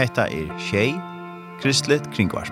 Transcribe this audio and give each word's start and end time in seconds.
Hetta 0.00 0.24
er 0.32 0.48
Shay 0.56 0.94
Kristlet 1.60 2.06
Kringvarp. 2.14 2.48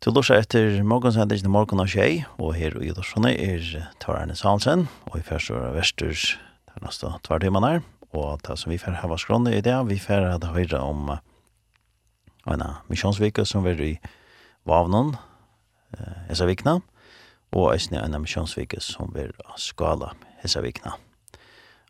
Til 0.00 0.16
lorsa 0.16 0.38
etter 0.40 0.78
morgonsendingen 0.80 1.44
til 1.44 1.52
morgen 1.52 1.82
av 1.82 1.90
Tjei, 1.92 2.22
og 2.40 2.54
her 2.56 2.72
i 2.80 2.88
Lorssone 2.96 3.34
er 3.36 3.66
Tararne 4.00 4.32
Salsen, 4.32 4.86
og 5.12 5.18
i 5.20 5.26
første 5.26 5.52
år 5.52 5.74
versturs, 5.76 6.38
det 6.64 6.78
er 6.80 6.86
nesten 6.86 7.20
tvær 7.26 7.44
timer 7.44 7.82
og 8.16 8.40
det 8.46 8.56
som 8.58 8.72
vi 8.72 8.78
får 8.80 8.96
hava 9.04 9.18
skrånne 9.20 9.52
i 9.54 9.60
det, 9.62 9.76
vi 9.86 10.00
får 10.00 10.24
hava 10.32 10.54
høyre 10.56 10.80
om 10.80 11.12
en 12.46 12.62
misjonsvike 12.88 13.44
som 13.44 13.66
er 13.66 13.80
i 13.80 13.92
Vavnon, 14.68 15.16
eh, 15.98 16.26
hessa 16.28 16.46
vikna, 16.46 16.80
og 17.52 17.72
eisne 17.74 18.00
en 18.00 18.20
misjonsvike 18.22 18.80
som 18.80 19.14
er 19.16 19.32
i 19.34 19.52
Skala, 19.56 20.14
hessa 20.42 20.60
vikna. 20.60 20.94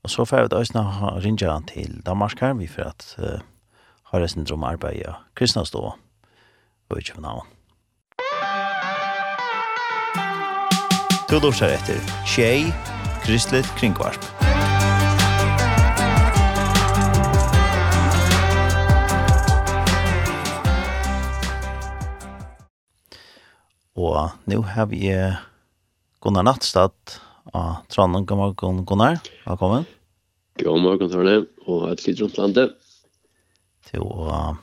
Og 0.03 0.11
så 0.11 0.25
får 0.25 0.49
vi 0.49 0.57
eisne 0.57 0.83
rinja 1.21 1.61
til 1.69 2.03
Danmark 2.07 2.41
her, 2.41 2.55
vi 2.55 2.67
får 2.67 2.89
at 2.89 3.17
uh, 3.19 3.41
har 4.13 4.21
eisne 4.25 4.45
drom 4.45 4.65
arbeid 4.65 5.03
i 5.03 5.13
kristna 5.37 5.65
stå, 5.65 5.93
og 6.91 6.99
ikke 6.99 7.15
for 7.15 7.21
navn. 7.21 7.47
Du 11.31 11.39
lortar 11.39 11.77
etter 11.77 12.01
Tjei, 12.27 12.73
Kristelig 13.23 13.65
Kringvarp. 13.79 14.40
Og 23.99 24.31
nå 24.47 24.61
har 24.71 24.87
vi 24.87 25.09
Gunnar 26.23 26.45
Nattstad 26.47 26.95
av 27.51 27.81
Trondheim. 27.91 28.27
God 28.27 28.39
morgen, 28.39 28.85
Gunnar. 28.87 29.19
Velkommen. 29.43 29.87
God 30.63 30.81
morgen, 30.85 31.11
Trondheim. 31.11 31.49
og 31.67 31.89
et 31.91 32.05
litt 32.07 32.21
rundt 32.23 32.39
landet. 32.39 32.77
Til 33.91 34.07
uh, 34.07 34.55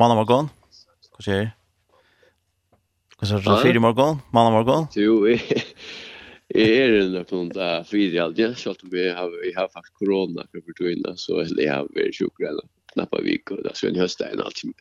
mandag 0.00 0.22
morgen. 0.22 0.48
Hva 1.12 1.26
skjer? 1.26 1.52
Hva 3.18 3.28
skjer 3.28 3.44
du 3.44 3.52
fire 3.60 3.84
morgen? 3.84 4.24
Mandag 4.32 4.56
morgen? 4.56 4.88
Jo, 4.96 5.20
jeg, 5.28 5.44
jeg 6.56 6.72
er 6.80 6.96
en 7.02 7.20
av 7.20 7.28
noen 7.28 7.52
av 7.52 7.84
fire 7.92 8.24
alt, 8.24 8.40
ja. 8.40 8.54
Selv 8.56 8.88
om 8.88 8.96
jeg 8.96 9.12
har, 9.18 9.36
jeg 9.44 9.52
har 9.58 9.68
faktisk 9.68 10.00
korona 10.00 10.48
for 10.48 10.78
togene, 10.80 11.12
så 11.20 11.44
jeg 11.44 11.68
har 11.68 11.92
vært 11.92 12.16
sjukker 12.16 12.54
enn 12.54 12.64
knappe 12.96 13.20
vik, 13.24 13.52
og 13.52 13.66
da 13.68 13.76
skal 13.76 13.92
jeg 13.92 14.06
høste 14.06 14.32
en 14.32 14.40
halvtime. 14.40 14.76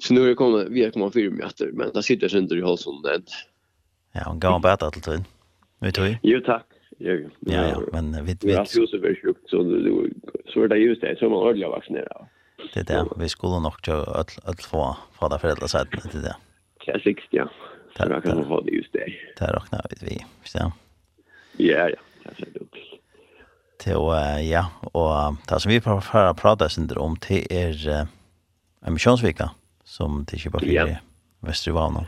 Så 0.00 0.14
nu 0.14 0.22
är 0.22 0.28
jag 0.28 0.36
kommit, 0.36 0.68
vi 0.68 0.84
är 0.84 0.90
kommit 0.90 1.12
fyra 1.12 1.30
meter, 1.30 1.70
men 1.72 1.90
där 1.94 2.02
sitter 2.02 2.28
jag 2.32 2.42
inte 2.42 2.54
i 2.54 2.62
halsen. 2.62 2.94
Ja, 4.12 4.22
hon 4.26 4.40
gav 4.40 4.54
en 4.54 4.62
bättre 4.62 4.90
till 4.90 5.02
tiden. 5.02 5.24
Vi 5.80 5.92
tog 5.92 6.18
Jo, 6.22 6.40
tack. 6.40 6.66
Ja, 6.98 7.12
ja, 7.40 7.68
ja, 7.68 7.82
men 7.92 8.24
vi 8.24 8.36
vet... 8.42 8.58
Allt 8.58 8.70
så 8.70 8.80
var 8.80 9.22
sjukt, 9.22 9.50
så, 9.50 9.56
så 10.52 10.62
är 10.62 10.68
det 10.68 10.76
just 10.76 11.00
det, 11.00 11.16
så 11.18 11.24
är 11.24 11.30
man 11.30 11.38
ordentligt 11.38 11.68
vaccinerad. 11.68 12.26
Det 12.74 12.80
är 12.80 12.84
det, 12.84 13.08
vi 13.16 13.28
skulle 13.28 13.60
nog 13.60 13.72
inte 13.86 14.30
att 14.44 14.64
få 14.64 14.96
fada 15.18 15.38
föräldrar 15.38 15.66
sig 15.66 15.86
till 16.10 16.22
det. 16.22 16.36
Det 16.86 16.92
är 16.92 16.98
sikt, 16.98 17.26
ja. 17.30 17.50
Det 17.96 18.02
är 18.02 18.20
kan 18.20 18.48
få 18.48 18.60
det 18.60 18.70
just 18.70 18.92
det. 18.92 19.12
Det 19.38 19.44
är 19.44 19.52
råkna 19.52 19.80
vi, 20.00 20.24
visst 20.42 20.54
ja. 20.54 20.72
Ja, 21.56 21.88
ja, 21.88 22.30
det 22.36 22.42
är 22.42 22.58
dumt. 22.58 22.68
til 23.78 23.92
är, 23.92 24.38
ja, 24.38 24.66
och 24.80 25.36
det 25.48 25.60
som 25.60 25.70
vi 25.70 25.80
pratar 25.80 26.68
syndrom, 26.68 27.16
det 27.28 27.46
er 27.52 27.74
uh, 27.88 28.06
en 28.86 28.92
missionsvika 28.92 29.50
som 29.88 30.22
det 30.28 30.40
kjøper 30.42 30.64
for 30.64 30.72
ja. 30.72 30.86
Vestervana. 31.46 32.04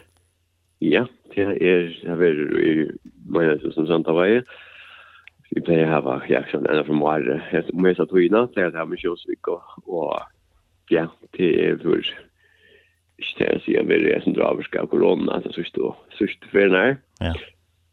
Ja, 0.84 1.05
det 1.34 1.47
er, 1.61 1.92
jeg 2.03 2.19
vet, 2.20 2.41
i 2.61 2.75
Magnus 3.31 3.75
som 3.75 3.86
sånt 3.89 4.09
av 4.11 4.19
vei. 4.20 4.41
Vi 5.51 5.63
pleier 5.67 5.91
å 5.91 6.01
ha 6.07 6.17
ja, 6.30 6.42
sånn, 6.51 6.68
enda 6.70 6.85
fra 6.86 6.96
Mare. 6.96 7.41
Jeg 7.51 7.74
må 7.74 7.91
jeg 7.91 7.98
sa 7.98 8.07
togina, 8.08 8.45
pleier 8.55 8.73
å 8.73 8.83
ha 8.83 8.89
med 8.89 9.02
kjøsvik 9.02 9.51
og, 9.51 9.79
og 9.91 10.92
ja, 10.92 11.08
det 11.36 11.51
er 11.64 11.80
for 11.83 11.98
ikke 13.20 13.36
til 13.36 13.57
å 13.58 13.63
si 13.64 13.74
at 13.77 13.89
vi 13.89 14.12
er 14.14 14.23
som 14.24 14.35
drar 14.36 14.57
av 14.57 14.91
korona, 14.91 15.41
så 15.45 15.52
sørst 15.52 15.77
og 15.85 15.98
sørst 16.17 16.47
ferien 16.55 16.77
her. 16.77 16.95
Ja. 17.20 17.35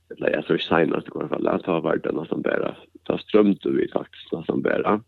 Det 0.08 0.20
pleier 0.22 0.46
så 0.48 0.56
senest, 0.64 1.10
i 1.10 1.18
hvert 1.18 1.34
fall, 1.34 1.50
at 1.52 1.66
det 1.66 1.74
har 1.74 1.84
vært 1.84 2.08
nesten 2.16 2.46
bedre. 2.46 2.76
da 3.10 3.18
strømte 3.20 3.74
vi 3.76 3.90
faktisk 3.92 4.32
nesten 4.36 4.64
bedre. 4.64 5.00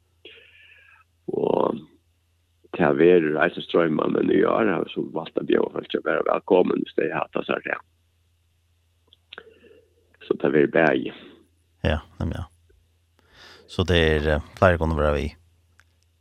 Og 1.31 1.79
til 2.78 2.85
å 2.85 2.97
være 2.97 3.34
reisestrøymer, 3.35 4.12
men 4.13 4.31
i 4.34 4.44
år 4.46 4.69
har 4.69 4.91
så 4.94 5.03
valgt 5.13 5.40
å 5.40 5.46
bjøre 5.47 5.72
folk 5.74 5.90
til 5.90 6.02
å 6.03 6.07
være 6.07 6.28
velkommen 6.30 6.84
hvis 6.84 6.97
de 7.00 7.09
har 7.09 7.25
hatt 7.25 7.40
oss. 7.41 7.50
Så 10.28 10.38
det 10.41 10.53
er 10.53 10.72
bæg. 10.74 11.09
Ja, 11.84 12.00
nemlig 12.19 12.41
ja. 12.41 12.46
Så 13.69 13.85
det 13.85 13.97
er 13.97 14.41
flere 14.58 14.78
kunne 14.81 14.97
være 14.97 15.16
vi? 15.16 15.28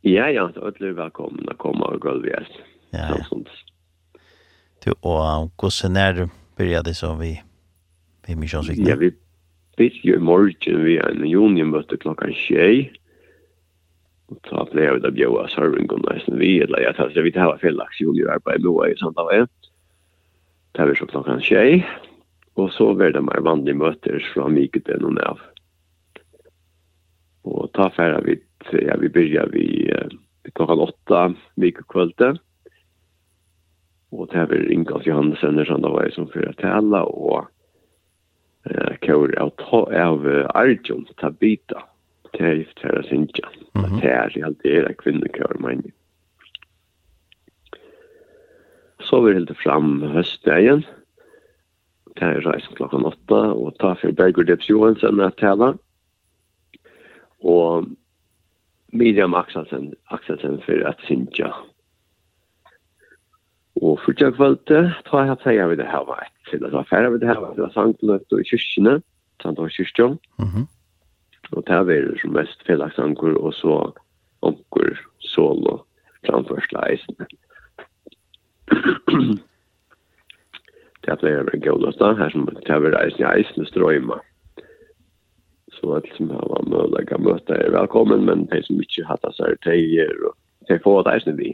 Ja, 0.05 0.29
ja, 0.29 0.47
det 0.47 0.61
er 0.61 0.69
veldig 0.69 0.95
velkommen 0.97 1.49
å 1.49 1.57
komme 1.59 1.89
og 1.89 2.01
gå 2.01 2.13
over 2.13 2.29
hjelp. 2.29 2.59
Ja, 2.93 3.09
ja. 3.13 3.25
Du, 4.85 4.93
og 5.03 5.51
hvordan 5.59 5.97
er 5.99 6.13
det 6.13 6.29
börjar 6.57 6.83
det 6.83 6.95
så 6.95 7.13
vi 7.19 7.39
vi 8.27 8.35
missions 8.35 8.69
vi. 8.69 8.83
Ja, 8.87 8.95
vi 8.95 9.11
vet 9.77 10.05
ju 10.05 10.15
imorgon 10.15 10.83
vi 10.83 10.93
i 10.93 10.99
en 10.99 11.23
union 11.23 11.71
möte 11.71 11.97
klockan 11.97 12.33
6 12.33 12.89
ta 14.47 14.65
flere 14.69 14.97
av 14.97 15.03
det 15.03 15.13
bjøa 15.17 15.47
servingene 15.53 16.05
nesten 16.05 16.37
vi, 16.41 16.59
eller 16.63 16.83
jeg 16.83 16.97
tar 16.97 17.13
vi 17.15 17.33
tar 17.35 17.57
fel 17.61 17.77
laks 17.79 18.01
julearbeid 18.01 18.65
nå 18.65 18.75
i 18.85 18.97
samt 18.99 19.17
av 19.21 19.31
en. 19.33 19.49
Det 20.73 20.83
er 20.83 20.91
vi 20.91 20.97
så 20.99 21.07
klokken 21.09 21.41
tjei, 21.41 21.79
og 22.59 22.69
så 22.75 22.91
var 22.97 23.15
det 23.15 23.23
mer 23.25 23.41
vanlige 23.45 23.79
møter 23.79 24.19
fra 24.33 24.49
myket 24.51 24.85
til 24.85 25.01
noen 25.01 25.17
av. 25.25 25.41
Og 27.49 27.71
ta 27.73 27.89
færre 27.95 28.21
vi, 28.27 28.37
ja, 28.85 28.97
vi 29.01 29.09
begynner 29.09 29.49
vi, 29.53 29.65
vi 30.45 30.53
klokken 30.53 30.85
åtta 30.85 31.23
myket 31.57 31.89
kvølte, 31.89 32.35
og 34.09 34.29
det 34.31 34.39
er 34.41 34.47
vi 34.49 34.57
ringet 34.63 35.05
Johannes 35.05 35.43
Andersen 35.45 35.83
da 35.83 35.89
var 35.93 36.03
jeg 36.03 36.13
för 36.13 36.25
fyrir 36.33 36.53
tala, 36.53 37.03
och 37.03 37.45
eh, 38.65 38.97
kjør 39.01 39.39
av, 39.39 39.53
av 39.93 40.47
Arjun 40.55 41.05
Tabita, 41.17 41.83
det 42.31 42.43
är 42.43 42.53
gift 42.53 42.79
här 42.79 43.05
synja. 43.09 43.49
Det 44.01 44.09
är 44.09 44.37
ju 44.37 44.43
alltid 44.43 44.71
era 44.71 44.93
kvinnokör 44.93 45.55
man. 45.59 45.83
Så 48.99 49.21
vi 49.21 49.33
helt 49.33 49.57
fram 49.57 50.01
höstdagen. 50.01 50.83
Det 52.15 52.25
är 52.25 52.41
reisen 52.41 52.75
klockan 52.75 53.05
åtta 53.05 53.53
och 53.53 53.77
ta 53.77 53.95
för 53.95 54.11
Berger 54.11 54.43
Dips 54.43 54.69
Johansen 54.69 55.21
att 55.21 55.37
tävla. 55.37 55.77
Och 57.39 57.85
Miriam 58.87 59.33
Axelsen, 59.33 59.95
Axelsen 60.03 60.61
för 60.65 60.81
att 60.81 60.99
synja. 60.99 61.53
Og 63.81 63.99
for 64.03 64.11
jeg 64.19 64.33
kvalte, 64.35 64.79
ta 65.07 65.21
jeg 65.23 65.31
at 65.37 65.45
jeg 65.55 65.69
vil 65.69 65.85
ha 65.87 66.01
vært 66.03 66.33
til 66.49 66.59
det 66.59 66.71
var 66.73 66.87
færre 66.89 67.13
vi 67.13 67.19
det 67.21 67.29
her 67.29 67.39
til 67.39 67.55
det 67.55 67.63
var 67.63 67.75
sangløft 67.75 68.33
og 68.35 68.41
kyrkene, 68.49 68.95
til 69.39 69.55
det 69.55 69.63
var 69.63 69.75
kyrkjøn. 69.77 70.17
Mhm. 70.39 70.65
Mm 70.65 70.67
og 71.51 71.65
det 71.67 71.75
er 71.97 72.17
som 72.21 72.33
mest 72.33 72.65
fellagsanker, 72.67 73.37
og 73.37 73.53
så 73.53 73.75
anker, 74.45 74.99
solo, 75.19 75.79
framførsla 76.27 76.85
eisene. 76.91 77.27
det 81.05 81.13
er 81.31 81.43
veldig 81.43 81.61
gøyast 81.63 81.99
da, 81.99 82.13
her 82.19 82.29
som 82.33 82.45
det 82.49 82.69
er 82.69 82.99
eisene 83.01 83.31
eisene 83.33 83.65
strøyma. 83.69 84.19
Så 85.79 85.95
at 85.95 86.07
som 86.17 86.29
har 86.33 86.45
vært 86.51 86.69
mulig 86.69 87.07
å 87.15 87.23
møte 87.23 87.55
er 87.55 87.73
velkommen, 87.73 88.25
men 88.27 88.45
de 88.51 88.61
som 88.67 88.81
ikke 88.83 89.07
har 89.07 89.17
hatt 89.17 89.35
seg 89.37 89.57
teier, 89.65 90.13
og 90.27 90.35
de 90.69 90.79
får 90.83 91.03
det 91.07 91.17
eisene 91.17 91.37
vi. 91.39 91.51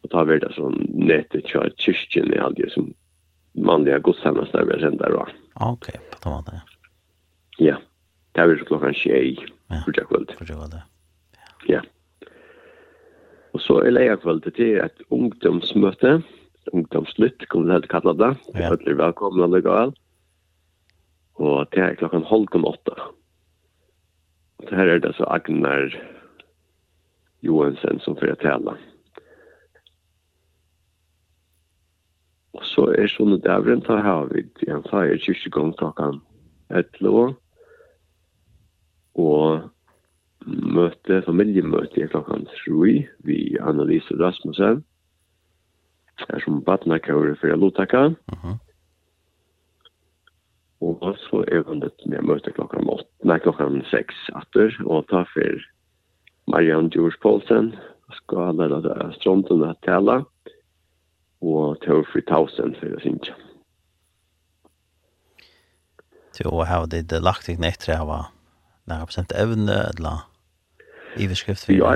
Og 0.00 0.12
da 0.14 0.24
blir 0.24 0.40
det 0.40 0.54
sånn 0.56 0.78
nettet 0.96 1.48
kjør 1.50 1.72
kyrkjen 1.80 2.32
i 2.32 2.40
alder 2.40 2.70
som 2.72 2.92
vanliga 3.52 3.98
godstjänster 3.98 4.64
vi 4.64 4.80
sänder 4.80 5.10
då. 5.10 5.26
Ok, 5.54 5.86
på 6.22 6.44
den 6.46 6.60
Ja. 7.58 7.76
Det 8.34 8.42
er 8.44 8.64
klokka 8.68 8.92
tjei, 8.94 9.36
for 9.84 9.90
det 9.92 10.04
var 10.10 10.68
det. 10.70 10.82
ja. 11.68 11.80
Og 13.52 13.60
så 13.60 13.80
er 13.82 13.90
leia 13.90 14.14
kveld 14.16 14.44
til 14.54 14.78
et 14.84 15.02
ungdomsmøte, 15.10 16.20
Ungdomslytt, 16.76 17.48
kom 17.48 17.64
det 17.66 17.72
helt 17.72 17.88
kallat 17.90 18.18
det. 18.20 18.30
Ja. 18.54 18.68
Det 18.76 18.92
er 18.92 18.98
velkomna 19.00 19.46
legal. 19.48 19.94
Og 21.40 21.66
det 21.72 21.82
er 21.82 21.96
klokken 21.98 22.22
halv 22.28 22.52
om 22.54 22.66
åtta. 22.68 22.94
Og 24.60 24.68
det 24.68 24.76
her 24.76 24.92
er 24.92 25.00
det 25.00 25.14
så 25.16 25.24
Agnar 25.32 25.96
Johansen 27.42 28.00
som 28.04 28.16
får 28.20 28.36
tala. 28.44 28.76
Og 32.54 32.66
så 32.66 32.90
er 32.98 33.08
sånne 33.08 33.40
dævren, 33.40 33.80
da 33.86 33.96
har 34.04 34.28
vi 34.34 34.44
en 34.68 34.84
fire 34.90 35.16
kyrkjegång 35.24 35.72
klokken 35.80 36.20
et 36.76 37.00
år 37.02 37.32
og 39.14 39.70
møte, 40.46 41.22
familiemøte 41.26 42.08
klokkan 42.08 42.46
3 42.64 43.06
vi 43.26 43.38
Annelise 43.60 44.14
Rasmussen. 44.20 44.84
Er 46.28 46.40
som 46.44 46.60
badnakører 46.64 47.34
for 47.40 47.56
Lotaka 47.56 48.06
uh 48.06 48.14
-huh. 48.28 48.56
og 50.80 51.16
så 51.16 51.44
er 51.48 51.62
hun 51.62 51.80
det 51.80 51.92
med 52.06 52.22
møte 52.22 52.52
klokkan 52.52 52.88
8 52.88 53.04
nei 53.24 53.38
klokkan 53.38 53.82
6 53.90 54.14
atter 54.34 54.76
og 54.86 55.08
ta 55.08 55.24
for 55.32 55.60
Marianne 56.46 56.90
Djurs 56.90 57.16
Poulsen 57.22 57.74
skal 58.12 58.56
lede 58.58 58.82
det 58.82 59.14
stronten 59.14 59.64
at 59.64 59.78
tala. 59.86 60.22
Og 61.40 61.78
ta 61.84 62.02
for 62.12 62.20
tausen 62.28 62.74
for 62.80 62.96
å 62.96 63.00
synge. 63.00 63.32
Til 66.36 66.50
å 66.50 66.66
ha 66.68 66.82
det 66.86 67.22
lagt 67.22 67.48
ikke 67.48 67.64
nett 67.64 67.80
til 67.86 67.96
å 67.96 68.20
några 68.94 69.06
procent 69.06 69.32
evne 69.32 69.76
eller 69.90 70.20
iverskrift 71.16 71.64
för 71.64 71.72
ja, 71.72 71.94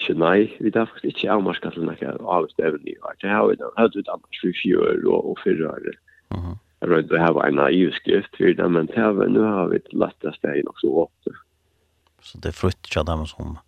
Ikke, 0.00 0.14
nei, 0.14 0.56
vi 0.60 0.70
har 0.74 0.86
faktisk 0.86 1.04
ikke 1.04 1.32
avmarska 1.32 1.70
til 1.74 1.84
nekka 1.84 2.14
avvist 2.24 2.60
evne 2.62 2.88
i 2.88 2.96
år. 3.04 3.16
Det 3.20 3.28
har 3.28 3.48
vi 3.50 3.56
hatt 3.76 3.96
ut 3.96 4.08
annars 4.08 4.38
for 4.40 4.54
fjør 4.62 5.02
og, 5.04 5.30
og 5.30 5.38
fyrre 5.44 5.68
år. 5.68 5.88
Jeg 6.80 6.88
tror 6.88 6.98
ikke 6.98 7.14
det 7.14 7.20
her 7.20 7.34
var 7.36 7.48
en 7.50 7.60
ivskrift 7.68 8.36
for 8.36 8.54
det, 8.56 8.68
men 8.72 8.86
det 8.86 8.96
har 8.96 9.12
nu 9.28 9.42
har 9.44 9.68
vi 9.68 9.76
et 9.76 9.92
lettere 9.92 10.32
steg 10.38 10.62
nok 10.64 10.78
så 10.80 10.92
åpne. 11.04 11.34
Så 12.22 12.38
det 12.40 12.52
er 12.52 12.56
frutt 12.56 12.96
av 12.96 13.04
dem 13.10 13.26
som, 13.26 13.58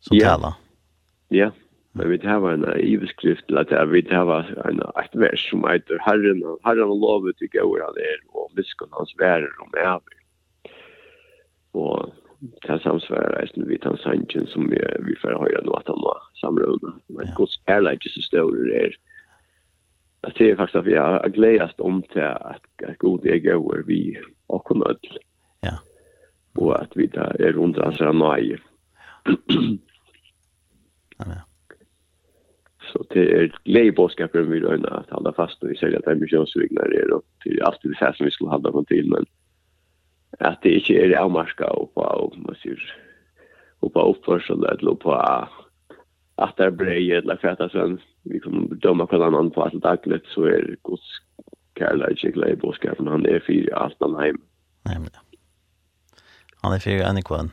som 0.00 0.16
ja. 0.16 0.32
taler? 0.32 0.56
Ja, 1.30 1.50
men 1.92 2.10
vi 2.10 2.18
har 2.24 2.46
en 2.48 2.64
ivskrift 2.80 3.44
til 3.48 3.58
at 3.58 3.72
vi 3.90 4.02
har 4.10 4.32
en, 4.68 4.80
et 5.02 5.20
vers 5.24 5.44
som 5.50 5.66
heter 5.68 6.00
Herren, 6.06 6.40
Herren 6.64 6.96
lovet 7.04 7.42
i 7.42 7.50
gøyre 7.52 7.84
han 7.84 8.00
er, 8.00 8.24
og 8.32 8.48
miskunn 8.56 8.96
hans 8.96 9.12
værer 9.18 9.52
om 9.60 9.76
evig 9.76 10.19
og 11.74 12.12
det 12.40 12.80
samsvarer 12.82 13.42
eisen 13.42 13.68
vi 13.68 13.78
tar 13.78 13.96
sannsyn 14.00 14.46
som 14.48 14.70
vi, 14.70 14.78
vi 15.04 15.16
får 15.20 15.36
høre 15.42 15.60
nå 15.66 15.74
at 15.76 15.88
han 15.92 16.00
var 16.04 16.22
samrådene. 16.40 16.94
Men 17.12 17.28
ja. 17.28 17.34
gods 17.36 17.58
kærleikje 17.68 18.14
så 18.14 18.22
større 18.28 18.84
er 18.84 18.96
Jeg 20.24 20.32
ser 20.36 20.56
faktisk 20.56 20.76
at 20.76 20.86
vi 20.86 20.94
har 20.94 21.28
gledest 21.32 21.80
om 21.80 22.02
til 22.12 22.20
at, 22.20 22.60
at 22.84 22.98
god 22.98 23.24
er 23.24 23.38
gøver 23.38 23.82
vi 23.86 24.16
og 24.48 24.64
kunne 24.64 24.84
ødel. 24.90 25.18
Ja. 25.64 25.76
Og 26.60 26.82
at 26.82 26.92
vi 26.96 27.06
da 27.06 27.32
er 27.40 27.56
rundt 27.56 27.78
hans 27.84 27.96
her 27.98 28.12
ja, 31.20 31.24
ja. 31.26 31.40
Så 32.92 33.04
det 33.14 33.24
er 33.36 33.48
glede 33.64 33.92
bådskapen 33.92 34.52
vi 34.52 34.64
røyner 34.64 34.92
at 34.98 35.10
holde 35.10 35.32
fast 35.36 35.62
og 35.62 35.70
vi 35.70 35.76
ser 35.76 35.86
at 35.86 36.04
det 36.04 36.12
er 36.12 36.20
misjonsvigner 36.20 36.82
er 37.00 37.14
og 37.14 37.24
det 37.44 37.52
er 37.52 37.66
alltid 37.66 37.90
det 37.90 38.16
som 38.16 38.26
vi 38.26 38.30
skulle 38.30 38.50
holde 38.50 38.72
på 38.72 38.84
til, 38.88 39.08
men 39.08 39.26
at 40.40 40.58
det 40.62 40.72
ikke 40.80 40.98
er 41.04 41.18
avmarska 41.20 41.64
oppa 41.64 42.06
og 42.22 42.36
man 42.40 42.56
sier 42.62 42.80
oppa 43.84 44.04
oppførsel 44.12 44.64
eller 44.72 44.92
oppa 44.94 45.16
at 46.40 46.54
det 46.56 46.66
er 46.66 46.76
brei 46.76 47.02
eller 47.16 47.40
fæta 47.40 47.68
svenn 47.68 47.98
vi 48.28 48.40
kan 48.40 48.68
dømme 48.82 49.06
hva 49.08 49.20
annan 49.26 49.52
på 49.52 49.64
at 49.64 49.76
dagligt 49.84 50.28
så 50.34 50.48
er 50.48 50.76
gods 50.84 51.06
kærleik 51.76 52.24
ikke 52.24 52.36
glede 52.38 52.56
i 52.56 52.60
båskapen 52.60 53.08
han 53.08 53.26
er 53.26 53.40
fyrir 53.46 53.72
alt 53.76 53.96
han 54.02 54.16
heim. 54.20 54.40
Nemlig. 54.88 55.16
Han 56.64 56.76
er 56.76 56.84
fyrir 56.84 57.06
enn 57.08 57.20
ikon 57.20 57.52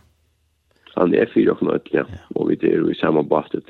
Han 0.98 1.14
er 1.14 1.30
fyrir 1.30 1.54
okkur 1.54 1.68
nøyt, 1.70 1.90
ja. 1.94 2.04
Og 2.36 2.50
vi 2.50 2.58
er 2.66 2.80
jo 2.80 2.90
i 2.90 2.98
samme 2.98 3.22
bastet. 3.30 3.68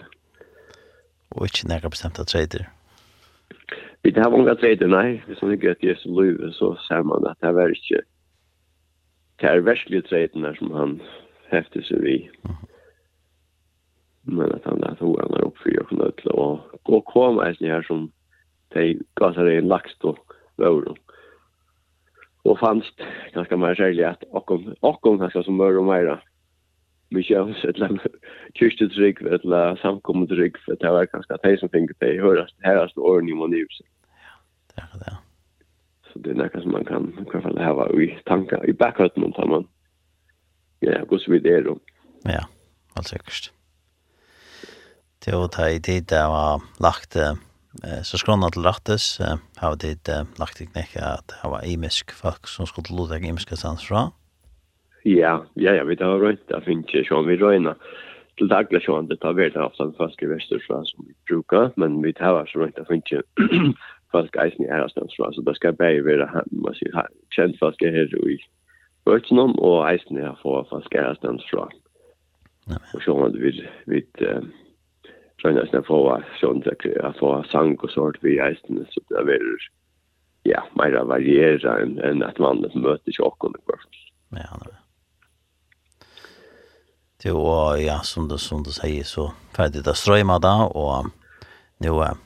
Og 1.36 1.50
ikke 1.50 1.68
nekka 1.68 1.90
bestemt 1.92 2.16
trader 2.16 2.32
treider 2.32 2.70
Vi 4.04 4.14
har 4.16 4.30
många 4.32 4.54
trader 4.56 4.88
nei, 4.88 5.20
hvis 5.28 5.42
han 5.44 5.52
er 5.52 5.60
gøtt 5.60 5.84
i 5.84 5.90
Jesu 5.90 6.08
liv 6.16 6.40
så 6.56 6.76
ser 6.88 7.04
man 7.04 7.28
at 7.28 7.38
det 7.42 7.52
er 7.52 7.74
ikke 7.76 8.02
det 9.42 9.50
er 9.50 9.66
verslige 9.66 10.02
treitene 10.02 10.54
som 10.58 10.72
han 10.74 10.94
hefter 11.52 11.84
seg 11.86 12.02
vi. 12.02 12.16
Men 14.28 14.54
at 14.56 14.66
han 14.68 14.82
lette 14.82 15.06
horen 15.06 15.36
er 15.38 15.46
opp 15.48 15.60
for 15.62 15.94
nødt 15.96 16.18
til 16.22 16.32
å 16.34 16.48
gå 16.88 17.00
og 17.00 17.12
komme 17.12 17.46
eisen 17.46 17.70
her 17.70 17.86
som 17.88 18.08
de 18.76 18.98
ga 19.20 19.32
seg 19.36 19.52
en 19.54 19.70
laks 19.72 19.96
og 20.10 20.18
vøren. 20.60 20.98
Og 22.48 22.60
fannst 22.60 23.04
ganske 23.36 23.60
mer 23.60 23.76
særlig 23.76 24.08
at 24.08 24.26
okkom, 24.32 24.74
okkom 24.82 25.20
ganske 25.22 25.44
som 25.44 25.60
vøren 25.60 25.84
og 25.84 25.92
meira 25.92 26.18
Vi 27.10 27.22
mykje 27.22 27.40
et 27.64 27.78
eller 27.78 27.88
annet 27.88 28.16
kyrstetrygg, 28.60 29.22
et 29.22 29.46
eller 29.46 29.70
annet 29.70 29.80
samkommetrygg, 29.80 30.58
for 30.66 30.76
det 30.76 30.92
var 30.92 31.08
ganske 31.14 31.34
at 31.34 31.46
de 31.46 31.54
som 31.58 31.72
finner 31.72 31.96
det 32.04 32.20
hørast, 32.20 32.56
høres 32.66 32.98
åren 32.98 33.30
i 33.30 33.38
manivsen. 33.38 33.88
Ja, 34.76 34.84
det 34.92 35.06
er 35.06 35.06
det. 35.06 35.27
Så 36.18 36.24
det 36.24 36.30
är 36.30 36.36
något 36.36 36.62
som 36.62 36.72
man 36.72 36.86
kan 36.86 37.14
i 37.18 37.32
alla 37.34 37.42
fall 37.42 37.58
ha 37.58 38.02
i 38.02 38.20
tankar 38.26 38.70
i 38.70 38.74
backhöten 38.74 39.24
om 39.24 39.34
tar 39.34 39.46
man. 39.46 39.68
Ja, 40.80 41.06
går 41.06 41.18
så 41.18 41.32
vidare 41.32 41.62
då. 41.62 41.78
Ja, 42.24 42.48
allt 42.94 43.08
säkert. 43.08 43.52
Det 45.26 45.32
var 45.32 45.48
ta 45.48 45.70
i 45.70 45.82
tid 45.82 46.06
där 46.06 46.28
var 46.28 46.62
lagt 46.80 47.16
eh, 47.16 47.34
så 48.04 48.18
skrona 48.18 48.50
til 48.50 48.64
rattes 48.64 49.20
eh, 49.20 49.38
har 49.58 49.76
det 49.76 50.10
lagt 50.40 50.62
ikke 50.62 50.80
nekka 50.80 51.06
at 51.20 51.28
det 51.28 51.52
var 51.52 51.66
imisk 51.66 52.12
folk 52.12 52.48
som 52.48 52.66
skulle 52.66 52.98
lute 52.98 53.16
ikke 53.16 53.28
imiske 53.28 53.56
stans 53.56 53.86
fra. 53.88 54.10
Ja, 55.06 55.46
ja, 55.56 55.74
ja, 55.74 55.84
vi 55.84 55.96
tar 55.96 56.18
røynt, 56.20 56.50
Det 56.50 56.64
finner 56.66 56.84
ikke 56.84 57.10
sånn, 57.10 57.28
vi 57.28 57.38
røyna 57.38 57.76
til 58.38 58.50
daglig 58.50 58.82
sånn, 58.86 59.08
det 59.10 59.20
tar 59.22 59.34
vi 59.34 59.50
det 59.50 59.62
ofte 59.62 59.84
en 59.84 59.94
fast 59.98 60.22
i 60.22 60.30
vestur 60.30 60.62
som 60.66 61.06
vi 61.06 61.14
brukar, 61.30 61.72
men 61.76 62.02
vi 62.02 62.14
tar 62.14 62.46
så 62.46 62.60
røynt, 62.60 62.76
Det 62.76 62.88
finner 62.88 63.06
ikke 63.06 63.74
folk 64.12 64.38
eisen 64.44 64.66
i 64.66 64.70
ærestensfra, 64.72 65.32
så 65.34 65.44
det 65.46 65.56
skal 65.56 65.76
bare 65.76 66.04
være, 66.06 66.28
man 66.52 66.78
sier, 66.78 67.10
kjent 67.36 67.60
folk 67.60 67.82
er 67.82 67.96
her 67.96 68.16
i 68.30 68.38
Bøtjennom, 69.08 69.56
og 69.64 69.86
eisen 69.88 70.18
er 70.20 70.36
for 70.42 70.68
folk 70.70 70.96
ærestensfra. 70.96 71.68
Og 72.68 73.04
sånn 73.06 73.24
at 73.30 73.38
vi, 73.40 73.54
vi 73.88 74.02
sånn 75.42 75.60
eisen 75.62 75.80
er 75.80 75.86
for, 75.88 76.24
sånn 76.42 76.64
at 76.68 76.88
få 77.20 77.38
sang 77.52 77.78
og 77.80 77.92
sånt 77.94 78.20
vi 78.24 78.36
eisen, 78.44 78.84
så 78.92 79.04
det 79.12 79.24
er 79.38 79.70
ja, 80.48 80.64
mer 80.80 80.96
variera 81.08 81.78
enn 81.84 81.98
en 82.04 82.24
at 82.24 82.40
man 82.40 82.64
møter 82.64 83.16
tjokken 83.16 83.56
i 83.56 83.64
hvert 83.68 83.84
fall. 83.86 84.04
Ja, 84.42 84.60
det 84.66 84.76
Det 87.18 87.34
var, 87.34 87.78
ja, 87.82 87.98
som 88.06 88.28
du, 88.30 88.38
som 88.38 88.62
du 88.64 88.70
sier, 88.72 89.04
så 89.04 89.32
ferdig 89.56 89.82
det 89.84 89.96
strøyma 89.98 90.38
da, 90.38 90.68
og 90.70 91.10
nå 91.82 91.96
er 92.06 92.20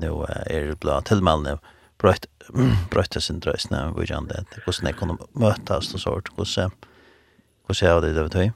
nu 0.00 0.24
er 0.26 0.70
det 0.70 0.80
blå 0.80 1.00
tillmällen 1.00 1.58
brøtt 2.00 2.26
bröt 2.90 3.22
sin 3.22 3.40
drøsne 3.40 3.76
när 3.76 3.92
vi 3.98 4.06
gör 4.06 4.20
det 4.28 4.44
hur 4.64 4.72
snäck 4.72 4.96
kunde 4.96 5.16
mötas 5.32 5.94
och 5.94 6.00
sort 6.00 6.28
hvordan 6.28 6.46
så 6.46 6.70
hur 7.68 7.74
ser 7.74 8.00
det 8.00 8.20
ut 8.20 8.32
då 8.32 8.50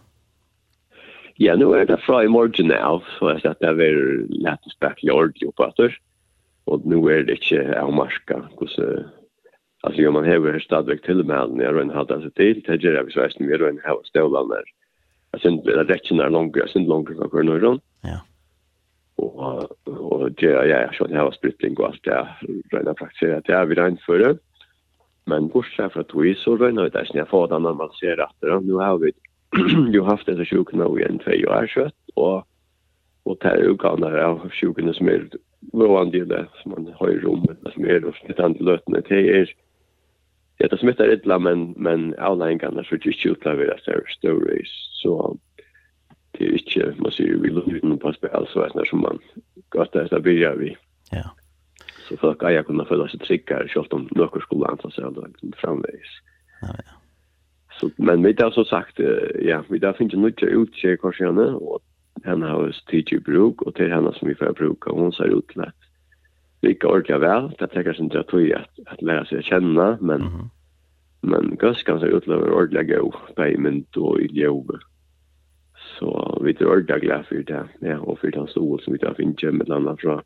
Ja, 1.37 1.57
nu 1.57 1.73
er 1.75 1.85
det 1.85 1.99
fra 2.07 2.25
i 2.25 2.29
morgen 2.29 2.71
av, 2.73 3.03
så 3.19 3.33
jeg 3.33 3.41
sier 3.43 3.51
at 3.51 3.61
det 3.61 3.87
er 3.87 4.27
lett 4.31 4.69
spekk 4.71 5.01
i 5.03 5.11
ordentlig 5.11 5.49
etter. 5.51 5.97
Og 6.71 6.87
nu 6.87 7.09
er 7.11 7.25
det 7.27 7.41
ikke 7.41 7.75
avmarska, 7.75 8.37
hvordan 8.55 9.11
Altså, 9.85 10.03
jo, 10.03 10.11
man 10.11 10.25
häver 10.25 10.59
stadigt 10.59 11.05
till 11.05 11.25
med 11.25 11.51
när 11.51 11.65
jag 11.65 12.23
seg 12.23 12.35
til, 12.35 12.55
det 12.55 12.81
till 12.81 12.83
jeg 12.83 12.95
jag 12.95 13.05
visste 13.05 13.43
mer 13.43 13.59
rön 13.59 13.81
här 13.85 13.97
stålan 14.05 14.49
där. 14.49 14.65
Jeg 15.33 15.41
synes 15.41 15.65
det 15.65 15.85
räcker 15.85 16.15
när 16.15 16.31
långt 16.31 16.57
jag 16.57 16.71
synd 16.71 16.89
långt 16.89 17.09
jag 17.11 17.31
kör 17.31 17.43
nu 17.43 17.59
då. 17.61 17.81
Ja 18.03 18.21
og 19.19 19.77
og 19.87 20.41
det 20.41 20.51
ja 20.51 20.63
jag 20.65 20.95
så 20.95 21.07
det 21.07 21.17
har 21.17 21.31
splittring 21.31 21.79
och 21.79 21.87
allt 21.87 22.05
det 22.05 22.27
rena 22.73 22.95
praktiserar 22.95 23.41
det 23.41 23.55
er 23.55 23.65
vi 23.65 23.75
rein 23.75 23.99
for 24.07 24.19
det. 24.19 24.39
Men 25.27 25.51
kursen 25.51 25.91
för 25.91 26.01
att 26.01 26.15
vi 26.15 26.35
så 26.35 26.57
rena 26.57 26.83
det 26.83 26.99
är 26.99 27.05
snälla 27.05 27.27
för 27.27 27.47
den 27.47 27.63
man 27.63 27.91
ser 28.01 28.21
att 28.21 28.41
det. 28.41 28.61
Nu 28.61 28.73
har 28.73 28.99
vi 28.99 29.13
jo 29.97 30.05
haft 30.05 30.27
det 30.27 30.37
så 30.37 30.45
sjukt 30.45 30.73
nu 30.73 31.01
i 31.01 31.05
en 31.05 31.19
tvei 31.19 31.47
år 31.47 31.67
så 31.67 31.91
og 32.17 32.47
och 33.25 33.41
tar 33.41 33.57
ju 33.57 33.75
gamla 33.75 34.27
av 34.27 34.51
sjukene 34.51 34.95
som 34.95 35.09
är 35.09 35.29
råande 35.73 36.25
det 36.25 36.47
som 36.63 36.71
man 36.71 36.95
har 36.95 37.11
i 37.11 37.19
rommet 37.19 37.59
som 37.73 37.85
er 37.85 38.05
og 38.05 38.15
det 38.27 38.41
andre 38.41 38.65
løtene 38.65 39.01
det 39.01 39.41
är 40.59 40.69
det 40.71 40.79
smittar 40.79 41.13
illa 41.13 41.39
men 41.39 41.75
men 41.77 42.15
outline 42.19 42.59
kan 42.59 42.85
så 42.85 42.97
just 42.97 43.27
utla 43.27 43.55
vid 43.55 43.67
det 43.67 43.95
er 43.95 44.03
større 44.09 44.65
så 45.03 45.37
det 46.39 46.47
er 46.47 46.59
ikke, 46.59 46.95
man 46.99 47.13
sier, 47.15 47.39
vi 47.39 47.51
vill 47.51 47.81
noen 47.83 47.99
på 48.03 48.13
spil, 48.13 48.47
så 48.51 48.65
er 48.65 48.75
det 48.75 48.89
som 48.89 49.03
man 49.05 49.21
gott 49.71 49.95
så 49.95 50.21
börja 50.21 50.55
vi. 50.59 50.77
Ja. 51.13 51.31
Så 52.09 52.17
folk 52.21 52.43
eier 52.43 52.63
kunne 52.67 52.87
føle 52.89 53.07
seg 53.09 53.23
tryggere, 53.25 53.69
selv 53.73 53.95
om 53.97 54.09
noen 54.17 54.45
skulle 54.45 54.69
ansa 54.71 54.91
sig 54.91 55.05
då 55.15 55.27
framvägs. 55.61 56.21
Ja 56.63 56.75
ja. 56.85 57.01
Så 57.81 57.91
men 57.97 58.23
vi 58.23 58.35
har 58.39 58.51
så 58.51 58.65
sagt 58.65 59.01
ja, 59.43 59.63
vi 59.69 59.79
har 59.83 59.93
finnet 59.93 60.19
noe 60.19 60.31
något 60.31 60.43
ut 60.43 60.77
sig 60.77 60.99
korsene, 60.99 61.47
og 61.57 61.83
henne 62.25 62.47
har 62.47 62.69
oss 62.69 62.85
tid 62.91 63.07
til 63.07 63.21
bruk 63.21 63.63
og 63.63 63.75
til 63.75 63.91
henne 63.91 64.13
som 64.15 64.29
vi 64.29 64.35
får 64.35 64.55
bruke, 64.55 64.91
og 64.91 65.01
hun 65.01 65.13
ser 65.13 65.35
ut 65.35 65.49
til 65.53 65.61
at 65.67 65.75
vi 66.63 66.73
ikke 66.73 66.89
orker 66.89 67.19
vel, 67.19 67.51
det 67.59 67.71
tar 67.71 67.83
kanske 67.83 68.03
inte 68.03 68.21
att 68.21 68.29
tog 68.29 68.51
at 68.51 69.03
lære 69.03 69.27
seg 69.27 69.39
å 69.39 69.43
kjenne, 69.43 69.99
men 70.01 70.21
mm 70.21 70.29
-hmm. 70.29 70.49
men 71.23 71.57
gaskan 71.57 72.01
ser 72.01 72.17
ut 72.17 72.29
över 72.29 72.51
ordliga 72.51 72.83
go, 72.83 73.13
payment 73.37 73.97
och 73.97 74.21
i 74.21 74.27
jobbet 74.27 74.81
så 75.99 76.39
vi 76.43 76.51
er 76.51 76.67
ordentligt 76.67 77.03
glad 77.03 77.25
for 77.29 77.35
det. 77.35 77.63
Ja, 77.83 77.99
og 77.99 78.19
for 78.19 78.31
den 78.31 78.49
stol 78.49 78.83
som 78.83 78.93
vi 78.93 78.99
tar 78.99 79.15
fint 79.15 79.41
hem 79.41 79.55
med 79.55 79.69
landa 79.69 79.95
fra, 80.03 80.21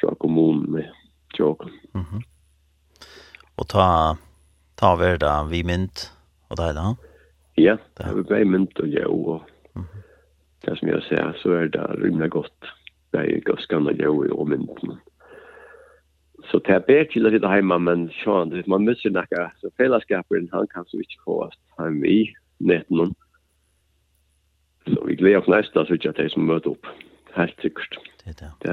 fra 0.00 0.14
kommunen 0.20 0.72
med 0.72 0.84
tjåken. 1.36 1.70
Mhm. 1.94 2.04
Mm 2.12 2.22
och 3.56 3.68
ta 3.68 4.16
ta 4.74 4.94
over 4.94 5.18
da, 5.18 5.48
vi 5.50 5.64
mynt 5.64 6.12
och 6.48 6.56
där 6.56 6.74
då. 6.74 6.96
Ja, 7.54 7.76
det 7.96 8.04
er 8.04 8.14
vi 8.14 8.22
bäj 8.22 8.44
mynt 8.44 8.78
och 8.78 8.88
jag 8.88 9.10
och 9.10 9.42
det 10.64 10.78
som 10.78 10.88
jeg 10.88 11.02
ser, 11.02 11.32
så 11.42 11.52
er 11.52 11.68
det 11.68 11.86
rymligt 12.02 12.30
godt. 12.30 12.64
Det 13.12 13.18
är 13.18 13.40
gaskan 13.40 13.86
och 13.86 13.92
jag 13.98 14.32
och 14.32 14.48
mynt. 14.48 14.78
Så 16.50 16.58
det 16.58 16.72
är 16.72 16.80
bättre 16.80 17.26
att 17.26 17.32
sitta 17.32 17.48
hemma 17.48 17.78
men 17.78 18.08
sjön, 18.08 18.62
man 18.66 18.84
måste 18.84 19.10
näka 19.10 19.52
så 19.60 19.70
fällskapen 19.76 20.48
han 20.52 20.66
kan 20.66 20.84
så 20.86 20.96
inte 20.96 21.14
få 21.24 21.42
oss 21.42 21.58
hem 21.78 22.04
i 22.04 22.34
nätet 22.58 22.90
någon. 22.90 23.06
Mm 23.06 23.25
Så 24.86 25.04
vi 25.04 25.14
gleder 25.14 25.38
oss 25.38 25.48
nästa 25.48 25.86
så 25.86 25.94
att 25.94 26.16
det 26.16 26.22
är 26.22 26.28
som 26.28 26.46
möter 26.46 26.70
upp. 26.70 26.86
Helt 27.32 27.60
sikkert. 27.60 27.98
Det 28.24 28.30
är 28.30 28.34
det. 28.34 28.52
Det 28.60 28.68
är 28.68 28.72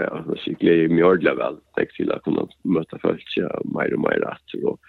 ja, 0.00 0.36
så 0.38 0.50
jag 0.50 0.58
gleder 0.58 0.88
mig 0.88 1.04
ordentligt 1.04 1.38
väl. 1.38 1.56
Jag 1.76 1.88
till 1.88 2.12
att 2.12 2.22
kunna 2.22 2.48
möta 2.62 2.98
folk 2.98 3.24
ja, 3.36 3.60
mer 3.64 3.94
och 3.94 4.00
mer 4.00 4.10
rätt 4.10 4.64
och 4.64 4.80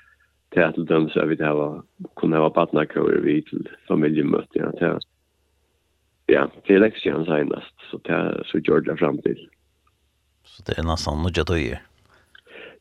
till 0.50 0.64
att 0.64 0.88
dem 0.88 1.10
så 1.10 1.26
vi 1.26 1.36
det 1.36 1.54
var 1.54 1.84
kunna 2.16 2.40
vara 2.40 2.50
partnerkör 2.50 3.22
vi 3.24 3.42
till 3.42 3.70
familjemöte 3.88 4.60
ja, 4.60 4.72
till 4.72 5.08
ja, 6.26 6.52
till 6.66 6.82
läxan 6.82 7.26
senast 7.26 7.76
så 7.92 7.98
det 7.98 8.44
till 8.44 8.44
så 8.46 8.58
gjorde 8.58 8.92
det 8.92 8.98
fram 8.98 9.18
till. 9.22 9.50
Så 10.44 10.64
det 10.64 10.80
är 10.80 10.84
nästan 10.84 11.24
något 11.24 11.50
jag 11.50 11.62
gör. 11.62 11.82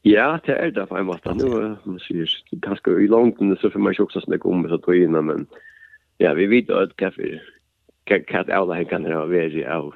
Ja, 0.03 0.41
det 0.45 0.53
är 0.53 0.71
det 0.71 0.87
på 0.87 0.97
en 0.97 1.07
måte. 1.07 1.35
Nu, 1.35 1.77
man 1.85 1.99
säger, 1.99 2.29
ganska 2.51 2.91
i 2.91 3.07
långt 3.07 3.61
så 3.61 3.71
får 3.71 3.81
man 3.81 3.93
ju 3.93 4.03
också 4.03 4.21
snacka 4.21 4.49
om 4.49 4.69
så 4.69 4.75
att 4.75 5.25
men 5.25 5.47
ja, 6.19 6.35
vi 6.35 6.47
vet 6.47 6.71
att 6.71 6.97
kaffe 6.97 7.41
kat 8.05 8.51
alla 8.51 8.75
han 8.75 8.85
kan 8.85 9.05
ha 9.05 9.25
veri 9.25 9.67
av 9.67 9.95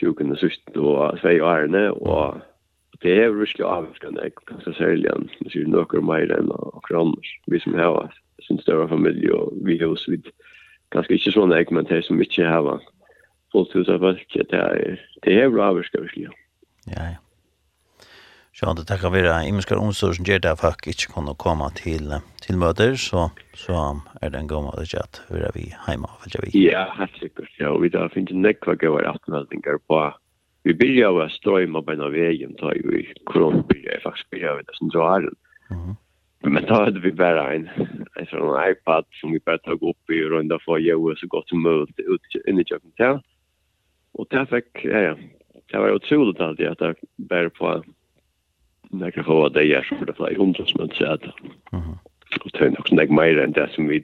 sjuken 0.00 0.32
och 0.32 0.38
sust 0.38 0.76
och 0.76 1.18
säg 1.18 1.40
arne 1.40 1.90
och 1.90 2.34
det 3.00 3.22
är 3.22 3.30
ruskigt 3.30 3.64
avskande 3.64 4.30
kan 4.46 4.60
så 4.60 4.72
sälja 4.72 5.14
det 5.40 5.56
är 5.56 5.66
några 5.66 6.00
mer 6.00 6.32
än 6.32 6.50
och 6.50 6.84
kronor 6.88 7.20
vi 7.46 7.60
som 7.60 7.74
har 7.74 8.14
sin 8.46 8.58
större 8.58 8.88
familj 8.88 9.30
och 9.30 9.52
vi 9.64 9.84
hos 9.84 10.08
vid 10.08 10.26
ganska 10.90 11.14
inte 11.14 11.32
såna 11.32 11.60
ek 11.60 11.70
men 11.70 11.84
det 11.84 12.02
som 12.02 12.22
inte 12.22 12.44
har 12.44 12.80
fullt 13.52 13.74
hus 13.74 13.88
av 13.88 13.98
folk 13.98 14.36
det 14.50 14.56
är 14.56 15.00
det 15.22 15.40
är 15.40 15.50
bra 15.50 15.64
avskande 15.70 16.08
ja 16.14 16.30
ja 16.86 17.23
Så 18.54 18.72
det 18.72 18.84
tackar 18.84 19.10
vi 19.10 19.22
det. 19.22 19.48
Imskar 19.48 19.76
omsorg 19.76 20.14
som 20.14 20.24
ger 20.24 20.38
det 20.38 20.56
fack 20.56 20.86
inte 20.86 21.06
kunna 21.14 21.34
komma 21.34 21.70
till 21.70 22.14
till 22.42 22.56
möter 22.56 22.94
så 22.94 23.30
så 23.54 24.00
är 24.20 24.30
det 24.30 24.38
en 24.38 24.46
gång 24.46 24.66
att 24.66 24.88
chat 24.88 25.22
hur 25.28 25.50
vi 25.54 25.74
hemma 25.86 26.10
för 26.20 26.42
vi. 26.42 26.70
Ja, 26.70 26.94
helt 26.98 27.16
säkert. 27.20 27.50
Ja, 27.58 27.78
vi 27.78 27.88
där 27.88 28.08
finns 28.08 28.30
en 28.30 28.42
näck 28.42 28.66
vad 28.66 28.80
går 28.80 29.04
att 29.04 29.28
med 29.28 29.48
tänker 29.48 29.78
på. 29.86 30.14
Vi 30.62 30.74
börjar 30.74 31.12
vara 31.12 31.28
strömma 31.28 31.82
på 31.82 31.90
den 31.90 32.12
vägen 32.12 32.54
tar 32.54 32.74
ju 32.74 33.14
kron 33.26 33.64
börjar 33.68 34.00
faktiskt 34.00 34.30
börjar 34.30 34.56
vi 34.56 34.62
det 34.62 34.74
som 34.74 34.88
drar. 34.88 35.20
Mhm. 35.70 35.94
Men 36.52 36.64
då 36.66 36.74
hade 36.74 37.00
vi 37.00 37.12
bara 37.12 37.54
en, 37.54 37.68
en 38.14 38.26
sån 38.26 38.70
iPad 38.70 39.04
som 39.10 39.32
vi 39.32 39.40
bara 39.46 39.58
tog 39.58 39.82
upp 39.82 40.10
i 40.10 40.22
runda 40.22 40.58
för 40.64 40.76
att 40.76 41.18
så 41.18 41.26
gott 41.26 41.48
som 41.48 41.62
möjligt 41.62 41.98
ut 41.98 42.46
in 42.46 42.60
i 42.60 42.64
köket. 42.64 43.22
Och 44.12 44.26
där 44.30 44.46
fick, 44.46 44.84
ja, 44.84 44.98
ja, 44.98 45.16
det 45.70 45.78
var 45.78 45.94
otroligt 45.94 46.40
alltid 46.40 46.66
att 46.66 46.80
jag 46.80 46.96
bär 47.16 47.48
på 47.48 47.84
nekka 49.00 49.24
få 49.26 49.40
av 49.46 49.54
det 49.54 49.66
er 49.70 49.86
som 49.88 50.02
det 50.06 50.16
flere 50.18 50.38
hundra 50.38 50.66
som 50.68 50.82
man 50.82 50.92
sier 50.98 51.20
det. 51.22 51.32
Og 52.42 52.50
det 52.52 52.62
er 52.66 52.74
nok 52.74 52.92
nek 52.92 53.10
meir 53.14 53.40
enn 53.42 53.54
det 53.56 53.66
som 53.74 53.88
vi 53.88 54.00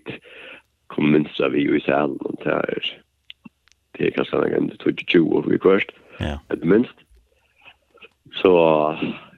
kom 0.90 1.12
minst 1.14 1.40
av 1.40 1.54
i 1.54 1.66
i 1.66 1.80
salen, 1.86 2.18
og 2.26 2.38
det 2.44 2.56
er 2.56 2.90
det 3.98 4.06
er 4.06 4.14
kanskje 4.16 4.40
nek 4.40 4.56
enn 4.56 4.70
22 4.80 5.20
år 5.36 5.48
vi 5.50 5.58
kvart, 5.60 5.92
det 6.20 6.64
minst. 6.64 7.04
Så 8.40 8.52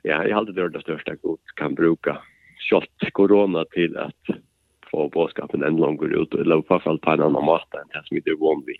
ja, 0.04 0.20
jeg 0.22 0.34
halte 0.34 0.52
det 0.52 0.62
er 0.64 0.72
det 0.74 0.84
største 0.84 1.16
god 1.22 1.38
kan 1.56 1.74
bruka 1.78 2.18
kjøtt 2.68 3.10
korona 3.16 3.64
til 3.74 3.96
at 3.98 4.34
få 4.92 5.08
båskapen 5.10 5.64
enn 5.64 5.80
langer 5.80 6.12
ut, 6.14 6.34
eller 6.36 6.60
i 6.60 6.66
hvert 6.68 6.84
fall 6.84 7.00
på 7.02 7.14
en 7.14 7.24
annan 7.26 7.48
måte 7.48 7.80
enn 7.80 7.92
det 7.94 8.04
som 8.06 8.18
vi 8.18 8.24
er 8.26 8.40
vann 8.40 8.64
vi. 8.68 8.76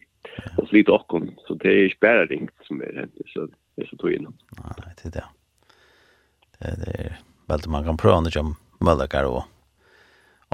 Og 0.59 0.67
så 0.67 0.77
litt 0.77 0.93
okkom, 0.93 1.31
så 1.47 1.57
det 1.63 1.73
er 1.73 1.87
ikke 1.89 2.05
bare 2.07 2.27
ringt 2.31 2.69
som 2.69 2.83
er 2.85 3.05
hendt, 3.05 3.23
så 3.33 3.49
det 3.49 3.87
er 3.87 3.91
så 3.91 3.99
tog 4.01 4.13
innom. 4.13 4.37
Nei, 4.61 4.93
det 5.01 5.09
er 5.09 5.17
det 5.21 5.29
det 6.63 6.95
er 6.99 7.17
veldig 7.49 7.71
man 7.71 7.85
kan 7.85 7.97
prøve 7.97 8.23
når 8.23 8.43
man 8.43 8.55
möjligheter 8.81 9.27
og 9.31 9.43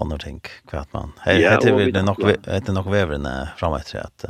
andre 0.01 0.19
ting 0.19 0.41
kvart 0.69 0.93
man. 0.93 1.13
Här 1.21 1.41
ja, 1.41 1.51
heter 1.51 1.77
vi 1.77 1.91
det 1.91 2.03
nok 2.03 2.19
nog 2.19 2.31
heter 2.47 2.73
nog 2.73 2.91
vävren 2.91 3.27
framåt 3.57 3.87
så 3.87 3.99
att. 3.99 4.25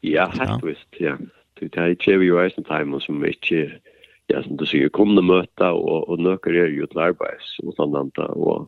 Ja, 0.00 0.32
visst 0.62 0.88
ja. 0.90 1.16
Det 1.54 1.76
är 1.76 1.86
ju 1.88 2.24
ju 2.24 2.38
är 2.38 2.52
en 2.56 2.64
time 2.64 3.00
som 3.00 3.20
mycket 3.20 3.70
ja 4.26 4.42
som 4.42 4.56
du 4.56 4.66
säger 4.66 4.88
kunde 4.88 5.22
möta 5.22 5.72
och 5.72 6.08
och 6.08 6.18
nöker 6.18 6.50
är 6.50 6.66
ju 6.66 6.84
ett 6.84 6.96
arbets 6.96 7.58
och 7.58 7.74
sånt 7.74 8.18
och 8.18 8.66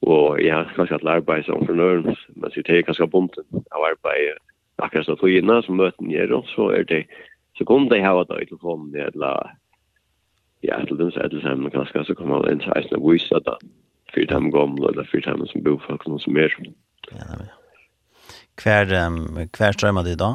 och 0.00 0.40
ja 0.40 0.66
kanske 0.76 0.94
att 0.94 1.04
arbeta 1.04 1.42
som 1.42 1.54
entreprenör 1.54 2.16
men 2.28 2.50
så 2.50 2.60
det 2.60 2.78
är 2.78 2.82
ganska 2.82 3.06
bunten 3.06 3.44
av 3.50 3.82
arbete 3.82 4.38
akkurat 4.76 5.06
så 5.06 5.16
tog 5.16 5.30
innan 5.30 5.62
som 5.62 5.76
möten 5.76 6.10
ger 6.10 6.26
då 6.26 6.42
så 6.42 6.70
är 6.70 6.84
det 6.84 7.04
så 7.58 7.64
kom 7.64 7.88
det 7.88 8.00
här 8.00 8.20
att 8.20 8.28
telefonen 8.28 9.00
eller 9.00 9.54
ja, 10.62 10.78
til 10.86 10.98
dem 10.98 11.10
så 11.14 11.22
etter 11.24 11.42
seg, 11.44 11.60
men 11.60 11.72
kanskje 11.74 12.04
så 12.08 12.16
kommer 12.18 12.42
man 12.42 12.52
inn 12.52 12.62
til 12.64 12.74
eisen 12.76 12.98
og 12.98 13.12
viser 13.12 13.42
da, 13.46 13.54
fyrt 14.14 14.32
dem 14.32 14.50
gamle, 14.54 14.90
eller 14.90 15.06
fyrt 15.10 15.28
dem 15.28 15.46
som 15.50 15.64
bor 15.66 15.80
folk, 15.86 16.06
noen 16.08 16.22
som 16.22 16.38
er. 16.40 16.54
Ja, 17.12 17.26
ja. 17.38 17.54
Hver, 18.58 18.90
um, 19.06 19.20
hver 19.54 19.76
strømmer 19.76 20.06
det 20.06 20.16
da? 20.18 20.32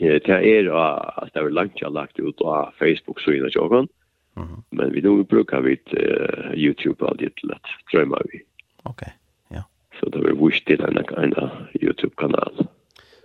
Ja, 0.00 0.18
det 0.20 0.28
er 0.28 0.68
at 0.76 1.32
det 1.32 1.40
er 1.40 1.54
langt 1.56 1.80
jeg 1.80 1.88
har 1.88 1.96
lagt 1.96 2.20
ut 2.20 2.42
av 2.44 2.74
Facebook-synet 2.78 3.52
til 3.52 3.62
åkken, 3.64 3.88
mm 4.36 4.44
-hmm. 4.44 4.62
men 4.70 4.92
vi 4.94 5.00
nå 5.00 5.22
bruker 5.22 5.60
vi 5.60 5.78
uh, 5.96 6.52
YouTube 6.54 7.08
av 7.08 7.16
det 7.16 7.32
til 7.40 7.50
at 7.52 7.64
strømmer 7.88 8.20
vi. 8.32 8.40
Ok, 8.84 9.02
ja. 9.50 9.62
Så 10.00 10.10
det 10.12 10.28
er 10.28 10.34
vurs 10.34 10.60
til 10.60 10.84
en 10.84 11.34
YouTube-kanal. 11.82 12.68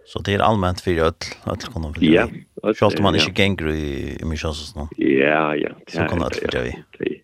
Så 0.06 0.22
det 0.26 0.34
er 0.34 0.42
allmänt 0.42 0.82
för 0.82 0.92
öll 0.92 1.14
öll 1.50 1.58
kan 1.74 1.82
de 1.82 1.94
Ja. 2.00 2.28
Schalt 2.74 3.02
man 3.02 3.16
inte 3.16 3.42
gängru 3.42 3.72
i 3.72 4.18
i 4.22 4.26
missions 4.26 4.76
nu. 4.76 4.84
Ja, 4.98 5.56
ja. 5.56 5.70
Så 5.88 5.98
kan 5.98 6.20
det 6.20 6.36
för 6.36 6.52
dig. 6.52 7.24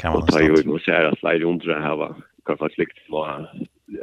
Kan 0.00 0.12
man 0.12 0.26
ta 0.26 0.40
ju 0.40 0.62
nu 0.64 0.78
så 0.78 0.90
här 0.90 1.04
att 1.04 1.18
slide 1.18 1.44
under 1.44 1.80
här 1.80 1.96
va. 1.96 2.16
Kan 2.46 2.58
fast 2.58 2.78
likt 2.78 2.98
var 3.08 3.28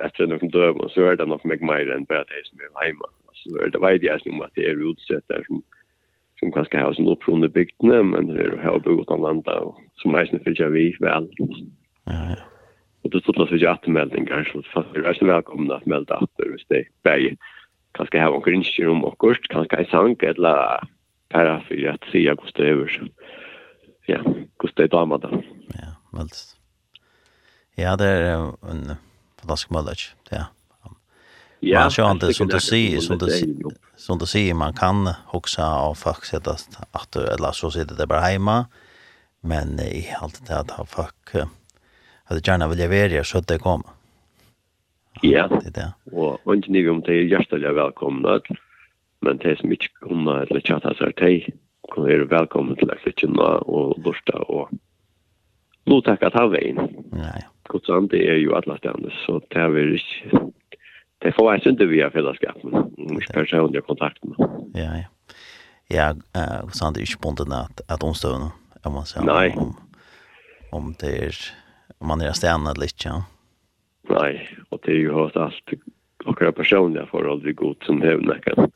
att 0.01 0.13
den 0.17 0.39
från 0.39 0.49
dörren 0.49 0.79
och 0.79 0.91
så 0.91 1.01
är 1.01 1.15
det 1.15 1.23
av 1.23 1.41
mig 1.43 1.59
mer 1.61 1.91
än 1.91 2.03
bara 2.03 2.23
det 2.23 2.41
som 2.45 2.59
är 2.59 2.87
hemma. 2.87 3.07
Så 3.33 3.67
det 3.67 3.77
var 3.77 3.91
det 3.91 4.05
jag 4.05 4.21
som 4.21 4.41
att 4.41 4.55
det 4.55 4.65
är 4.65 4.89
utsett 4.91 5.27
där 5.27 5.43
som 5.47 5.63
som 6.39 6.51
kanske 6.51 6.77
har 6.77 6.93
sin 6.93 7.07
upprund 7.07 7.45
i 7.45 7.47
bygderna 7.47 8.03
men 8.03 8.27
det 8.27 8.43
är 8.43 8.57
här 8.57 8.79
på 8.79 9.01
utan 9.01 9.21
landa 9.21 9.59
och 9.59 9.81
som 9.95 10.15
är 10.15 10.25
snä 10.25 10.39
för 10.39 10.69
vi 10.69 10.95
väl. 10.99 11.29
Ja 12.03 12.13
ja. 12.29 12.35
Och 13.01 13.09
det 13.09 13.21
står 13.21 13.43
att 13.43 13.51
vi 13.51 13.65
har 13.65 13.79
anmälningar 13.85 14.49
så 14.53 14.61
fast 14.73 14.95
är 14.95 15.25
välkomna 15.25 15.75
att 15.75 15.85
mälta 15.85 16.15
att 16.15 16.29
det 16.37 17.09
är 17.09 17.35
kanskje 17.95 18.21
har 18.21 18.35
onker 18.35 18.55
innskjer 18.55 18.91
om 18.91 19.05
okkurt, 19.07 19.47
kanskje 19.51 19.81
en 19.83 19.89
sang, 19.91 20.17
eller 20.23 20.83
para 21.33 21.59
for 21.67 21.87
at 21.91 22.09
sier 22.11 22.35
hvordan 22.35 22.59
det 22.59 22.67
er, 22.73 23.07
ja, 24.07 24.19
hvordan 24.21 24.75
det 24.77 24.85
er 24.85 24.93
damer 24.93 25.23
da. 25.23 25.31
Ja, 25.75 25.95
veldig. 26.13 26.43
Ja, 27.77 27.95
det 27.99 28.07
er 28.07 28.51
en 28.71 28.85
fantastisk 29.41 29.71
mulighet, 29.71 30.13
ja. 30.31 30.45
Ja, 31.65 31.81
man 31.81 31.91
ser 31.91 32.11
inte 32.11 32.33
som 32.33 32.47
du 32.47 32.59
säger, 32.59 33.01
som 33.01 33.17
du 33.17 33.29
som 33.97 34.19
du 34.19 34.25
säger 34.25 34.53
man 34.53 34.73
kan 34.73 35.09
också 35.33 35.61
av 35.61 35.93
folk 35.95 36.25
sätta 36.25 36.55
att 36.91 37.15
eller 37.15 37.51
så 37.51 37.71
sitter 37.71 37.95
det 37.95 38.07
bara 38.07 38.19
hemma. 38.19 38.65
Men 39.41 39.79
i 39.79 40.13
allt 40.21 40.47
det 40.47 40.59
att 40.59 40.71
ha 40.71 40.85
folk 40.85 41.35
hade 42.23 42.41
gärna 42.43 42.67
vill 42.67 42.79
jag 42.79 42.89
vara 42.89 43.23
så 43.23 43.37
att 43.37 43.47
det 43.47 43.59
kommer. 43.59 43.94
Ja, 45.23 45.47
det 45.47 45.77
er. 45.77 45.93
og 46.11 46.55
ikke 46.55 46.71
nivå 46.71 46.91
om 46.91 47.03
det 47.05 47.15
er 47.15 47.29
hjertelig 47.29 47.75
velkomne, 47.77 48.39
men 49.21 49.37
det 49.43 49.57
som 49.59 49.71
ikke 49.71 49.91
kunne 50.07 50.41
eller 50.43 50.65
chatta 50.65 50.93
seg 50.99 51.15
til, 51.21 51.53
kunne 51.91 52.09
være 52.09 52.29
velkomne 52.29 52.75
til 52.79 52.91
å 52.91 52.97
kjenne 53.05 53.49
og 53.69 53.95
lorte 54.03 54.41
og 54.49 54.73
nå 55.85 55.99
takk 56.01 56.23
at 56.25 56.37
han 56.37 56.49
veien. 56.49 56.79
Nei. 57.13 57.43
Godt 57.69 57.89
sant, 57.89 58.11
det 58.13 58.23
er 58.25 58.39
jo 58.41 58.55
alle 58.57 58.77
stedene, 58.79 59.11
så 59.25 59.39
det 59.53 59.61
er 59.61 59.71
vel 59.73 59.95
ikke, 59.97 60.41
det 61.21 61.33
får 61.37 61.51
jeg 61.53 61.63
synes 61.65 61.91
via 61.91 62.09
fellesskapen, 62.13 62.73
ikke 63.17 63.35
personlig 63.39 63.83
kontakt 63.85 64.21
med. 64.25 64.41
Ja, 64.77 64.91
ja. 65.03 65.11
Ja, 65.93 66.07
godt 66.65 66.77
sant, 66.77 66.97
det 66.97 67.03
er 67.03 67.11
ikke 67.11 67.21
bunden 67.27 67.53
at, 67.53 67.81
at 67.89 68.03
omstående, 68.05 68.49
om 68.85 68.97
man 68.97 69.05
sier. 69.09 69.25
Nei. 69.25 69.51
Om, 69.57 69.75
om 70.73 70.91
det 71.01 71.13
er, 71.27 71.41
om 71.99 72.09
man 72.13 72.25
er 72.25 72.33
stedene 72.37 72.73
eller 72.73 72.89
ikke, 72.89 73.11
ja. 73.11 73.21
Nej, 74.09 74.57
och 74.69 74.79
det 74.83 74.91
är 74.91 74.95
ju 74.95 75.11
hos 75.11 75.35
allt 75.35 75.69
och 76.25 76.55
personliga 76.55 77.05
förhåll 77.05 77.41
vi 77.43 77.53
god 77.53 77.77
som 77.85 78.01
hävnäckan. 78.01 78.71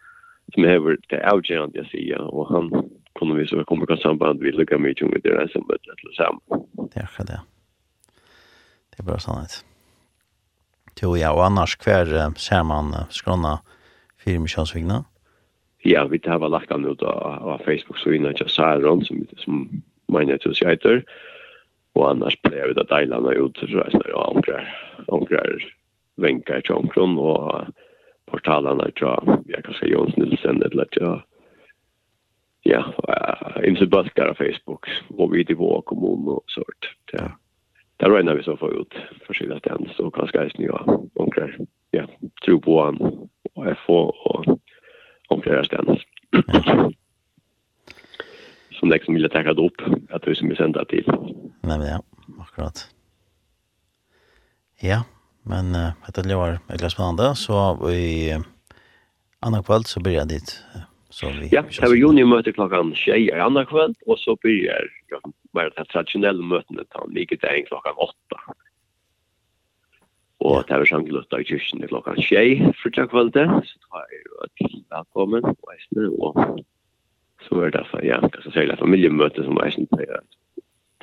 Som 0.54 0.64
häver 0.64 0.98
det 1.10 1.32
avgörande 1.32 1.78
jag 1.78 1.88
säger 1.88 2.22
och 2.22 2.48
han 2.50 2.90
kommer 3.14 3.36
vi 3.36 3.48
så 3.48 3.64
kommer 3.64 3.86
kan 3.86 3.98
samband 3.98 4.40
vi 4.40 4.52
lukar 4.52 4.78
mycket 4.78 5.08
med 5.08 5.22
det 5.24 5.30
där 5.30 5.48
som 5.48 5.62
ett 5.62 5.88
lätt 5.88 6.16
samman. 6.16 6.68
Det 6.94 7.00
är 7.00 7.26
det. 7.26 7.42
Det 8.90 9.00
är 9.00 9.04
bara 9.04 9.20
sannhet. 9.20 9.66
Jo, 11.02 11.18
ja, 11.18 11.32
og 11.32 11.46
annars 11.46 11.76
kvar 11.76 12.34
ser 12.36 12.64
man 12.64 12.94
skrona 13.10 13.60
fire 14.18 14.34
firmisjönsvigna. 14.34 15.06
Ja, 15.84 16.08
vi 16.08 16.20
tar 16.20 16.40
väl 16.40 16.52
lagt 16.52 16.72
han 16.72 16.86
ut 16.86 17.02
av 17.02 17.58
Facebook 17.66 17.98
så 17.98 18.12
innan 18.12 18.34
jag 18.38 18.50
sa 18.50 18.82
som, 18.82 19.28
som 19.38 19.82
mina 20.08 20.38
tusen 20.38 20.70
heter. 20.70 20.92
Mm 20.92 21.04
Och 22.00 22.10
annars 22.10 22.42
blev 22.42 22.68
vi 22.68 22.74
det 22.74 22.84
dejlarna 22.84 23.32
ut 23.32 23.58
så 23.58 23.66
resten 23.66 24.02
av 24.14 24.36
omkrar, 24.36 24.76
omkrar 25.08 25.74
vänkar 26.16 26.62
till 26.62 26.76
omkron 26.76 27.18
och 27.18 27.62
portalarna 28.26 28.92
tror 28.92 29.42
jag 29.46 29.64
kanske 29.64 29.88
Jons 29.88 30.18
Nilsen 30.18 30.62
eller 30.64 30.82
att 30.82 31.24
ja, 32.62 32.94
inte 33.64 33.86
baskar 33.86 34.34
Facebook 34.34 34.86
och 35.18 35.34
vi 35.34 35.46
till 35.46 35.56
vår 35.56 35.82
kommun 35.82 36.28
och 36.28 36.44
sånt. 36.48 36.86
Ja. 37.12 37.32
Där 37.98 38.10
räknar 38.10 38.36
vi 38.36 38.44
så 38.44 38.58
får 38.58 38.82
ut 38.82 38.94
försida 39.28 39.60
den, 39.64 39.90
så 39.98 40.12
kanske 40.12 40.40
är 40.40 40.50
snö 40.50 40.72
omkrar. 41.16 41.58
Ja, 41.92 42.08
tro 42.46 42.62
på 42.62 42.84
han 42.84 42.98
och 43.54 43.78
få 43.86 44.00
och 44.00 44.60
omkrar 45.28 45.64
ställen 45.64 45.98
som 48.80 48.90
liksom 48.90 49.14
ville 49.14 49.30
tacka 49.30 49.52
upp 49.52 49.82
att 50.10 50.22
det 50.22 50.36
som 50.36 50.50
vi 50.50 50.56
sända 50.56 50.86
till. 50.86 51.04
Nej 51.62 51.78
men 51.78 51.88
ja, 51.88 52.04
akkurat. 52.40 52.90
Ja, 54.82 55.04
men 55.44 55.76
uh, 55.76 55.92
det 56.16 56.26
lever 56.26 56.60
eller 56.70 56.90
spännande 56.90 57.36
så 57.36 57.88
vi 57.88 58.34
uh, 58.34 58.42
andra 59.40 59.64
kväll 59.64 59.84
så 59.84 60.00
börjar 60.00 60.26
dit 60.26 60.64
så 61.10 61.28
vi 61.30 61.50
Ja, 61.52 61.64
så 61.70 61.92
vi 61.92 62.00
juni 62.00 62.26
möte 62.26 62.52
klockan 62.52 62.96
6 62.96 63.34
andra 63.34 63.66
kväll 63.66 63.94
och 64.06 64.20
så 64.20 64.38
börjar 64.44 64.90
ja, 65.08 65.20
bara 65.54 65.70
det 65.70 65.86
traditionella 65.86 66.44
mötet 66.44 66.90
ta 66.90 67.08
det 67.08 67.44
är 67.44 67.66
klockan 67.66 67.94
8. 67.98 68.16
Och 70.40 70.64
det 70.68 70.74
er 70.74 70.82
i 71.40 71.46
kyrkan 71.46 71.88
klockan 71.88 72.16
6 72.16 72.26
för 72.26 72.28
tjei, 72.28 72.74
fritja 72.74 73.06
det 73.06 73.62
så 73.66 73.78
tar 73.90 74.00
jag 74.00 74.22
jo 74.26 74.44
et 74.46 74.80
velkommen, 74.90 75.44
og 75.44 76.36
och 76.36 76.60
så 77.48 77.62
är 77.62 77.72
det 77.72 77.86
för 77.92 78.04
ja, 78.04 78.30
så 78.44 78.52
säger 78.52 78.68
det 78.68 78.78
familjemöte 78.78 79.44
som 79.44 79.58
är 79.58 79.80
inte 79.80 79.96
det. 79.96 80.20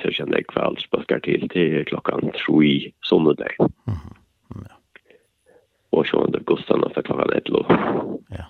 Så 0.02 0.08
jag 0.18 0.28
när 0.28 0.42
kväll 0.42 0.76
sparkar 0.76 1.20
till 1.20 1.48
till 1.48 1.84
klockan 1.84 2.20
3 2.20 2.92
söndag. 3.08 3.48
Mhm. 3.58 4.64
Ja. 4.68 4.76
Och 5.90 6.06
så 6.06 6.24
under 6.24 6.40
Gustav 6.40 6.84
att 6.84 7.04
klockan 7.04 7.36
1 7.36 7.44
då. 7.44 7.66
Ja. 8.28 8.44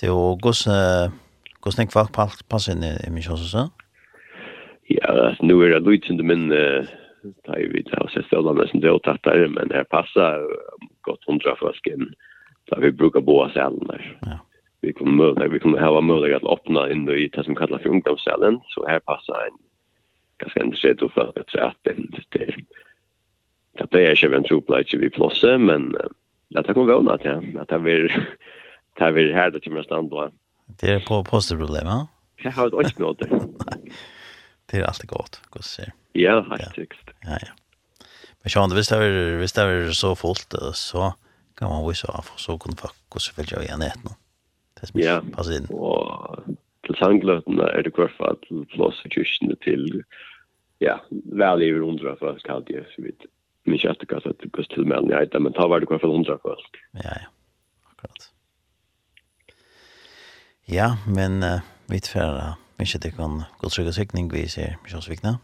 Det 0.00 0.10
och 0.10 0.40
Gus 0.40 0.66
eh 0.66 1.10
Gus 1.62 1.78
näck 1.78 1.92
pass 2.48 2.68
in 2.68 2.82
i 2.82 3.10
min 3.10 3.22
så 3.22 3.36
så. 3.36 3.70
Ja, 4.82 5.36
nu 5.40 5.64
är 5.64 5.68
det 5.68 5.90
lite 5.90 6.12
in 6.12 6.26
men 6.26 6.52
eh 6.52 6.84
tar 7.44 7.56
vi 7.56 7.82
det 7.82 7.90
sett 7.90 8.10
så 8.10 8.22
ställer 8.22 8.54
det 8.54 8.68
sig 8.68 8.80
då 8.80 8.98
men 9.48 9.68
det 9.68 9.84
passar 9.84 10.46
gott 11.00 11.24
hundra 11.26 11.56
flasken. 11.56 12.14
Där 12.64 12.80
vi 12.80 12.92
brukar 12.92 13.20
bo 13.20 13.40
oss 13.40 13.56
där. 13.86 14.18
Ja 14.20 14.38
vi 14.80 14.92
kommer 14.92 15.12
möta 15.12 15.48
vi 15.48 15.58
kommer 15.58 15.78
ha 15.78 16.00
möjlighet 16.00 16.44
att 16.44 16.52
öppna 16.58 16.90
in 16.90 17.08
i 17.08 17.28
det 17.28 17.44
som 17.44 17.54
kallas 17.54 17.82
för 17.82 17.88
ungdomscellen. 17.88 18.60
Så 18.68 18.86
här 18.86 18.98
passar 18.98 19.46
en 19.46 19.58
ganska 20.38 20.62
intressant 20.64 21.02
och 21.02 21.12
för 21.12 21.32
att 21.36 21.54
att 21.54 21.76
det 21.82 21.94
det 22.28 22.54
det 23.90 24.06
är 24.06 24.24
ju 24.24 24.34
en 24.34 24.44
troplats 24.44 24.94
vi 24.94 25.10
plosse 25.10 25.58
men 25.58 25.96
att 26.54 26.66
det 26.66 26.74
kommer 26.74 26.94
väl 26.94 27.08
att 27.08 27.24
ja. 27.24 27.60
Att 27.60 27.68
det 27.68 27.78
blir 27.78 28.28
det 28.98 29.12
blir 29.12 29.32
här 29.32 29.50
det 29.50 29.60
kommer 29.60 29.82
stanna 29.82 30.08
då. 30.08 30.30
Det 30.66 30.92
är 30.92 31.00
på 31.00 31.24
posterproblem 31.24 31.86
ja 31.86 32.06
jag 32.36 32.52
har 32.52 32.80
ett 32.80 32.86
inte 32.86 33.02
något 33.02 33.18
det 34.66 34.76
är 34.76 34.82
alltid 34.82 35.10
gott 35.10 35.40
går 35.50 35.60
så 35.60 35.82
ja 36.12 36.44
faktiskt 36.48 36.78
ja 37.20 37.38
ja. 37.42 37.52
Men 38.42 38.50
jag 38.54 38.64
undrar 38.64 38.76
visst 38.76 38.92
är 38.92 39.36
visst 39.36 39.58
är 39.58 39.90
så 39.90 40.16
fullt 40.16 40.54
så 40.74 41.14
kan 41.58 41.68
man 41.68 41.88
ju 41.88 41.94
så 41.94 42.24
så 42.36 42.58
kunde 42.58 42.76
fuck 42.76 43.22
så 43.22 43.32
vill 43.36 43.46
jag 43.50 43.64
igen 43.64 43.82
ett 43.82 44.04
något 44.04 44.25
Det 44.76 44.88
som 44.88 45.00
ikke 45.00 45.18
passer 45.36 45.58
inn. 45.58 45.68
Og 45.72 46.56
til 46.86 46.98
sangløtene 47.00 47.68
er 47.72 47.86
det 47.86 47.94
hvert 47.96 48.14
fall 48.18 48.38
plass 48.74 49.00
i 49.06 49.12
kyrkene 49.14 49.56
til 49.64 49.86
ja, 50.84 50.98
vel 51.40 51.64
i 51.64 51.72
hundra 51.72 52.14
folk 52.20 52.44
hadde 52.48 52.74
jeg, 52.74 52.84
så 52.92 53.02
vidt. 53.06 53.26
Men 53.64 53.78
ikke 53.78 53.94
etter 53.94 54.10
hva 54.10 54.20
det 54.22 54.46
er 54.46 54.52
best 54.54 54.74
til 54.74 54.86
menn 54.86 55.10
jeg 55.10 55.26
heter, 55.26 55.42
men 55.42 55.56
ta 55.56 55.66
var 55.66 55.80
det 55.80 55.88
hvert 55.90 56.04
fall 56.04 56.14
hundra 56.14 56.36
folk. 56.42 56.80
Ja, 57.00 57.16
ja, 57.22 57.30
akkurat. 57.90 58.28
Ja, 60.70 60.88
men 61.06 61.42
uh, 61.42 61.64
vi 61.90 62.02
tverre, 62.02 62.54
vi 62.76 62.86
ikke 62.86 63.02
det 63.06 63.12
kan 63.16 63.42
gå 63.60 63.70
trygg 63.72 63.90
og 63.90 63.96
sikning 63.96 64.30
vi 64.32 64.46
ser 64.50 64.76
misjonsvikene. 64.84 65.38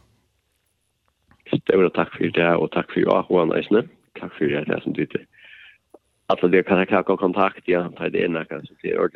Det 1.53 1.77
var 1.79 1.91
takk 1.97 2.15
for 2.17 2.33
det, 2.39 2.49
og 2.59 2.71
takk 2.73 2.93
for 2.93 3.13
Ahoan 3.13 3.53
Eisne. 3.57 3.85
Takk 4.21 4.33
for 4.37 4.51
det, 4.51 4.67
det 4.69 4.79
som 4.85 4.95
du 4.97 5.05
til 5.07 5.25
alltså 6.33 6.49
det 6.49 6.63
kan 6.63 6.79
jag 6.79 6.89
kaka 6.89 7.17
kontakt 7.17 7.69
ja 7.69 7.89
ta 7.97 8.09
det 8.09 8.25
ena 8.25 8.45
kanske 8.45 8.75
det 8.83 8.91
är 8.91 9.11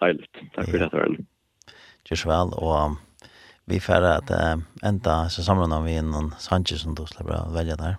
deiligt 0.00 0.36
tack 0.54 0.70
för 0.70 0.78
det 0.78 0.90
här 0.92 1.16
just 2.10 2.26
väl 2.26 2.48
och 2.52 2.96
vi 3.68 3.80
får 3.80 4.02
att 4.18 4.30
äh, 4.30 4.56
ända 4.82 5.28
så 5.28 5.42
samlar 5.42 5.82
vi 5.82 5.96
in 5.96 6.10
någon 6.10 6.30
Sanchez 6.38 6.80
som 6.82 6.94
då 6.94 7.06
släpper 7.06 7.54
välja 7.54 7.76
där. 7.76 7.96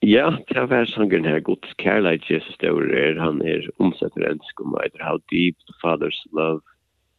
Ja, 0.00 0.38
det 0.48 0.66
var 0.66 0.84
sangen 0.84 1.24
her, 1.24 1.40
Guds 1.40 1.74
kærleid 1.82 2.22
Jesus 2.30 2.56
dører, 2.58 3.18
han 3.18 3.42
er 3.42 3.66
omsetter 3.82 4.28
ønske 4.30 4.62
om 4.62 4.76
either 4.78 5.02
how 5.02 5.18
deep 5.32 5.56
the 5.66 5.74
Father's 5.82 6.20
love 6.32 6.60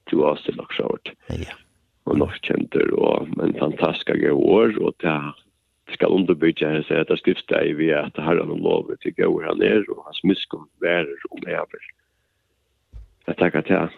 to 0.09 0.23
us 0.31 0.47
er 0.47 0.55
nok 0.55 0.73
short. 0.73 1.11
Ja. 1.27 1.57
Og 2.05 2.17
nok 2.17 2.39
kjenter, 2.41 2.93
og 2.95 3.27
en 3.43 3.57
fantastisk 3.59 4.07
gøy 4.15 4.31
år, 4.31 4.79
og 4.79 4.95
det 5.03 5.11
skal 5.93 6.13
underbygge 6.13 6.67
hans 6.67 6.91
at 6.91 7.07
det 7.09 7.19
skrifta 7.19 7.61
i 7.65 7.73
vi 7.77 7.89
at 7.95 8.17
herran 8.17 8.51
om 8.51 8.61
lovet 8.63 9.01
til 9.03 9.15
gauer 9.17 9.47
han 9.47 9.61
er 9.61 9.83
og 9.89 10.03
hans 10.05 10.21
miskom 10.23 10.67
værer 10.81 11.25
om 11.31 11.47
ever. 11.47 11.89
Jeg 13.27 13.37
takker 13.37 13.61
til 13.61 13.89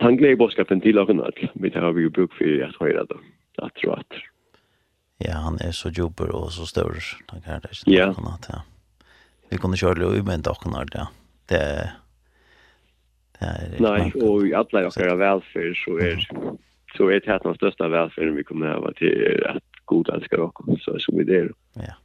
han 0.00 0.16
gleder 0.16 0.36
bådskapen 0.36 0.80
til 0.80 0.98
åkken 0.98 1.20
all, 1.24 1.50
men 1.54 1.72
det 1.72 1.80
har 1.80 1.92
vi 1.96 2.04
jo 2.04 2.10
bruk 2.10 2.32
for 2.36 2.64
at 2.66 2.76
høyre 2.80 3.06
det, 3.08 3.20
Jeg 3.62 3.70
tror 3.80 3.98
at. 3.98 4.20
Ja, 5.24 5.36
han 5.46 5.58
er 5.60 5.70
så 5.70 5.90
jobber 5.98 6.30
og 6.34 6.52
så 6.52 6.66
større, 6.66 7.00
han 7.30 7.40
kan 7.40 7.60
det 7.62 7.70
ikke 7.72 7.92
ja. 7.96 8.10
åken 8.10 8.26
ja. 8.48 8.60
Vi 9.50 9.56
kunne 9.56 9.76
kjøre 9.76 9.94
det 9.94 10.18
jo 10.18 10.24
med 10.24 10.48
åken 10.48 10.74
her, 10.74 10.90
ja. 10.94 11.06
Det 11.48 11.60
er... 11.60 11.86
Det 13.34 13.48
er 13.50 13.80
Nei, 13.80 14.12
og 14.22 14.46
i 14.46 14.52
alle 14.54 14.84
dere 14.84 15.12
av 15.12 15.18
velferd 15.18 15.74
så 15.80 15.96
er, 15.98 16.20
så 16.96 17.08
er 17.10 17.22
det 17.24 17.40
den 17.42 17.56
største 17.56 17.88
velferden 17.90 18.36
vi 18.36 18.44
kommer 18.46 18.78
ha 18.78 18.92
til 18.98 19.42
at 19.48 19.73
god 19.86 20.08
elsker 20.14 20.40
oss 20.40 20.84
så 20.84 20.98
som 20.98 21.18
vi 21.18 21.24
der. 21.24 21.50
Ja. 21.76 21.96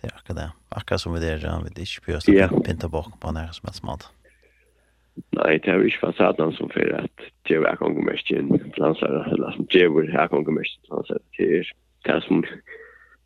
Det 0.00 0.08
er 0.08 0.16
akkurat 0.16 0.36
det. 0.36 0.50
Akkurat 0.70 1.00
som 1.00 1.14
vi 1.14 1.20
der, 1.20 1.38
ja, 1.42 1.58
vi 1.60 1.70
er 1.76 1.82
ikke 1.84 2.06
på 2.06 2.16
oss 2.16 2.28
att 2.28 2.64
pinta 2.64 2.88
bak 2.88 3.20
på 3.20 3.32
när 3.32 3.52
som 3.52 3.68
helst 3.68 3.82
mat. 3.82 4.10
Nei, 5.36 5.58
det 5.58 5.68
är 5.68 5.82
ikke 5.84 6.00
fasaden 6.00 6.52
som 6.56 6.70
för 6.70 6.94
at 6.96 7.10
det 7.48 7.56
er 7.56 7.60
akkurat 7.60 7.72
är 7.72 7.76
kongomärsken 7.76 8.70
plansar, 8.72 9.32
eller 9.32 9.52
som 9.52 9.66
det 9.72 9.82
är 9.82 10.28
kongomärsken 10.28 10.82
plansar. 10.88 11.18
Det 11.36 11.58
är 11.58 11.72
det 12.04 12.22
som 12.24 12.44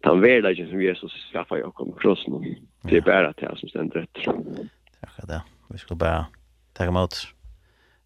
den 0.04 0.20
verdagen 0.20 0.68
som 0.70 0.82
Jesus 0.82 1.12
skaffar 1.32 1.56
jo 1.56 1.68
akkurat 1.68 2.00
krossen. 2.00 2.56
Det 2.82 2.96
er 2.96 3.00
bare 3.00 3.32
det 3.32 3.58
som 3.58 3.68
stender 3.68 4.00
rett. 4.00 4.14
Det 4.14 5.00
er 5.02 5.06
akkurat 5.06 5.28
det. 5.28 5.42
Vi 5.70 5.78
skal 5.78 5.96
bare 5.96 6.24
tacka 6.72 6.88
imot. 6.88 7.14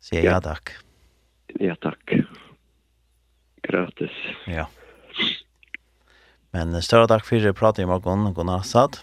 Säga 0.01 0.23
ja 0.23 0.41
takk. 0.41 0.71
Ja 1.61 1.75
takk. 1.75 2.15
Gratis. 3.63 4.11
Ja. 4.47 4.67
Men 6.57 6.73
større 6.83 7.09
takk 7.11 7.27
for 7.29 7.49
at 7.49 7.59
pratet 7.59 7.85
i 7.85 7.89
morgen. 7.89 8.33
God 8.35 8.49
natt, 8.49 8.67
Sad. 8.67 9.01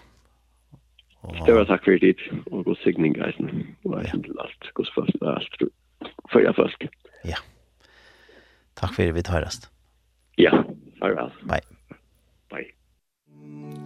Og... 1.22 1.36
Større 1.42 1.66
takk 1.66 1.84
for 1.84 2.02
dit, 2.02 2.22
og 2.52 2.64
god 2.64 2.78
signing, 2.82 3.16
Eisen. 3.26 3.76
Og 3.84 4.00
Eisen 4.00 4.22
til 4.22 4.42
alt, 4.42 4.70
god 4.74 4.90
spørsmål, 4.92 5.28
og 5.28 5.36
alt, 5.40 5.62
for 6.32 6.44
jeg 6.44 6.54
først. 6.58 6.88
Ja. 7.24 7.40
Takk 8.76 8.94
for 8.94 9.02
at 9.02 9.14
vi 9.14 9.22
tar 9.22 9.46
rest. 9.46 9.70
Ja, 10.38 10.52
farvel. 11.00 11.32
Bye. 11.48 11.64
Bye. 12.52 12.70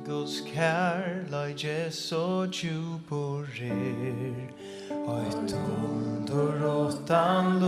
Guds 0.07 0.41
kærleidje 0.55 1.91
så 1.91 2.47
djup 2.53 3.13
och 3.13 3.45
rer 3.59 4.51
Och 5.07 5.21
ett 5.21 5.55
under 5.55 6.67
åt 6.67 7.09
han 7.09 7.63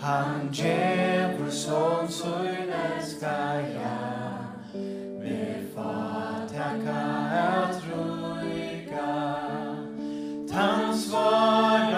Han 0.00 0.48
djevur 0.52 1.50
son 1.50 2.08
sun 2.08 2.46
elskaja 2.84 3.98
Vi 5.22 5.66
fa 5.74 6.46
taka 6.48 7.00
at 7.30 7.82
ruika 7.90 9.12
Tan 10.52 10.98
svar 10.98 11.89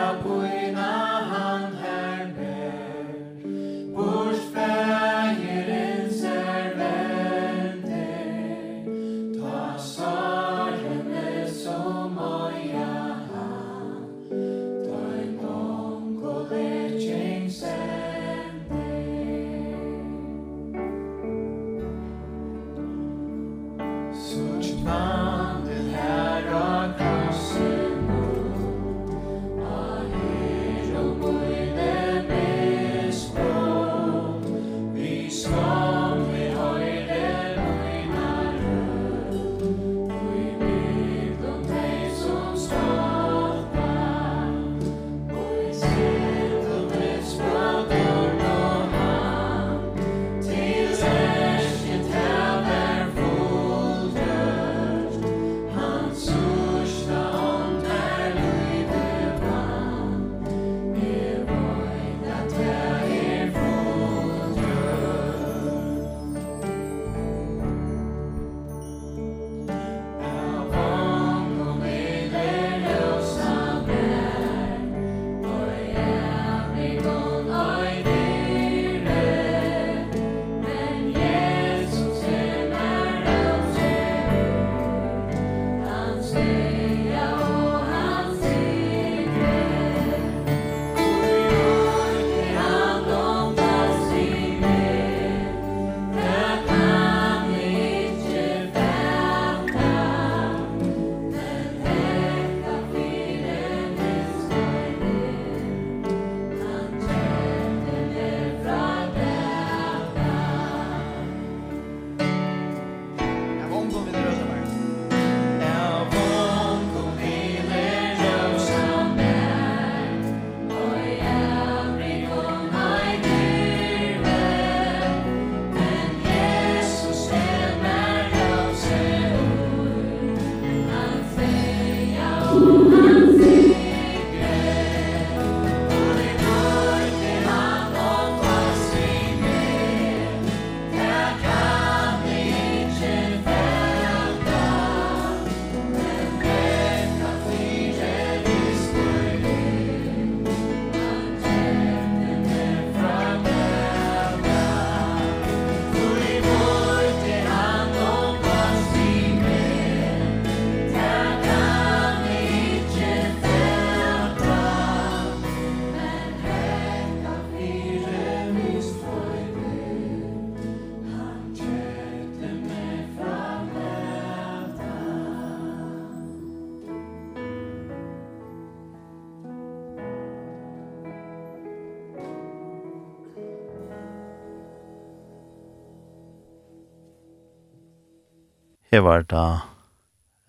Her 188.93 189.01
var 189.01 189.23
da 189.25 189.43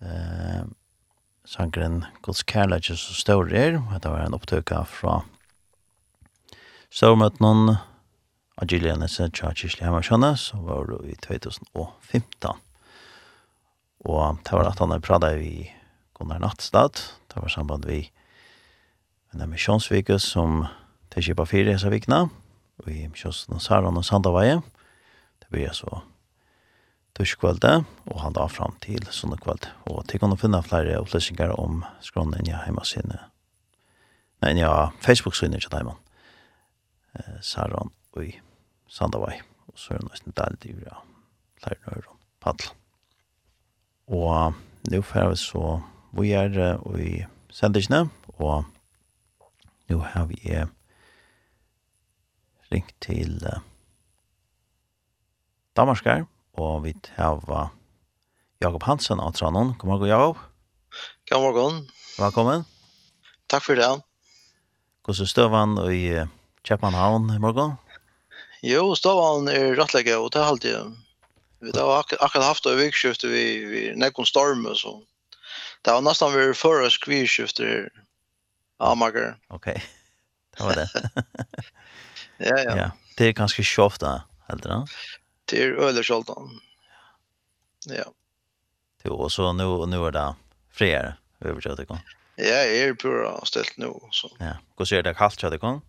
eh, 0.04 0.64
sangren 1.48 2.02
Guds 2.20 2.42
kærleikje 2.44 2.98
så 3.00 3.16
stor 3.16 3.48
er, 3.48 3.78
og 3.80 4.02
det 4.04 4.12
var 4.12 4.26
en 4.26 4.36
opptøkka 4.36 4.82
fra 4.84 5.22
Stormøtnen 6.92 7.72
av 7.72 8.68
Gillianese 8.68 9.30
tja 9.32 9.54
Kisli 9.56 9.88
Hammarskjønne, 9.88 10.34
som 10.36 10.68
var 10.68 10.92
i 11.08 11.16
2015. 11.24 12.60
Og 14.04 14.44
det 14.44 14.52
var 14.60 14.68
at 14.68 14.84
han 14.84 15.00
pratet 15.00 15.40
i 15.40 15.56
Gunnar 16.12 16.44
Nattstad, 16.44 17.00
det 17.32 17.40
var 17.40 17.48
samband 17.48 17.88
vi 17.88 18.10
en 19.32 19.48
misjonsvike 19.48 20.20
som 20.20 20.66
tilkjipa 21.16 21.48
fire 21.48 21.72
hese 21.72 21.88
vikna, 21.88 22.26
og 22.84 22.92
i 22.92 23.06
misjonsen 23.08 23.56
Saran 23.56 23.96
og 23.96 24.04
Sandavaje, 24.04 24.60
det 25.40 25.48
blir 25.48 25.72
så 25.72 26.04
torskvölde 27.14 27.84
og 28.06 28.20
han 28.20 28.32
då 28.32 28.48
fram 28.48 28.74
till 28.80 29.06
söndagkväll 29.10 29.66
och 29.86 30.08
til 30.08 30.20
kan 30.20 30.36
finna 30.36 30.62
flere 30.62 30.98
upplysningar 30.98 31.60
om 31.60 31.84
skronnen 32.00 32.46
i 32.46 32.50
hemma 32.50 32.84
sinne. 32.84 33.18
Nej, 34.42 34.58
ja, 34.58 34.90
Facebook-synet 35.00 35.62
til 35.62 35.70
där 35.70 35.82
man. 35.82 35.96
Eh 37.14 37.40
Saron 37.40 37.92
oj 38.12 38.40
Sandavai 38.88 39.40
Og 39.66 39.78
så 39.78 39.94
är 39.94 39.98
det 39.98 40.08
nästan 40.08 40.32
där 40.36 40.56
det 40.62 40.68
ju 40.68 40.82
ja. 40.86 41.02
Där 41.64 41.76
nu 41.86 42.02
paddel. 42.40 42.66
Och 44.06 44.52
nu 44.82 45.02
får 45.02 45.28
vi 45.28 45.36
så 45.36 45.82
vi 46.10 46.32
är 46.32 46.98
i 47.00 47.26
sändningen 47.50 48.10
och 48.26 48.64
nu 49.86 49.96
har 49.96 50.26
vi 50.26 50.66
ringt 52.70 53.00
till 53.00 53.46
Danmarskar 55.76 56.26
og 56.54 56.84
vi 56.84 56.94
har 57.16 57.70
Jakob 58.62 58.82
Hansen 58.82 59.20
av 59.20 59.32
Tranon. 59.34 59.74
God 59.78 59.88
morgen, 59.90 60.08
Jakob. 60.08 60.36
God 61.30 61.40
morgen. 61.42 61.80
Velkommen. 62.18 62.64
Takk 63.50 63.64
for 63.66 63.74
det. 63.78 63.88
Hvordan 65.04 65.24
er 65.24 65.30
støvann 65.30 65.74
i 65.90 66.02
Kjøpenhavn 66.64 67.32
i 67.34 67.40
morgen? 67.42 67.74
Jo, 68.64 68.94
støvann 68.94 69.50
er 69.52 69.74
rettlegget, 69.76 70.16
og 70.16 70.30
det 70.32 70.40
er 70.40 70.52
alltid. 70.52 70.94
Vi 71.64 71.74
har 71.74 71.98
ak 71.98 72.14
akkurat 72.20 72.52
haft 72.52 72.64
det 72.64 72.78
vikskiftet 72.78 73.32
vi, 73.32 73.44
vi 73.64 74.24
storm 74.24 74.66
og 74.66 74.76
så 74.76 74.94
det 75.84 75.92
var 75.92 76.00
nesten 76.00 76.32
vi 76.32 76.46
før 76.56 76.86
oss 76.86 76.96
kvirskiftet 76.98 77.66
her. 77.66 77.90
Amager. 78.80 79.34
Ok, 79.52 79.66
det 80.56 80.60
var 80.64 80.74
det. 80.80 80.88
ja, 82.48 82.56
ja. 82.56 82.76
ja. 82.76 82.88
Det 83.18 83.28
er 83.28 83.36
ganske 83.36 83.62
sjovt 83.62 84.00
da, 84.00 84.24
helt 84.48 84.64
da. 84.64 84.80
Ja 84.80 85.23
till 85.44 85.72
Öllersholtan. 85.72 86.60
Ja. 87.86 88.04
Det 89.02 89.08
var 89.08 89.28
så 89.28 89.52
nu 89.52 89.86
nu 89.88 90.06
är 90.06 90.10
det 90.10 90.34
fler 90.72 91.16
överträtt 91.40 91.76
det 91.76 91.86
kom. 91.86 91.98
Ja, 92.36 92.44
är 92.44 92.88
er 92.88 92.94
pura 92.94 93.44
ställt 93.44 93.76
nu 93.76 93.92
så. 94.10 94.36
Ja. 94.38 94.56
Hur 94.78 94.84
ser 94.84 95.02
det 95.02 95.14
kallt 95.14 95.40
det 95.40 95.58
kom? 95.58 95.80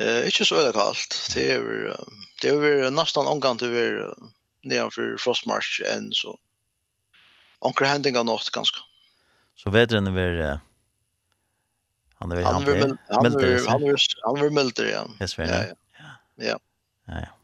Eh, 0.00 0.24
inte 0.24 0.44
så 0.44 0.66
det 0.66 0.72
kallt. 0.72 1.30
Det 1.34 1.52
är 1.52 1.96
det 2.42 2.48
är 2.48 2.90
nästan 2.90 3.26
vi 3.26 3.62
över 3.62 4.14
nedanför 4.62 5.16
frostmarsch 5.18 5.82
än 5.96 6.12
så. 6.12 6.38
Onkel 7.58 7.86
händingar 7.86 8.24
nått 8.24 8.50
ganska. 8.50 8.78
Så 9.54 9.70
vädren 9.70 10.06
är 10.06 10.10
väl 10.10 10.58
han 12.14 12.32
är 12.32 12.36
väl 12.36 12.44
han 12.44 12.66
är 12.66 12.70
han 13.14 13.26
är 13.26 13.96
han 14.22 14.36
är 14.36 14.50
milder 14.50 14.86
igen. 14.86 15.16
Yes, 15.20 15.38
ja. 15.38 15.44
Ja. 15.44 15.64
Ja. 16.36 16.58
Ja. 17.04 17.39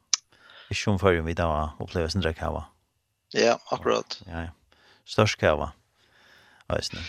Ikke 0.70 0.92
om 0.92 1.00
før 1.00 1.20
vi 1.26 1.34
da 1.38 1.48
opplever 1.82 2.10
sin 2.10 2.24
drekk 2.24 2.40
hava. 2.42 2.66
Ja, 3.34 3.56
akkurat. 3.74 4.18
Ja, 4.26 4.48
ja. 4.48 4.80
Størst 5.06 5.42
hava. 5.42 5.72
Veisne. 6.66 7.02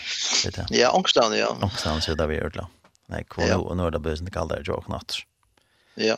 vet 0.45 0.57
jeg. 0.61 0.73
Ja, 0.83 0.91
ångstene, 0.93 1.37
ja. 1.39 1.49
Ångstene, 1.55 2.01
så 2.05 2.13
da 2.17 2.27
vi 2.29 2.37
gjør 2.37 2.53
det. 2.59 2.65
Nei, 3.09 3.23
kvar 3.31 3.49
ja. 3.49 3.57
og 3.57 3.73
nå 3.79 3.87
er 3.87 3.95
det 3.95 4.03
bøsen 4.05 4.27
ikke 4.29 4.43
aldri 4.43 4.61
jo 4.67 4.77
knatt. 4.85 5.21
Ja. 5.97 6.17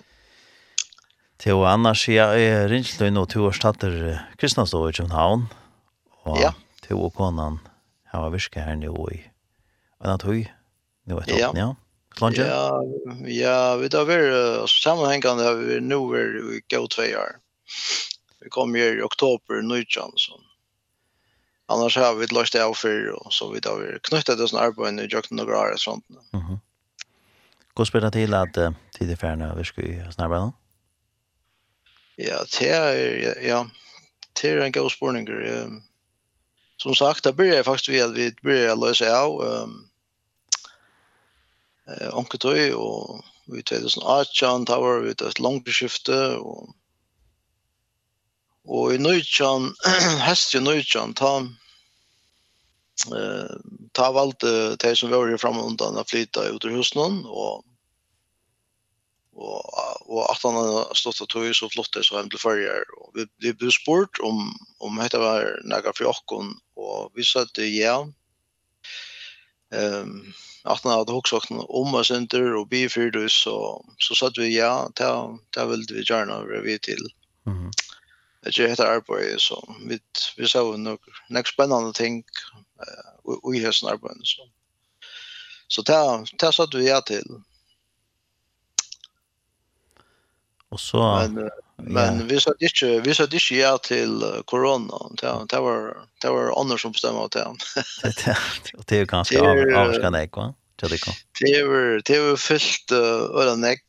Til 1.40 1.62
og 1.62 1.70
annars, 1.72 2.04
ja, 2.12 2.34
jeg 2.36 2.68
ringer 2.72 2.98
til 3.00 3.14
nå 3.16 3.24
to 3.32 3.46
års 3.48 3.62
tatter 3.64 3.94
Kristianstå 4.42 4.82
i 4.90 4.96
København. 4.98 5.46
Og 6.28 6.40
ja. 6.42 6.52
til 6.84 7.00
og 7.00 7.14
konan 7.16 7.62
har 8.12 8.34
virket 8.34 8.66
her 8.66 8.76
nå 8.76 8.92
i 9.14 9.22
en 10.04 10.12
av 10.16 10.20
tog, 10.20 10.50
nå 11.08 11.22
et 11.22 11.32
åpne, 11.32 11.40
ja. 11.40 11.52
ja. 11.56 11.70
Klanje? 12.16 12.42
Ja, 12.48 12.84
ja, 13.26 13.76
vi 13.76 13.90
tar 13.90 14.06
väl 14.06 14.60
uh, 14.60 14.66
sammanhängande 14.66 15.44
har 15.44 15.56
vi 15.56 15.80
nu 15.80 15.96
är 15.96 16.54
i 16.56 16.62
gå 16.76 16.88
två 16.88 17.02
år. 17.02 17.36
Vi 18.40 18.50
kom 18.50 18.76
ju 18.76 19.00
i 19.00 19.02
oktober 19.02 19.62
nu 19.62 19.86
så. 20.16 20.42
Annars 21.66 21.98
har 21.98 22.16
vi 22.16 22.28
lagt 22.28 22.54
det 22.54 22.66
av 22.66 22.74
för 22.74 23.10
och 23.10 23.34
så 23.34 23.52
vi 23.52 23.62
tar 23.62 23.80
vi 23.80 24.00
knutit 24.00 24.38
det 24.38 24.48
sån 24.48 24.60
arbete 24.60 25.04
i 25.04 25.06
Jokken 25.06 25.38
några 25.38 25.60
år 25.60 25.74
sånt. 25.78 26.06
Mhm. 26.10 26.46
Mm 26.46 26.60
Går 27.74 27.86
spelar 27.86 28.12
till 28.12 28.34
att 28.34 28.58
uh, 28.58 28.72
tid 29.00 29.12
är 29.12 29.16
färna 29.16 29.56
vi 29.56 29.64
ska 29.64 29.82
ju 29.82 30.12
snabba. 30.12 30.54
Ja, 32.16 32.44
det 32.60 32.70
är 32.70 33.48
ja, 33.48 33.68
det 34.42 34.50
är 34.50 34.58
en 34.58 34.72
god 34.72 34.92
spårning. 34.92 35.28
Som 36.78 36.96
sagt, 36.96 37.24
det 37.24 37.34
börjar 37.34 37.64
faktiskt 37.64 37.90
vi 37.90 38.02
att 38.02 38.12
vi 38.12 38.36
börjar 38.42 38.76
lösa 38.76 39.22
av 39.22 39.42
um, 39.42 39.89
eh 41.90 42.10
onketøy 42.14 42.74
og 42.78 43.24
vi 43.50 43.64
tar 43.64 43.82
det 43.82 43.92
sånn 43.94 44.10
Archan 44.18 44.68
Tower 44.70 45.02
vi 45.06 45.16
tar 45.18 45.32
et 45.34 45.42
langt 45.44 45.70
skifte 45.74 46.20
og 46.38 46.76
og 48.70 48.94
i 48.94 49.00
Nøychan 49.02 49.72
hest 50.28 50.54
i 50.56 50.62
Nøychan 50.62 51.16
ta 51.18 51.34
eh 53.16 53.56
ta 53.94 54.12
valt 54.12 54.44
det 54.84 54.94
som 54.98 55.10
var 55.12 55.38
fram 55.42 55.58
undan 55.64 55.98
å 55.98 56.06
flytte 56.06 56.46
ut 56.54 56.66
ur 56.66 56.78
husen 56.78 57.24
og 57.26 57.66
og 59.40 59.64
og 60.10 60.26
at 60.26 60.42
han 60.44 60.96
stått 60.98 61.22
og 61.24 61.30
tog 61.32 61.48
så 61.56 61.70
flott 61.72 61.94
det 61.94 62.04
så 62.06 62.18
hem 62.18 62.30
til 62.30 62.42
förr 62.44 62.86
og 63.00 63.16
vi 63.16 63.26
vi 63.40 63.54
ble 63.54 63.72
sport 63.72 64.20
om 64.20 64.54
om 64.80 65.00
heter 65.00 65.20
var 65.20 65.60
några 65.64 65.94
for 65.94 66.12
okkon 66.12 66.54
og 66.76 67.12
vi 67.16 67.24
sa 67.24 67.42
att 67.42 67.58
ja 67.58 68.06
ehm 69.72 70.34
att 70.64 70.84
han 70.84 70.94
hade 70.94 71.12
också 71.12 71.40
sagt 71.40 71.52
om 71.52 71.96
oss 71.96 72.08
center 72.08 72.56
och 72.56 72.68
bi 72.68 72.90
för 72.90 73.12
det 73.12 73.30
så 73.30 73.86
så 73.98 74.16
satt 74.16 74.38
vi 74.38 74.58
ja 74.58 74.92
ta 74.96 75.40
ta 75.50 75.66
vill 75.66 75.86
vi 75.90 76.04
gärna 76.10 76.44
vi 76.64 76.80
till. 76.80 77.08
Mhm. 77.46 77.72
Det 78.42 78.60
är 78.60 78.68
ett 78.68 78.80
arbete 78.80 79.40
så 79.40 79.76
vi 79.88 80.00
vi 80.38 80.48
så 80.48 80.78
nog 80.78 81.00
nästa 81.30 81.52
spännande 81.54 81.94
ting 81.94 82.24
eh 82.80 83.52
vi 83.52 83.66
har 83.66 83.72
snart 83.72 84.02
så. 84.24 84.50
Så 85.68 85.84
ta 85.84 86.26
ta 86.38 86.52
satt 86.52 86.74
vi 86.74 86.90
ja 86.90 87.02
till 87.02 87.26
Och 90.70 90.80
så 90.80 91.30
men 91.32 91.44
ja. 91.44 91.52
men 91.78 92.28
vi 92.28 92.40
sa 92.40 92.54
inte 92.60 93.00
vi 93.00 93.14
sa 93.14 93.24
inte 93.24 93.56
ja 93.56 93.78
till 93.78 94.24
corona. 94.46 94.98
Det 95.22 95.46
det 95.50 95.60
var 95.60 95.98
det 96.22 96.30
var 96.30 96.62
andra 96.62 96.78
som 96.78 96.92
bestämde 96.92 97.20
åt 97.20 97.32
det. 97.32 97.46
Och 98.78 98.84
det 98.86 98.96
är 98.96 99.00
ju 99.00 99.06
ganska 99.06 99.42
avskräckande 99.42 100.30
va. 100.32 100.54
Det 100.76 100.88
det 100.88 100.98
kom. 100.98 101.14
Det 101.40 101.64
var 101.64 102.02
det 102.06 102.20
var 102.20 102.36
fyllt 102.36 102.92
eller 103.42 103.56
neck 103.56 103.84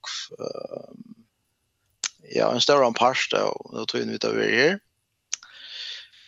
ja 2.33 2.53
en 2.53 2.61
större 2.61 2.93
part 2.93 3.29
då 3.31 3.71
då 3.73 3.87
tror 3.87 4.01
vi 4.01 4.19
tar 4.19 4.33
vi 4.33 4.57
här. 4.57 4.79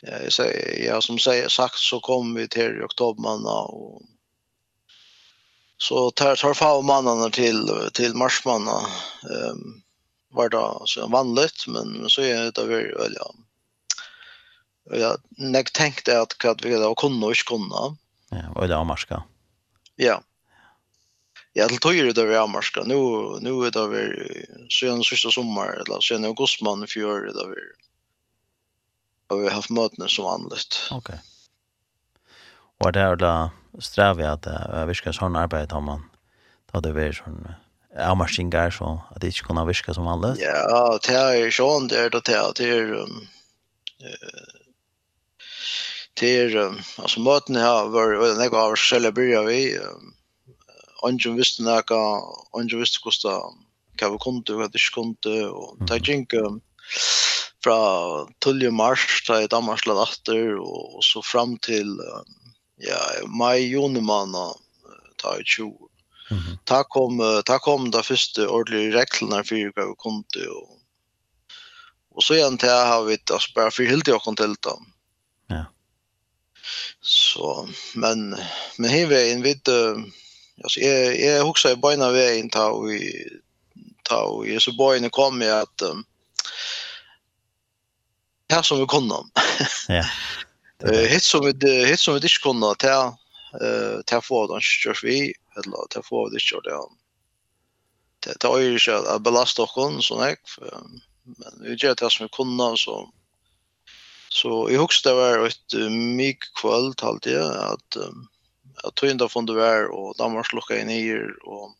Ja, 0.01 0.31
så 0.31 0.47
ja 0.87 1.01
som 1.01 1.19
säger 1.19 1.49
sagt 1.49 1.79
så 1.79 2.01
kom 2.01 2.35
vi 2.35 2.49
till 2.49 2.81
i 2.81 2.85
oktober 2.85 3.23
man 3.23 3.47
och 3.47 4.03
så 5.79 6.11
tar 6.11 6.37
tar 6.37 6.55
få 6.55 6.83
mannen 6.83 7.31
till 7.31 7.91
till 7.93 8.15
marsmannen 8.15 8.85
ehm 9.31 9.51
um, 9.51 9.83
var 10.33 10.49
det 10.49 10.87
så 10.87 11.07
vanligt 11.07 11.67
men, 11.67 11.93
men 11.93 12.11
så 12.11 12.23
är 12.23 12.53
det 12.53 12.67
väl 12.67 12.95
väl 12.99 13.17
ja. 13.19 13.35
Ja, 14.91 15.17
jag 15.37 15.73
tänkte 15.73 16.21
att 16.21 16.39
kvad 16.39 16.63
vi 16.63 16.75
då 16.75 16.95
kunde 16.95 17.27
och 17.27 17.37
kunna. 17.37 17.97
Ja, 18.31 18.51
och 18.55 18.69
det 18.69 18.77
amarska. 18.77 19.23
Ja. 19.97 20.23
Ja, 21.53 21.69
det 21.69 21.79
tog 21.79 21.95
ju 21.95 22.13
det 22.13 22.25
var 22.25 22.35
amarska. 22.35 22.83
Nu 22.83 22.95
nu 23.41 23.51
är 23.67 23.71
det 23.71 23.89
väl 23.89 24.47
sen 24.81 25.05
sista 25.05 25.31
sommar 25.31 25.69
eller 25.69 26.01
sen 26.01 26.25
augusti 26.25 26.65
man 26.65 26.87
för 26.87 27.27
det 27.27 27.49
väl. 27.49 27.59
Och 29.29 29.41
vi 29.41 29.45
har 29.45 29.55
haft 29.55 29.71
möten 29.71 30.09
som 30.09 30.25
vanligt. 30.25 30.89
Okej. 30.91 30.99
Okay. 30.99 31.19
Och 32.79 32.93
där 32.93 33.17
då 33.17 33.51
strävar 33.81 34.23
jag 34.23 34.33
att 34.33 34.47
jag 34.47 34.87
viskar 34.87 35.13
sån 35.13 35.37
arbete 35.37 35.75
har 35.75 35.81
man. 35.81 36.11
Då 36.73 36.81
det 36.81 36.93
blir 36.93 37.13
sån 37.13 37.55
avmarskingar 37.99 38.71
så 38.71 39.03
att 39.11 39.21
det 39.21 39.27
inte 39.27 39.39
kunde 39.39 39.65
viska 39.65 39.95
som 39.95 40.05
vanligt. 40.05 40.41
Ja, 40.41 40.99
det 41.07 41.15
är 41.15 41.51
sån 41.51 41.89
där 41.89 42.11
då 42.11 42.21
det 42.21 42.35
är 42.35 43.07
det 46.15 46.37
är 46.37 46.75
alltså 46.99 47.21
maten 47.21 47.57
här 47.57 47.89
var 47.89 48.13
det 48.13 48.45
några 48.45 48.63
av 48.63 48.75
celebrerar 48.77 49.45
vi 49.45 49.79
Anjum 51.03 51.37
visste 51.37 51.63
näka, 51.63 51.95
Anjum 52.53 52.81
visste 52.81 52.99
kosta 53.03 53.41
kava 53.99 54.19
konto, 54.19 54.55
kava 54.55 54.69
disk 54.71 54.95
konto, 54.95 55.33
og 55.51 55.81
det 55.87 55.99
er 55.99 56.11
ikke 56.15 56.43
fra 57.63 57.79
tullje 58.43 58.71
mars, 58.75 59.07
da 59.27 59.41
i 59.43 59.51
Danmark 59.51 59.87
lad 59.87 60.03
atter, 60.03 60.59
og 60.63 61.03
så 61.07 61.23
fram 61.27 61.57
til 61.63 61.91
ja, 62.83 63.01
mai, 63.27 63.67
juni 63.67 64.03
manna, 64.03 64.51
ta 65.23 65.37
i 65.39 65.47
20, 65.47 65.91
Mm. 66.33 66.57
Ta 66.65 66.83
kom 66.89 67.21
ta 67.47 67.59
kom 67.61 67.91
da 67.93 68.01
første 68.07 68.47
ordentlige 68.49 68.95
reglene 68.97 69.43
for 69.45 69.75
hva 69.77 69.87
vi 69.91 69.99
kom 70.01 70.23
til 70.33 70.49
og, 70.49 70.79
og 72.17 72.25
så 72.25 72.39
igjen 72.39 72.59
til 72.61 72.73
har 72.73 73.05
vi 73.07 73.19
da 73.29 73.39
bare 73.57 73.73
for 73.75 73.89
helt 73.89 74.09
jeg 74.09 74.25
kom 74.25 74.37
til 74.37 74.57
dem. 74.65 74.89
Ja. 75.53 75.65
Så 77.01 77.69
men 77.95 78.33
men 78.79 78.91
her 78.91 79.07
vi 79.11 79.23
en 79.33 79.45
vid 79.45 79.69
altså 79.69 80.81
jeg 80.81 81.21
jeg 81.21 81.43
i 81.43 81.69
jeg 81.69 81.81
beina 81.83 82.13
veien 82.13 82.51
ta 82.51 82.71
vi 82.81 83.01
ta 84.03 84.23
och 84.23 84.47
är 84.47 84.59
så 84.59 84.73
beina 84.73 85.11
kom 85.11 85.41
jag 85.41 85.61
att 85.61 85.83
um, 85.83 86.05
her 88.49 88.63
som 88.63 88.79
vi 88.81 88.87
kunne. 88.87 89.15
ja. 89.89 90.05
Eh 90.85 91.09
hit 91.09 91.23
som 91.23 91.45
vi 91.45 91.87
hit 91.87 92.01
som 92.01 92.15
vi 92.15 92.21
ikke 92.27 92.43
kunne 92.43 92.75
ta 92.75 93.15
eh 93.61 94.03
ta 94.07 94.21
for 94.21 94.47
den 94.47 94.61
körs 94.61 95.05
vi 95.05 95.33
eller 95.57 95.87
ta 95.91 96.03
få 96.03 96.29
vi 96.31 96.37
ikke, 96.41 96.61
det 96.65 96.81
det 98.25 98.41
det 98.41 98.49
är 98.49 98.61
ju 98.61 98.79
så 98.79 98.93
att 98.93 99.23
belasta 99.23 99.67
hon 99.75 100.03
så 100.03 100.19
nej 100.19 100.37
men 101.25 101.63
vi 101.63 101.75
gör 101.75 101.95
det 101.95 102.11
som 102.11 102.27
vi 102.27 102.29
kunde 102.29 102.77
så 102.77 103.11
så 104.29 104.71
i 104.71 104.77
högsta 104.77 105.15
var 105.15 105.47
ett 105.47 105.75
mycket 105.91 106.55
kväll 106.55 106.95
halt 107.01 107.23
det 107.23 107.65
att 107.73 107.97
att 108.85 108.95
tog 108.95 109.11
ända 109.11 109.29
från 109.29 109.47
det 109.47 109.55
var 109.55 109.91
och 109.91 110.15
Danmark 110.19 110.53
lucka 110.53 110.81
in 110.81 110.91
i 110.91 111.19
och 111.45 111.75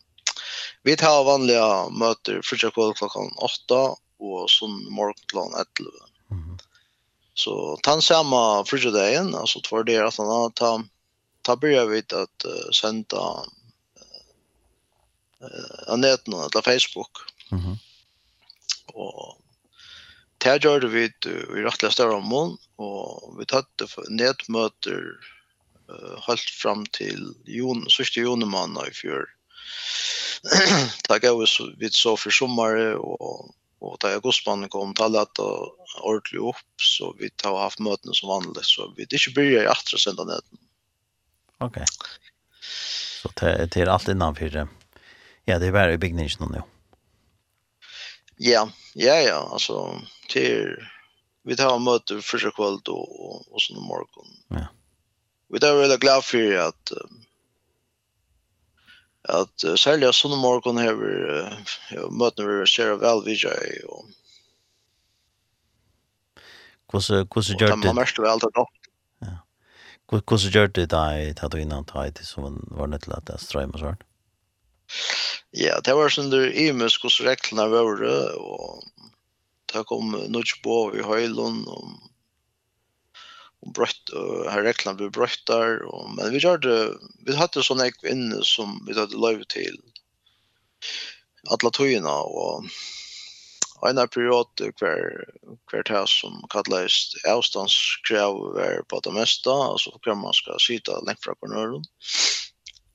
vi 0.83 0.97
tar 0.97 1.23
vanliga 1.23 1.89
möter 1.89 2.41
första 2.43 2.71
kväll 2.71 2.93
klockan 2.93 3.31
8 3.37 3.95
och 4.19 4.49
som 4.49 4.93
morgon 4.93 5.53
11 5.53 5.91
så 7.33 7.77
tan 7.81 8.01
samma 8.01 8.65
första 8.65 8.91
dagen 8.91 9.35
alltså 9.35 9.59
två 9.59 9.83
dagar 9.83 10.05
att 10.45 10.55
ta 10.55 10.83
ta 11.41 11.55
börjar 11.55 11.85
vi 11.85 11.99
att 11.99 12.45
sända 12.75 13.45
av 15.87 15.99
nå, 15.99 16.41
eller 16.45 16.61
Facebook. 16.61 17.23
Mm 17.51 17.61
-hmm. 17.61 17.77
Og 18.93 19.37
det 20.43 20.63
gjør 20.63 20.79
det 20.83 20.91
vi 20.91 21.05
i 21.05 21.63
rettelig 21.63 21.93
større 21.95 22.19
mån, 22.21 22.57
og 22.77 23.37
vi 23.39 23.45
tatt 23.45 23.85
nedmøter 24.09 25.05
uh, 25.89 26.15
helt 26.27 26.49
fram 26.61 26.85
til 26.95 27.31
juni, 27.47 27.87
sørste 27.89 28.25
junemann 28.25 28.77
i 28.83 28.91
fjør. 28.91 29.25
Da 31.07 31.19
gav 31.23 31.39
vi 31.39 31.47
så, 31.47 31.69
vi 31.79 31.89
så 31.95 32.17
for 32.19 32.35
sommere, 32.35 32.97
og, 32.99 33.53
og 33.79 33.95
da 34.03 34.11
augustmannen 34.17 34.69
kom 34.69 34.91
til 34.99 35.15
at 35.15 35.31
det 35.39 35.47
ordentlig 36.01 36.43
opp, 36.51 36.65
så 36.81 37.13
vi 37.19 37.31
har 37.43 37.61
haft 37.61 37.79
møtene 37.79 38.15
som 38.15 38.33
vanlig, 38.33 38.65
så 38.67 38.89
vi 38.97 39.07
ikke 39.07 39.35
bryr 39.37 39.63
i 39.63 39.71
atre 39.71 39.99
senda 40.01 40.27
neten. 40.27 40.59
Ok. 41.63 41.79
Så 42.59 43.31
det, 43.39 43.69
det 43.71 43.85
er 43.85 43.93
alt 43.93 44.11
innanfor 44.11 44.51
det? 44.51 44.67
ja, 45.45 45.59
det 45.59 45.67
är 45.67 45.71
bara 45.71 45.93
i 45.93 45.97
byggningen 45.97 46.29
nu. 46.39 46.61
Ja, 48.37 48.69
ja, 48.93 49.15
ja, 49.15 49.49
alltså 49.51 50.01
till 50.29 50.77
vi 51.43 51.55
tar 51.55 51.79
möte 51.79 52.21
första 52.21 52.51
kväll 52.51 52.79
då 52.83 52.95
och, 52.95 53.53
och 53.53 53.61
sen 53.61 53.81
morgon. 53.81 54.27
Ja. 54.47 54.67
Vi 55.47 55.67
är 55.67 55.75
väldigt 55.75 55.99
glada 55.99 56.21
för 56.21 56.57
att 56.57 56.91
att 59.21 59.79
sälja 59.79 60.13
såna 60.13 60.35
morgon 60.35 60.77
här 60.77 60.93
ja, 61.91 62.09
möten 62.09 62.59
vi 62.59 62.67
ser 62.67 62.95
väl 62.95 63.23
vi 63.25 63.33
gör 63.33 63.85
och 63.87 64.05
Kusse 66.91 67.27
kusse 67.31 67.51
gjort 67.51 67.81
det. 67.81 67.87
Man 67.87 67.95
måste 67.95 68.21
väl 68.21 68.39
ta 68.39 68.49
då. 68.49 68.67
Ja. 69.19 70.21
Kusse 70.27 70.59
gjort 70.59 70.75
det 70.75 70.85
där 70.85 71.45
att 71.45 71.51
du 71.51 71.61
innan 71.61 71.85
tajt 71.85 72.25
som 72.25 72.67
var 72.71 72.87
det 72.87 73.07
lätt 73.07 73.29
att 73.29 73.41
strömma 73.41 73.77
så 73.77 73.95
ja, 75.51 75.79
det 75.85 75.93
var 75.97 76.13
sånn 76.13 76.31
der 76.33 76.51
imus 76.51 76.99
hos 77.03 77.21
reglene 77.21 77.69
våre, 77.71 78.15
og 78.37 78.83
det 79.73 79.85
kom 79.89 80.13
Nudgebå 80.13 80.93
i 80.97 81.05
Høylund, 81.05 81.67
og 81.67 81.93
och 83.65 83.73
brött 83.73 84.09
här 84.49 84.63
reglene 84.63 84.97
blev 84.97 85.11
brött 85.11 85.45
där 85.45 85.81
och 85.81 86.09
men 86.15 86.31
vi 86.31 86.37
gjorde 86.37 86.97
vi 87.25 87.35
hade 87.35 87.63
sån 87.63 87.81
ek 87.81 88.03
inne 88.03 88.43
som 88.43 88.85
vi 88.87 88.99
hade 88.99 89.17
live 89.17 89.45
till 89.49 89.77
alla 91.49 91.69
tojorna 91.69 92.17
och 92.19 92.65
en 93.89 94.07
period 94.07 94.47
kvar 94.57 95.25
kvar 95.67 95.83
tas 95.83 96.19
som 96.21 96.45
kallades 96.49 97.15
avståndskrav 97.27 98.35
var 98.35 98.83
på 98.87 98.99
det 98.99 99.11
mesta 99.11 99.51
alltså 99.51 99.91
kan 99.91 100.17
man 100.17 100.33
ska 100.33 100.59
sitta 100.59 100.99
längre 100.99 101.17
från 101.21 101.35
kornören 101.35 101.83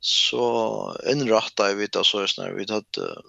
så 0.09 0.97
inrättade 1.07 1.75
vi 1.75 1.87
det 1.87 2.05
så 2.05 2.19
när 2.19 2.53
vi 2.53 2.73
hade 2.73 3.23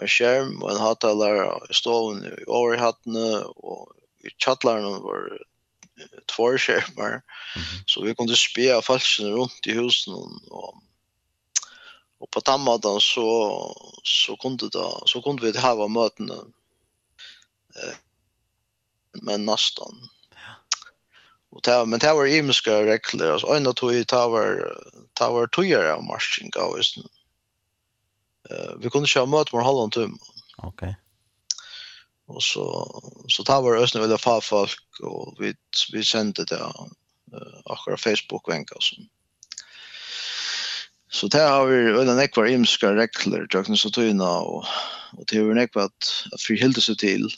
en 0.00 0.08
skärm 0.08 0.62
och 0.62 0.70
en 0.70 0.76
hattalare 0.76 1.58
i 1.70 1.74
stoven 1.74 2.24
i 2.24 2.28
överhattene 2.28 3.38
och 3.38 3.92
i 4.18 4.28
chatlaren 4.44 4.84
var 4.84 5.38
två 6.36 6.58
skärmar 6.58 7.22
så 7.86 8.02
vi 8.02 8.14
kunde 8.14 8.36
spela 8.36 8.82
falsken 8.82 9.30
runt 9.30 9.66
i 9.66 9.72
husen 9.72 10.14
och 10.50 10.74
och 12.18 12.30
på 12.30 12.40
tammadan 12.40 13.00
så 13.00 13.76
så 14.04 14.36
kunde 14.36 14.68
det 14.68 14.90
så 15.06 15.22
kunde 15.22 15.52
vi 15.52 15.58
ha 15.58 15.88
möten 15.88 16.30
eh, 16.30 17.96
men 19.12 19.44
nästan 19.44 20.08
Och 21.54 21.62
ta 21.62 21.84
men 21.84 22.00
ta 22.00 22.14
var 22.14 22.26
imiska 22.26 22.82
regler 22.82 23.32
alltså 23.32 23.46
ända 23.46 23.72
tog 23.72 24.06
ta 24.06 24.28
var 24.28 24.78
ta 25.12 25.30
var 25.30 25.46
tojer 25.46 25.90
av 25.90 26.06
go. 26.06 26.16
gaus. 26.52 26.98
Eh 28.50 28.74
vi 28.78 28.90
kunde 28.90 29.08
köra 29.08 29.26
mot 29.26 29.52
med 29.52 29.64
Holland 29.64 29.92
tum. 29.92 30.18
Okej. 30.56 30.68
Okay. 30.68 30.94
Och 32.26 32.42
så 32.42 32.64
så 33.28 33.44
ta 33.44 33.60
var 33.60 33.76
ösna 33.76 34.06
vill 34.06 34.18
få 34.18 34.40
folk 34.40 35.00
och 35.02 35.36
vi 35.38 35.54
vi 35.92 36.04
sände 36.04 36.44
det 36.44 36.54
eh 37.32 37.60
akkurat 37.64 38.00
Facebook 38.00 38.48
vänka 38.48 38.74
och 38.74 38.82
så. 38.82 38.96
Så 41.10 41.28
där 41.28 41.50
har 41.50 41.66
vi 41.66 42.10
en 42.10 42.20
ekvar 42.20 42.46
imska 42.46 42.94
regler, 42.94 43.46
jag 43.50 43.78
så 43.78 43.90
tyna 43.90 44.40
och 44.40 44.64
och 45.12 45.24
det 45.26 45.36
är 45.36 45.50
en 45.50 45.58
ekvar 45.58 45.82
att, 45.82 46.26
att 46.32 46.42
förhålla 46.42 46.80
sig 46.80 46.96
till. 46.96 47.28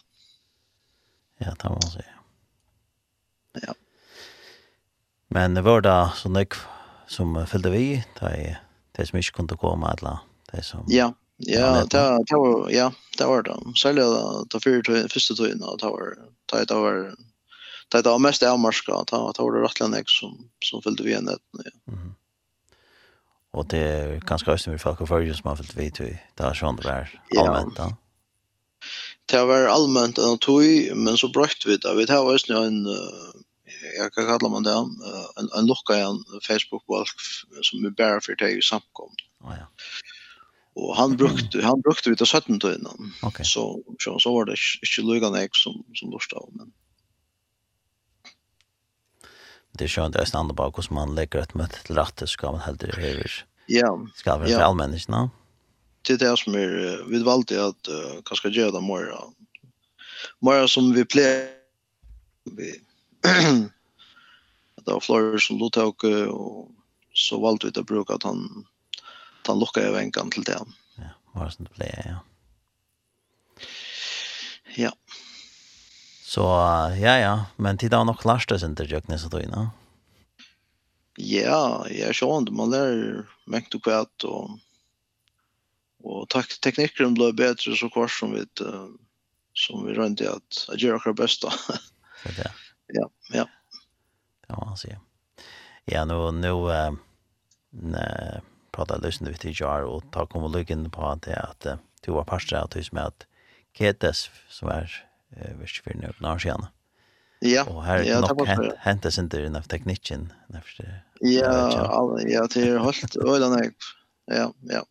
Ja, 1.38 1.54
det 1.62 1.68
var 1.68 1.80
så. 1.80 2.00
Ja. 3.52 3.74
Men 5.36 5.54
det 5.54 5.66
var 5.66 5.84
da 5.84 5.96
så 6.16 6.30
nek 6.32 6.56
som 7.12 7.36
fyllde 7.46 7.70
vi, 7.74 7.84
det 8.16 8.32
de, 8.32 8.56
det 8.96 9.04
som 9.08 9.18
ikke 9.20 9.42
kunne 9.42 9.58
komme, 9.60 9.90
eller 9.92 10.22
det 10.48 10.64
som... 10.64 10.86
Ja, 10.88 11.10
ja, 11.44 11.84
det, 11.84 12.04
det 12.30 12.38
var, 12.40 12.70
ja, 12.72 12.86
det 13.18 13.26
var 13.28 13.44
det. 13.44 13.56
Særlig 13.76 14.06
da, 14.08 14.22
da 14.48 14.60
fyrt 14.64 14.88
første 15.12 15.36
tøyen, 15.36 15.60
og 15.60 15.76
det 15.82 15.90
var, 15.92 16.14
det 16.48 16.78
var, 16.80 17.02
det 17.92 18.04
var 18.08 18.22
mest 18.24 18.46
avmarska, 18.48 19.02
det 19.12 19.20
var 19.20 19.36
det 19.36 19.64
rettelig 19.66 19.90
nek 19.92 20.08
som, 20.14 20.38
som 20.64 20.84
fyllde 20.86 21.04
vi 21.04 21.18
enn 21.18 21.28
ja. 21.28 21.74
Mm 21.92 22.14
Og 23.56 23.64
det 23.72 23.78
er 23.80 24.18
ganske 24.28 24.52
øyne 24.52 24.74
med 24.74 24.80
folk 24.80 25.00
og 25.00 25.08
følge 25.08 25.34
som 25.36 25.46
har 25.48 25.56
fyllt 25.56 25.76
vi 25.76 25.86
til, 25.90 26.16
det 26.36 26.44
er 26.44 26.56
sånn 26.56 26.76
det 26.80 26.88
var 26.88 27.12
allmenn 27.36 27.72
Ja. 27.76 27.92
Det 29.26 29.40
var 29.48 29.66
allmänt 29.66 30.18
en 30.18 30.38
tøy, 30.38 30.92
men 30.94 31.16
så 31.18 31.26
brøkt 31.34 31.64
vi 31.66 31.74
det. 31.82 31.94
Vi 31.98 32.04
tar 32.06 32.22
også 32.22 32.60
en, 32.62 32.84
jag 33.98 34.12
kan 34.12 34.26
kalla 34.26 34.48
man 34.48 34.62
det 34.62 34.72
en 34.72 35.48
en 35.58 35.66
locka 35.66 35.96
en 35.96 36.24
Facebook 36.42 36.84
walk 36.88 37.08
som 37.62 37.84
är 37.84 37.90
bara 37.90 38.20
för 38.20 38.36
det 38.36 38.50
ju 38.50 38.62
samkom. 38.62 39.12
Ja 39.42 39.56
ja. 39.56 39.66
Och 40.74 40.96
han 40.96 41.16
brukte 41.16 41.62
han 41.62 41.80
brukte 41.80 42.10
vi 42.10 42.16
till 42.16 42.26
17 42.26 42.58
då 42.58 42.74
innan. 42.74 43.12
Okay. 43.22 43.44
Så 43.44 43.82
så 43.98 44.18
så 44.18 44.34
var 44.34 44.44
det 44.44 44.56
inte 44.82 45.02
lugan 45.02 45.36
ek 45.36 45.50
som 45.56 45.84
som 45.94 46.10
då 46.10 46.48
men 46.52 46.72
det 49.72 49.84
är 49.84 49.88
skönt 49.88 50.16
att 50.16 50.28
stanna 50.28 50.52
bak 50.52 50.76
hos 50.76 50.90
man 50.90 51.14
lägger 51.14 51.38
ett 51.38 51.54
möte 51.54 51.82
till 51.82 51.94
rätt 51.94 52.22
ska 52.26 52.52
man 52.52 52.60
helt 52.60 52.82
över. 52.82 53.44
Ja. 53.66 54.06
Ska 54.14 54.36
vi 54.38 54.52
för 54.52 54.60
allmänniskorna. 54.60 55.30
Det 56.02 56.12
är 56.12 56.18
det 56.18 56.36
som 56.36 56.54
är 56.54 57.04
vi 57.10 57.22
valde 57.22 57.66
att 57.66 57.88
kanske 58.24 58.48
göra 58.48 58.70
det 58.70 58.80
mer. 58.80 59.14
Mer 60.40 60.66
som 60.66 60.92
vi 60.92 61.04
plejer 61.04 61.48
vi 62.44 62.80
det 64.86 64.92
var 64.92 65.04
flere 65.04 65.40
som 65.42 65.60
lot 65.60 65.74
tak 65.76 66.04
og 66.04 66.72
så 67.16 67.38
valgte 67.40 67.70
vi 67.70 67.80
å 67.80 67.88
bruke 67.88 68.16
at 68.16 68.26
han 68.28 68.44
at 69.46 69.52
han 69.52 69.60
lukket 69.62 69.86
en 69.86 70.00
enkene 70.00 70.34
til 70.34 70.42
det. 70.42 70.58
Ja, 70.98 71.12
var 71.36 71.46
det 71.46 71.54
som 71.54 71.68
det 71.68 71.74
ble, 71.78 71.90
ja. 72.02 72.18
Ja. 74.76 74.90
Så, 76.26 76.42
ja, 76.98 77.14
ja, 77.22 77.34
men 77.56 77.78
tid 77.78 77.94
har 77.94 78.04
nok 78.08 78.26
lært 78.26 78.50
det 78.50 78.58
sin 78.60 78.74
til 78.76 78.90
Jøknes 78.90 79.28
og 79.28 79.36
Ja, 81.16 81.86
jeg 81.88 82.12
skjønner, 82.18 82.52
man 82.52 82.74
lærer 82.74 83.22
mengt 83.46 83.74
og 83.78 83.86
kvæt, 83.86 84.26
og, 84.26 84.58
og 86.02 86.26
tak, 86.28 86.50
teknikken 86.60 87.14
ble 87.14 87.30
bedre 87.32 87.78
så 87.78 87.88
kort 87.88 88.10
som 88.10 88.34
vi, 88.34 88.42
som 89.54 89.86
vi 89.86 89.94
rønte 89.94 90.26
at 90.28 90.66
jeg 90.72 90.88
gjør 90.88 90.98
akkurat 90.98 91.22
best 91.22 91.46
da. 91.46 91.54
Så 92.26 92.32
det, 92.34 92.48
ja. 92.48 92.65
Ja, 92.86 93.10
ja. 93.32 93.48
Det 94.46 94.54
må 94.56 94.64
man 94.64 94.76
säger. 94.76 95.00
Ja, 95.84 96.04
nu, 96.04 96.32
nu 96.32 96.72
äh, 96.72 96.92
ne, 97.70 98.40
pratade 98.72 98.98
jag 98.98 99.06
lyssnade 99.06 99.32
vi 99.32 99.38
till 99.38 99.60
Jar 99.60 99.82
och 99.82 100.04
ta 100.12 100.26
kom 100.26 100.44
och 100.44 100.50
lyckan 100.50 100.90
på 100.90 101.06
att 101.06 101.22
det 101.22 101.40
att 101.40 101.66
du 102.00 102.12
var 102.12 102.24
parstra 102.24 102.60
att 102.60 102.76
hus 102.76 102.92
med 102.92 103.04
att 103.04 103.26
Ketes 103.72 104.30
som 104.48 104.68
är 104.68 105.06
eh, 105.36 105.56
visst 105.56 105.84
för 105.84 105.94
nu 105.94 106.12
när 106.20 106.38
sedan. 106.38 106.66
Ja. 107.38 107.64
Och 107.64 107.84
här 107.84 108.02
ja, 108.02 108.20
nog 108.20 108.46
hänt 108.46 108.74
hänt 108.78 109.18
inte 109.18 109.38
den 109.38 109.56
av 109.56 109.62
tekniken 109.62 110.32
efter. 110.54 111.04
Ja, 111.20 112.18
ja, 112.26 112.48
det 112.54 112.60
är 112.60 112.78
helt 112.78 113.16
öland 113.16 113.56
nej. 113.56 113.70
Ja, 114.24 114.54
ja. 114.60 114.86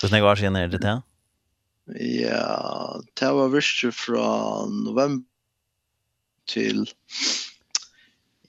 Så 0.00 0.08
snägg 0.08 0.22
var 0.22 0.36
sen 0.36 0.56
är 0.56 0.68
det 0.68 0.78
där. 0.78 1.02
Ja, 1.98 3.00
det 3.20 3.32
var 3.32 3.48
visst 3.48 3.94
från 3.94 4.84
november 4.84 5.35
til 6.46 6.86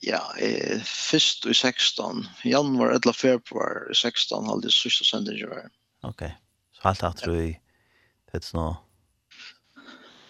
ja, 0.02 0.20
eh, 0.38 0.82
først 0.84 1.46
i 1.46 1.54
16, 1.54 2.26
januar 2.44 2.94
eller 2.96 3.12
februar 3.16 3.88
i 3.90 3.94
16, 3.94 4.46
halde 4.46 4.68
det 4.68 4.74
sørste 4.74 5.06
sendingen 5.08 5.50
var. 5.50 5.70
Ok, 6.06 6.22
så 6.76 6.84
halvt 6.86 7.02
at 7.08 7.24
du 7.26 7.34
i 7.34 7.56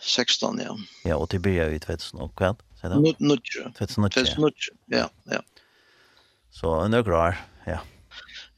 16, 0.00 0.61
ja. 0.62 0.74
Ja, 1.04 1.18
og 1.18 1.28
til 1.31 1.42
byrja 1.44 1.68
i 1.74 1.78
2000, 1.83 2.20
og 2.20 2.33
hva? 2.38 2.54
2008. 2.81 4.24
2008, 4.24 4.70
ja, 4.94 5.09
ja. 5.33 5.40
Så 6.54 6.88
nøkker 6.88 7.12
år, 7.18 7.38
ja. 7.66 7.81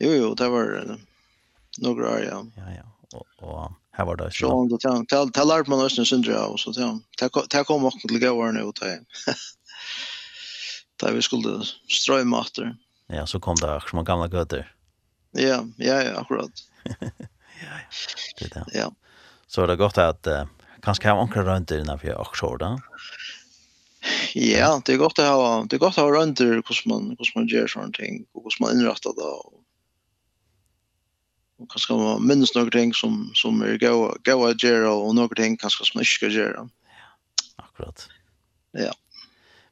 Jo, 0.00 0.12
jo, 0.14 0.34
det 0.38 0.50
var 0.52 0.76
nøkker 1.80 2.06
år, 2.12 2.22
ja. 2.28 2.38
Ja, 2.60 2.74
ja, 2.78 2.86
og, 3.14 3.26
og 3.42 3.89
här 4.00 4.06
var 4.06 4.16
det. 4.16 4.30
Så 4.32 4.64
det 4.64 4.78
tar 4.78 5.04
tal 5.04 5.30
talar 5.30 5.64
man 5.66 5.78
nästan 5.78 6.06
syndra 6.06 6.46
och 6.46 6.60
så 6.60 6.72
tar 6.72 7.46
tar 7.46 7.64
kom 7.64 7.84
också 7.84 8.08
till 8.08 8.20
gå 8.20 8.52
nu 8.52 8.62
och 8.62 8.74
ta. 8.74 8.86
Där 11.00 11.12
vi 11.12 11.22
skulle 11.22 11.64
strömma 11.88 12.40
åter. 12.40 12.76
Ja, 13.06 13.26
så 13.26 13.40
kom 13.40 13.56
det 13.56 13.82
som 13.90 14.04
gamla 14.04 14.28
götter. 14.28 14.74
Ja, 15.32 15.64
ja, 15.76 16.02
ja, 16.02 16.20
akkurat. 16.20 16.50
ja, 17.00 17.00
ja. 17.60 17.76
Det 18.38 18.54
där. 18.54 18.64
Ja. 18.72 18.92
Så 19.46 19.66
det 19.66 19.76
gott 19.76 19.98
att 19.98 20.26
uh, 20.26 20.44
kanske 20.82 21.08
ha 21.08 21.20
ankra 21.20 21.42
runt 21.42 21.70
innan 21.70 21.98
för 21.98 22.14
också 22.14 22.56
då. 22.56 22.64
Ja. 22.66 22.78
Ja, 24.34 24.82
det 24.84 24.92
är 24.92 24.96
gott 24.96 25.18
att 25.18 25.26
ha 25.26 25.64
det 25.70 25.76
är 25.76 25.78
gott 25.78 25.98
att 25.98 26.04
ha 26.04 26.12
runt 26.12 26.40
hur 26.40 26.62
man 26.88 27.16
hur 27.18 27.32
man 27.34 27.46
gör 27.46 27.66
sånt 27.66 27.94
ting 27.94 28.26
och 28.32 28.42
hur 28.42 28.66
man 28.66 28.80
inrättar 28.80 29.12
det 29.14 29.22
och 29.22 29.59
och 31.60 31.70
kanske 31.70 31.92
man 31.92 32.26
minns 32.26 32.54
några 32.54 32.70
ting 32.70 32.94
som 32.94 33.30
som 33.34 33.62
är 33.62 33.78
gå 33.78 34.16
gå 34.24 34.46
att 34.46 34.62
göra 34.62 34.92
och 34.92 35.14
några 35.14 35.34
ting 35.34 35.56
kanske 35.56 35.84
som 35.84 36.00
inte 36.00 36.10
ska 36.10 36.26
göra. 36.26 36.68
Ja. 37.56 37.64
Akkurat. 37.64 38.08
Ja. 38.72 38.92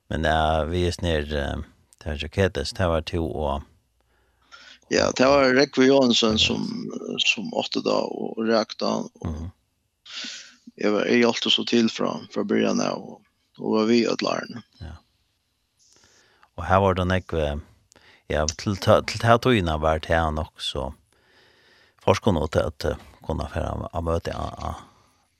Men 0.09 0.25
uh, 0.27 0.65
vi 0.65 0.89
är 0.89 1.03
ner 1.03 1.37
uh, 1.37 1.65
där 2.05 2.19
jakettes 2.23 2.73
det 2.73 2.87
var 2.87 3.03
två 3.03 3.19
år. 3.19 3.63
Ja, 4.89 5.13
det 5.17 5.25
var 5.27 5.55
Rekve 5.55 5.85
Jonsson 5.85 6.39
som 6.39 6.91
som 7.19 7.55
åtta 7.55 7.81
då 7.81 7.91
och 7.91 8.47
räkta 8.47 8.95
och 8.95 9.27
mm. 9.27 9.51
jag 10.75 10.93
var 10.93 11.07
jag 11.07 11.29
alltid 11.29 11.53
så 11.53 11.65
till 11.65 11.91
från 11.91 12.29
från 12.31 12.47
början 12.47 12.81
av 12.81 13.03
och, 13.03 13.23
och 13.59 13.71
var 13.71 13.85
vi 13.85 14.07
att 14.07 14.23
lära. 14.23 14.63
Ja. 14.79 14.97
Och 16.55 16.65
här 16.65 16.81
var 16.81 16.95
det 16.95 17.05
Rekve 17.05 17.61
ja, 18.27 18.47
till 18.49 18.77
till, 18.77 19.05
till 19.07 19.23
här 19.23 19.39
tog 19.39 19.55
innan 19.55 19.81
vart 19.81 20.07
här 20.07 20.41
också 20.41 20.95
forskar 22.01 22.33
nog 22.33 22.51
till 22.51 22.61
att 22.61 22.85
kunna 23.27 23.49
föra 23.49 23.89
att 23.93 24.05
möta 24.05 24.75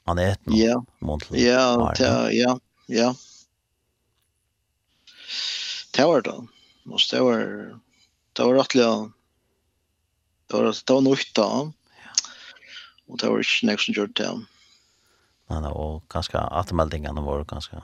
Annette 0.05 0.43
Ja. 0.45 0.85
Ja, 1.99 2.31
ja, 2.31 2.61
ja. 2.87 3.15
Det 5.91 6.05
var 6.05 6.23
det. 6.23 6.47
Måste 6.85 7.17
det 7.17 7.23
var 7.23 7.39
det 8.33 8.43
var 8.43 8.55
rättliga 8.55 9.13
det 10.47 10.57
var 10.57 10.65
det 10.87 10.93
var 10.93 11.01
nytt 11.01 11.35
då. 11.35 11.73
Och 13.07 13.19
det 13.19 13.29
var 13.29 13.39
inte 13.39 13.67
nästan 13.67 13.79
som 13.79 13.95
gjorde 13.95 14.23
det. 14.23 14.41
Nej, 15.47 15.61
nej, 15.61 15.71
och 15.71 16.09
ganska 16.09 16.49
återmeldingarna 16.49 17.21
var 17.21 17.45
ganska 17.45 17.83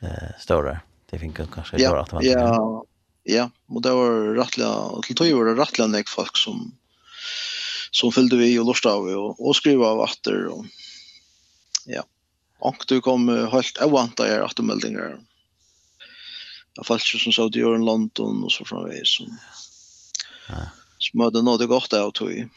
eh 0.00 0.38
större. 0.38 0.80
Det 1.10 1.18
fick 1.18 1.36
kanske 1.36 1.76
det 1.76 1.88
var 1.88 2.00
återmeldingar. 2.00 2.42
Ja, 2.42 2.84
ja, 3.22 3.50
och 3.66 3.82
det 3.82 3.90
var 3.90 4.34
rättliga, 4.34 5.02
till 5.02 5.16
tog 5.16 5.32
var 5.32 5.44
det 5.44 5.62
rättliga 5.62 6.04
folk 6.06 6.36
som 6.36 6.78
så 7.90 8.12
fyllde 8.12 8.36
vi 8.36 8.58
och 8.58 8.66
lustade 8.66 8.94
av 8.94 9.04
och, 9.04 9.48
och 9.48 9.56
skriva 9.56 9.86
av 9.86 9.96
vatter 9.96 10.46
och 10.46 10.64
ja. 11.84 12.04
Och 12.58 12.84
du 12.88 13.00
kom 13.00 13.28
helt 13.28 13.82
ovanta 13.82 14.28
er 14.28 14.40
att. 14.40 14.58
Jag 16.74 16.86
fallt 16.86 17.02
som 17.02 17.32
så 17.32 17.48
det 17.48 17.58
gör 17.58 17.74
i 17.74 17.84
London 17.84 18.44
och 18.44 18.52
så 18.52 18.64
framvis. 18.64 19.16
Som, 19.16 19.38
ja. 20.48 20.54
som 20.98 21.20
hade 21.20 21.42
något 21.42 21.68
gott 21.68 21.92
av 21.92 22.10
tog. 22.10 22.48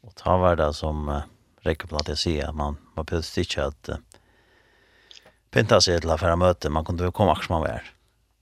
Och 0.00 0.14
ta 0.14 0.36
var 0.36 0.56
det 0.56 0.74
som 0.74 1.08
uh, 1.08 1.22
räcker 1.60 1.86
på 1.86 1.96
att 1.96 2.08
jag 2.08 2.18
säga. 2.18 2.52
Man, 2.52 2.76
man 2.94 3.04
behöver 3.04 3.22
inte 3.22 3.66
att 3.66 3.88
uh, 3.88 3.96
pinta 5.50 5.80
sig 5.80 6.00
till 6.00 6.10
affära 6.10 6.36
möten. 6.36 6.72
Man 6.72 6.84
kunde 6.84 7.12
komma 7.12 7.32
också 7.32 7.52
man 7.52 7.62
var. 7.62 7.97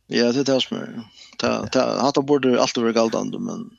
Ja, 0.06 0.32
det 0.32 0.40
är 0.40 0.44
det 0.54 0.60
som 0.60 0.76
är. 0.76 1.02
Ta 1.38 1.66
ta 1.66 2.00
hata 2.00 2.22
borde 2.22 2.62
allt 2.62 2.78
över 2.78 2.92
galdande 2.92 3.38
men 3.38 3.70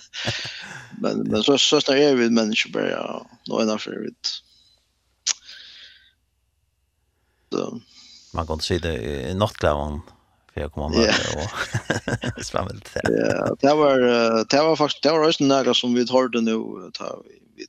men 1.00 1.18
men 1.18 1.42
så 1.42 1.58
så 1.58 1.80
snär 1.80 1.96
är 1.96 2.14
vi 2.14 2.30
människor 2.30 2.70
bara 2.70 3.26
nå 3.46 3.62
ena 3.62 3.78
för. 3.78 4.08
Så 7.52 7.80
man 8.34 8.46
kan 8.46 8.60
se 8.60 8.78
det 8.78 9.02
i 9.30 9.34
nattklavan 9.34 10.00
för 10.54 10.60
jag 10.60 10.72
kommer 10.72 10.88
med 10.88 11.14
och 11.36 12.44
svammelt. 12.44 12.88
Ja, 13.02 13.56
det 13.60 13.74
var 13.74 13.98
det 14.44 14.62
var 14.62 14.76
faktiskt 14.76 15.02
det 15.02 15.10
var 15.10 15.28
också 15.28 15.44
några 15.44 15.74
som 15.74 15.94
vi 15.94 16.12
hörde 16.12 16.40
nu 16.40 16.54
ta 16.92 17.22
vi 17.56 17.66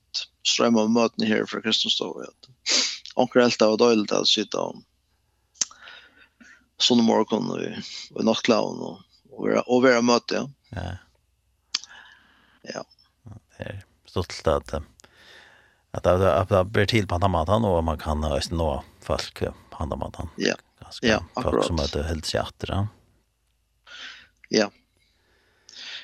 strömmar 0.47 0.87
möten 0.87 1.27
här 1.27 1.45
för 1.45 1.61
Kristus 1.61 1.99
då 1.99 2.19
vet. 2.19 2.55
Onkel 3.15 3.41
Elta 3.41 3.69
och 3.69 3.77
Doyle 3.77 4.05
där 4.05 4.23
sitter 4.23 4.59
om 4.59 4.83
sånn 6.81 7.03
morgen 7.05 7.49
og, 7.53 7.61
og 8.15 8.25
nattklaven 8.27 8.81
og, 8.85 9.01
og, 9.31 9.49
og 9.65 9.83
være 9.85 10.03
møte. 10.05 10.45
Ja. 10.73 10.85
Ja. 12.67 12.83
ja. 12.83 12.83
Det 13.57 13.65
er 13.65 13.83
stort 14.05 14.47
at 14.47 14.73
att 15.91 16.05
att 16.05 16.49
det 16.49 16.65
blir 16.65 16.85
till 16.85 17.07
på 17.07 17.15
andra 17.15 17.27
matan 17.27 17.65
och 17.65 17.83
man 17.83 17.97
kan 17.97 18.23
öst 18.23 18.51
nå 18.51 18.83
folk 19.01 19.39
på 19.69 19.77
andra 19.83 19.97
matan. 19.97 20.29
Ja. 20.35 20.55
Ganska 20.81 21.07
ja, 21.07 21.23
akkurat. 21.33 21.65
Som 21.65 21.75
att 21.75 21.93
det 21.93 22.03
helt 22.03 22.25
sjätte 22.25 22.65
Ja. 22.67 22.87
Ja. 24.49 24.71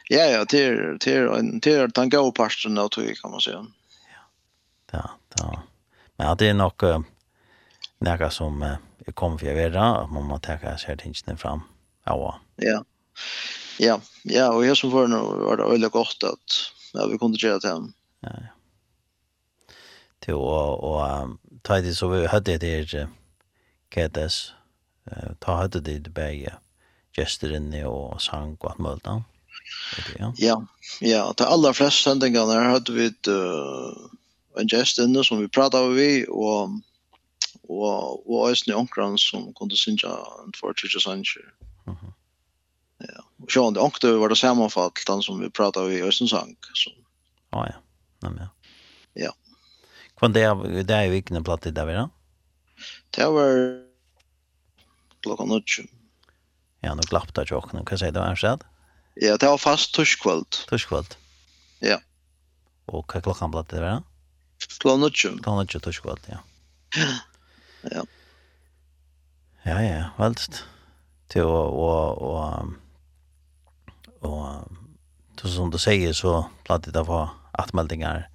Ja, 0.09 0.25
ja, 0.25 0.45
till 0.45 0.97
till 0.99 1.27
en 1.27 1.61
till 1.61 1.91
tanke 1.91 2.17
och 2.17 2.35
pastorn 2.35 2.75
då 2.75 2.89
tror 2.89 3.05
jag 3.05 3.17
kan 3.17 3.31
man 3.31 3.41
säga. 3.41 3.65
Ja. 4.11 4.19
Ja, 4.91 5.09
ja. 5.37 5.61
Men 6.15 6.37
det 6.37 6.49
är 6.49 6.53
nog 6.53 6.83
några 7.99 8.29
som 8.29 8.75
jeg 9.05 9.15
kom 9.19 9.37
for 9.39 9.51
å 9.51 9.57
være, 9.57 9.85
at 10.03 10.11
man 10.13 10.27
må 10.29 10.39
ta 10.43 10.57
seg 10.79 11.01
tingene 11.01 11.37
fram. 11.39 11.65
Ja, 12.07 12.15
ja. 12.63 12.79
Ja, 13.81 13.97
ja, 14.29 14.49
og 14.53 14.63
jeg 14.65 14.77
som 14.77 14.91
var 14.93 15.09
nå, 15.09 15.19
var 15.47 15.57
det 15.57 15.69
veldig 15.71 15.89
godt 15.93 16.25
at 16.29 16.57
ja, 16.93 17.07
vi 17.09 17.17
kunne 17.21 17.39
gjøre 17.39 17.61
det 17.61 17.69
til. 17.69 17.87
Ja, 18.25 18.35
ja. 18.47 18.51
Til 20.23 20.39
å, 20.39 20.59
og 20.79 21.37
ta 21.67 21.81
det 21.83 21.97
så 21.97 22.07
vi 22.11 22.23
hadde 22.31 22.59
det 22.61 22.73
her, 22.93 23.09
Kedes, 23.93 24.53
ta 25.43 25.57
hadde 25.59 25.81
det 25.83 25.99
det 26.05 26.13
begge, 26.15 26.55
gester 27.17 27.51
inne 27.57 27.83
og 27.89 28.21
sang 28.23 28.55
og 28.61 28.71
alt 28.71 28.81
mulig 28.81 29.03
da. 29.05 29.19
Ja, 30.19 30.29
ja, 30.37 30.55
ja 31.03 31.25
til 31.37 31.49
aller 31.49 31.75
flest 31.75 32.05
sendingene 32.05 32.55
hadde 32.71 32.95
vi 32.95 33.09
et, 33.11 33.29
uh, 33.29 34.07
en 34.59 34.69
gest 34.69 35.01
inne 35.01 35.25
som 35.27 35.41
vi 35.41 35.51
pratet 35.51 35.91
med, 35.93 36.29
og 36.29 36.79
og 37.69 38.23
og 38.27 38.49
eisne 38.49 38.75
onkran 38.75 39.17
som 39.17 39.51
kunde 39.53 39.77
synja 39.79 40.11
and 40.43 40.55
for 40.55 40.73
church 40.73 40.99
sanger. 41.03 41.53
Ja, 43.03 43.23
og 43.43 43.51
sjå 43.51 43.69
det 43.75 43.81
onkte 43.83 44.13
var 44.19 44.31
det 44.31 44.39
sammanfall 44.39 44.91
den 45.07 45.23
som 45.23 45.39
vi 45.41 45.49
prata 45.49 45.83
i 45.91 46.03
Østen 46.03 46.27
sang 46.27 46.55
så. 46.73 46.91
Ja 47.51 47.65
ja. 47.67 47.79
Nei, 48.23 48.29
men. 48.31 48.51
Ja. 49.19 49.31
Kvann 50.19 50.35
det 50.35 50.45
det 50.87 50.95
er 50.95 51.09
jo 51.09 51.17
ikke 51.19 51.35
en 51.35 51.43
platte 51.43 51.73
der 51.75 51.89
vi 51.89 51.97
da. 51.97 52.05
Det 53.11 53.27
var 53.27 53.57
klokka 55.23 55.45
nødt. 55.45 55.83
Ja, 56.83 56.93
nå 56.95 57.03
glappte 57.07 57.43
jeg 57.43 57.51
ikke, 57.51 57.83
hva 57.83 57.99
sier 57.99 58.15
du, 58.15 58.21
er? 58.23 58.63
Ja, 59.21 59.35
det 59.37 59.47
var 59.47 59.59
fast 59.61 59.93
torskvöld. 59.95 60.63
Torskvöld? 60.71 61.15
Ja. 61.83 61.99
Og 62.87 63.05
hva 63.07 63.21
klokkan 63.23 63.51
ble 63.51 63.63
det 63.69 63.83
være? 63.83 64.01
Klokkan 64.79 65.03
nødt. 65.03 65.19
Klokkan 65.19 65.61
nødt 65.61 65.83
torskvöld, 65.83 66.31
ja. 66.31 66.41
Ja. 66.95 67.11
Ja. 67.91 68.03
Ja, 69.63 69.79
ja, 69.81 70.01
velst. 70.19 70.63
Til 71.31 71.47
å, 71.47 71.59
og, 71.71 72.21
og, 72.21 72.73
og, 74.27 74.77
og 75.39 75.49
som 75.49 75.71
du 75.71 75.79
sier, 75.81 76.13
så 76.15 76.43
platt 76.67 76.87
det 76.91 77.05
var 77.07 77.33
atmeldinger 77.59 78.27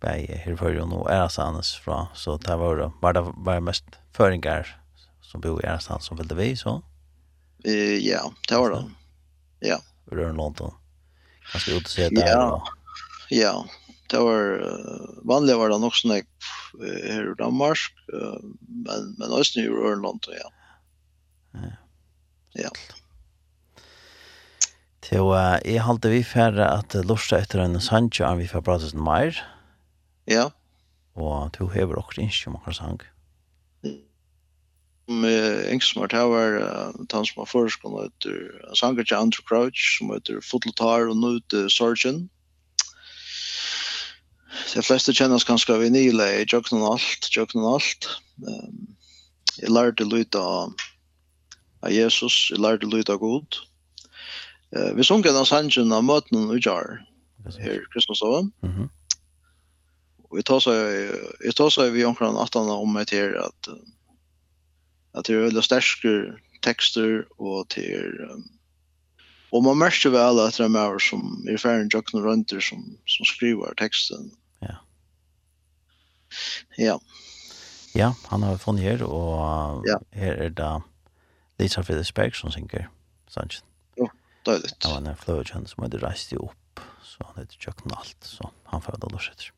bei 0.00 0.26
her 0.30 0.54
no 0.86 1.02
er 1.06 1.24
Erasanes 1.24 1.74
fra, 1.82 2.08
så 2.14 2.36
det 2.38 2.54
var, 2.58 2.92
var 3.02 3.12
det 3.12 3.24
var 3.36 3.60
mest 3.60 3.98
føringar 4.14 4.76
som 5.22 5.40
bo 5.40 5.58
i 5.58 5.66
Erasanes 5.66 6.06
som 6.06 6.18
ville 6.18 6.34
vi, 6.38 6.54
så? 6.56 6.80
eh 7.64 7.98
ja, 7.98 8.22
det 8.48 8.56
var 8.56 8.70
det. 8.70 8.84
Ja. 9.60 9.80
Røren 10.12 10.36
London. 10.36 10.72
Kanskje 11.52 11.76
ut 11.76 11.84
og 11.84 11.90
se 11.90 12.08
der. 12.10 12.28
Ja, 12.28 12.62
ja, 13.30 13.54
det 14.12 14.20
var 14.24 14.62
uh, 14.62 15.08
vanlig 15.28 15.56
var 15.60 15.72
det 15.72 15.80
nok 15.82 15.96
sånn 15.98 16.16
jeg 16.16 16.26
her 16.78 17.32
i 17.32 17.36
Danmark, 17.40 17.82
uh, 18.14 18.38
men, 18.86 19.12
men 19.20 19.34
også 19.34 19.64
i 19.64 19.68
Ørland, 19.68 20.28
ja. 20.32 20.48
Ja. 21.58 21.74
ja. 22.64 22.72
Til 25.08 25.24
uh, 25.32 25.56
jeg 25.64 25.84
halte 25.86 26.10
vi 26.12 26.20
færre 26.26 26.66
at 26.68 26.92
uh, 26.96 27.04
lusta 27.06 27.38
etter 27.40 27.62
en 27.64 27.80
sannsjø 27.80 28.26
er 28.28 28.40
vi 28.42 28.48
får 28.50 28.64
prate 28.66 28.90
sin 28.90 29.04
mer. 29.04 29.38
Ja. 30.28 30.50
Og 31.16 31.52
to 31.56 31.70
hever 31.72 31.96
også 31.96 32.20
ikke 32.26 32.50
om 32.50 32.58
akkurat 32.58 32.76
sang. 32.76 33.00
Med 35.08 35.64
engsmart 35.72 36.12
her 36.12 36.28
var 36.28 36.58
uh, 36.60 36.98
han 37.00 37.24
som 37.24 37.40
var 37.40 37.48
foreskående 37.48 38.10
etter 38.10 38.74
sanger 38.76 39.08
til 39.08 39.16
Andrew 39.16 39.46
Crouch, 39.48 39.96
som 39.96 40.12
heter 40.12 40.42
Fotletar 40.44 41.08
og 41.08 41.16
Nute 41.16 41.70
Sargent. 41.72 42.28
De 44.48 44.82
fleste 44.84 45.12
kjenner 45.12 45.36
oss 45.36 45.46
kanskje 45.48 45.76
vi 45.82 45.90
nile 45.92 46.26
i 46.38 46.44
jøkken 46.48 46.84
alt, 46.86 47.28
jøkken 47.34 47.64
og 47.64 47.78
alt. 47.78 48.08
Um, 48.44 48.86
jeg 49.58 49.72
lærte 49.74 50.06
litt 50.08 50.36
av, 50.38 50.72
av 51.84 51.92
Jesus, 51.92 52.48
jeg 52.52 52.62
lærte 52.62 52.88
litt 52.88 53.12
av 53.12 53.20
God. 53.22 53.60
Uh, 54.74 54.92
vi 54.96 55.06
sunker 55.06 55.36
den 55.36 55.48
sangen 55.48 55.92
av 55.92 56.06
møtene 56.06 56.46
og 56.46 56.58
utgjør, 56.58 57.00
her 57.58 57.76
i 57.76 57.84
Kristianshavn. 57.92 58.52
Mm 58.64 58.74
-hmm. 58.74 58.88
Og 60.28 60.36
jeg 60.36 61.54
tar 61.56 61.70
seg 61.72 61.92
vi 61.92 62.04
omkring 62.04 62.36
atene 62.36 62.72
om 62.72 62.92
meg 62.92 63.06
til 63.08 63.32
at, 63.40 63.68
at 65.14 65.26
det 65.26 65.34
er 65.34 65.46
veldig 65.48 65.64
sterske 65.64 66.14
tekster 66.62 67.24
og 67.38 67.68
til 67.72 68.12
um, 68.30 68.44
Og 69.52 69.64
man 69.64 69.78
merker 69.78 70.12
vel 70.12 70.40
at 70.44 70.58
det 70.58 70.64
är 70.64 70.68
mer 70.68 70.98
som 70.98 71.48
i 71.48 71.56
färgen 71.58 71.88
Jocken 71.92 72.22
Rönter 72.22 72.60
som, 72.60 72.98
som 73.06 73.24
skriver 73.24 73.74
teksten. 73.74 74.30
Ja. 74.58 74.76
Ja. 76.76 77.00
Ja, 77.94 78.14
han 78.24 78.42
har 78.42 78.58
funnit 78.58 78.84
här 78.84 79.02
och 79.02 79.82
ja. 79.86 80.00
her 80.10 80.32
er 80.32 80.50
det 80.50 80.82
Lisa 81.58 81.82
Fredriksberg 81.82 82.32
som 82.32 82.50
synker 82.50 82.88
Sanchez. 83.28 83.64
Ja, 83.94 84.10
det 84.44 84.50
är 84.50 84.58
det. 84.58 84.74
Det 84.80 84.88
var 84.88 84.96
en 84.96 85.16
fløvekjønn 85.16 85.66
som 85.66 85.82
hadde 85.82 85.98
reist 85.98 86.32
rejst 86.32 86.44
opp, 86.44 86.80
så 87.02 87.24
han 87.24 87.42
heter 87.42 87.56
Jocken 87.60 87.92
Alt 87.96 88.16
så 88.20 88.50
han 88.64 88.82
födde 88.82 89.08
då 89.10 89.18
sitter. 89.18 89.52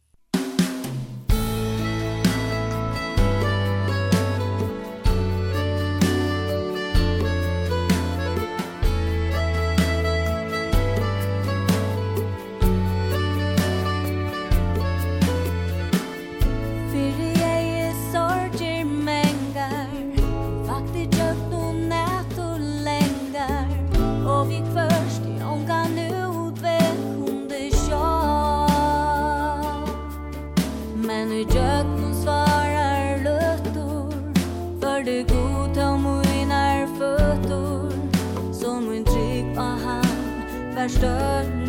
verstört 40.80 41.59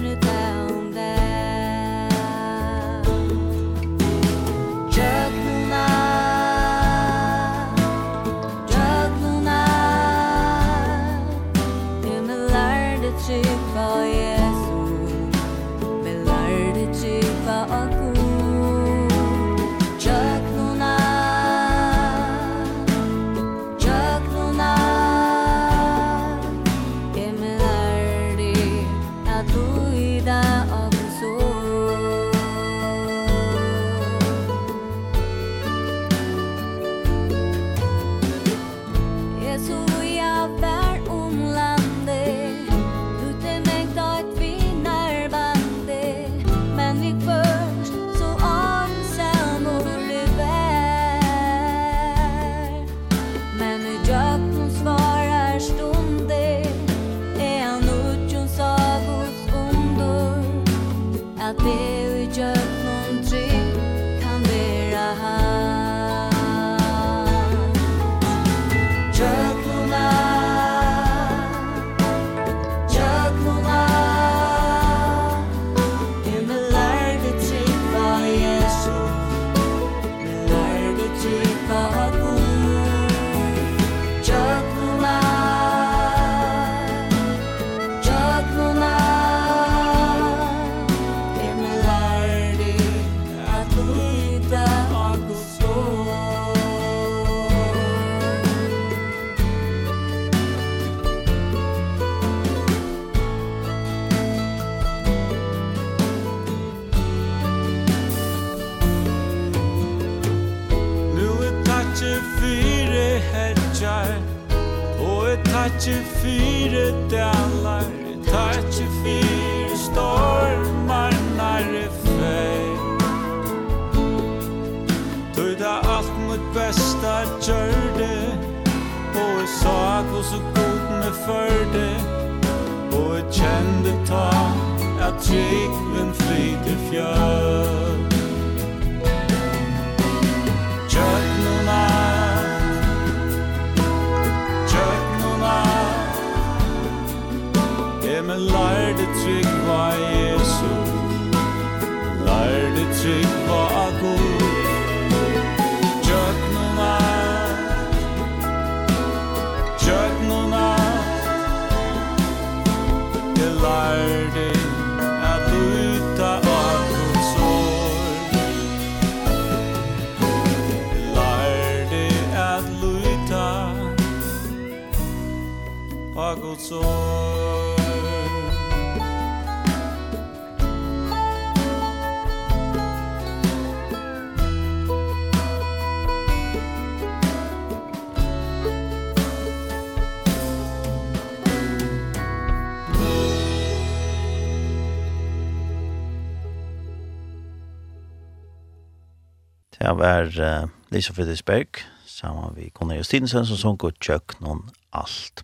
Det 199.92 199.98
var 200.00 200.24
uh, 200.24 200.70
Lisa 200.90 201.14
Fredriksberg, 201.14 201.68
sammen 202.06 202.54
med 202.56 202.70
Cornelius 202.72 203.10
Justinsen, 203.10 203.44
som 203.44 203.58
sånn 203.60 203.80
godt 203.82 203.98
kjøk 204.00 204.38
noen 204.40 204.62
alt. 204.96 205.42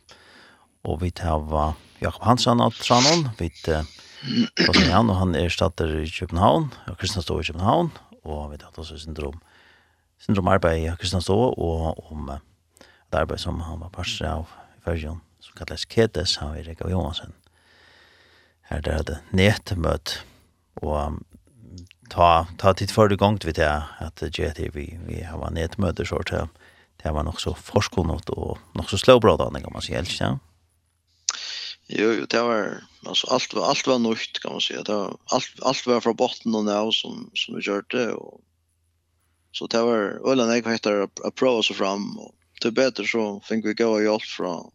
Og 0.87 1.01
vi 1.01 1.09
tar 1.11 1.41
var 1.49 1.73
Jakob 1.99 2.23
Hansen 2.23 2.63
og 2.63 2.77
Tranon, 2.79 3.25
vi 3.41 3.49
tar 3.65 3.83
uh, 3.83 4.79
han, 4.87 5.11
og 5.11 5.19
han 5.19 5.35
er 5.35 5.51
stater 5.51 5.91
i 5.99 6.07
København, 6.07 6.69
og 6.87 6.95
Kristian 6.95 7.25
Stå 7.27 7.41
i 7.41 7.47
København, 7.49 7.91
og 8.23 8.45
vi 8.53 8.61
tar 8.61 8.71
også 8.71 9.01
syndrom, 9.03 9.35
syndrom 10.23 10.47
arbeid 10.55 10.85
i 10.85 10.95
Kristian 10.95 11.25
Stå, 11.27 11.35
og 11.51 11.99
om 12.07 12.31
uh, 12.31 12.39
et 12.79 13.19
arbeid 13.19 13.43
som 13.43 13.59
han 13.67 13.83
var 13.83 13.91
parster 13.91 14.31
av 14.31 14.47
i 14.77 14.83
Førsjøen, 14.87 15.19
som 15.43 15.59
kalles 15.59 15.83
Ketes, 15.91 16.37
han 16.39 16.55
var 16.55 16.71
Rekav 16.71 16.95
Johansen. 16.95 17.35
Her 18.71 18.79
der 18.79 19.01
hadde 19.01 19.19
netmøtt, 19.35 20.21
og 20.79 20.95
um, 21.03 21.19
ta 22.09 22.47
ta 22.57 22.73
tid 22.73 22.91
för 22.91 23.07
det 23.07 23.15
gångt 23.15 23.45
vet 23.45 23.57
jag 23.57 23.81
att 23.99 24.19
GT 24.19 24.59
vi 24.59 24.99
vi 25.07 25.23
har 25.23 25.37
varit 25.37 25.57
ett 25.57 25.77
möte 25.77 26.05
så 26.05 26.17
att 26.19 26.49
det 27.03 27.11
var 27.11 27.23
nog 27.23 27.41
så 27.41 27.53
forskunnot 27.53 28.29
och 28.29 28.57
nog 28.73 28.89
så 28.89 28.97
slowbröd 28.97 29.39
den 29.39 29.63
kan 29.63 29.73
man 29.73 29.81
säga 29.81 29.97
helt 29.97 30.19
ja 30.19 30.39
Jo, 31.89 32.11
jo, 32.11 32.25
det 32.25 32.41
var 32.41 32.83
alltså 33.05 33.27
allt 33.27 33.53
var 33.53 33.69
allt 33.69 33.87
var 33.87 33.99
nytt 33.99 34.39
kan 34.41 34.51
man 34.51 34.61
säga. 34.61 34.83
Det 34.83 34.93
var 34.93 35.17
allt 35.25 35.53
allt 35.61 35.87
var 35.87 36.01
från 36.01 36.15
botten 36.15 36.55
och 36.55 36.65
nu 36.65 36.91
som 36.91 37.31
som 37.33 37.55
vi 37.55 37.61
körde 37.61 38.13
och 38.13 38.41
så 39.51 39.67
det 39.67 39.81
var 39.81 40.31
ölen 40.31 40.49
jag 40.49 40.71
heter 40.71 41.07
a 41.23 41.31
pro 41.35 41.63
så 41.63 41.73
fram 41.73 42.19
och 42.19 42.35
till 42.61 42.71
bättre 42.71 43.07
så 43.07 43.39
fick 43.39 43.65
vi 43.65 43.73
gå 43.73 43.87
och 43.87 44.13
allt 44.13 44.23
från 44.23 44.71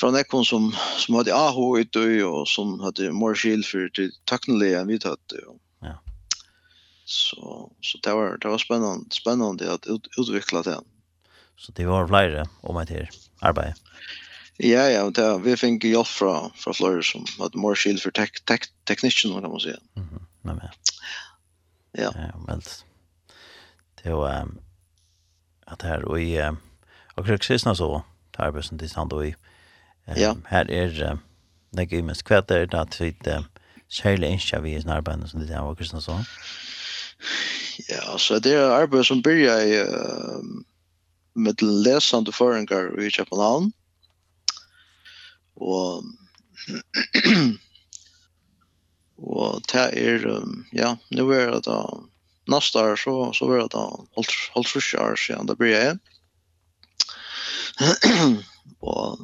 fra 0.00 0.10
nekkon 0.10 0.44
som, 0.44 0.72
som 0.98 1.18
hadde 1.18 1.34
AHO 1.34 1.68
ute 1.78 2.06
og 2.26 2.48
som 2.50 2.78
hadde 2.82 3.12
more 3.14 3.36
shield 3.38 3.66
for 3.68 3.90
til 3.94 4.10
takknelige 4.30 4.80
enn 4.80 4.90
vi 4.90 4.98
tatt. 5.02 5.36
Ja. 5.84 5.94
Så, 7.04 7.70
så 7.84 8.00
det 8.04 8.14
var, 8.16 8.38
det 8.42 8.50
var 8.50 8.62
spennende, 8.62 9.14
spennende 9.14 9.70
at 9.70 9.86
ut, 9.86 10.08
utvikla 10.18 10.64
det. 10.66 10.80
Så 11.56 11.72
det 11.76 11.86
var 11.86 12.08
flere 12.10 12.46
om 12.62 12.78
et 12.82 12.90
her 12.90 13.10
arbeid? 13.42 13.78
Ja, 14.62 14.86
ja, 14.86 15.02
det, 15.10 15.26
vi 15.42 15.56
fikk 15.58 15.86
hjelp 15.86 16.06
fra, 16.06 16.34
fra 16.58 16.74
flere 16.74 17.02
som 17.06 17.26
hadde 17.40 17.58
more 17.58 17.78
shield 17.78 18.02
for 18.02 18.14
tek, 18.14 18.38
tek, 18.46 18.68
teknisken, 18.86 19.34
kan 19.34 19.50
man 19.50 19.60
si. 19.60 19.74
Mm 19.96 20.08
-hmm. 20.08 20.26
Nei, 20.42 20.54
men. 20.54 20.68
Ja. 21.98 22.10
Ja, 22.14 22.30
men 22.46 22.62
det 24.02 24.12
var 24.12 24.42
um, 24.42 24.58
at 25.66 25.82
her, 25.82 26.04
og 26.04 26.22
i, 26.22 26.38
um, 26.40 26.58
og 27.16 27.24
krigsisna 27.24 27.74
så, 27.74 28.00
det 28.36 28.44
er 28.44 28.50
bare 28.50 28.62
som 28.62 28.78
de 28.78 28.88
stand 28.88 29.12
og 29.12 29.26
i, 29.26 29.34
Ja. 30.16 30.34
Her 30.50 30.68
er 30.68 31.18
det 31.74 31.88
gøy 31.90 32.02
med 32.04 32.18
skvetter, 32.18 32.66
vi 32.66 32.84
tvitt 32.92 33.28
særlig 33.88 34.34
innskja 34.34 34.60
vi 34.64 34.74
i 34.76 34.82
snarbeidene 34.82 35.28
som 35.28 35.40
det 35.40 35.50
er 35.50 35.62
av 35.62 35.76
Kristiansson. 35.78 36.24
Ja, 37.88 38.18
så 38.18 38.38
det 38.42 38.54
er 38.58 38.74
arbeid 38.74 39.06
som 39.08 39.22
byrja 39.24 39.56
i 39.64 39.78
uh, 39.88 40.42
med 41.34 41.62
lesande 41.62 42.32
forengar 42.32 42.92
i 43.00 43.10
København. 43.10 43.72
Og 45.56 46.04
og 49.34 49.62
det 49.72 49.86
er 50.00 50.26
um, 50.26 50.64
ja, 50.72 50.94
nu 51.10 51.30
er 51.30 51.54
det 51.54 51.64
da 51.68 51.78
neste 52.50 52.78
år 52.78 52.96
så 53.00 53.32
så 53.32 53.48
er 53.48 53.62
det 53.62 53.72
da 53.72 53.84
holdt 54.16 54.34
halvt 54.54 54.94
år 55.00 55.16
siden 55.16 55.48
det 55.48 55.58
blir 55.58 55.76
jag. 55.76 55.98
og 58.80 59.18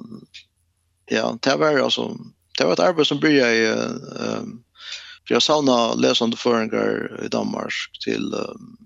ja, 1.11 1.39
det 1.43 1.57
var 1.57 1.79
alltså 1.79 2.17
det 2.59 2.65
var 2.65 2.73
ett 2.73 2.79
arbete 2.79 3.09
som 3.09 3.21
började 3.21 3.57
i 3.57 3.69
um, 3.69 4.65
för 5.27 5.35
jag 5.35 5.43
sauna 5.43 5.95
läsande 5.95 6.37
föringar 6.37 7.21
i 7.25 7.29
Danmark 7.29 7.73
till 8.05 8.35
um, 8.35 8.79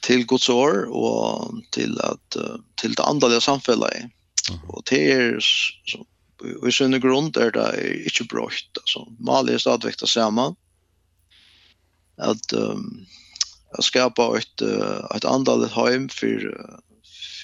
till 0.00 0.26
Guds 0.26 0.48
år 0.48 0.84
och 0.90 1.52
till 1.70 2.00
att 2.00 2.36
uh, 2.36 2.56
till 2.74 2.94
det 2.94 3.02
andliga 3.02 3.40
samhället. 3.40 3.94
Mm. 3.94 4.10
Och 4.68 4.82
det 4.90 5.12
är 5.12 5.38
så 5.40 6.06
i 6.68 6.72
sin 6.72 7.00
grund 7.00 7.36
är 7.36 7.50
det 7.50 8.04
inte 8.04 8.24
brott 8.24 8.78
alltså 8.80 9.06
Mali 9.18 9.54
är 9.54 9.58
stadigt 9.58 10.02
att 10.02 10.08
samma 10.08 10.56
att 12.16 12.52
um, 12.52 13.06
att 13.78 13.84
skapa 13.84 14.38
ett 14.38 14.62
ett 15.16 15.24
andligt 15.24 15.72
hem 15.72 16.08
för 16.08 16.38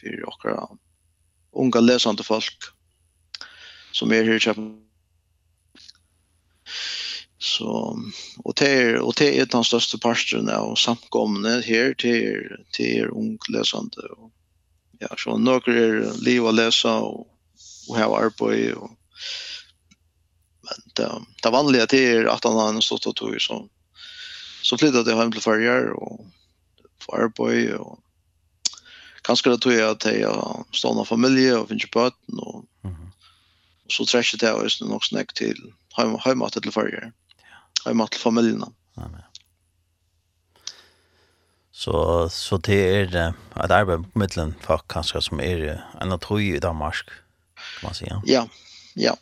för 0.01 0.21
några 0.21 0.69
unga 1.53 1.81
läsande 1.81 2.23
folk 2.23 2.74
som 3.95 4.13
är 4.13 4.25
här 4.25 4.35
i 4.35 4.41
Köpenhamn. 4.41 4.81
Så 7.39 7.99
och 8.39 8.55
det 8.57 8.69
är 8.69 8.97
och 8.97 9.15
det 9.17 9.41
är 9.41 9.47
den 9.47 9.65
största 9.65 9.99
parten 9.99 10.49
av 10.49 10.75
samkomne 10.75 11.63
här 11.67 11.95
till 11.95 12.57
till 12.71 13.09
ungläsande 13.09 14.01
och 14.01 14.31
ja 14.99 15.09
så 15.19 15.39
några 15.39 15.73
är 15.73 16.25
leva 16.25 16.51
läsa 16.51 16.99
och 16.99 17.27
och 17.89 17.97
ha 17.99 18.19
arbete 18.19 18.75
och 18.75 18.91
men 20.63 20.93
det, 20.95 21.23
det 21.43 21.51
vanliga 21.51 21.87
det 21.87 22.07
är 22.07 22.25
att 22.25 22.45
han 22.45 22.55
har 22.55 22.69
en 22.69 22.83
stått 22.83 23.07
och 23.07 23.17
tog 23.17 23.43
så 23.43 23.69
så 24.63 24.79
flyttade 24.79 25.11
jag 25.11 25.19
hem 25.19 25.33
till 25.33 25.43
Färjar 25.43 25.87
och 25.91 26.27
få 27.01 27.17
arbete 27.17 27.77
och 27.77 27.99
kanske 29.23 29.51
det 29.51 29.59
tror 29.59 29.75
jag 29.75 29.91
att 29.91 30.05
jag 30.05 30.65
stannar 30.73 31.05
familj 31.05 31.53
och 31.53 31.69
finns 31.69 31.91
på 31.91 32.11
och 32.27 32.65
så 33.91 34.07
trekker 34.09 34.41
det 34.41 34.53
oss 34.53 34.81
nok 34.81 35.05
snakk 35.05 35.35
til 35.37 35.59
heimat 35.97 36.57
til 36.57 36.73
farger. 36.73 37.13
Heimat 37.85 38.11
til 38.15 38.21
familien. 38.21 38.65
Amen. 38.97 39.23
Så, 41.75 42.29
så 42.31 42.57
det 42.57 42.79
er 42.79 43.35
et 43.65 43.73
arbeid 43.75 44.07
på 44.07 44.19
middelen 44.19 44.55
folk 44.63 44.87
kanskje 44.89 45.21
som 45.27 45.41
er 45.43 45.65
en 45.75 46.15
av 46.15 46.21
tog 46.23 46.41
i 46.41 46.61
Danmark, 46.63 47.11
kan 47.81 47.89
man 47.89 47.97
si. 47.99 48.07
Ja, 48.31 48.47
ja. 48.97 49.17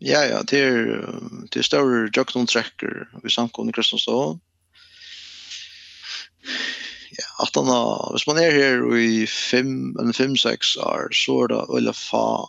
Ja, 0.00 0.22
ja, 0.24 0.38
det 0.48 0.60
er, 0.64 1.02
det 1.52 1.60
er 1.60 1.66
større 1.66 2.08
Tracker 2.48 3.10
vi 3.22 3.30
samkommer 3.30 3.68
i 3.68 3.76
Kristianstad. 3.76 4.38
Ja, 7.18 7.26
at 7.42 7.58
han, 7.58 7.68
hvis 8.14 8.26
man 8.26 8.38
er 8.38 8.50
her 8.50 8.80
i 8.96 9.26
5-6 9.26 10.78
år, 10.80 11.12
så 11.12 11.42
er 11.42 11.52
det 11.52 11.66
veldig 11.68 11.94
faen 11.94 12.48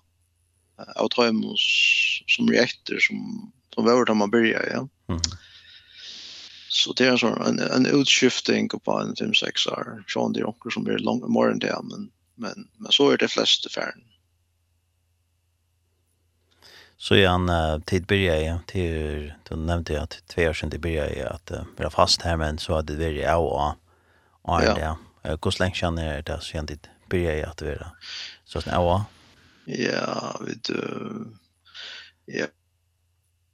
av 0.96 1.10
tøymen 1.10 1.56
som 2.28 2.50
reakter 2.50 3.00
som, 3.00 3.52
som 3.74 3.86
var 3.86 4.06
da 4.06 4.14
man 4.14 4.32
började, 4.32 4.70
ja. 4.74 4.88
Mm. 5.10 5.22
Så 6.70 6.94
det 6.94 7.08
är 7.08 7.18
så 7.18 7.28
en, 7.28 7.60
en 7.60 7.86
utskiftning 7.86 8.70
på 8.70 9.00
en 9.00 9.16
5-6 9.16 9.70
år. 9.72 10.04
Så 10.08 10.30
det 10.30 10.40
är 10.40 10.50
också 10.50 10.70
som 10.70 10.84
blir 10.84 10.98
långt 10.98 11.30
mer 11.30 11.52
än 11.52 11.60
det, 11.60 11.80
men, 11.84 12.10
men, 12.36 12.68
men 12.78 12.92
så 12.92 13.10
är 13.10 13.18
det 13.18 13.28
flesta 13.28 13.70
färden. 13.70 14.04
Så 16.98 17.16
är 17.16 17.28
han 17.28 17.50
uh, 17.50 17.80
tid 17.80 18.06
började 18.06 18.42
jag, 18.42 18.66
till, 18.68 19.34
då 19.50 19.56
nämnde 19.56 19.94
jag 19.94 20.04
att 20.04 20.24
två 20.28 20.42
år 20.42 20.54
sedan 20.54 20.70
det 20.70 20.78
började 20.78 21.16
jag 21.16 21.28
att 21.28 21.52
uh, 21.52 21.64
vara 21.78 21.90
fast 21.90 22.22
här, 22.22 22.38
men 22.38 22.58
så 22.58 22.76
hade 22.76 22.96
det 22.96 23.06
varit 23.06 23.28
av 23.28 23.76
och 24.42 24.62
Ja. 24.64 24.98
Hur 25.24 25.60
länge 25.60 25.76
känner 25.76 26.16
jag 26.16 26.24
det 26.24 26.42
så 26.42 26.58
jag 26.58 26.64
inte 26.64 26.90
började 27.10 27.38
jag 27.38 27.50
att 27.50 27.62
vara 27.62 27.92
så 28.46 28.62
snäva? 28.62 28.84
Ja. 28.84 29.06
Ja, 29.66 30.42
vet 30.46 30.64
du. 30.64 31.10
Ja. 32.26 32.46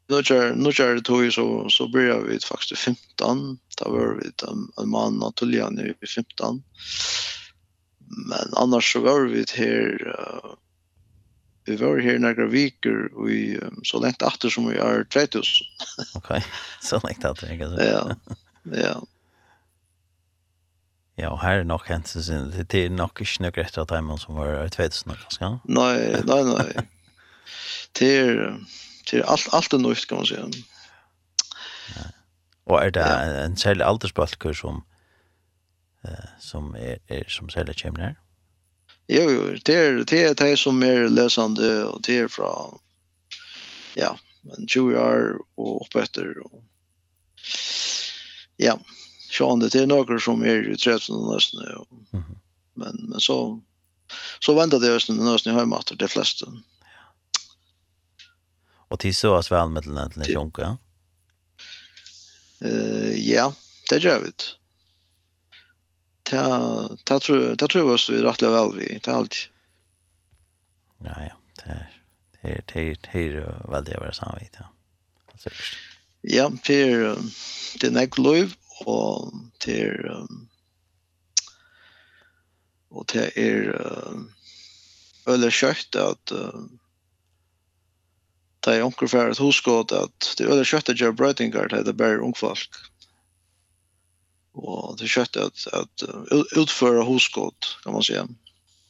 Nu 0.09 0.23
kör 0.23 0.55
nu 0.55 0.71
kör 0.71 0.95
det 0.95 1.01
tog 1.01 1.33
så 1.33 1.69
så 1.69 1.87
börjar 1.87 2.21
vi 2.21 2.39
faktiskt 2.39 2.81
15. 2.81 3.59
Då 3.77 3.89
var 3.89 4.15
vi 4.15 4.47
en, 4.47 4.83
en 4.83 4.89
man 4.89 5.23
Antolia 5.23 5.69
nu 5.69 5.95
i 6.01 6.07
15. 6.07 6.63
Men 8.29 8.53
annars 8.53 8.93
så 8.93 8.99
var 8.99 9.25
vi 9.25 9.45
här 9.55 10.07
uh, 10.07 10.53
vi 11.65 11.75
var 11.75 11.99
här 11.99 12.19
några 12.19 12.47
veckor 12.47 13.11
och 13.13 13.29
vi 13.29 13.57
um, 13.57 13.79
så 13.83 13.99
långt 13.99 14.21
efter 14.21 14.49
som 14.49 14.67
vi 14.69 14.77
är 14.77 15.03
2000. 15.03 15.43
Okej. 16.15 16.45
Så 16.81 17.01
länge 17.03 17.31
efter, 17.31 17.47
jag 17.47 17.87
Ja. 17.87 18.15
Ja. 18.63 19.07
Ja, 21.17 21.31
og 21.33 21.41
her 21.41 21.59
er 21.59 21.63
nok 21.63 21.87
hensen 21.89 22.23
sin. 22.23 22.51
Det 22.51 22.85
er 22.85 22.89
nok 22.93 23.21
ikke 23.21 23.41
noe 23.41 23.55
rett 23.57 23.77
av 23.81 23.87
timen 23.89 24.19
som 24.21 24.37
var 24.37 24.51
i 24.61 24.69
2000, 24.69 25.15
kanskje? 25.23 25.49
Nei, 25.65 25.93
nei, 26.29 26.41
nei. 26.45 26.83
det 27.97 28.11
er, 28.19 28.41
det 29.09 29.21
er 29.21 29.25
alt, 29.25 29.47
alt 29.57 29.73
er 29.73 29.81
nøyft, 29.81 30.05
kan 30.09 30.21
man 30.21 30.29
si. 30.29 30.37
Ja. 31.95 32.05
Og 32.67 32.77
er 32.83 32.93
det 32.93 33.07
ja. 33.07 33.17
en, 33.23 33.35
en 33.47 33.57
særlig 33.57 33.85
aldersbalker 33.87 34.53
som, 34.53 34.83
uh, 36.05 36.29
som, 36.43 36.75
er, 36.77 37.01
er, 37.09 37.25
som 37.33 37.49
særlig 37.49 37.79
kommer 37.81 38.09
her? 38.09 38.15
Jo, 39.09 39.23
jo, 39.31 39.43
det 39.65 39.75
er 39.75 40.03
det, 40.03 40.21
er 40.21 40.33
det 40.37 40.51
som 40.59 40.83
er 40.83 41.07
lesende, 41.09 41.71
og 41.87 42.03
det 42.05 42.19
er 42.19 42.29
fra, 42.29 42.51
ja, 43.95 44.11
men 44.43 44.67
20 44.67 44.99
år 44.99 45.37
og 45.57 45.81
oppetter, 45.87 46.35
og 46.45 46.61
ja, 48.59 48.75
ja 48.75 48.96
sjån 49.37 49.59
det 49.59 49.75
är 49.75 49.87
några 49.87 50.19
som 50.19 50.41
är 50.41 50.69
i 50.69 50.77
13 50.77 51.33
nästan. 51.33 51.85
Mm. 52.13 52.25
Men 52.73 52.95
men 53.09 53.19
så 53.19 53.61
så 54.39 54.53
väntar 54.53 54.79
det 54.79 54.95
östen 54.95 55.15
nästan 55.15 55.55
hemma 55.55 55.77
åt 55.77 55.99
de 55.99 56.07
flesta. 56.07 56.45
Ja. 56.81 57.15
Och 58.89 58.99
till 58.99 59.15
så 59.15 59.35
as 59.35 59.51
väl 59.51 59.69
med 59.69 59.83
den 59.83 60.11
den 60.15 60.25
sjunka. 60.25 60.77
Eh 62.61 63.31
ja, 63.31 63.53
det 63.89 63.97
gör 63.97 64.21
vi. 64.21 64.31
Ta 66.23 66.89
ta 67.03 67.19
tror 67.19 67.55
ta 67.55 67.67
tror 67.67 67.93
oss 67.93 68.09
vi 68.09 68.21
rätt 68.21 68.41
väl 68.41 68.75
vi. 68.75 68.99
Det 69.03 69.11
är 69.11 69.15
allt. 69.15 69.49
Ja 71.03 71.15
ja, 71.29 71.35
det 71.63 71.87
det 72.41 72.63
det 72.73 72.97
det 73.03 73.69
väl 73.69 73.83
det 73.83 73.97
var 73.99 74.11
så 74.11 74.37
vi 74.39 74.49
Ja, 76.21 76.51
för 76.63 76.73
det 77.79 77.87
är 77.87 77.91
nägg 77.91 78.19
löv 78.19 78.53
og 78.85 79.33
til 79.63 80.05
um, 80.11 80.43
og 82.89 83.07
til 83.11 83.31
er 83.35 83.73
øyne 85.27 85.49
kjøtt 85.51 85.97
at 85.99 86.33
det 88.65 88.75
er 88.75 88.83
onker 88.83 89.09
for 89.11 89.31
et 89.31 89.41
hoskått 89.41 89.93
at 89.95 90.29
det 90.37 90.45
er 90.45 90.53
øyne 90.53 90.67
kjøtt 90.67 90.91
at 90.91 90.99
gjør 91.01 91.15
brøytingar 91.19 91.69
til 91.71 91.85
det 91.85 91.95
bare 91.99 92.23
ungfolk. 92.23 92.79
Og 94.57 94.97
det 94.97 95.05
er 95.05 95.13
kjøtt 95.13 95.39
at, 95.43 95.67
at 95.77 96.05
utføre 96.57 97.05
hoskått 97.05 97.75
kan 97.83 97.95
man 97.95 98.05
si. 98.07 98.17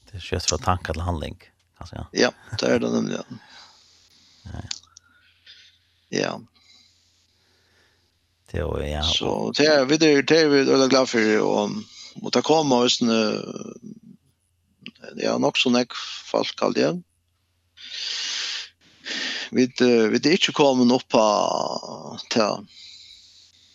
Det 0.08 0.20
er 0.20 0.28
kjøtt 0.30 0.50
fra 0.50 0.62
tanke 0.70 0.94
til 0.94 1.04
handling 1.04 1.40
kan 1.42 1.84
man 1.84 1.90
si 1.92 2.22
ja, 2.24 2.32
det 2.60 2.70
er 2.70 2.80
det 2.82 2.94
nemlig 2.94 3.18
ja, 3.18 4.62
ja. 6.16 6.32
Det 8.52 8.64
var, 8.64 8.80
ja. 8.80 9.04
Så 9.04 9.52
det 9.58 9.66
är 9.66 9.86
vi 9.86 9.98
det 9.98 10.32
är 10.32 10.48
vi 10.48 10.60
er 10.60 10.88
glad 10.88 11.10
för 11.10 11.42
och 11.42 11.70
och 12.22 12.34
ta 12.34 12.42
koma 12.42 12.80
og 12.82 12.92
sånn 12.92 13.12
ja 15.22 15.38
nog 15.38 15.58
så 15.58 15.70
nek 15.70 15.94
folk 16.32 16.64
all 16.64 16.74
det. 16.74 16.94
Vi 19.52 19.68
vi 19.80 20.20
det 20.20 20.32
inte 20.32 20.52
kommer 20.52 20.96
upp 20.96 21.08
på 21.10 21.26
til 22.32 22.64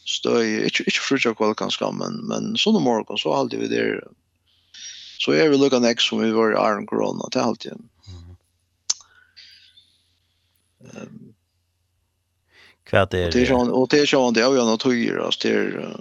støy 0.08 0.64
ikke 0.66 0.88
ikke 0.88 1.04
fruja 1.04 1.34
kval 1.36 1.54
kanskje 1.54 1.92
men 1.92 2.18
men 2.28 2.56
sånn 2.56 2.76
om 2.80 2.88
morgen 2.88 3.18
så 3.18 3.32
alltid 3.32 3.60
vi 3.60 3.68
där. 3.68 4.02
så 5.18 5.32
är 5.32 5.48
vi 5.48 5.58
lukka 5.58 5.78
nek 5.78 6.00
som 6.00 6.20
vi 6.20 6.30
var 6.30 6.52
i 6.52 6.58
Iron 6.70 6.86
Corona 6.86 7.28
til 7.30 7.40
alltid. 7.40 7.72
Ehm 10.94 11.31
Kvart 12.93 13.14
är 13.14 13.30
det. 13.30 13.55
Och 13.55 13.88
det 13.88 13.99
är 13.99 14.14
ju 14.14 14.30
det 14.32 14.40
är 14.40 14.53
ju 14.53 14.57
något 14.57 14.82
högre 14.82 15.24
alltså 15.24 15.49
det 15.49 15.55
är 15.55 15.97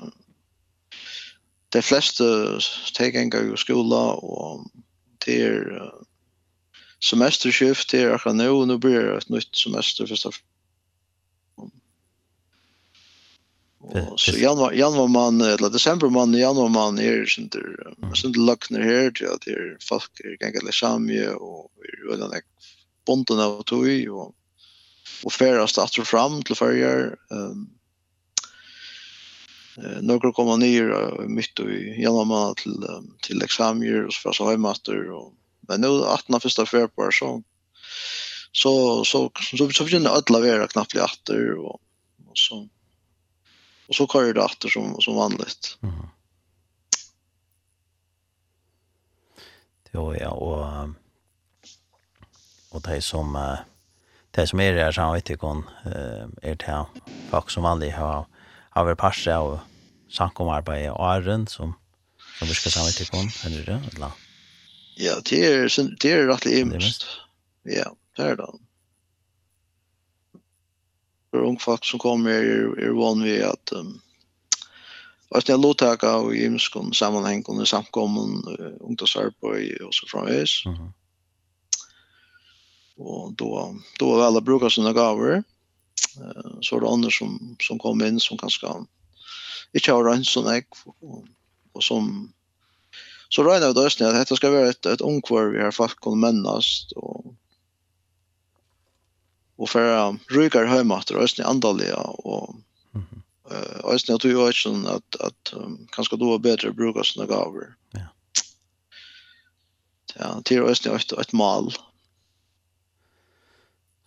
de 1.70 1.82
flesta 1.82 2.24
tagen 2.94 3.30
går 3.30 3.54
i 3.54 3.58
skola 3.58 4.14
och 4.14 4.66
det 5.26 5.42
är 5.42 5.92
semesterskift 7.10 7.92
det 7.92 8.02
är 8.02 8.18
kan 8.18 8.38
nu 8.38 8.66
nu 8.66 8.78
blir 8.78 9.00
det 9.00 9.18
ett 9.18 9.30
nytt 9.30 9.56
semester 9.56 10.06
första 10.06 10.30
Och 13.80 14.20
så 14.20 14.38
januari 14.38 14.80
januari 14.80 15.10
man 15.10 15.42
eller 15.42 15.70
december 15.70 16.10
man 16.10 16.34
januari 16.34 16.70
man 16.70 17.00
är 17.00 17.26
sånt 17.26 17.52
där 17.52 17.94
sånt 18.14 18.38
lucknar 18.38 18.82
här 18.82 19.12
till 19.12 19.28
att 19.28 19.42
det 19.42 19.52
är 19.52 19.78
folk 19.82 20.12
kan 20.40 20.54
gå 20.54 20.72
samman 20.72 21.36
och 21.36 21.72
vi 21.82 22.12
vill 22.12 22.22
ha 22.22 22.40
bondna 23.06 23.46
av 23.46 23.64
tog 23.64 24.10
och 24.10 24.36
och 25.24 25.34
färdas 25.34 25.78
att 25.78 26.08
fram 26.08 26.44
till 26.44 26.56
färger. 26.56 27.16
Ehm 27.32 27.68
eh 29.78 30.02
några 30.02 30.32
kommer 30.32 30.58
ner 30.58 30.88
mitt 31.28 31.60
i 31.60 32.02
januari 32.02 32.56
till 32.56 32.88
till 33.22 33.42
examiner 33.42 34.06
och 34.06 34.14
så 34.14 34.20
för 34.20 34.34
så 34.34 34.50
hemmaster 34.50 35.12
och 35.12 35.34
men 35.68 35.82
nu 35.82 35.88
18 35.88 36.40
första 36.42 36.66
februari 36.66 37.12
så 37.12 37.44
så 38.52 39.04
så 39.06 39.32
så 39.36 39.72
så 39.72 39.84
vi 39.84 39.92
kunde 39.92 40.10
alla 40.10 40.40
vara 40.40 40.68
knappt 40.68 40.96
åter 40.96 41.58
och 41.58 41.82
och 42.28 42.38
så 42.38 42.70
och 43.88 43.96
så 43.96 44.08
kör 44.08 44.34
det 44.34 44.42
åter 44.42 44.70
som 44.70 45.02
som 45.02 45.16
vanligt. 45.16 45.78
Mm. 45.84 46.08
Jo 49.94 50.16
ja 50.16 50.30
och 50.30 50.90
och 52.70 52.82
det 52.82 53.02
som 53.02 53.36
uh, 53.36 53.60
det 54.36 54.48
som 54.50 54.60
er 54.64 54.78
her 54.80 54.92
så 54.96 55.12
vet 55.12 55.30
ikke 55.30 55.48
om 55.48 55.66
uh, 55.86 56.28
er 56.42 56.56
det 56.56 56.80
folk 57.30 57.52
som 57.52 57.68
aldri 57.68 57.92
har 57.96 58.28
har 58.72 58.88
vært 58.88 59.02
parse 59.02 59.32
av 59.36 59.60
sankomarbeid 60.12 60.90
og 60.94 61.02
æren 61.04 61.48
som 61.48 61.76
som 62.40 62.48
vi 62.48 62.56
skal 62.58 62.72
ta 62.72 62.84
vet 62.86 63.02
ikke 63.04 63.18
om, 63.20 63.28
eller 63.46 63.66
det, 63.66 63.80
eller? 63.94 64.14
Ja, 64.98 65.16
det 65.30 65.40
er, 65.46 65.68
det 66.02 66.12
er 66.12 66.28
rettelig 66.30 66.64
imest. 66.64 67.06
Ja, 67.66 67.92
det 68.18 68.26
er 68.26 68.40
det. 68.40 68.48
For 71.30 71.46
ung 71.46 71.60
folk 71.62 71.86
som 71.86 72.02
kommer 72.02 72.34
er, 72.34 72.72
er 72.82 72.96
van 72.98 73.22
ved 73.24 73.46
at 73.46 73.76
um, 73.78 74.00
Og 75.32 75.42
det 75.46 75.52
låter 75.52 75.62
lovtak 75.62 76.04
av 76.04 76.36
i 76.36 76.46
imskon 76.46 76.94
sammanhang 76.94 77.44
och 77.48 77.68
samkommen, 77.68 78.44
ungdomsarbeid 78.80 79.82
och 79.82 79.94
så 79.94 80.08
framvis. 80.08 80.66
Mm 80.66 80.78
-hmm 80.78 80.92
och 83.02 83.34
då 83.34 83.76
då 84.00 84.16
var 84.16 84.26
alla 84.26 84.42
brukar 84.42 84.70
sina 84.70 84.94
gaver. 84.94 85.44
Eh 86.18 86.52
så 86.62 86.80
det 86.80 86.90
andra 86.90 87.10
som 87.12 87.56
som 87.60 87.80
kom 87.80 88.02
in 88.02 88.20
som 88.20 88.38
kanske 88.38 88.68
inte 89.74 89.92
har 89.92 90.12
rent 90.12 90.28
sån 90.28 90.48
ägg 90.48 90.66
och, 91.00 91.26
och 91.72 91.84
som 91.84 92.34
så 93.30 93.44
rör 93.44 93.60
det 93.60 93.74
då 93.74 93.86
att 93.86 93.98
detta 93.98 94.36
ska 94.36 94.52
vara 94.52 94.70
ett 94.70 94.86
ett 94.86 95.02
ungkvar 95.02 95.46
vi 95.46 95.64
har 95.64 95.72
fast 95.72 96.00
kon 96.00 96.20
männast 96.20 96.92
och 96.92 97.36
och 99.56 99.70
för 99.70 100.08
um, 100.08 100.20
rykar 100.30 100.66
hemåt 100.66 101.10
och 101.10 101.22
ösn 101.22 101.42
andaliga 101.42 101.98
och 101.98 102.56
eh 103.52 103.86
ösn 103.86 104.14
att 104.14 104.24
ju 104.24 104.48
också 104.50 104.84
att 104.88 105.16
att 105.22 105.54
um, 105.54 105.88
kanske 105.92 106.18
då 106.18 106.38
bättre 106.38 106.72
brukar 106.72 107.04
sina 107.04 107.26
gaver. 107.26 107.76
Ja. 107.92 108.08
Ja, 110.16 110.42
till 110.44 110.62
ösn 110.62 110.96
ett 110.96 111.12
ett 111.12 111.34
mal. 111.34 111.74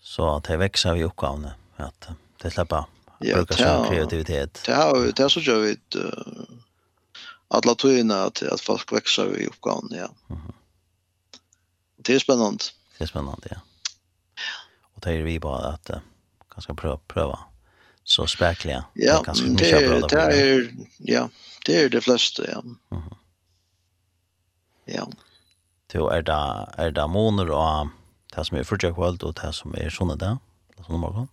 Så 0.04 0.38
det 0.38 0.56
växer 0.56 0.94
vi 0.94 1.04
uppgavene. 1.04 1.54
Att 1.76 2.08
det 2.42 2.50
släpper 2.50 2.84
ja, 3.18 3.36
bruka 3.36 3.54
sin 3.54 3.84
kreativitet. 3.88 4.62
Det 4.66 4.74
har 4.74 5.12
det 5.16 5.30
så 5.30 5.40
gör 5.40 5.60
vi 5.60 5.76
alla 7.48 7.74
tøyene 7.74 8.14
att 8.14 8.42
att 8.42 8.60
folk 8.60 8.92
växer 8.92 9.40
i 9.40 9.48
oppgaven, 9.48 9.88
ja. 9.90 10.08
Mm. 10.30 10.52
Det 11.96 12.14
är 12.14 12.18
spännande. 12.18 12.64
Det 12.98 13.04
er 13.04 13.06
spennende, 13.06 13.48
ja. 13.50 13.56
Og 14.94 15.02
det 15.02 15.16
er 15.18 15.22
vi 15.24 15.38
bare 15.38 15.72
at 15.74 15.90
uh, 15.90 15.96
ganske 16.54 16.74
prøve, 16.74 16.98
prøve 17.08 17.38
så 18.04 18.26
spärkliga. 18.26 18.84
Ja, 18.92 19.22
det, 19.22 19.70
är 19.70 20.00
det, 20.00 20.08
det 20.08 20.20
är 20.20 20.70
ja, 20.98 21.28
det 21.66 21.84
är 21.84 21.88
det 21.88 22.00
flesta 22.00 22.42
ja. 22.50 22.62
Mm. 22.90 23.02
Ja. 24.84 25.08
Så 25.92 26.10
er 26.10 26.22
det, 26.22 26.68
er 26.78 26.90
det 26.90 27.08
måneder 27.08 27.54
og 27.54 27.88
det 28.34 28.46
som 28.46 28.58
er 28.58 28.66
fyrtja 28.66 28.92
kvöld 28.94 29.22
og 29.24 29.36
det 29.40 29.52
som 29.54 29.74
er 29.78 29.94
sånne 29.94 30.18
dag, 30.20 30.42
eller 30.74 30.88
sånne 30.88 31.02
morgen? 31.02 31.28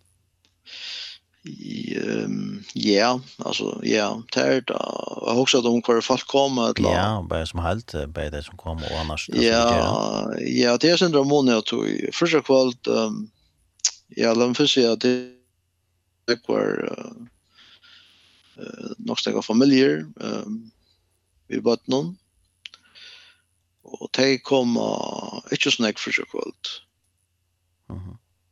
Ja, 1.44 3.16
altså, 3.42 3.72
ja, 3.82 4.12
det 4.36 4.42
er 4.42 4.60
da, 4.70 4.78
jeg 4.78 5.34
har 5.34 5.40
også 5.42 5.62
om 5.66 5.82
hver 5.82 6.02
folk 6.06 6.28
kommer, 6.30 6.70
eller? 6.78 6.94
Ja, 6.94 7.22
bare 7.26 7.48
som 7.50 7.64
helt, 7.66 7.96
bare 8.14 8.30
det 8.30 8.44
som 8.46 8.58
kommer, 8.58 8.86
og 8.92 9.00
annars, 9.02 9.26
det 9.26 9.48
ja, 9.48 9.62
som 9.66 10.36
ikke 10.38 10.52
Ja, 10.60 10.78
det 10.78 10.92
er 10.92 11.02
sin 11.02 11.14
dramon 11.16 11.50
jeg 11.50 11.66
tog, 11.66 11.88
fyrtja 12.14 12.44
kvöld, 12.46 12.78
um, 12.88 13.24
ja, 14.18 14.36
la 14.38 14.52
meg 14.52 14.60
først 14.60 14.78
si 14.78 14.86
at 14.86 15.02
det 15.02 15.16
det 16.30 16.38
var 16.48 16.78
uh, 16.94 17.26
nok 19.02 19.20
snakka 19.20 19.42
familier, 19.42 20.06
um, 20.22 20.72
vi 21.50 21.60
bøtt 21.60 21.82
noen, 21.90 22.14
og 23.82 24.12
de 24.14 24.38
kom 24.46 24.78
uh, 24.78 25.42
ikke 25.52 25.74
snakk 25.74 26.00
fyrtja 26.00 26.30
kvöld, 26.30 26.76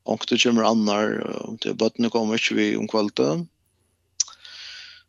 Och 0.03 0.25
det 0.29 0.37
kommer 0.37 0.63
annar, 0.63 1.37
om 1.45 1.57
det 1.61 1.73
bötterna 1.73 2.09
kommer 2.09 2.33
inte 2.33 2.53
vi 2.53 2.77
om 2.77 2.87
kvällen. 2.87 3.47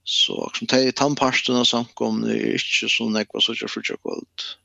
Så 0.04 0.50
som 0.54 0.66
det 0.66 0.82
är 0.82 0.92
tandparsterna 0.92 1.64
samkomna 1.64 2.32
är 2.32 2.52
inte 2.52 2.88
så 2.88 3.08
nekva 3.08 3.40
så 3.40 3.54
jag 3.60 3.70
frutja 3.70 3.96
kvällt. 3.96 4.56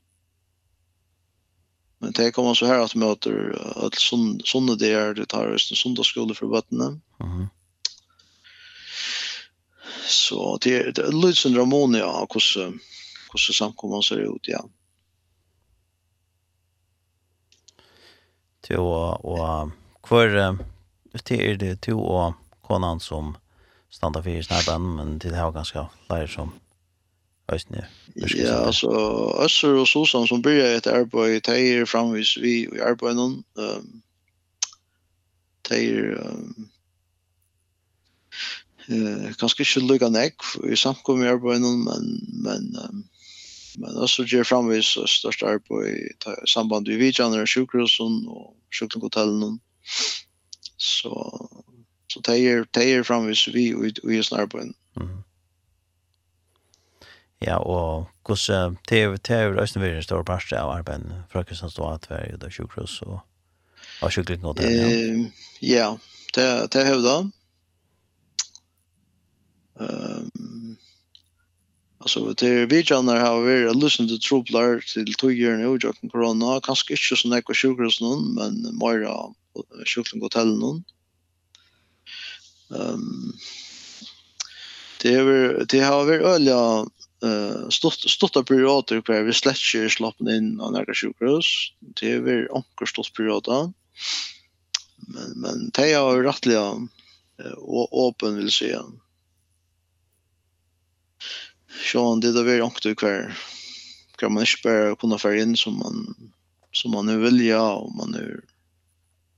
Men 1.98 2.12
det 2.12 2.32
kommer 2.32 2.54
så 2.54 2.66
här 2.66 2.78
att 2.78 2.94
möter 2.94 3.62
att 3.86 3.94
sådana 4.44 4.74
där 4.74 5.14
det 5.14 5.26
tar 5.26 5.50
just 5.50 5.70
en 5.70 5.76
söndagsskola 5.76 6.34
för 6.34 6.46
bötterna. 6.46 7.00
Mm. 7.20 7.46
Så 10.06 10.58
det 10.60 10.76
är 10.76 11.12
lite 11.12 11.40
syndromonia 11.40 12.06
hos 12.06 12.58
hos 13.28 13.56
samkomna 13.58 14.02
ser 14.02 14.36
ut, 14.36 14.42
ja. 14.42 14.58
Mm. 14.58 14.70
till 18.66 18.78
och 18.78 19.24
og 19.24 19.70
hvor 20.08 20.26
det 21.28 21.40
er 21.40 21.56
det 21.56 21.80
två 21.80 22.00
och 22.00 22.34
konan 22.62 23.00
som 23.00 23.36
standa 23.90 24.22
fyrir 24.22 24.42
snabben 24.42 24.96
men 24.96 25.20
til 25.20 25.30
det 25.30 25.38
har 25.38 25.50
ganske 25.50 25.86
lærer 26.10 26.26
som 26.26 26.52
Østene? 27.52 27.86
Ja, 28.16 28.66
altså, 28.66 28.88
Øster 29.44 29.68
og 29.68 29.86
Susan 29.86 30.26
som 30.26 30.42
byrja 30.42 30.76
et 30.76 30.86
arbeid, 30.86 31.40
de 31.46 31.78
er 31.78 31.84
framvis 31.84 32.36
vi 32.42 32.54
i 32.64 32.80
arbeidet 32.82 33.16
noen. 33.16 33.44
Um, 33.54 34.02
de 35.68 35.78
er 35.90 36.16
um, 36.26 36.66
uh, 38.88 39.28
ganske 39.38 39.62
ikke 39.62 39.84
lukka 39.86 40.08
nek, 40.10 40.42
i 40.66 40.76
samkommet 40.76 41.28
i 41.28 41.30
arbeidet 41.36 41.62
noen, 41.62 41.84
men, 41.86 42.10
men 42.48 42.66
um, 42.82 43.04
Men 43.76 43.96
også 43.96 44.24
gjør 44.24 44.48
framvis 44.48 44.96
størst 45.10 45.42
arbeid 45.44 45.98
i 46.00 46.48
samband 46.48 46.88
med 46.88 46.96
vidtjenere 46.96 47.44
og 47.44 47.50
sjukhusen 47.50 48.22
og 48.28 48.54
sjukdomhotellen. 48.72 49.60
Så, 50.76 51.12
så 52.12 52.22
det 52.26 52.36
er 52.74 53.02
framvis 53.04 53.46
vi 53.52 53.68
og 53.74 53.86
i 53.88 54.22
sånn 54.24 54.40
arbeid. 54.40 54.72
Mm. 54.96 55.22
Ja, 57.44 57.58
og 57.60 58.08
hvordan 58.24 58.78
TV 58.88 59.18
er 59.28 59.42
jo 59.42 59.60
Østenvirin 59.60 60.02
stor 60.02 60.22
part 60.24 60.52
av 60.56 60.72
arbeidet 60.72 61.24
fra 61.30 61.44
Kristianstad 61.44 61.92
Atverg 61.92 62.44
og 62.44 62.52
sjukhus 62.52 63.02
og, 63.02 63.18
og 64.00 64.12
sjukdomhotellen. 64.12 65.32
Ja, 65.60 65.68
ja 65.76 65.90
det, 66.34 66.72
det 66.72 66.80
er 66.80 66.88
hevda. 66.94 67.16
Um, 69.76 70.78
Alltså 72.06 72.34
det 72.34 72.48
är 72.48 72.66
vi 72.66 72.76
gärna 72.76 73.20
har 73.20 73.42
vi 73.42 73.74
lyssnat 73.74 74.08
till 74.08 74.20
troplar 74.20 74.80
till 74.94 75.14
tog 75.14 75.38
nu 75.38 75.66
och 75.66 75.84
jag 75.84 75.96
kan 75.96 76.10
corona 76.10 76.60
kanske 76.62 76.92
inte 76.92 77.16
så 77.16 77.28
näka 77.28 77.54
sjukhus 77.54 78.00
någon 78.00 78.34
men 78.34 78.78
mera 78.78 79.16
sjukling 79.86 80.22
hotell 80.22 80.58
någon. 80.58 80.84
Ehm 82.70 82.94
um, 82.94 83.32
det 85.02 85.14
är 85.14 85.64
det 85.68 85.80
har 85.80 86.04
vi 86.04 86.14
öliga 86.16 86.86
eh 87.26 87.68
stort 87.68 87.94
stort 87.94 88.46
perioder 88.48 89.02
där 89.06 89.22
vi 89.22 89.32
släcker 89.32 89.88
slappen 89.88 90.28
in 90.28 90.60
och 90.60 90.72
några 90.72 90.94
sjukhus. 90.94 91.46
Det 91.80 92.12
är 92.12 92.20
vi 92.20 92.48
onkel 92.50 92.86
stort 92.86 93.16
perioder. 93.16 93.72
Men 94.96 95.40
men 95.42 95.70
det 95.74 95.92
är 95.92 96.14
ju 96.16 96.22
rättliga 96.22 96.88
och 97.56 98.08
öppen 98.08 98.36
vill 98.36 98.50
säga. 98.50 98.80
Mm 98.80 99.05
Sean 101.92 102.20
det 102.20 102.32
där 102.32 102.44
var 102.44 102.58
långt 102.58 102.84
och 102.84 102.98
kvar 102.98 103.36
kan 104.18 104.32
man 104.32 104.42
inte 104.42 104.52
bara 104.64 104.96
kunna 104.96 105.18
föra 105.18 105.36
in 105.36 105.56
som 105.56 105.78
man 105.78 106.16
som 106.72 106.90
man 106.90 107.06
nu 107.06 107.18
vill 107.18 107.46
ja 107.46 107.74
och 107.74 107.94
man 107.94 108.10
nu 108.10 108.40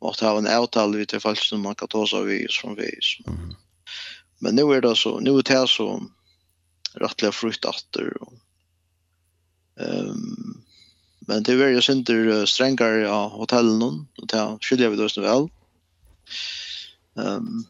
måste 0.02 0.26
ha 0.26 0.38
en 0.38 0.46
avtal 0.46 0.96
vid 0.96 1.08
det 1.08 1.20
fallet 1.20 1.38
som 1.38 1.60
man 1.60 1.74
kan 1.74 1.88
ta 1.88 2.06
sig 2.06 2.24
vid 2.24 2.50
från 2.50 2.74
vis. 2.74 3.18
Mm. 3.26 3.54
Men 4.38 4.54
nu 4.54 4.62
är 4.62 4.80
det 4.80 4.96
så 4.96 5.20
nu 5.20 5.30
är 5.30 5.42
det 5.42 5.68
så 5.68 6.06
rättliga 6.94 7.32
fruktatter 7.32 8.22
och 8.22 8.32
ehm 9.80 10.08
um, 10.08 10.64
men 11.20 11.42
det 11.42 11.52
är 11.52 11.68
ju 11.68 11.82
synter 11.82 12.46
strängare 12.46 13.00
ja 13.00 13.28
hotellen 13.28 14.06
och 14.16 14.28
ta 14.28 14.58
skiljer 14.60 14.88
vi 14.88 14.96
då 14.96 15.08
så 15.08 15.20
väl. 15.20 15.48
Ehm 17.16 17.36
um, 17.36 17.66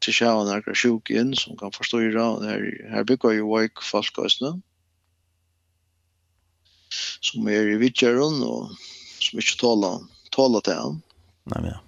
til 0.00 0.16
sjøen 0.16 0.48
er 0.50 0.64
det 0.64 0.76
sjuk 0.78 1.12
inn 1.12 1.34
som 1.36 1.58
kan 1.60 1.74
forstyrre, 1.74 2.24
og 2.24 2.46
her, 2.46 2.64
her 2.92 3.06
bygger 3.08 3.36
jo 3.36 3.52
fast 3.52 3.90
falskøsene, 3.90 4.54
som 7.20 7.52
er 7.52 7.74
i 7.74 7.78
vidtjøren, 7.80 8.40
og 8.46 8.72
som 9.20 9.42
ikke 9.42 9.60
tåler, 9.60 10.02
tåler 10.34 10.64
til 10.66 10.80
han. 10.80 10.98
Nei, 11.52 11.60
men 11.60 11.72
ja. 11.74 11.78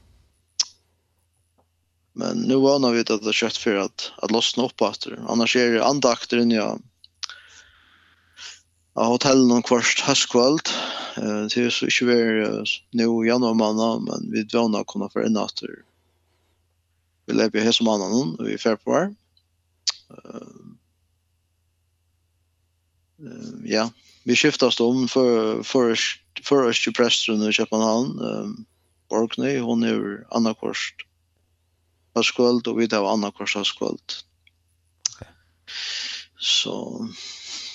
Men 2.13 2.43
nu 2.45 2.59
var 2.61 2.83
vi 2.93 3.01
at 3.01 3.09
det 3.09 3.31
er 3.31 3.37
kjøtt 3.37 3.57
for 3.57 3.79
at, 3.87 4.11
at 4.21 4.33
lossene 4.35 4.67
opp 4.67 4.83
etter. 4.85 5.17
Annars 5.33 5.55
er 5.57 5.79
det 5.79 5.85
andakter 5.85 6.37
akter 6.37 6.43
enn 6.43 6.53
ja, 6.53 6.67
av 9.01 9.15
hotellen 9.15 9.53
om 9.55 9.65
kvart 9.65 10.05
høstkvalt. 10.05 10.75
Det 11.17 11.65
er 11.65 11.73
så 11.73 11.89
ikke 11.89 12.09
vi 12.11 12.19
er 12.19 12.75
nå 13.01 13.09
januar 13.25 13.57
men 13.57 14.29
vi 14.33 14.45
dvåner 14.45 14.85
å 14.85 14.89
kunne 14.89 15.09
få 15.13 15.25
inn 15.25 15.41
etter 15.41 15.81
Vi 17.27 17.33
lever 17.33 17.59
i 17.59 17.73
och 17.81 18.47
vi 18.47 18.53
i 18.55 18.59
februar. 18.59 19.15
på 20.09 20.39
uh, 23.23 23.61
ja, 23.65 23.91
vi 24.25 24.37
skiftas 24.37 24.81
om 24.81 25.09
för 25.09 25.63
för 25.63 25.99
för 26.43 26.63
oss 26.63 26.85
till 26.85 26.93
prästen 26.93 27.43
i 27.43 27.53
Köpenhamn. 27.53 28.21
Um, 28.21 28.67
Borgny, 29.09 29.59
hon 29.59 29.83
är 29.83 30.27
Anna 30.31 30.55
Korst. 30.55 30.95
Haskvöld 32.15 32.69
og 32.69 32.79
vi 32.79 32.89
tar 32.89 33.07
Anna 33.09 33.31
Korst 33.31 33.57
Haskvöld. 33.57 34.25
Så 36.37 37.09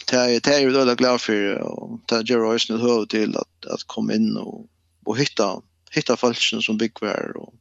det 0.09 0.17
er, 0.17 0.39
det 0.39 0.53
er 0.55 0.59
ju 0.59 0.73
då 0.73 0.95
glad 0.95 1.21
för 1.21 1.61
och 1.61 1.99
det 2.09 2.29
gjør 2.29 2.55
oss 2.55 2.69
nu 2.69 2.77
høy 2.77 3.05
til 3.05 3.37
att 3.37 3.65
att 3.65 3.83
komma 3.87 4.13
in 4.13 4.37
och 4.37 4.69
och 5.05 5.17
hitta 5.17 5.61
hitta 5.91 6.17
falschen 6.17 6.61
som 6.61 6.77
bygger 6.77 7.37
och 7.37 7.53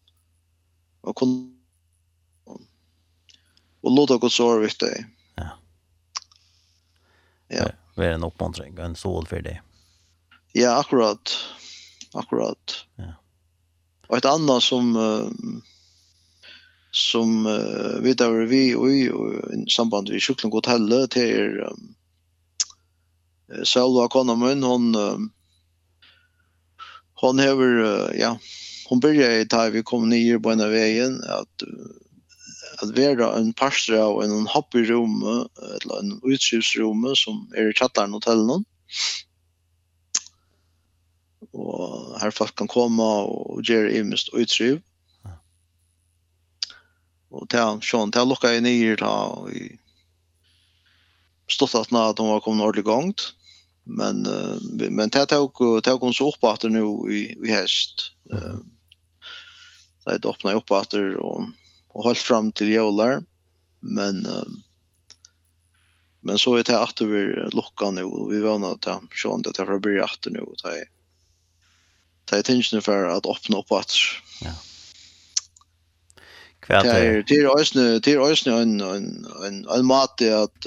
och 1.01 1.16
kunna 1.16 1.55
och 3.87 3.93
låta 3.93 4.18
Guds 4.18 4.41
ord 4.41 4.61
vid 4.61 4.70
det. 4.78 5.07
Ja. 5.34 5.49
Ja. 7.49 7.68
Det 7.95 8.05
er 8.05 8.12
en 8.12 8.24
uppmuntring, 8.24 8.78
en 8.78 8.97
sol 8.97 9.26
for 9.26 9.41
det. 9.41 9.61
Ja, 10.53 10.78
akkurat. 10.78 11.30
Akkurat. 12.14 12.74
Ja. 12.97 13.12
Og 14.09 14.16
et 14.18 14.26
annet 14.26 14.62
som 14.62 14.97
uh, 14.97 15.30
som 16.91 17.47
uh, 17.47 18.03
vi 18.03 18.14
där 18.14 18.47
vi 18.47 18.74
och 18.74 18.91
i 18.91 19.11
samband 19.68 20.11
med 20.11 20.22
Kyckling 20.22 20.53
Hotellet 20.53 21.11
till 21.11 21.61
um, 21.61 21.95
Selva 23.64 24.09
Konamun 24.09 24.62
hon 24.62 24.95
um, 24.95 25.32
hon 27.14 27.39
har 27.39 28.14
ja 28.14 28.39
hon 28.89 29.01
började 29.01 29.45
ta 29.45 29.70
vi 29.70 29.82
kom 29.82 30.09
ner 30.09 30.39
på 30.39 30.51
en 30.51 30.70
vägen 30.70 31.22
att 31.22 31.62
uh, 31.62 32.05
at 32.83 32.97
være 32.97 33.29
en 33.39 33.53
parster 33.57 33.99
av 34.01 34.22
en 34.24 34.47
hobbyrom, 34.51 35.22
eller 35.24 36.01
en 36.01 36.16
utskipsrom, 36.24 37.07
som 37.16 37.47
er 37.57 37.70
i 37.70 37.77
chattaren 37.77 38.14
hotellen. 38.16 38.64
Og 41.57 42.16
her 42.20 42.35
folk 42.35 42.57
kan 42.59 42.68
komme 42.68 43.03
og 43.03 43.62
gjøre 43.64 43.95
imest 44.01 44.33
utskriv. 44.37 44.83
Og 47.33 47.49
det 47.53 47.61
er 47.61 47.81
sånn, 47.85 48.12
det 48.12 48.20
er 48.20 48.29
lukket 48.29 48.57
jeg 48.57 48.64
nye 48.64 48.97
da, 49.01 49.12
og 49.37 49.51
stått 51.53 51.77
at 51.79 51.93
nå 51.95 52.01
at 52.11 52.20
hun 52.20 52.33
var 52.33 52.45
kommet 52.45 52.64
ordentlig 52.64 52.87
gongt. 52.89 53.33
Men, 53.87 54.24
men 54.91 55.12
det 55.14 55.29
tok, 55.31 55.61
det 55.79 55.85
tok 55.87 56.09
så 56.14 56.31
opp 56.33 56.47
at 56.49 56.64
nu 56.70 56.83
i, 57.12 57.29
i 57.39 57.53
hest. 57.55 58.11
så 60.03 60.11
Det 60.11 60.29
öppnar 60.29 60.55
upp 60.55 60.70
att 60.70 60.91
det, 60.91 61.16
och 61.97 62.05
hållt 62.05 62.18
fram 62.18 62.53
till 62.53 62.72
jolar 62.72 63.22
men 63.80 64.26
men 66.20 66.38
så 66.38 66.57
är 66.57 66.62
det 66.62 66.80
att 66.80 67.01
vi 67.01 67.26
lockar 67.53 67.90
nu 67.90 68.03
och 68.03 68.32
vi 68.32 68.40
vana 68.40 68.68
att 68.68 68.84
han 68.84 69.09
sjön 69.11 69.42
det 69.42 69.53
därför 69.57 69.78
blir 69.78 70.01
att 70.05 70.26
nu 70.30 70.40
och 70.40 70.59
ta 70.59 70.68
ta 72.24 72.38
attention 72.38 72.82
för 72.82 73.09
att 73.09 73.26
öppna 73.26 73.59
upp 73.59 73.72
att 73.72 73.92
ja. 74.40 74.51
Kvärt 76.61 76.84
det 76.84 76.90
är 76.90 77.24
det 77.28 77.34
är 77.34 77.61
ösnö 77.61 77.99
det 77.99 78.12
är 78.12 78.32
ösnö 78.32 78.62
en 78.62 78.80
en 78.80 79.26
en 79.44 79.68
en 79.68 79.86
mat 79.86 80.22
att 80.22 80.66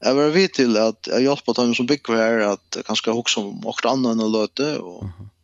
Jag 0.00 0.14
var 0.14 0.28
vid 0.28 0.52
till 0.52 0.76
att 0.76 1.06
jag 1.06 1.22
hjälper 1.22 1.54
dem 1.54 1.74
som 1.74 1.86
bygger 1.86 2.16
här 2.16 2.38
att 2.38 2.76
kanske 2.86 3.10
också 3.10 3.40
om 3.40 3.66
åkt 3.66 3.84
annan 3.84 4.20
och 4.20 4.30
löte 4.30 4.78
och 4.78 5.02
mm 5.02 5.12
-hmm 5.18 5.37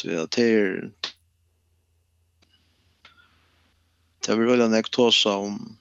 Så 0.00 0.10
jag 0.10 0.30
tar 0.30 0.90
Det 4.26 4.34
var 4.34 4.44
väl 4.44 4.60
en 4.60 4.74
ektosa 4.74 5.36
om 5.36 5.76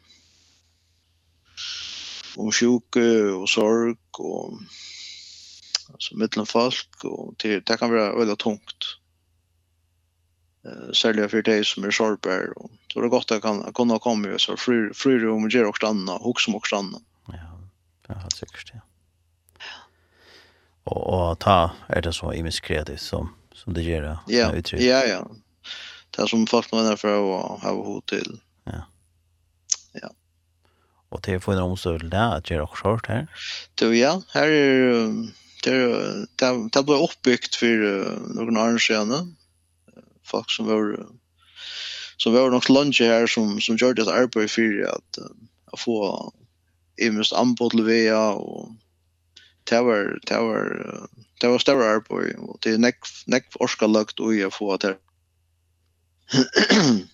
om 2.35 2.51
sjuke 2.51 3.21
och 3.21 3.49
sorg 3.49 3.95
och 4.11 4.59
alltså 5.91 6.17
mellan 6.17 6.45
folk 6.45 7.03
och 7.03 7.33
det, 7.37 7.59
det 7.59 7.77
kan 7.77 7.89
vara 7.89 8.15
väldigt 8.15 8.39
tungt. 8.39 8.83
Eh 10.65 10.91
särskilt 10.91 11.31
för 11.31 11.41
dig 11.41 11.65
som 11.65 11.83
är 11.83 11.91
sorgbär 11.91 12.57
och 12.57 12.71
så 12.93 12.99
det 12.99 13.07
är 13.07 13.09
gott 13.09 13.31
att 13.31 13.41
kan 13.41 13.73
kunna 13.73 13.99
komma 13.99 14.27
ju 14.27 14.39
så 14.39 14.57
fri 14.57 14.93
fri 14.93 15.19
rum 15.19 15.43
och 15.43 15.49
göra 15.49 15.67
också 15.67 15.87
annat 15.87 16.21
och 16.21 16.41
som 16.41 16.55
också 16.55 16.75
annat. 16.75 17.03
Ja, 17.27 17.59
det 18.07 18.13
har 18.13 18.29
säkert 18.29 18.71
ja. 18.73 18.79
Och 20.83 21.31
och 21.31 21.39
ta 21.39 21.71
är 21.87 22.01
det 22.01 22.13
så 22.13 22.33
i 22.33 22.43
miskredigt 22.43 23.01
som 23.01 23.38
som 23.63 23.73
det 23.73 23.81
gör 23.81 24.01
då. 24.01 24.19
Ja, 24.27 24.53
ja, 24.71 25.05
ja. 25.05 25.31
Det 26.11 26.21
är 26.21 26.27
som 26.27 26.47
folk 26.47 26.71
menar 26.71 26.95
för 26.95 27.07
att 27.07 27.61
ha 27.61 27.71
hotell. 27.71 28.39
Ja. 28.63 28.85
Ja. 29.93 30.09
Och 31.09 31.21
det 31.21 31.39
får 31.39 31.53
en 31.53 31.59
omsorg 31.59 32.09
där 32.09 32.35
att 32.35 32.49
göra 32.49 32.67
short 32.67 33.07
här. 33.07 33.27
Du 33.75 33.97
ja, 33.97 34.21
här 34.33 34.47
är 34.47 35.07
det 35.63 36.27
det 36.35 36.69
det 36.71 36.83
blev 36.83 36.97
uppbyggt 36.97 37.55
för 37.55 37.77
någon 38.35 38.57
år 38.57 38.77
sedan. 38.77 39.35
Folk 40.23 40.51
som 40.51 40.65
var 40.65 41.05
så 42.17 42.31
var 42.31 42.49
nog 42.49 42.69
lunch 42.69 43.01
här 43.01 43.27
som 43.27 43.61
som 43.61 43.75
gjorde 43.75 44.03
det 44.03 44.13
arbete 44.13 44.47
för 44.47 44.91
att 45.65 45.79
få 45.79 46.31
i 47.01 47.09
mest 47.09 47.33
anbud 47.33 47.85
via 47.85 48.29
och 48.29 48.69
tower 49.63 50.19
tower 50.25 50.95
det 51.39 51.47
var 51.47 51.57
større 51.57 51.95
arbeid, 51.95 52.35
og 52.37 52.59
det 52.63 52.73
er 52.73 52.77
näck 52.77 53.07
näck 53.27 53.45
orska 53.59 53.87
lagt 53.87 54.19
og 54.19 54.35
jeg 54.35 54.51
få 54.53 54.77
til 54.77 54.95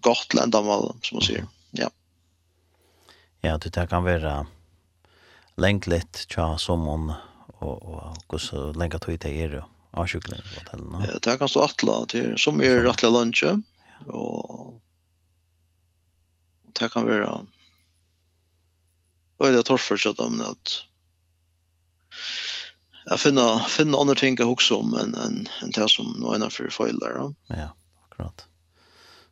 gott 0.00 0.34
lendamal, 0.34 0.96
som 1.02 1.16
man 1.16 1.22
säger. 1.22 1.46
Ja. 1.70 1.90
Ja, 3.40 3.58
det 3.58 3.72
där 3.72 3.86
kan 3.86 4.04
vara 4.04 4.46
längligt 5.56 6.26
tja 6.28 6.58
som 6.58 6.80
hon 6.80 7.12
och 7.46 7.82
och 7.82 8.16
och 8.26 8.40
så 8.40 8.72
länka 8.72 8.98
tog 8.98 9.18
det 9.18 9.42
är 9.42 9.64
av 9.90 10.06
cykeln 10.06 10.42
på 10.42 10.60
hotellen. 10.60 11.04
Ja, 11.08 11.18
det 11.22 11.38
kan 11.38 11.48
stå 11.48 11.62
attla 11.62 12.06
till 12.06 12.38
som 12.38 12.60
är 12.60 12.84
attla 12.84 13.08
lunch 13.10 13.44
och 14.06 14.80
det 16.72 16.88
kan 16.92 17.06
vara 17.06 17.46
Och 19.36 19.46
det 19.46 19.62
tar 19.62 19.76
för 19.76 19.96
sig 19.96 20.10
att 20.10 20.84
jag 23.04 23.20
finna 23.20 23.60
finna 23.60 23.98
andra 23.98 24.14
tänka 24.14 24.44
också 24.44 24.76
om 24.76 24.94
en 24.94 25.14
en 25.14 25.48
en 25.62 25.70
det 25.70 25.88
som 25.88 26.16
några 26.18 26.34
andra 26.34 26.50
för 26.50 26.70
fejlar 26.70 27.14
då. 27.18 27.34
Ja, 27.46 27.76
akkurat. 28.10 28.46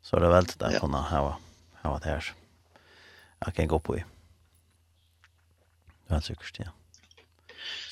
Så 0.03 0.19
det 0.19 0.27
är 0.27 0.31
väldigt 0.31 0.63
att 0.63 0.81
kunna 0.81 1.01
ha 1.01 1.39
ha 1.83 1.99
det 1.99 2.09
här. 2.09 2.35
Jag 3.39 3.55
kan 3.55 3.69
gå 3.69 3.79
på 3.79 3.97
i. 3.97 4.05
Jag 6.07 6.25
tycker 6.25 6.53
det. 6.59 6.71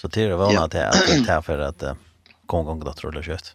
Så 0.01 0.09
det 0.09 0.23
är 0.23 0.37
väl 0.37 0.59
att 0.59 0.71
det 0.71 0.81
är 0.81 1.43
för 1.43 1.59
att 1.59 1.83
gång 2.47 2.65
gång 2.65 2.85
då 2.85 2.93
tror 2.93 3.13
det 3.13 3.23
kött. 3.23 3.55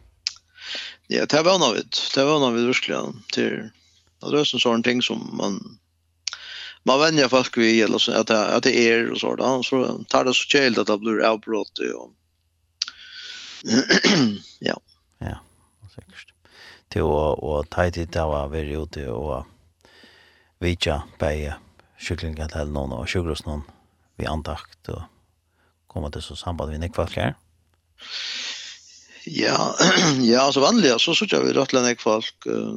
Ja, 1.07 1.25
det 1.25 1.41
var 1.41 1.59
något. 1.59 2.11
Det 2.15 2.23
var 2.25 2.39
något 2.39 2.67
verkligen 2.67 3.23
till. 3.33 3.69
Det 4.19 4.39
är 4.39 4.43
sån 4.43 4.59
sån 4.59 4.83
ting 4.83 5.01
som 5.01 5.37
man 5.37 5.77
man 6.83 6.99
vänjer 6.99 7.27
folk 7.27 7.57
vid 7.57 7.83
eller 7.83 7.97
så 7.97 8.11
att 8.11 8.29
att 8.29 8.63
det 8.63 8.77
är 8.77 9.11
och 9.11 9.17
så 9.17 9.35
där 9.35 9.63
så 9.63 10.03
tar 10.07 10.25
det 10.25 10.33
så 10.33 10.47
chill 10.47 10.79
att 10.79 10.87
det 10.87 10.97
blir 10.97 11.25
avbrott 11.25 11.79
och 11.79 12.11
ja. 14.59 14.79
Ja, 15.17 15.39
säkert. 15.95 16.33
Det 16.87 17.01
var 17.01 17.43
och 17.43 17.69
tajt 17.69 18.11
det 18.11 18.21
var 18.21 18.47
väldigt 18.47 18.77
ute 18.77 19.09
och 19.09 19.45
vitja 20.59 21.03
på 21.17 21.53
kycklingar 21.97 22.47
till 22.47 22.71
någon 22.71 22.91
och 22.91 23.09
sjukros 23.09 23.45
någon 23.45 23.61
vi 24.15 24.25
antakt 24.25 24.89
och 24.89 25.01
komma 25.87 26.11
till 26.11 26.21
så 26.21 26.35
samband 26.35 26.71
vi 26.71 26.77
nekvalkar. 26.77 27.35
Ja, 29.25 29.75
ja, 30.21 30.51
så 30.51 30.59
vanliga 30.59 30.99
så 30.99 31.15
så 31.15 31.25
jag 31.29 31.41
vi 31.43 31.53
rätt 31.53 32.01
folk. 32.01 32.35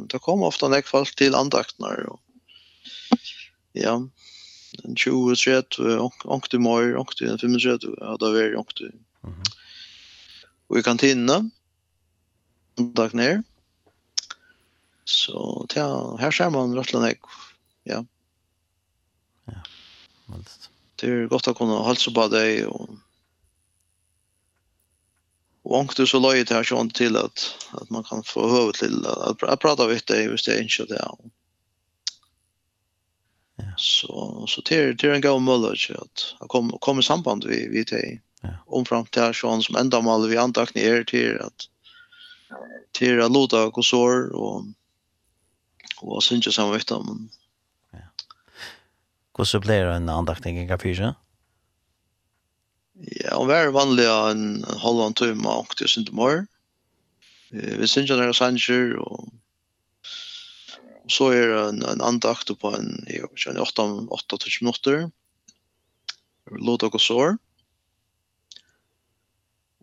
Det 0.08 0.18
kommer 0.18 0.46
ofta 0.46 0.68
nekvalk 0.68 1.14
till 1.14 1.34
andaktnar 1.34 2.06
och 2.08 2.20
ja, 3.74 3.94
en 4.84 4.96
20, 4.96 5.36
30, 5.36 5.98
ångte 6.24 6.58
mer, 6.58 6.96
ångte 6.96 7.26
35, 7.26 7.96
ja, 8.00 8.16
da 8.20 8.30
var 8.32 8.54
det 8.54 8.92
Mhm. 9.24 9.42
Og 10.68 10.78
i 10.78 10.82
kantina, 10.82 11.50
dag 12.76 13.14
ned. 13.14 13.42
Så 15.04 15.66
ja, 15.76 16.16
her 16.16 16.30
ser 16.30 16.50
man 16.50 16.74
rett 16.74 16.94
og 16.94 17.02
slett, 17.02 17.20
ja. 17.84 18.04
Ja, 19.46 19.62
veldig. 20.26 20.70
Det 20.96 21.08
er 21.08 21.28
godt 21.28 21.48
å 21.48 21.54
kunne 21.54 21.84
halse 21.84 22.12
på 22.14 22.28
deg, 22.32 22.66
og 22.68 22.98
Och 25.64 25.78
ångt 25.78 25.96
du 25.96 26.06
så 26.06 26.18
löjt 26.18 26.50
här 26.50 26.64
sånt 26.64 26.94
till 26.94 27.16
att, 27.16 27.66
att 27.70 27.90
man 27.90 28.04
kan 28.04 28.22
få 28.24 28.48
höra 28.48 28.72
till 28.72 29.06
att, 29.06 29.18
att, 29.18 29.42
att 29.42 29.60
prata 29.60 29.86
vitt 29.86 30.06
dig 30.06 30.24
just 30.24 30.46
det 30.46 30.62
inte 30.62 30.84
det. 30.84 31.08
Ja. 33.56 33.64
Så 33.76 34.44
så 34.48 34.62
till 34.62 34.98
till 34.98 35.10
en 35.10 35.20
gång 35.20 35.44
mullage 35.44 35.90
att 35.98 36.34
jag 36.40 36.48
kom 36.48 36.70
kom 36.80 36.98
i 36.98 37.02
samband 37.02 37.44
vi 37.44 37.68
vi 37.68 37.84
till 37.84 38.18
ja. 38.40 38.48
om 38.66 38.84
fram 38.84 39.06
till 39.06 39.34
Sean 39.34 39.62
som 39.62 39.76
ända 39.76 40.00
mål 40.00 40.28
vi 40.28 40.36
antakne 40.36 40.80
är 40.80 41.04
till 41.04 41.40
att 41.40 41.68
till 42.92 43.20
att 43.22 43.32
låta 43.32 43.70
konsor 43.70 44.32
och 44.32 44.64
och 46.00 46.24
syns 46.24 46.46
ju 46.46 46.52
samma 46.52 46.72
vitt 46.72 46.90
om. 46.90 47.30
Ja. 47.90 47.98
Hur 49.38 49.44
så 49.44 49.60
blir 49.60 49.86
en 49.86 50.08
antakning 50.08 50.58
i 50.58 50.68
kaféet? 50.68 51.14
Ja, 52.94 53.36
og 53.36 53.48
vær 53.50 53.72
vanlig 53.74 54.04
en 54.06 54.62
halvann 54.82 55.16
tøyma 55.18 55.56
og 55.60 55.72
det 55.78 55.88
synd 55.90 56.12
mer. 56.14 56.44
Vi 57.50 57.88
syns 57.90 58.10
jo 58.10 58.16
når 58.16 58.30
det 58.30 58.38
sanger 58.38 58.94
og 59.02 59.32
Og 61.04 61.12
så 61.12 61.30
er 61.36 61.46
det 61.50 61.62
en, 61.68 61.82
en 61.84 62.04
andakt 62.04 62.50
på 62.60 62.72
en, 62.72 62.94
jeg 63.08 63.22
vet 63.22 63.36
ikke, 63.36 63.52
en 63.52 64.08
8-20 64.08 64.62
minutter. 64.64 65.08
Låt 66.50 66.84
dere 66.84 67.00
sår. 67.00 67.36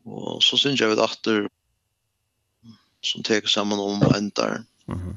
Og 0.06 0.42
så 0.42 0.58
synes 0.58 0.82
jeg 0.82 0.90
vi 0.90 0.98
datter 0.98 1.50
som 3.06 3.26
teker 3.26 3.50
sammen 3.50 3.80
om 3.80 4.02
og 4.02 4.16
endar. 4.18 4.64
Mm 4.88 4.98
-hmm. 4.98 5.16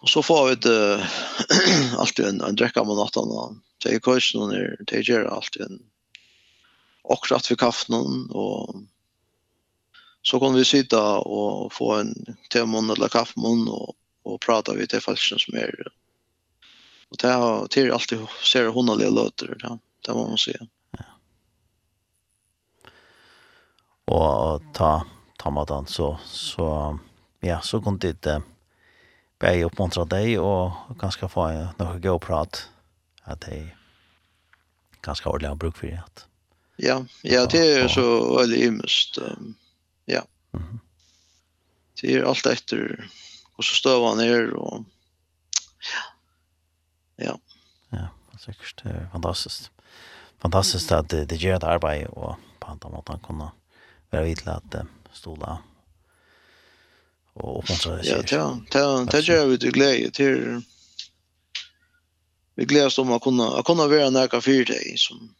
Og 0.00 0.08
så 0.08 0.22
får 0.22 0.48
vi 0.48 0.54
det 0.54 0.94
uh, 0.94 1.98
alltid 2.00 2.26
en, 2.26 2.40
en 2.40 2.56
drekka 2.56 2.84
med 2.84 2.96
natten. 2.96 3.32
Og 3.32 3.56
er 3.92 3.98
kursen, 3.98 4.40
og 4.40 4.52
gjør 5.02 5.30
alltid 5.30 5.62
en 5.62 5.80
akkurat 7.10 7.50
vid 7.50 7.58
kaffen, 7.58 7.94
og 8.30 8.86
så 10.26 10.40
kan 10.40 10.54
vi 10.54 10.64
sitta 10.64 11.18
och 11.18 11.72
få 11.72 11.94
en 11.94 12.36
temunn 12.50 12.90
eller 12.90 13.08
kaffemunn 13.08 13.68
och, 13.68 13.94
och 14.22 14.40
prata 14.40 14.74
vid 14.74 14.88
de 14.88 15.00
falskene 15.00 15.38
som 15.38 15.54
är 15.54 15.88
och 17.08 17.16
det 17.18 17.28
har 17.28 17.66
till 17.66 17.92
alltid 17.92 18.18
ser 18.52 18.66
hon 18.66 18.86
löter 18.86 19.10
låter 19.10 19.78
det 20.06 20.14
må 20.14 20.28
man 20.28 20.38
säga 20.38 20.66
ja. 20.90 21.04
och 24.04 24.62
ta 24.74 25.06
ta 25.36 25.50
maten 25.50 25.86
så 25.86 26.18
så 26.24 26.98
ja 27.40 27.60
så 27.60 27.82
kom 27.82 27.98
det 27.98 28.26
eh, 28.26 28.38
bäj 29.38 29.64
uppmuntra 29.64 30.04
dig 30.04 30.38
och 30.38 30.70
ganska 30.98 31.28
få 31.28 31.68
några 31.78 31.98
gå 31.98 32.18
prat 32.18 32.68
att 33.22 33.40
det 33.40 33.70
ganska 35.02 35.28
ordentligt 35.28 35.60
bruk 35.60 35.76
för 35.76 35.86
det. 35.86 36.02
Ja, 36.76 37.04
ja, 37.22 37.46
det 37.46 37.72
är 37.72 37.88
så 37.88 38.36
väldigt 38.38 38.60
ymst. 38.60 39.18
Um, 39.18 39.54
Mhm. 40.56 40.80
Det 42.00 42.14
är 42.14 42.22
allt 42.22 42.46
efter 42.46 43.10
och 43.52 43.64
så 43.64 43.74
stövar 43.74 44.08
han 44.08 44.18
ner 44.18 44.50
och 44.50 44.84
ja. 45.94 46.12
Ja. 47.16 47.38
Ja, 47.90 48.08
det 48.30 48.36
är 48.36 48.38
säkert 48.38 49.12
fantastiskt. 49.12 49.70
Fantastiskt 50.38 50.92
att 50.92 51.08
det, 51.08 51.24
det 51.24 51.36
gör 51.36 51.56
ett 51.56 51.64
arbete 51.64 52.08
och 52.08 52.36
på 52.58 52.66
andra 52.66 52.88
mått 52.88 53.08
han 53.08 53.18
kunna 53.18 53.52
vara 54.10 54.22
vid 54.22 54.38
till 54.38 54.48
att 54.48 54.74
stola 55.12 55.58
och 57.32 57.58
uppmuntra 57.58 58.02
sig. 58.02 58.24
Ja, 58.30 58.58
det, 58.70 58.78
det, 58.78 59.04
det 59.10 59.20
gör 59.20 59.46
vi 59.46 59.58
till 59.58 59.72
glädje 59.72 60.10
till 60.10 60.62
vi 62.54 62.64
gläds 62.64 62.98
om 62.98 63.12
att 63.12 63.22
kunna, 63.22 63.48
att 63.48 63.64
kunna 63.64 63.86
vara 63.86 64.10
nära 64.10 64.40
för 64.40 64.64
dig 64.64 64.94
som 64.96 65.34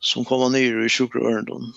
som 0.00 0.24
kommer 0.24 0.48
ner 0.48 0.84
i 0.84 0.88
sjukrörelsen. 0.88 1.72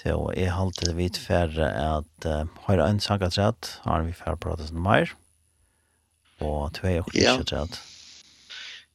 Så 0.00 0.16
jeg 0.32 0.52
halte 0.56 0.94
vidt 0.96 1.18
for 1.20 1.60
at 1.60 2.26
uh, 2.26 2.46
høyre 2.64 2.88
en 2.88 3.00
sak 3.04 3.20
at 3.26 3.36
rett, 3.36 3.74
har 3.84 4.06
vi 4.06 4.14
for 4.16 4.32
å 4.32 4.40
prate 4.40 4.70
noe 4.72 4.84
mer, 4.86 5.12
og 6.40 6.70
tve 6.78 6.94
og 7.02 7.10
ikke 7.12 7.34
at 7.42 7.52
rett. 7.52 7.80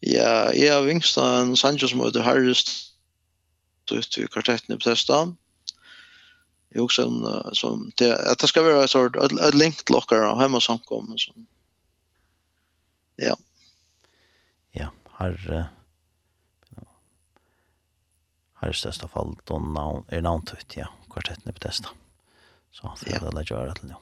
Ja, 0.06 0.50
jeg 0.54 0.74
har 0.74 0.86
vingst 0.86 1.18
en 1.22 1.54
sanger 1.58 1.90
som 1.90 2.02
heter 2.02 2.26
Harris 2.26 2.66
ut 3.92 4.18
i 4.18 4.26
kvartetten 4.26 4.74
i 4.74 4.80
Bethesda. 4.82 5.28
Jeg 6.74 6.82
også 6.84 7.06
en, 7.06 7.22
som, 7.56 7.86
det, 8.02 8.10
at 8.18 8.42
det 8.42 8.50
skal 8.50 8.66
være 8.66 8.84
et, 8.84 8.92
sort, 8.92 9.16
et, 9.16 9.38
et 9.46 9.56
link 9.56 9.86
til 9.86 9.96
dere 10.10 10.34
og 10.34 10.42
hjemme 10.42 10.62
samkommet. 10.62 11.30
Ja. 13.22 13.38
Ja, 14.76 14.90
har 15.22 15.38
her 18.66 18.74
i 18.74 18.80
største 18.82 19.10
fall, 19.12 19.36
da 19.48 19.60
er 20.10 20.26
navntøyt, 20.26 20.78
ja, 20.80 20.90
kvartetten 21.14 21.54
på 21.54 21.64
testa. 21.68 21.94
Så 22.76 22.92
det 23.04 23.16
er 23.16 23.24
det 23.24 23.46
jeg 23.46 23.54
gjør 23.54 23.70
det 23.70 23.80
til 23.80 23.94
nå. 23.94 24.02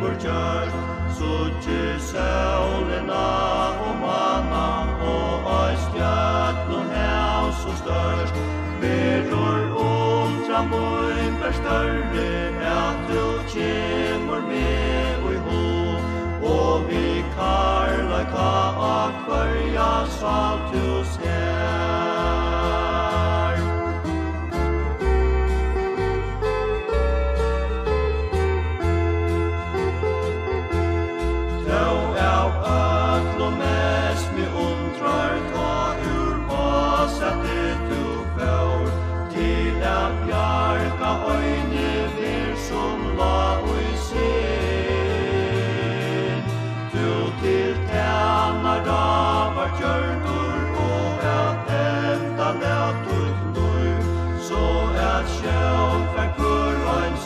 burkjør 0.00 0.68
Suttje 1.16 1.98
saulina 1.98 3.24
og 3.86 3.94
manna 4.02 4.66
Og 5.12 5.48
øyskjøtt 5.54 6.60
noen 6.70 6.90
hev 6.96 7.48
så 7.60 7.76
størst 7.82 8.40
Verur 8.82 9.62
undra 9.86 10.62
moin 10.72 11.38
ber 11.40 11.56
større 11.60 12.28
At 12.72 12.98
du 13.08 13.24
kjemur 13.54 14.42
med 14.50 15.24
og 15.24 15.32
i 15.32 15.40
ho 15.46 15.64
Og 16.54 16.90
vi 16.90 17.24
karlaka 17.36 18.50
akvarja 18.90 19.90
salt 20.20 20.70
du 20.74 21.04
ser 21.14 21.35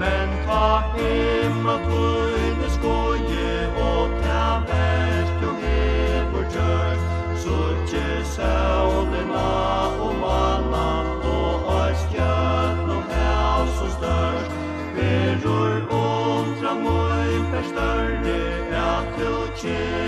Men 0.00 0.28
ta 0.46 0.68
himma 0.96 1.76
tøyne 1.88 2.68
skoje 2.76 3.52
og 3.88 4.08
ta 4.22 4.44
verst 4.70 5.40
og 5.50 5.54
hever 5.64 6.44
kjørt 6.54 7.02
Sutje 7.44 8.08
saulina 8.34 9.50
og 10.06 10.14
manna 10.22 10.88
og 11.34 11.54
ois 11.76 12.02
kjøtt 12.14 12.88
og 12.96 13.02
hev 13.12 13.64
så 13.78 13.88
størst. 13.98 14.52
Verur 14.96 15.74
undra 16.02 16.72
møy 16.82 17.32
per 17.52 17.64
større 17.72 18.40
at 18.88 19.06
du 19.20 19.32
kjørt 19.62 20.07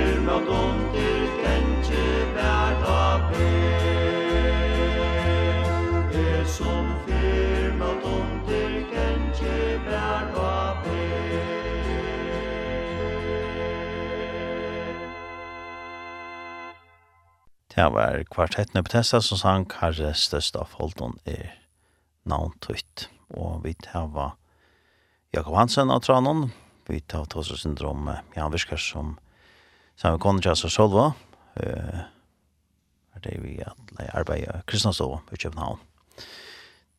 Det 17.81 17.89
var 17.89 18.23
kvartetten 18.29 18.83
på 18.83 18.91
Tessa 18.93 19.17
som 19.25 19.39
sang 19.39 19.63
Herre 19.79 20.11
størst 20.13 20.53
av 20.59 20.75
Holton 20.77 21.15
er 21.25 21.47
navntøyt. 22.29 23.07
Og 23.33 23.63
vi 23.63 23.71
tar 23.73 24.35
Jakob 25.33 25.57
Hansen 25.57 25.89
av 25.89 26.03
Tranon, 26.05 26.51
vi 26.85 26.99
tar 27.01 27.25
Tosso 27.25 27.57
Syndrom, 27.57 28.11
Jan 28.35 28.53
Viskar 28.53 28.77
som 28.77 29.15
sammen 29.97 30.19
med 30.19 30.21
Konjas 30.27 30.61
og 30.69 30.75
Solva, 30.75 31.07
uh, 31.57 32.05
er 33.17 33.25
det 33.25 33.35
vi 33.41 33.57
arbeider 33.65 34.61
i 34.61 34.69
Kristianstov 34.69 35.17
i 35.33 35.41
København. 35.41 35.81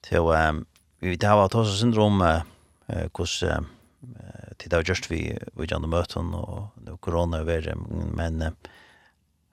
Til 0.02 0.34
um, 0.34 0.64
vi 0.98 1.14
tar 1.14 1.38
syndrom 1.38 1.46
Tosso 1.54 1.78
Syndrom, 1.78 2.18
hvordan 2.26 3.70
uh, 4.18 4.52
tid 4.58 4.74
har 4.74 4.82
vi, 5.14 5.28
vi 5.30 5.70
gjerne 5.70 5.86
møten 5.86 6.34
og 6.34 6.96
korona 6.98 7.46
er 7.46 7.76
men 8.18 8.48
uh, 8.50 8.72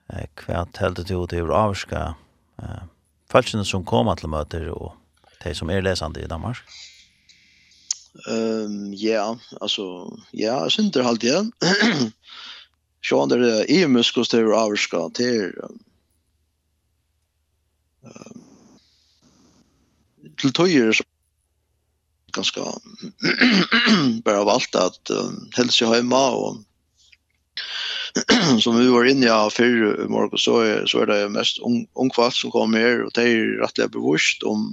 hva 0.10 0.66
heldur 0.80 1.06
du 1.06 1.18
det 1.30 1.40
er 1.40 1.52
avska 1.54 2.16
eh, 2.62 2.86
falskene 3.30 3.66
som 3.66 3.86
kommer 3.86 4.16
til 4.18 4.32
møter 4.34 4.70
og 4.74 4.96
de 5.44 5.54
som 5.56 5.70
er 5.70 5.86
lesende 5.86 6.24
i 6.24 6.30
Danmark? 6.30 6.64
Ehm 8.28 8.94
ja, 8.94 9.36
altså, 9.62 10.10
ja, 10.34 10.64
jag 10.64 10.72
syns 10.72 10.92
det 10.92 11.06
halt 11.06 11.24
igen. 11.24 11.54
Så 13.06 13.22
under 13.22 13.38
det 13.38 13.70
i 13.70 13.86
muskos 13.88 14.30
til 14.30 14.52
avska 14.54 15.10
til 15.16 15.54
ehm 18.04 18.40
till 20.40 20.54
tojer 20.54 20.92
som 20.94 21.06
ganske 22.32 22.62
bare 24.26 24.46
valgt 24.46 24.76
at 24.76 25.10
um, 25.10 25.50
hälsa 25.56 25.94
hemma 25.94 26.30
og 26.30 26.64
som 28.64 28.78
vi 28.80 28.88
var 28.90 29.08
inne 29.10 29.30
i 29.30 29.52
før 29.54 30.08
morgen, 30.10 30.38
så 30.38 30.60
så 30.90 31.04
er 31.04 31.12
det 31.12 31.32
mest 31.34 31.60
ung, 31.66 31.84
ungkvart 31.96 32.36
som 32.36 32.52
kommer 32.52 32.82
her, 32.82 33.04
og 33.06 33.14
det 33.16 33.26
er 33.28 33.60
rettelig 33.64 33.92
bevisst 33.94 34.44
om, 34.44 34.72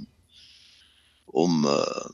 om, 1.33 1.65
uh, 1.65 2.07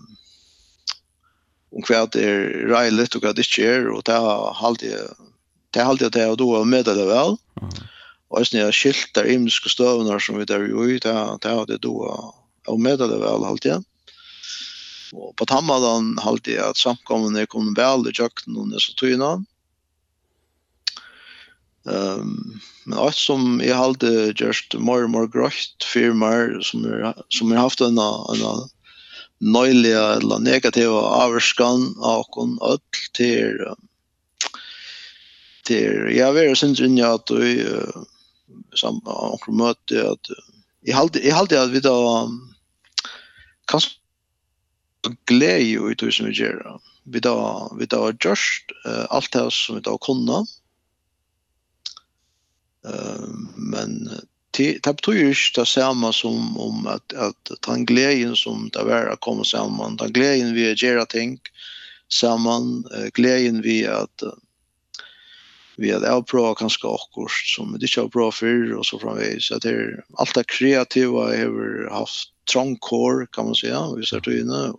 om 1.71 1.86
hva 1.88 2.03
det 2.11 2.26
er 2.28 2.67
reilet 2.71 3.15
og 3.15 3.24
hva 3.24 3.34
det 3.34 3.47
ikke 3.47 3.69
er, 3.69 3.89
og 3.93 4.03
det 4.07 4.19
har 4.19 4.59
alltid, 4.59 5.24
det 5.74 5.82
har 5.82 5.93
alltid 5.93 6.13
det, 6.17 6.28
og 6.30 6.38
da 6.41 6.49
er 6.59 6.69
med 6.76 6.86
det 6.89 7.07
vel. 7.07 7.38
Og 8.34 8.41
jeg 8.41 8.49
snill 8.49 8.74
skilt 8.74 9.11
der 9.15 9.30
imiske 9.30 9.69
støvner 9.69 10.19
som 10.19 10.39
vi 10.39 10.45
der 10.49 10.65
jo 10.65 10.88
i, 10.89 10.99
det 10.99 11.13
har 11.13 11.65
det 11.69 11.82
då 11.82 11.93
og 12.67 12.80
med 12.80 12.99
det 12.99 13.19
vel 13.19 13.45
alltid. 13.45 13.84
Og 15.13 15.36
på 15.38 15.45
tammadan 15.45 16.15
halte 16.17 16.55
jeg 16.55 16.63
at 16.65 16.80
samkommende 16.80 17.45
kom 17.45 17.76
vel 17.78 18.07
i 18.09 18.13
kjøkken 18.15 18.57
og 18.57 18.71
nesotyna. 18.71 19.36
Mm 19.38 19.53
Um, 21.84 22.61
men 22.86 22.99
alt 22.99 23.17
som 23.19 23.57
jeg 23.59 23.75
halte 23.75 24.31
just 24.39 24.75
mer 24.79 25.03
og 25.03 25.11
mer 25.11 25.25
grøyt 25.27 25.84
firmaer 25.84 26.61
som 26.63 26.86
er, 26.88 27.09
som 27.27 27.51
er 27.51 27.59
haft 27.59 27.84
en, 27.84 27.99
en 27.99 28.69
nøylige 29.43 30.03
eller 30.19 30.39
negativa 30.39 31.01
avskan 31.25 31.89
av 31.99 32.23
kon 32.31 32.55
öll 32.63 32.79
til 33.19 33.59
til 35.67 36.07
jeg 36.15 36.31
vil 36.38 36.49
jo 36.53 36.55
synes 36.61 36.79
inn 36.84 36.95
i 37.01 37.03
at 37.03 37.36
vi 37.36 37.67
som 38.79 39.03
med 39.03 39.11
onkel 39.11 39.59
møte 39.59 40.07
at 40.13 40.34
jeg 40.88 40.95
halte, 40.95 41.19
jeg 41.19 41.36
halte 41.36 41.59
at 41.59 41.75
vi 41.75 41.84
da 41.84 41.97
kanskje 43.67 45.15
glede 45.27 45.67
jo 45.67 45.91
i 45.91 45.99
tog 45.99 46.15
som 46.15 46.31
vi 46.31 46.39
gjør 46.39 46.79
vi 47.11 47.19
da, 47.19 47.36
vi 47.75 47.91
da 47.91 48.05
har 48.07 48.19
gjort 48.23 48.75
uh, 48.88 49.05
alt 49.11 49.34
det 49.36 49.49
som 49.51 49.75
vi 49.75 49.84
da 49.84 49.97
har 49.97 50.05
kunnet 50.07 50.59
men 53.55 54.09
det 54.57 54.84
det 54.84 54.93
betyr 54.99 55.31
ikke 55.31 55.61
det 55.61 55.67
samme 55.67 56.11
som 56.13 56.57
om 56.61 56.88
at, 56.88 57.13
at 57.15 57.53
den 57.67 57.86
gleden 57.89 58.36
som 58.36 58.69
det 58.73 58.84
er 58.86 59.11
å 59.11 59.19
komme 59.23 59.45
sammen, 59.45 59.97
den 59.97 60.13
gleden 60.13 60.53
vi 60.53 60.69
gjør 60.73 61.05
ting 61.09 61.39
sammen, 62.13 62.84
gleden 63.17 63.63
vi 63.65 63.84
at 63.89 64.27
vi 65.75 65.89
har 65.89 66.03
er 66.05 66.21
prova 66.21 66.53
kanske 66.55 66.88
akkurat 66.88 67.34
som 67.55 67.73
det 67.73 67.88
ikke 67.88 68.01
har 68.01 68.09
bra 68.13 68.31
för 68.31 68.73
och 68.73 68.86
så 68.86 68.99
framvis 68.99 69.47
så 69.47 69.55
att 69.55 69.61
det 69.61 70.03
alt 70.17 70.36
det 70.36 70.47
kreativa 70.47 71.21
har 71.21 71.89
haft 71.89 72.29
trång 72.51 72.77
kan 73.31 73.45
man 73.45 73.55
säga 73.55 73.95
vi 73.97 74.05
ser 74.05 74.19
det 74.19 74.39
inne 74.39 74.73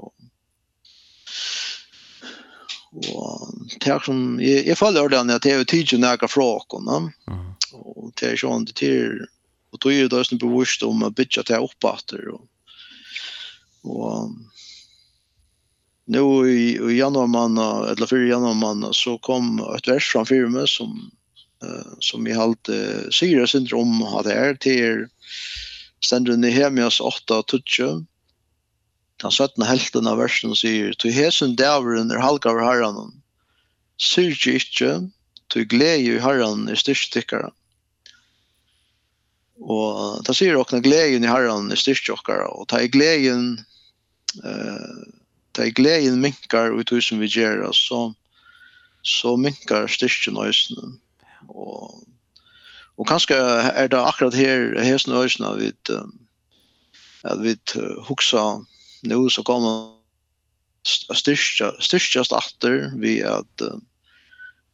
Og 2.95 3.68
det 3.82 3.90
er 3.90 4.03
som, 4.05 4.18
jeg, 4.42 4.64
jeg 4.68 4.79
faller 4.79 5.11
den 5.11 5.33
at 5.34 5.42
det 5.42 5.53
er 5.53 5.62
jo 5.62 5.71
tidlig 5.71 6.00
nægge 6.03 6.29
fra 6.30 6.46
åkene. 6.61 6.99
Og 7.75 8.12
det 8.21 8.30
er 8.30 8.41
sånn, 8.41 8.66
det 8.71 8.91
er, 8.91 9.25
og 9.75 9.83
det 9.83 9.95
er 9.95 10.03
jo 10.04 10.12
det 10.12 10.25
som 10.29 10.42
bevisst 10.42 10.84
om 10.87 11.03
å 11.03 11.11
bytja 11.11 11.42
til 11.49 11.66
oppbatter. 11.66 12.29
Og, 12.37 12.45
og 13.91 14.30
nå 16.14 16.25
i, 16.46 16.76
i 16.76 16.99
januar 17.00 17.30
måned, 17.33 17.91
eller 17.91 18.11
før 18.11 18.26
januar 18.29 18.57
måned, 18.61 18.95
så 18.95 19.16
kom 19.25 19.58
et 19.72 19.88
vers 19.88 20.11
fra 20.12 20.25
firma 20.29 20.66
som, 20.71 20.95
uh, 21.64 21.95
som 22.04 22.29
jeg 22.29 22.38
halte 22.38 22.76
uh, 22.76 23.11
sier 23.14 23.49
syndrom 23.50 24.03
av 24.07 24.26
det 24.29 24.38
her, 24.38 24.58
til 24.61 25.08
i 26.04 26.50
Hemias 26.53 27.00
8, 27.00 27.41
20, 27.49 28.04
den 29.25 29.33
17. 29.33 29.64
helten 29.64 30.09
av 30.11 30.21
versen 30.21 30.55
sier, 30.59 30.92
«Tu 31.01 31.09
hesen 31.14 31.57
dæveren 31.57 32.13
er 32.13 32.22
halga 32.22 32.53
over 32.53 32.64
herren, 32.67 33.13
syrje 33.96 34.59
ikkje, 34.61 34.91
tu 35.49 35.64
glede 35.64 36.17
i 36.17 36.22
herren 36.22 36.68
er 36.68 36.79
styrstikkere.» 36.79 37.51
Og 39.64 40.25
da 40.26 40.34
sier 40.34 40.59
dere 40.59 40.83
gleden 40.83 41.25
i 41.25 41.30
herren 41.30 41.71
er 41.72 41.79
styrke 41.79 42.17
dere, 42.26 42.49
og 42.51 42.67
ta 42.68 42.83
i 42.83 42.91
gleden 42.91 43.63
eh, 44.42 45.05
ta 45.55 45.68
i 45.68 45.71
gleden 45.71 46.18
minkar 46.21 46.75
ut 46.75 46.91
hur 46.91 47.01
som 47.01 47.22
vi 47.22 47.30
gjør, 47.30 47.68
så, 47.72 48.11
så 49.07 49.37
minkar 49.38 49.87
styrken 49.88 50.41
øsene. 50.42 50.96
Og, 51.49 52.03
og 52.99 53.09
kanskje 53.09 53.38
er 53.38 53.88
det 53.88 54.01
akkurat 54.01 54.34
her, 54.34 54.75
her 54.83 54.99
som 54.99 55.14
øsene, 55.22 55.55
at 55.55 55.61
vi, 55.63 55.71
at 57.25 57.42
vi 57.45 57.55
huksa 58.09 58.64
nu 59.05 59.29
så 59.31 59.43
kommer 59.43 59.95
styrka 61.14 61.72
styrka 61.81 62.25
starter 62.25 62.93
vi 62.97 63.22
att 63.22 63.63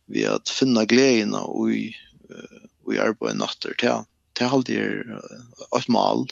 vi 0.07 0.27
att 0.27 0.49
finna 0.49 0.85
glädjen 0.85 1.35
och 1.35 1.71
i 1.71 1.97
vi 2.87 2.97
är 2.97 3.13
på 3.13 3.35
natter 3.35 3.75
till 3.75 4.05
till 4.33 4.47
allt 4.47 4.67
det 4.67 5.05
ett 5.79 5.89
mål. 5.89 6.29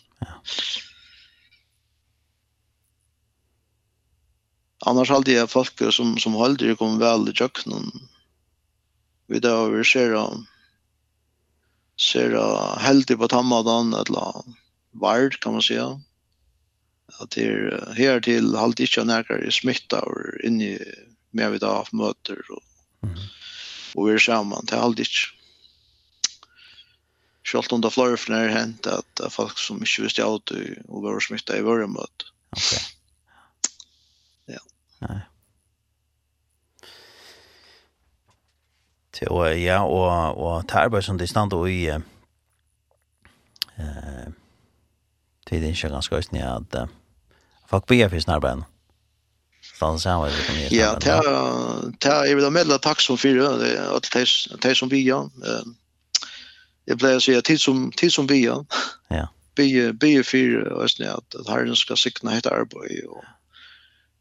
Annars 4.87 5.11
hade 5.11 5.33
jag 5.33 5.51
folk 5.51 5.95
som 5.95 6.19
som 6.19 6.33
håller 6.33 6.75
kom 6.75 6.99
väl 6.99 7.29
i 7.29 7.33
köknen. 7.33 7.93
Vi 9.27 9.41
då 9.41 9.69
vi 9.69 9.85
ser 9.85 10.13
då 10.13 10.45
ser 12.01 12.79
heldig 12.79 13.19
på 13.19 13.29
tammadan 13.29 13.95
eller 13.95 14.33
vart 14.91 15.41
kan 15.41 15.53
man 15.53 15.63
säga 15.63 16.01
att 17.21 17.31
det 17.31 17.45
är 17.45 17.95
här 17.97 18.21
till 18.21 18.55
halt 18.55 18.81
inte 18.81 19.05
när 19.05 19.51
smitta 19.51 20.01
och 20.01 20.41
in 20.45 20.61
i 20.61 20.79
med 21.31 21.53
vid 21.53 21.63
har 21.63 21.89
möter 21.93 22.39
och 22.51 22.63
mm. 23.03 23.19
och 23.95 24.09
vi 24.09 24.13
är 24.13 24.19
samman 24.19 24.67
till 24.67 24.79
halt 24.79 24.99
inte 24.99 25.11
Sjalt 27.45 27.73
om 27.73 27.81
det 27.81 27.91
flöjer 27.91 28.17
för 28.17 28.33
när 28.33 28.45
det 28.45 28.53
hänt 28.53 28.87
att 28.87 29.33
folk 29.33 29.59
som 29.59 29.77
inte 29.77 30.03
visste 30.03 30.25
allt 30.25 30.51
och 30.89 31.03
var 31.03 31.21
smitta 31.21 31.59
i 31.59 31.63
våra 31.63 31.87
möte. 31.87 32.25
Okej. 32.51 32.79
Okay. 32.79 34.55
Ja. 34.55 34.61
Nej. 34.99 35.21
Til, 39.13 39.63
ja, 39.63 39.83
og, 39.83 40.39
og 40.39 40.69
til 40.69 40.77
arbeid 40.77 41.03
som 41.03 41.19
det 41.19 41.29
stand 41.29 41.53
og 41.53 41.71
i 41.71 41.89
eh, 41.89 42.01
tid 45.49 45.65
inte 45.65 45.89
ganska 45.89 46.17
just 46.17 46.33
ni 46.33 46.43
att 46.43 46.75
uh, 46.75 46.87
folk 47.69 47.87
be 47.87 48.11
för 48.11 48.21
snabbare. 48.21 48.65
Stanna 49.75 49.99
samman 49.99 50.31
det 50.31 50.47
kommer. 50.47 50.75
Ja, 50.75 51.01
ta 51.01 51.23
ta 51.99 52.27
är 52.27 52.37
det 52.37 52.51
medla 52.51 52.79
tack 52.79 53.01
som 53.01 53.17
det 53.23 53.91
att 53.97 54.61
det 54.63 54.75
som 54.75 54.89
vi 54.89 55.03
gör. 55.03 55.31
Jag 56.85 56.99
blir 56.99 57.19
så 57.19 57.33
jag 57.33 57.45
tid 57.45 57.61
som 57.61 57.93
tid 57.93 58.13
som 58.13 58.27
vi 58.27 58.37
gör. 58.37 58.67
Ja. 59.09 59.29
Be 59.55 59.93
be 59.93 60.23
för 60.25 60.73
oss 60.73 60.99
nu 60.99 61.07
att 61.07 61.35
att 61.35 61.49
Herren 61.49 61.77
ska 61.77 61.97
sikna 61.97 62.39
ett 62.39 62.47
arbete 62.47 63.07
och 63.07 63.25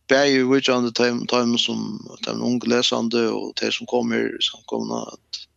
bäj 0.08 0.44
which 0.44 0.70
on 0.70 0.92
the 0.92 1.04
time 1.04 1.26
time 1.28 1.58
som 1.58 2.08
den 2.20 2.42
unga 2.42 2.66
läsande 2.66 3.28
och 3.28 3.54
det 3.62 3.72
som 3.72 3.86
kommer 3.86 4.38
som 4.40 4.60
kommer 4.66 5.14
att 5.14 5.48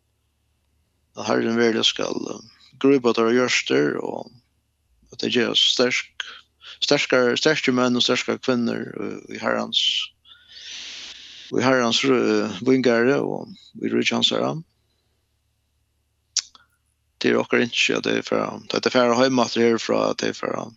Herren 1.26 1.56
väl 1.56 1.84
ska 1.84 2.04
grupa 2.80 3.12
där 3.12 3.30
görster 3.30 3.96
och 3.96 4.30
at 5.12 5.20
det 5.22 5.32
gjør 5.34 5.52
oss 5.54 5.62
sterk, 5.74 6.24
sterkare, 6.80 7.36
sterkare 7.38 7.76
menn 7.76 7.98
og 7.98 8.04
sterkare 8.04 8.42
kvinner 8.42 8.86
i 9.30 9.40
herrens 9.42 9.82
i 11.50 11.62
herrens 11.64 12.02
vingare 12.62 13.16
og 13.18 13.48
i 13.82 13.90
rujtjansere. 13.90 14.52
Det 17.20 17.32
er 17.32 17.40
okker 17.40 17.64
ikke 17.66 17.98
at 17.98 18.06
det 18.06 18.20
er 18.20 18.26
fra, 18.26 18.44
det 18.70 18.86
er 18.86 18.94
færre 18.94 19.16
høymater 19.18 19.64
herfra, 19.64 20.10
at 20.12 20.22
det 20.22 20.30
er 20.30 20.38
fra, 20.38 20.68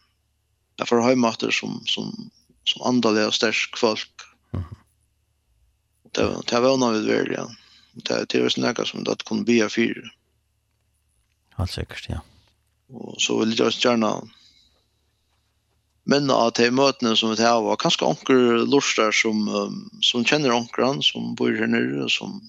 det 0.74 0.86
er 0.86 0.90
fra 0.90 1.04
høymater 1.06 1.54
som, 1.56 1.78
som, 1.88 2.10
som 2.68 2.88
andalig 2.90 3.28
og 3.30 3.38
stark 3.38 3.78
folk. 3.80 4.26
Det, 6.14 6.26
det 6.50 6.60
var 6.62 6.78
nog 6.78 6.94
vi 6.94 7.08
väl. 7.08 7.32
ja. 7.32 7.48
Det, 7.94 8.26
det 8.30 8.42
er 8.42 8.50
snacka 8.50 8.86
som 8.86 9.04
det 9.04 9.24
kunde 9.26 9.46
bli 9.46 9.70
fyra. 9.70 10.10
Allt 11.56 11.72
säkert 11.72 12.10
ja. 12.10 12.16
Mm. 12.16 12.33
Og 12.94 13.20
så 13.22 13.38
vil 13.42 13.56
jeg 13.58 13.80
gjerne 13.82 14.14
minne 16.10 16.36
av 16.36 16.52
de 16.58 16.68
møtene 16.76 17.14
som 17.18 17.32
vi 17.32 17.40
tar 17.40 17.58
av, 17.58 17.70
kanskje 17.80 18.10
onker 18.10 18.66
lorster 18.68 19.14
som, 19.16 19.46
som 20.04 20.26
kjenner 20.28 20.56
onkeren, 20.56 21.00
som 21.06 21.32
bor 21.40 21.54
her 21.56 21.70
nere, 21.72 22.10
som 22.12 22.42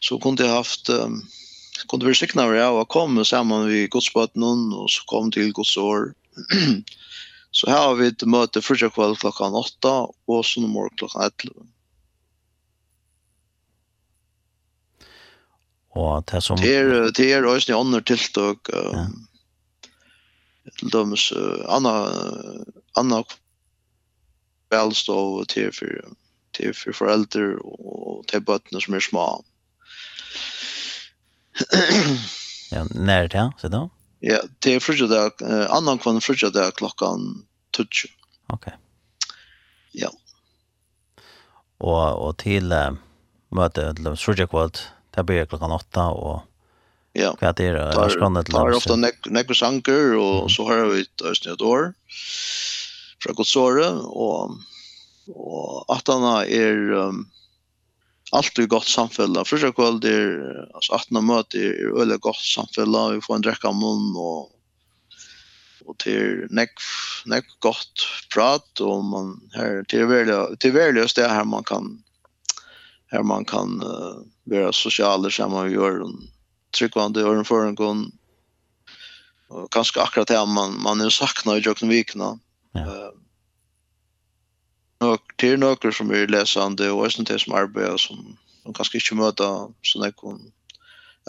så 0.00 0.16
kunne 0.20 0.44
jeg 0.44 0.52
haft, 0.52 0.88
um, 0.88 1.20
kunne 1.90 2.08
vi 2.08 2.16
sikne 2.16 2.46
av 2.46 2.54
det 2.54 2.62
av 2.64 2.78
å 2.80 2.88
komme 2.88 3.24
sammen 3.28 3.68
ved 3.68 3.90
godsbøtene, 3.92 4.52
og 4.80 4.88
så 4.92 5.04
kom 5.10 5.28
til 5.34 5.52
godsår. 5.56 6.12
så 7.56 7.68
her 7.68 7.84
har 7.84 7.98
vi 8.00 8.08
et 8.08 8.24
møte 8.24 8.64
første 8.64 8.88
kveld 8.94 9.20
klokken 9.20 9.58
åtta, 9.60 9.94
og 10.08 10.40
så 10.48 10.64
morgen 10.64 10.96
klokken 10.96 11.26
11. 11.28 11.68
og 16.00 16.24
det 16.30 16.40
som... 16.44 16.58
Det 16.60 16.72
er, 16.76 17.10
det 17.16 17.28
er 17.34 17.46
også 17.46 17.72
en 17.72 17.78
annen 17.80 18.06
tiltak, 18.08 18.70
ja. 18.72 19.04
til 20.78 20.92
dømes, 20.94 21.28
anna, 21.68 21.94
anna 22.98 23.22
velstå 24.70 25.44
til 25.50 25.70
for, 25.74 26.16
til 26.56 26.74
for 26.76 26.96
foreldre 26.96 27.46
og 27.64 28.26
til 28.30 28.44
bøttene 28.46 28.82
som 28.82 28.96
er 28.96 29.04
små. 29.04 29.26
ja, 32.74 32.84
nær 32.94 33.30
til, 33.32 33.50
sier 33.60 33.74
du? 33.74 33.82
Ja, 34.24 34.40
det 34.62 34.76
er 34.76 34.84
frutjadag, 34.84 35.40
annan 35.72 36.00
kvann 36.00 36.20
frutjadag 36.20 36.74
klokkan 36.76 37.46
20. 37.72 38.12
Ok. 38.52 38.68
Ja. 39.96 40.10
Og, 41.80 42.04
og 42.20 42.34
til 42.42 42.72
uh, 42.74 42.92
møte, 43.56 43.86
frutjagkvalt, 44.20 44.82
det 45.10 45.22
blir 45.22 45.46
klockan 45.46 45.72
åtta 45.72 46.06
och 46.06 46.42
Ja. 47.12 47.36
Vad 47.40 47.56
det 47.56 47.66
är 47.66 47.72
det? 47.72 48.10
Spännande 48.10 48.52
land. 48.52 48.68
Har 48.68 48.76
ofta 48.76 48.96
nekko 49.30 49.54
sanker 49.54 50.16
och 50.16 50.50
så 50.50 50.64
har 50.68 50.86
vi 50.86 51.00
ett 51.00 51.22
östnet 51.22 51.60
år. 51.60 51.94
Från 53.22 53.34
Kotsore 53.34 53.88
och 53.90 54.50
och 55.34 55.96
attarna 55.96 56.30
han 56.30 56.44
är 56.44 56.92
um, 56.92 57.30
allt 58.32 58.58
är 58.58 58.66
gott 58.66 58.84
samfälla. 58.84 59.44
Första 59.44 59.72
kväll 59.72 60.00
det 60.00 60.14
är 60.14 60.68
alltså 60.74 60.92
att 60.92 61.10
när 61.10 61.20
möte 61.20 61.58
är 61.58 62.00
öle 62.00 62.16
gott 62.16 62.36
samfälla 62.36 63.08
vi 63.08 63.20
får 63.20 63.34
en 63.34 63.40
dricka 63.40 63.72
mun 63.72 64.16
och 64.16 64.56
och 65.84 65.98
till 65.98 66.46
neck 66.50 66.70
neck 67.24 67.44
gott 67.58 67.92
prat 68.34 68.80
och 68.80 69.04
man 69.04 69.40
här 69.52 69.84
till 69.88 70.06
väl 70.06 70.56
till 70.56 70.72
väl 70.72 70.96
just 70.96 71.16
det 71.16 71.28
här 71.28 71.44
man 71.44 71.64
kan 71.64 72.02
här 73.10 73.22
man 73.22 73.44
kan 73.44 73.82
uh, 73.82 74.16
vara 74.44 74.72
sociala 74.72 75.30
samman 75.30 75.64
och 75.66 75.70
göra 75.70 76.04
en 76.04 76.30
tryggvande 76.78 77.24
och 77.24 77.56
en 77.66 77.74
gång 77.74 78.12
och 79.48 79.72
kanske 79.72 80.00
akkurat 80.00 80.28
det 80.28 80.46
man, 80.46 80.82
man 80.82 81.00
är 81.00 81.08
saknar 81.08 81.56
i 81.56 81.60
Jöken 81.60 81.88
Vikna 81.88 82.38
ja. 82.72 82.80
uh, 82.80 83.10
och 85.10 85.20
till 85.36 85.58
några 85.58 85.92
som 85.92 86.10
är 86.10 86.26
läsande 86.26 86.90
och 86.90 87.06
även 87.06 87.24
till 87.24 87.40
som 87.40 87.52
arbetar 87.52 87.96
som, 87.96 88.36
som 88.62 88.74
kanske 88.74 88.98
inte 88.98 89.14
möter 89.14 89.68
sådana 89.82 90.12
kon 90.12 90.52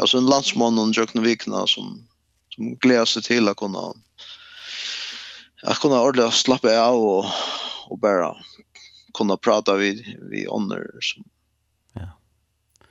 alltså 0.02 0.18
en 0.18 0.26
landsman 0.26 0.80
och 0.80 0.98
Jöken 0.98 1.24
Vikna 1.24 1.68
som, 1.68 2.08
som 2.50 2.76
gläder 2.76 3.06
sig 3.06 3.22
till 3.24 3.48
att 3.48 3.58
kunna 3.58 3.94
att 5.64 5.80
kunna 5.80 6.02
ordentligt 6.02 6.34
slappa 6.34 6.82
av 6.82 7.04
och, 7.04 7.26
och 7.88 8.00
bara 8.00 8.36
kunna 9.14 9.38
prata 9.38 9.76
vid, 9.76 10.18
vid 10.32 10.48
ånder 10.50 10.92
som 11.02 11.24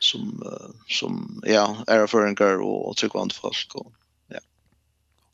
som 0.01 0.43
som 0.89 1.43
ja 1.47 1.77
är 1.87 2.07
för 2.07 2.27
en 2.27 2.37
girl 2.41 2.63
och 2.63 2.97
tycker 2.97 3.01
tryckvant 3.01 3.33
folk 3.33 3.75
och 3.75 3.93
ja. 4.29 4.39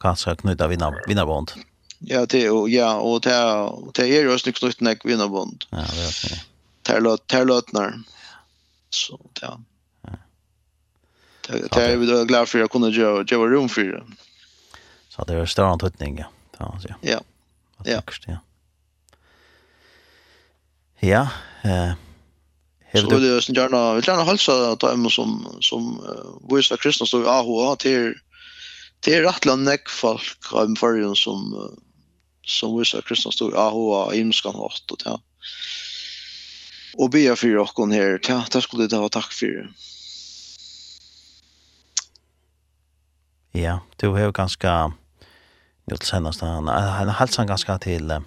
Kanske 0.00 0.36
knyta 0.36 0.68
vinna 0.68 0.94
vinnarbond. 1.06 1.52
Ja, 1.98 2.26
det 2.26 2.50
och 2.50 2.68
ja 2.68 2.94
och 2.94 3.20
det 3.20 3.70
det 3.94 4.16
är 4.16 4.20
ju 4.20 4.34
också 4.34 4.52
knutet 4.52 4.80
näck 4.80 5.04
vinnarbond. 5.04 5.64
Ja, 5.70 5.76
det 5.76 5.82
är 5.82 6.30
det. 6.30 6.42
Terlot 6.82 7.26
terlotnar. 7.26 8.02
Så 8.90 9.20
ja. 9.40 9.60
Det 11.48 11.76
är 11.76 11.96
vi 11.96 12.06
då 12.06 12.24
glad 12.24 12.48
för 12.48 12.58
jag 12.58 12.70
kunde 12.70 12.90
göra 12.90 13.24
göra 13.28 13.50
rum 13.50 13.68
för 13.68 13.82
det. 13.82 14.04
Så 15.08 15.24
det 15.24 15.34
är 15.34 15.46
stor 15.46 15.64
antydning 15.64 16.24
Ja, 16.58 16.78
ja. 16.88 16.94
Ja. 17.00 17.20
Ja. 17.84 18.02
Ja. 18.26 18.38
Ja. 21.00 21.28
Eh 21.70 21.92
Så 23.00 23.16
vill 23.16 23.24
jag 23.24 23.42
gärna 23.56 23.94
vill 23.94 24.08
gärna 24.08 24.24
hälsa 24.24 24.72
att 24.72 24.80
dem 24.80 25.10
som 25.10 25.58
som 25.60 26.00
uh, 26.00 26.56
visar 26.56 26.76
kristna 26.76 27.06
står 27.06 27.24
i 27.24 27.28
AHA 27.28 27.76
till 27.76 28.14
till 29.00 29.22
rättland 29.22 29.64
näck 29.64 29.88
folk 29.88 30.52
om 30.52 30.76
förrjun 30.76 31.16
som 31.16 31.54
uh, 31.54 31.70
som 32.46 32.78
visar 32.78 33.00
kristna 33.00 33.32
står 33.32 33.54
i 33.54 33.56
AHA 33.56 34.14
i 34.14 34.20
imskan 34.20 34.54
hårt 34.54 34.90
och 34.90 34.98
ja. 35.04 35.20
Och 36.98 37.10
be 37.10 37.36
för 37.36 37.56
och 37.56 37.68
kon 37.68 37.92
här. 37.92 38.20
Ja, 38.28 38.44
det 38.52 38.62
skulle 38.62 38.86
det 38.86 38.96
ha 38.96 39.08
tack 39.08 39.32
för. 39.32 39.70
Ja, 43.52 43.80
du 43.96 44.08
har 44.08 44.32
ganska 44.32 44.92
nu 45.84 45.96
till 45.96 46.08
senast 46.08 46.40
han 46.40 46.68
han 46.68 47.08
hälsan 47.08 47.46
ganska 47.46 47.78
til 47.78 48.22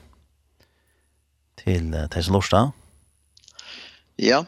till 1.55 1.91
till 1.91 2.07
Teslosta. 2.11 2.71
Ja, 4.15 4.45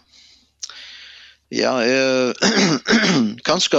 Ja, 1.51 1.83
eh, 1.83 2.33
kanskje, 3.43 3.77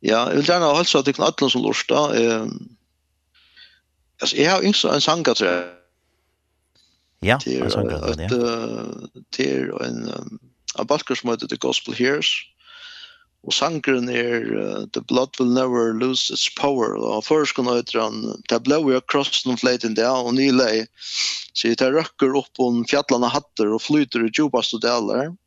ja, 0.00 0.28
jag 0.28 0.34
vill 0.36 0.48
gärna 0.48 0.74
hälsa 0.74 1.02
till 1.02 1.14
til 1.14 1.50
som 1.50 1.62
lort. 1.62 1.90
Eh, 1.90 2.46
altså, 4.20 4.36
jag 4.36 4.50
har 4.50 4.62
yngst 4.62 4.84
en 4.84 5.00
sanger 5.00 5.34
til 5.34 5.64
Ja, 7.22 7.38
en 7.46 7.70
sanger 7.70 8.06
til 8.06 8.16
det, 8.16 8.22
ja. 8.22 8.28
Til 9.32 9.70
en, 9.80 10.38
en 10.78 10.86
balker 10.86 11.14
som 11.14 11.30
heter 11.30 11.48
The 11.48 11.56
Gospel 11.56 11.94
Hears. 11.94 12.28
Og 13.42 13.52
sangren 13.52 14.08
er 14.08 14.44
uh, 14.52 14.86
The 14.92 15.00
Blood 15.02 15.40
Will 15.40 15.54
Never 15.54 15.94
Lose 15.94 16.34
Its 16.34 16.50
Power. 16.50 16.98
Og 17.00 17.24
først 17.24 17.54
kunne 17.54 17.72
jeg 17.72 17.86
The 17.86 18.02
han, 18.02 18.42
det 18.50 18.62
ble 18.62 18.76
jo 18.76 19.00
krossen 19.08 19.52
og 19.52 19.58
fløyten 19.58 19.96
der, 19.96 20.10
og 20.10 20.34
nylig, 20.34 20.86
så 21.54 21.68
jeg 21.68 21.78
tar 21.78 21.96
røkker 21.96 22.36
opp 22.36 22.60
om 22.60 22.84
fjallene 22.84 23.32
hatter 23.32 23.72
og 23.72 23.82
flyter 23.82 24.26
i 24.26 24.30
djupaste 24.30 24.76
og 24.76 24.84
deler. 24.84 25.32
Mm 25.32 25.38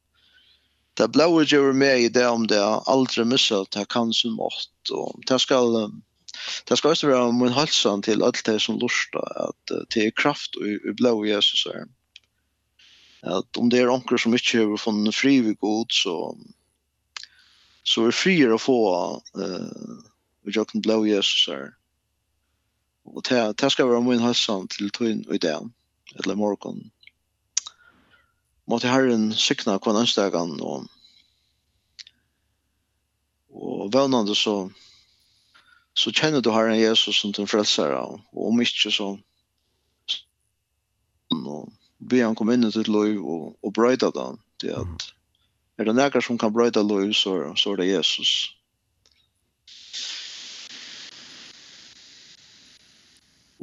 det 0.96 1.08
blåa 1.08 1.44
gör 1.44 1.74
med 1.74 2.00
i 2.00 2.10
det 2.10 2.28
om 2.28 2.48
det 2.48 2.66
aldri 2.66 3.26
missat 3.26 3.72
det 3.72 3.86
kan 3.90 4.14
som 4.14 4.34
mått 4.34 4.90
och 4.92 5.20
det 5.28 5.40
ska 5.40 5.90
det 6.68 6.78
ska 6.78 6.90
också 6.90 7.08
vara 7.08 7.32
min 7.32 7.52
halsan 7.52 8.02
till 8.02 8.24
allt 8.24 8.46
det 8.46 8.60
som 8.60 8.80
lustar 8.80 9.48
att 9.50 9.88
det 9.94 10.06
är 10.06 10.12
kraft 10.12 10.56
och, 10.56 10.90
och 10.90 10.96
blå 10.96 11.26
Jesus 11.26 11.66
är. 11.66 11.84
Att 13.22 13.58
om 13.58 13.70
det 13.70 13.78
är 13.78 13.90
onkel 13.90 14.20
som 14.20 14.34
inte 14.34 14.58
har 14.58 14.78
funnit 14.78 15.16
fri 15.16 15.42
vid 15.42 15.60
god 15.60 15.88
så 15.90 16.38
så 17.84 18.06
är 18.06 18.12
frier 18.12 18.56
att 18.56 18.62
få 18.62 19.22
eh 19.38 19.96
jag 20.54 20.68
kan 20.68 20.82
blå 20.82 21.06
Jesus 21.08 21.48
är. 21.48 21.74
Och 23.04 23.22
det, 23.30 23.54
det 23.58 23.70
ska 23.70 23.86
vara 23.86 24.02
min 24.02 24.20
halsan 24.20 24.68
till 24.68 24.90
tyn 24.90 25.26
och 25.28 25.36
i 25.36 25.38
det 25.38 25.60
eller 26.16 26.36
morgon 26.36 26.90
måtte 28.70 28.92
Herren 28.92 29.32
sikna 29.34 29.78
en 29.78 30.02
ønstegan 30.04 30.60
og 30.62 30.90
og 33.56 33.94
vannande 33.94 34.36
så 34.36 34.70
så 35.96 36.12
kjenner 36.12 36.42
du 36.42 36.52
Herren 36.52 36.80
Jesus 36.80 37.22
som 37.22 37.32
din 37.32 37.48
frelsere 37.48 38.02
og 38.02 38.20
om 38.34 38.62
ikke 38.62 38.92
så 38.92 39.16
og 41.36 41.72
be 42.00 42.22
han 42.22 42.36
komme 42.36 42.56
inn 42.56 42.68
i 42.68 42.72
ditt 42.72 42.90
liv 42.92 43.22
og, 43.22 43.56
og 43.64 43.74
brøyda 43.74 44.12
den 44.16 44.40
til 44.60 44.76
at 44.82 45.12
er 45.78 45.90
det 45.90 45.96
nækker 45.96 46.24
som 46.24 46.38
kan 46.38 46.54
brøyda 46.54 46.82
liv, 46.82 47.14
så, 47.14 47.54
så 47.60 47.74
er 47.74 47.82
det 47.82 47.90
Jesus. 47.90 48.56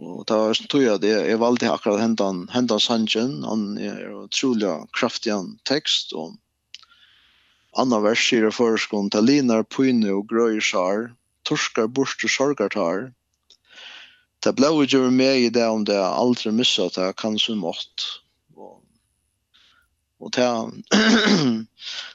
Och 0.02 0.24
det 0.26 0.36
var 0.36 0.54
sånn 0.58 0.70
tog 0.72 0.82
jeg 0.82 1.00
det 1.00 1.12
är 1.14 1.36
valgte 1.38 1.70
akkurat 1.70 2.00
hendan, 2.00 2.48
hendan 2.50 2.80
sangen. 2.80 3.44
han 3.44 3.78
är 3.78 4.14
otroligt 4.14 4.92
kraftig 4.92 5.32
text 5.64 6.12
Og 6.12 6.36
Anna 7.72 8.00
vers 8.00 8.28
sier 8.28 8.44
det 8.44 8.52
förskon 8.52 9.10
talinar 9.10 9.62
pyne 9.62 10.10
och 10.12 10.28
gröjsar 10.28 11.14
torskar 11.42 11.86
borste 11.86 12.28
sorgartar 12.28 13.12
det 14.42 14.52
blev 14.52 14.84
gjør 14.84 15.10
med 15.10 15.38
i 15.38 15.48
det 15.50 15.66
om 15.66 15.84
det 15.84 15.98
aldri 16.04 16.52
missat 16.52 16.94
det 16.94 17.12
kan 17.16 17.38
så 17.38 17.54
mått 17.54 18.06
och 18.54 18.82
og 20.18 20.30
det 20.32 20.48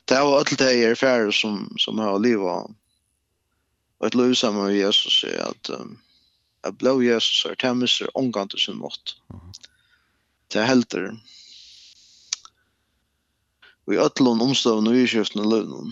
det 0.05 0.19
var 0.19 0.38
alt 0.38 0.57
det 0.57 0.84
är 0.84 0.95
färre 0.95 1.31
som 1.31 1.76
som 1.77 1.99
har 1.99 2.19
leva 2.19 2.68
och 3.97 4.07
ett 4.07 4.15
lösa 4.15 4.51
med 4.51 4.76
Jesus 4.76 5.23
er 5.23 5.41
att 5.41 5.69
um, 5.69 5.97
at 6.68 6.77
blå 6.81 6.98
Jesus 7.02 7.45
er 7.49 7.57
temmes 7.60 8.02
er 8.02 8.14
omgang 8.19 8.49
til 8.52 8.60
sin 8.60 8.80
mått. 8.81 9.15
Det 10.52 10.61
er 10.61 10.69
helter. 10.69 11.11
Og 13.88 13.95
i 13.95 14.02
øtlån 14.03 14.44
omstående 14.44 14.91
og 14.91 14.99
iskjøftene 14.99 15.48
løvnån. 15.48 15.89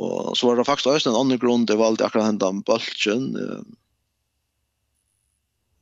og 0.00 0.36
så 0.38 0.46
var 0.46 0.56
det 0.56 0.66
faktisk 0.66 0.86
også 0.92 1.10
en 1.10 1.18
annen 1.18 1.42
grunn, 1.42 1.66
det 1.66 1.78
var 1.78 1.90
alltid 1.90 2.06
akkurat 2.06 2.30
hendan 2.30 2.62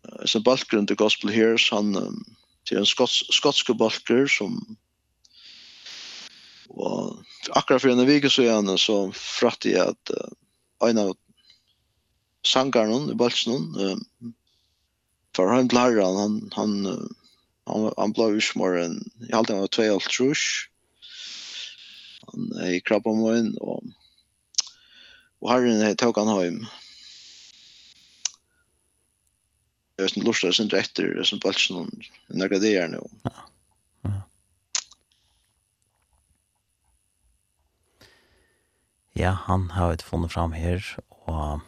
Uh, 0.09 0.27
Så 0.27 0.41
Balchen 0.41 0.87
til 0.87 0.97
Gospel 0.97 1.31
Hears, 1.31 1.69
han 1.69 1.97
um, 1.97 2.25
til 2.65 2.79
en 2.79 2.87
skots, 2.87 3.25
skotske 3.33 3.75
balker 3.75 4.27
som 4.27 4.61
Og 6.69 7.25
akkurat 7.57 7.83
for 7.83 7.91
en 7.91 8.07
vike 8.07 8.31
så 8.31 8.43
gjerne 8.45 8.79
så 8.79 9.11
fratt 9.13 9.65
jeg 9.65 9.81
at 9.93 10.13
uh, 10.17 10.33
en 10.81 10.99
av 10.99 11.17
sangaren 12.47 13.11
i 13.11 13.15
Balsen 13.15 13.77
um, 13.77 14.35
för 15.37 15.47
han 15.47 15.69
klarar 15.69 16.03
han 16.03 16.51
han 16.53 16.87
han 16.87 17.15
han, 17.65 17.93
han 17.97 18.13
blev 18.13 18.35
ju 18.35 18.41
smör 18.41 18.77
en 18.77 19.11
i 19.31 19.33
allt 19.33 19.49
han 19.49 19.59
var 19.59 19.67
två 19.67 19.95
allt 19.95 20.11
trus 20.11 20.39
han 22.27 22.53
är 22.53 22.71
i 22.71 22.81
krabba 22.81 23.13
mun 23.13 23.57
och 23.57 23.83
och 25.39 25.51
herren 25.51 25.97
tog 25.97 26.19
han 26.19 26.29
hem 26.29 26.67
Jag 29.97 30.05
vet 30.05 30.17
inte 30.17 30.27
lustar 30.27 30.53
sin 30.53 30.71
rätter 30.71 31.23
som 31.23 31.39
Balsen 31.39 32.03
några 32.27 32.59
dagar 32.59 32.89
nu. 32.89 33.01
Ja. 33.23 33.31
ja, 39.19 39.35
han 39.49 39.71
har 39.75 39.91
vi 39.91 40.03
funnet 40.07 40.33
fram 40.33 40.53
her, 40.55 40.85
og 41.27 41.61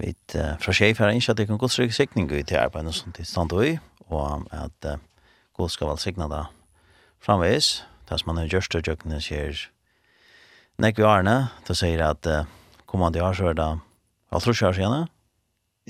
vi 0.00 0.14
uh, 0.34 0.56
fra 0.58 0.74
sjef 0.74 0.98
her 0.98 1.12
ikke 1.14 1.30
at 1.30 1.38
det 1.38 1.46
kan 1.46 1.60
gå 1.60 1.68
sikkert 1.70 1.96
sikning 1.96 2.30
ut 2.32 2.48
til 2.48 2.58
arbeidet 2.58 2.94
som 2.96 3.12
til 3.12 3.26
stand 3.26 3.52
og 3.52 3.66
i, 3.66 3.76
og 4.08 4.48
at 4.50 4.88
uh, 4.88 4.98
god 5.54 5.70
skal 5.70 5.92
vel 5.92 6.02
sikna 6.02 6.28
da 6.30 6.44
framvis, 7.22 7.84
det 8.08 8.20
som 8.20 8.32
han 8.32 8.42
har 8.42 8.50
gjørst 8.50 8.74
og 8.74 8.88
gjøkkene 8.88 9.20
sier 9.22 9.68
nek 10.80 10.98
vi 10.98 11.06
arne, 11.06 11.50
det 11.68 11.76
sier 11.78 12.02
at 12.08 12.26
uh, 12.26 12.48
kommande 12.90 13.22
år 13.22 13.36
så 13.38 13.52
er 13.52 13.58
det 13.60 13.70
alt 14.30 14.46
tror 14.46 14.56
kjørs 14.56 14.80
igjen, 14.80 14.96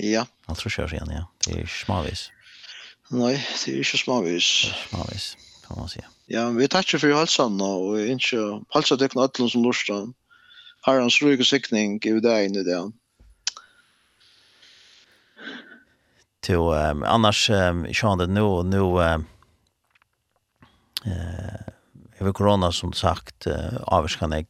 ja? 0.05 0.25
Alt 0.49 0.61
tror 0.61 0.75
kjørs 0.75 0.93
igjen, 0.93 1.15
ja. 1.17 1.25
Det 1.45 1.63
er 1.63 1.71
smavis. 1.71 2.27
Nei, 3.11 3.37
det 3.39 3.73
er 3.73 3.81
ikke 3.81 4.05
smavis. 4.05 4.51
Det 4.67 4.75
er 4.75 4.83
smavis 4.89 5.31
kan 5.71 5.79
man 5.79 5.89
säga. 5.89 6.05
Ja, 6.25 6.49
vi 6.49 6.67
tackar 6.67 6.97
för 6.97 7.11
halsan 7.11 7.61
och 7.61 7.99
inte 7.99 8.61
halsa 8.69 8.95
det 8.95 9.09
knat 9.09 9.37
som 9.51 9.63
lustan. 9.63 10.13
Har 10.81 10.99
hans 10.99 11.21
rygg 11.21 11.39
och 11.39 11.45
siktning 11.45 11.99
i 12.03 12.19
det 12.19 12.45
inne 12.45 12.63
där. 12.63 12.91
Till 16.39 16.55
um, 16.55 17.03
annars 17.03 17.49
um, 17.49 17.93
Sean 17.93 18.17
det 18.17 18.27
nu 18.27 18.63
nu 18.63 18.77
um, 18.77 19.25
eh 21.05 21.71
över 22.19 22.33
corona 22.33 22.71
som 22.71 22.93
sagt 22.93 23.47
uh, 23.47 23.77
avskan 23.81 24.31
jag 24.31 24.45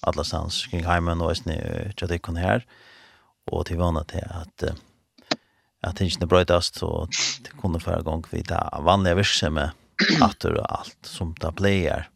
alla 0.00 0.24
stans 0.24 0.66
kring 0.66 0.84
hemmen 0.84 1.20
och 1.20 1.36
snö 1.36 1.90
jag 1.96 2.08
det 2.08 2.18
kan 2.18 2.36
här 2.36 2.66
och 3.50 3.66
till 3.66 3.78
vana 3.78 4.04
till 4.04 4.24
att 4.30 4.62
uh, 4.62 4.72
att 5.80 6.00
inte 6.00 6.26
brötast 6.26 6.74
så 6.74 7.08
det 7.42 7.50
kunde 7.60 7.80
förra 7.80 8.02
gång 8.02 8.24
vi 8.30 8.42
där 8.42 8.82
vanliga 8.82 9.14
verksamhet 9.14 9.70
att 10.20 10.44
och 10.44 10.78
allt 10.78 10.98
som 11.02 11.34
där 11.40 11.52
player. 11.52 12.08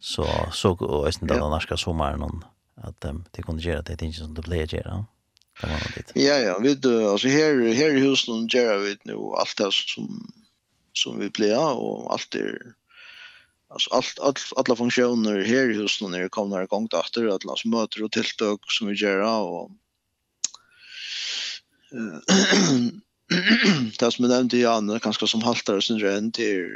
Så 0.00 0.26
så 0.52 0.72
och 0.72 1.14
sen 1.14 1.28
där 1.28 1.38
norska 1.38 1.76
sommaren 1.76 2.18
någon 2.20 2.44
att 2.74 3.04
um, 3.04 3.24
det 3.30 3.42
kunde 3.42 3.62
göra 3.62 3.82
det 3.82 4.02
inte 4.02 4.18
som 4.18 4.34
det 4.34 4.48
var 4.48 4.56
gör. 4.56 5.04
Ja 5.62 5.68
ja, 6.14 6.38
ja 6.38 6.58
vi 6.58 6.70
alltså 7.06 7.28
här 7.28 7.72
här 7.74 7.96
i 7.96 8.00
husen 8.00 8.46
gör 8.46 8.78
vi 8.78 8.96
nu 9.04 9.14
allt 9.14 9.56
det 9.56 9.72
som 9.72 10.32
som 10.92 11.18
vi 11.18 11.30
player 11.30 11.78
och 11.78 12.12
allt 12.12 12.30
det 12.30 12.58
alltså 13.68 13.90
allt 13.90 14.18
all, 14.20 14.34
alla 14.56 14.76
funktioner 14.76 15.44
här 15.44 15.70
i 15.70 15.74
huset 15.74 16.08
när 16.08 16.20
det 16.20 16.28
kommer 16.28 16.50
några 16.50 16.66
gång 16.66 16.88
efter 17.04 17.26
att 17.26 17.44
las 17.44 17.64
möter 17.64 18.04
och 18.04 18.12
tilltag 18.12 18.58
som 18.66 18.88
vi 18.88 18.94
gör 18.94 19.42
och 19.42 19.70
det 23.98 24.10
som 24.12 24.24
jag 24.24 24.30
nämnde 24.30 24.56
i 24.56 24.60
Janne, 24.60 24.98
kanske 24.98 25.26
som 25.26 25.42
haltare 25.42 25.82
sin 25.82 25.98
rön 25.98 26.32
till 26.32 26.68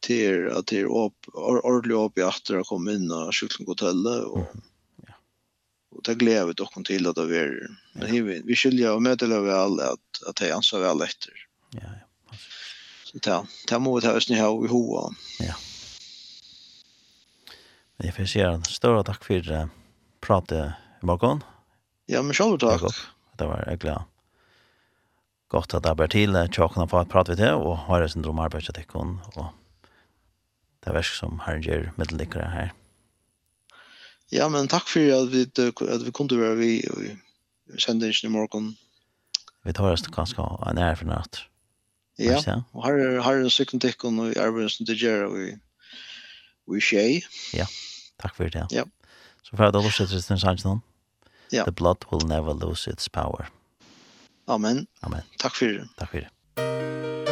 till 0.00 0.50
att 0.50 0.66
det 0.66 0.80
är 0.80 0.86
ordentligt 0.86 1.96
upp 1.96 2.18
i 2.18 2.22
att 2.22 2.44
det 2.44 2.62
kom 2.64 2.88
in 2.88 3.12
av 3.12 3.32
sjukdomshotellet 3.32 4.24
och 4.24 4.46
och 5.94 6.02
det 6.02 6.14
glädjer 6.14 6.54
dock 6.54 6.86
till 6.86 7.06
att 7.06 7.14
det 7.14 7.38
är 7.38 7.68
men 7.92 8.12
vi 8.12 8.42
vi 8.44 8.56
skiljer 8.56 8.94
och 8.94 9.02
möter 9.02 9.26
väl 9.26 9.80
att 9.80 10.28
att 10.28 10.36
det 10.36 10.52
ansvar 10.52 10.80
väl 10.80 11.02
efter. 11.02 11.32
Ja 11.70 11.80
ja. 11.80 12.36
Så 13.04 13.18
det, 13.18 13.30
det 13.30 13.30
där 13.30 13.46
där 13.68 13.78
måste 13.78 14.08
jag 14.08 14.22
snäha 14.22 14.64
i 14.64 14.68
hoa. 14.68 15.14
Ja. 15.38 15.54
Jeg 18.02 18.14
får 18.14 18.26
si 18.26 18.40
en 18.40 18.64
stor 18.64 19.02
takk 19.06 19.24
for 19.24 19.50
uh, 19.52 19.66
pratet 20.20 20.72
i 21.02 21.06
morgen. 21.06 21.42
Ja, 22.06 22.22
men 22.22 22.34
själv 22.34 22.58
tack. 22.58 22.82
Det 23.38 23.46
var 23.46 23.64
jag 23.66 23.78
glad 23.78 24.02
godt 25.52 25.74
at 25.76 25.84
det 25.84 25.92
er 25.92 26.12
til 26.12 26.38
tjåkene 26.56 26.88
for 26.88 27.02
at 27.04 27.10
prate 27.12 27.34
vi 27.34 27.42
til, 27.42 27.60
og 27.60 27.84
har 27.86 28.06
sin 28.06 28.22
syndrom 28.22 28.40
arbeid 28.40 28.64
til 28.66 28.74
tikkene, 28.74 29.20
og 29.36 29.50
det 30.82 30.90
er 30.90 30.96
versk 30.96 31.18
som 31.18 31.40
her 31.46 31.60
gjør 31.62 31.90
middeldikkere 31.98 32.48
her. 32.50 32.72
Ja, 34.32 34.48
men 34.48 34.68
takk 34.72 34.88
for 34.88 35.12
at 35.12 35.28
vi, 35.32 35.44
at 35.44 36.06
vi 36.06 36.10
kunne 36.10 36.40
være 36.40 36.56
vi, 36.56 36.70
vi 36.96 37.78
sendingen 37.78 38.30
i 38.30 38.32
morgen. 38.32 38.72
Vi 39.64 39.72
tar 39.72 39.92
oss 39.92 40.06
ganske 40.08 40.42
nær 40.74 40.96
for 40.98 41.10
natt. 41.10 41.44
Ja, 42.18 42.38
og 42.72 42.86
her 42.86 42.96
er, 42.98 43.20
her 43.24 43.38
er 43.38 43.44
en 43.44 43.52
sikken 43.52 43.80
tikkene 43.80 44.30
og 44.30 44.40
arbeidet 44.40 44.72
som 44.72 44.86
det 44.86 44.98
gjør, 45.00 45.26
og 45.28 45.36
vi, 45.36 45.52
vi 46.72 46.80
skjer. 46.80 47.28
Ja, 47.56 47.68
takk 48.22 48.36
for 48.36 48.48
det. 48.48 48.66
Ja. 48.72 48.84
Så 49.42 49.56
for 49.56 49.68
at 49.68 49.74
du 49.74 49.80
har 49.80 49.88
lyst 49.88 50.00
til 50.00 50.08
Tristan 50.08 50.82
Ja. 51.52 51.64
The 51.64 51.72
blood 51.72 52.06
will 52.10 52.26
never 52.26 52.54
lose 52.54 52.90
its 52.90 53.08
power. 53.08 53.50
Amen. 54.48 54.86
Amen. 55.02 55.22
Takk 55.38 55.54
for 55.56 55.66
det. 55.66 55.88
Takk 55.98 56.10
for 56.10 56.18
det. 56.18 57.31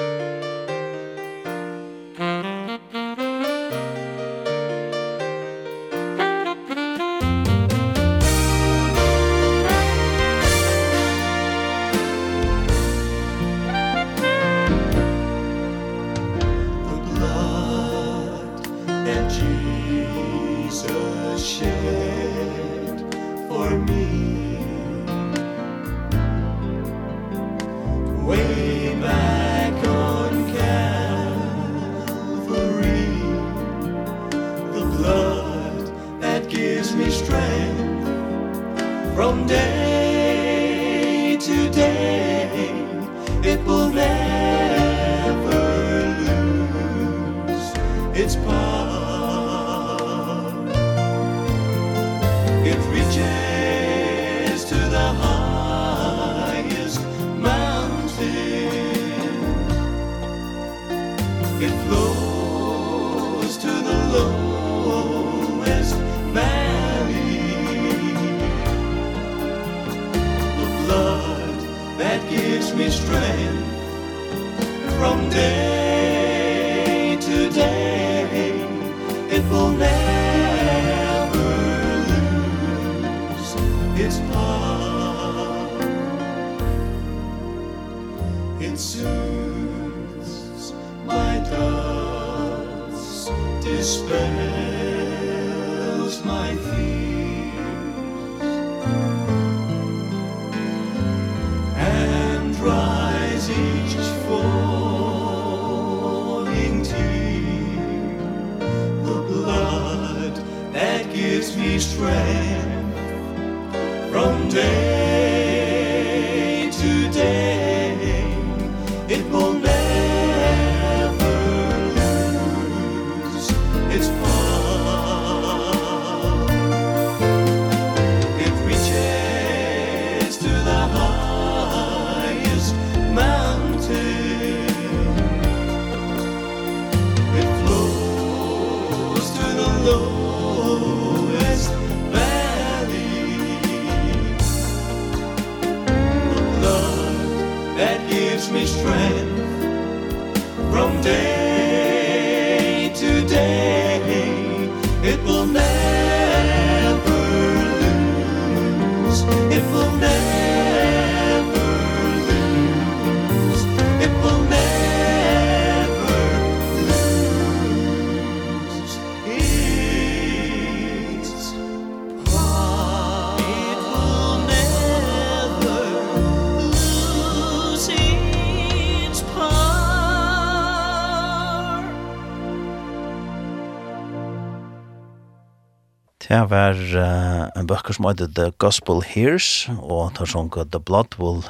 uh, 186.96 187.48
en 187.58 187.68
bøkker 187.68 187.96
som 187.96 188.06
heter 188.08 188.30
The 188.34 188.50
Gospel 188.62 189.02
Hears, 189.04 189.68
og 189.78 190.14
tar 190.16 190.28
sjunga 190.30 190.64
The 190.68 190.80
Blood 190.80 191.18
Will 191.20 191.42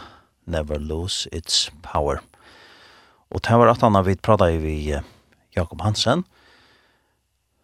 Never 0.51 0.79
Lose 0.79 1.29
Its 1.33 1.69
Power. 1.85 2.21
Og 3.31 3.43
det 3.47 3.59
var 3.61 3.71
at 3.73 3.85
han 3.85 3.95
har 3.95 4.07
vidt 4.09 4.23
pratet 4.27 4.61
vi 4.62 4.93
uh, 4.97 5.05
Jakob 5.57 5.83
Hansen, 5.85 6.25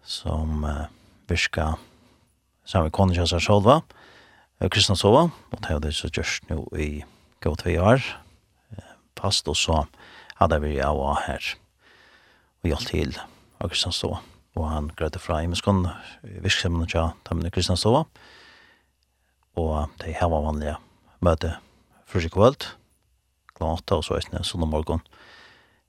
som 0.04 0.64
uh, 0.64 0.86
virka 1.28 1.74
sammen 2.66 2.90
med 2.90 2.96
kongen 2.96 3.26
Solva, 3.26 3.80
og 4.60 4.70
Kristian 4.72 4.96
Sova, 4.96 5.26
og 5.52 5.58
det 5.60 5.70
er 5.70 5.82
det 5.84 5.94
som 5.94 6.10
gjørs 6.10 6.38
nå 6.48 6.62
i 6.80 7.02
GOTV 7.44 7.76
år, 7.76 8.06
fast 9.18 9.48
og 9.48 9.56
så 9.56 9.82
hadde 10.40 10.60
vi 10.64 10.78
av 10.80 11.02
her, 11.26 11.52
og 12.62 12.72
hjelp 12.72 12.88
til 12.88 13.20
Kristian 13.60 13.92
Sova 13.92 14.22
og 14.56 14.70
han 14.70 14.88
grøyde 14.96 15.20
fra 15.20 15.42
Imeskånd, 15.44 15.84
virksemmen 16.42 16.88
tja, 16.88 17.10
temmene 17.28 17.52
Kristianstova, 17.52 18.06
og 19.56 19.92
de 20.00 20.14
var 20.16 20.44
vanlige 20.48 20.76
møte 21.24 21.54
fyrir 22.08 22.32
kvöld, 22.32 22.68
klant 23.56 23.84
8, 23.84 23.98
og 23.98 24.04
så 24.04 24.16
eisne 24.18 24.44
sundag 24.44 24.72
morgen. 24.72 25.02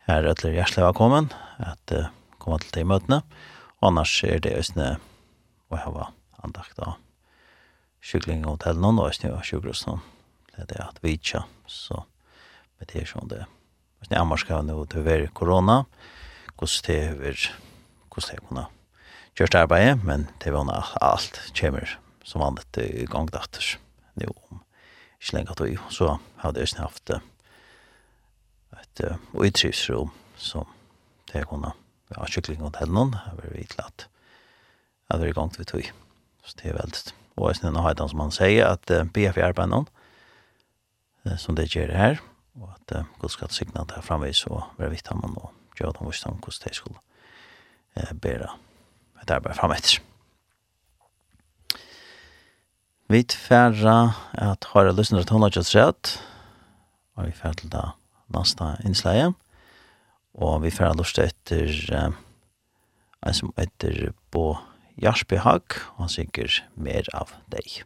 Her 0.07 0.23
er 0.23 0.31
ætler 0.31 0.56
hjertelig 0.56 0.85
velkommen, 0.85 1.30
at 1.60 1.95
uh, 1.95 2.11
komme 2.39 2.60
til 2.64 2.73
de 2.76 2.85
møtene, 2.88 3.22
og 3.80 3.91
annars 3.91 4.14
er 4.23 4.39
det 4.44 4.56
eisne 4.56 4.95
å 5.72 5.80
heva 5.80 6.10
andakt 6.44 6.80
av 6.80 6.98
sykling 8.03 8.45
og 8.45 8.57
hotell 8.57 8.80
noen, 8.80 8.99
og 8.99 9.11
eisne 9.11 9.34
og 9.35 9.44
kjugrus 9.48 9.85
noen, 9.88 10.03
det 10.52 10.64
er 10.64 10.72
det 10.73 10.81
at 10.88 10.99
vi 11.03 11.15
ikke, 11.19 11.44
så 11.68 12.03
med 12.80 12.91
det 12.91 13.03
er 13.03 13.11
sånn 13.11 13.31
det. 13.31 13.45
Eisne 14.03 14.19
amarskavne 14.22 14.76
og 14.76 14.91
det 14.91 15.03
er 15.11 15.27
korona, 15.35 15.81
hvordan 16.57 16.85
det 16.88 16.99
er 17.31 17.48
hvordan 18.18 18.35
det 18.35 18.48
kunne 18.48 18.65
gjøre 19.38 19.53
det 19.53 19.61
arbeidet, 19.61 20.03
men 20.03 20.27
det 20.44 20.53
var 20.53 20.94
alt 21.02 21.39
kommer 21.53 21.98
som 22.26 22.41
vanligt 22.41 22.77
i 22.81 23.06
gang 23.06 23.30
datter. 23.31 23.77
Nå 24.18 24.31
om 24.49 24.64
ikke 25.22 25.38
lenge 25.38 25.53
at 25.53 25.61
vi, 25.61 25.77
så 25.94 26.18
hadde 26.41 26.60
jeg 26.61 26.81
haft 26.81 27.11
et 28.77 29.03
uttrivsrom 29.34 30.11
som 30.38 30.65
det 31.31 31.45
kunne 31.48 31.72
være 32.10 32.31
kjøkling 32.34 32.64
og 32.65 32.73
til 32.77 32.91
noen, 32.94 33.14
jeg 33.14 33.38
var 33.38 33.53
vidt 33.53 33.77
at 33.80 34.07
jeg 35.07 35.19
var 35.19 35.30
i 35.30 35.38
gang 35.38 35.53
til 35.53 35.69
vi. 35.73 35.85
Så 36.44 36.56
det 36.60 36.72
er 36.72 36.80
veldig. 36.80 37.14
Og 37.38 37.49
jeg 37.49 37.60
snill 37.60 37.77
har 37.77 37.94
det 37.94 38.10
som 38.10 38.23
han 38.23 38.34
sier, 38.34 38.68
at 38.73 38.91
BF 39.14 39.38
er 39.38 39.52
arbeidet 39.52 39.72
noen, 39.72 39.88
som 41.38 41.56
det 41.56 41.69
gjør 41.69 41.94
her, 41.94 42.22
og 42.57 42.72
at 42.73 42.95
uh, 42.95 43.10
Gud 43.19 43.30
skal 43.30 43.52
signa 43.52 43.84
det 43.84 43.98
her 43.98 44.06
framvis 44.06 44.45
og 44.48 44.64
være 44.77 44.95
vidt 44.95 45.11
man, 45.14 45.35
og 45.38 45.52
gjøre 45.77 45.94
dem 45.99 46.07
hvordan 46.07 46.39
hvordan 46.41 46.64
de 46.64 46.73
skulle 46.73 46.99
eh, 47.98 48.14
bera 48.14 48.53
et 49.22 49.32
arbeid 49.32 49.57
fram 49.57 49.74
etter. 49.76 50.02
Vi 53.10 53.24
tfæra 53.24 54.14
att 54.32 54.64
höra 54.64 54.91
lyssnare 54.91 55.24
till 55.24 55.34
honom 55.34 55.49
just 55.53 55.76
rätt. 55.76 56.22
Och 57.15 57.28
vi 57.28 57.32
färra 57.32 57.53
till 57.53 57.69
det 57.69 57.91
nästa 58.28 58.78
innsleie, 58.84 59.34
Och 60.34 60.65
vi 60.65 60.72
färra 60.72 60.94
lyst 60.94 61.18
efter 61.18 61.94
eh, 61.94 62.10
en 63.22 63.34
som 63.34 63.53
heter 63.57 64.14
Bo 64.32 64.57
Jarsby 64.95 65.36
Hag, 65.36 65.64
og 65.95 66.06
han 66.06 66.10
synger 66.10 66.64
mer 66.74 67.07
av 67.14 67.32
deg. 67.45 67.84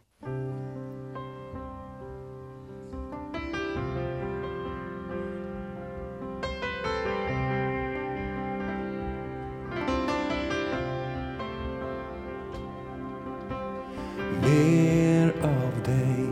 mer 14.42 15.32
av 15.42 15.72
dig. 15.84 16.26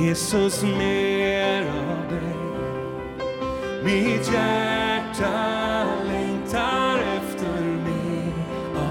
Jesus 0.00 0.62
mer 0.62 1.62
av 1.62 2.10
dig. 2.10 2.36
Mitt 3.84 4.32
hjärta 4.32 5.86
längtar 6.08 6.98
efter 6.98 7.62
mer 7.62 8.32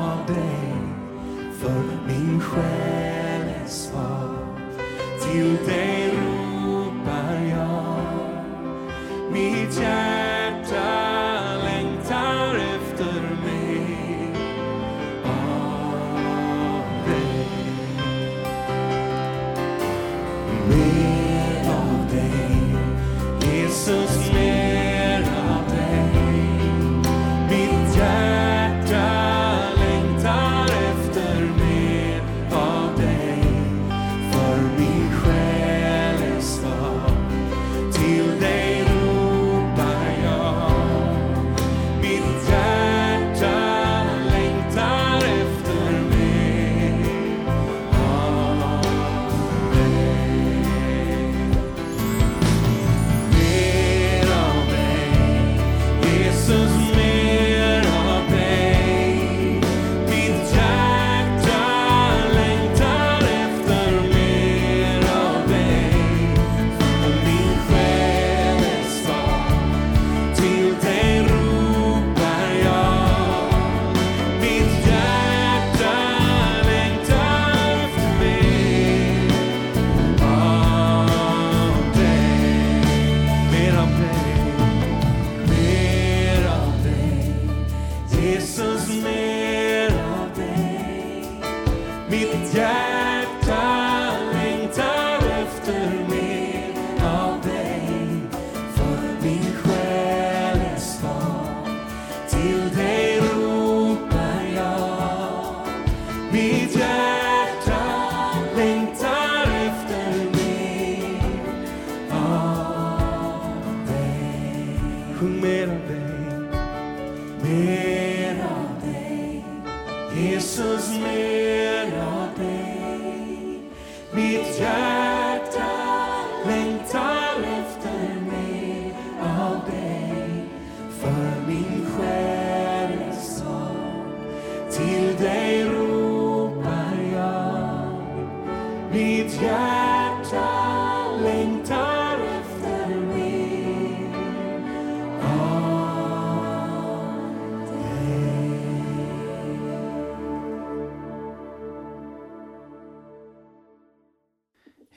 av 0.01 0.25
dig. 0.27 0.73
För 1.59 1.83
min 2.07 2.41
själ 2.41 3.41
är 3.63 3.67
svag. 3.67 4.35
Till 5.21 5.55
dig 5.65 6.11
ropar 6.11 7.41
jag. 7.49 8.33
Mitt 9.31 9.79
hjärta 9.79 10.14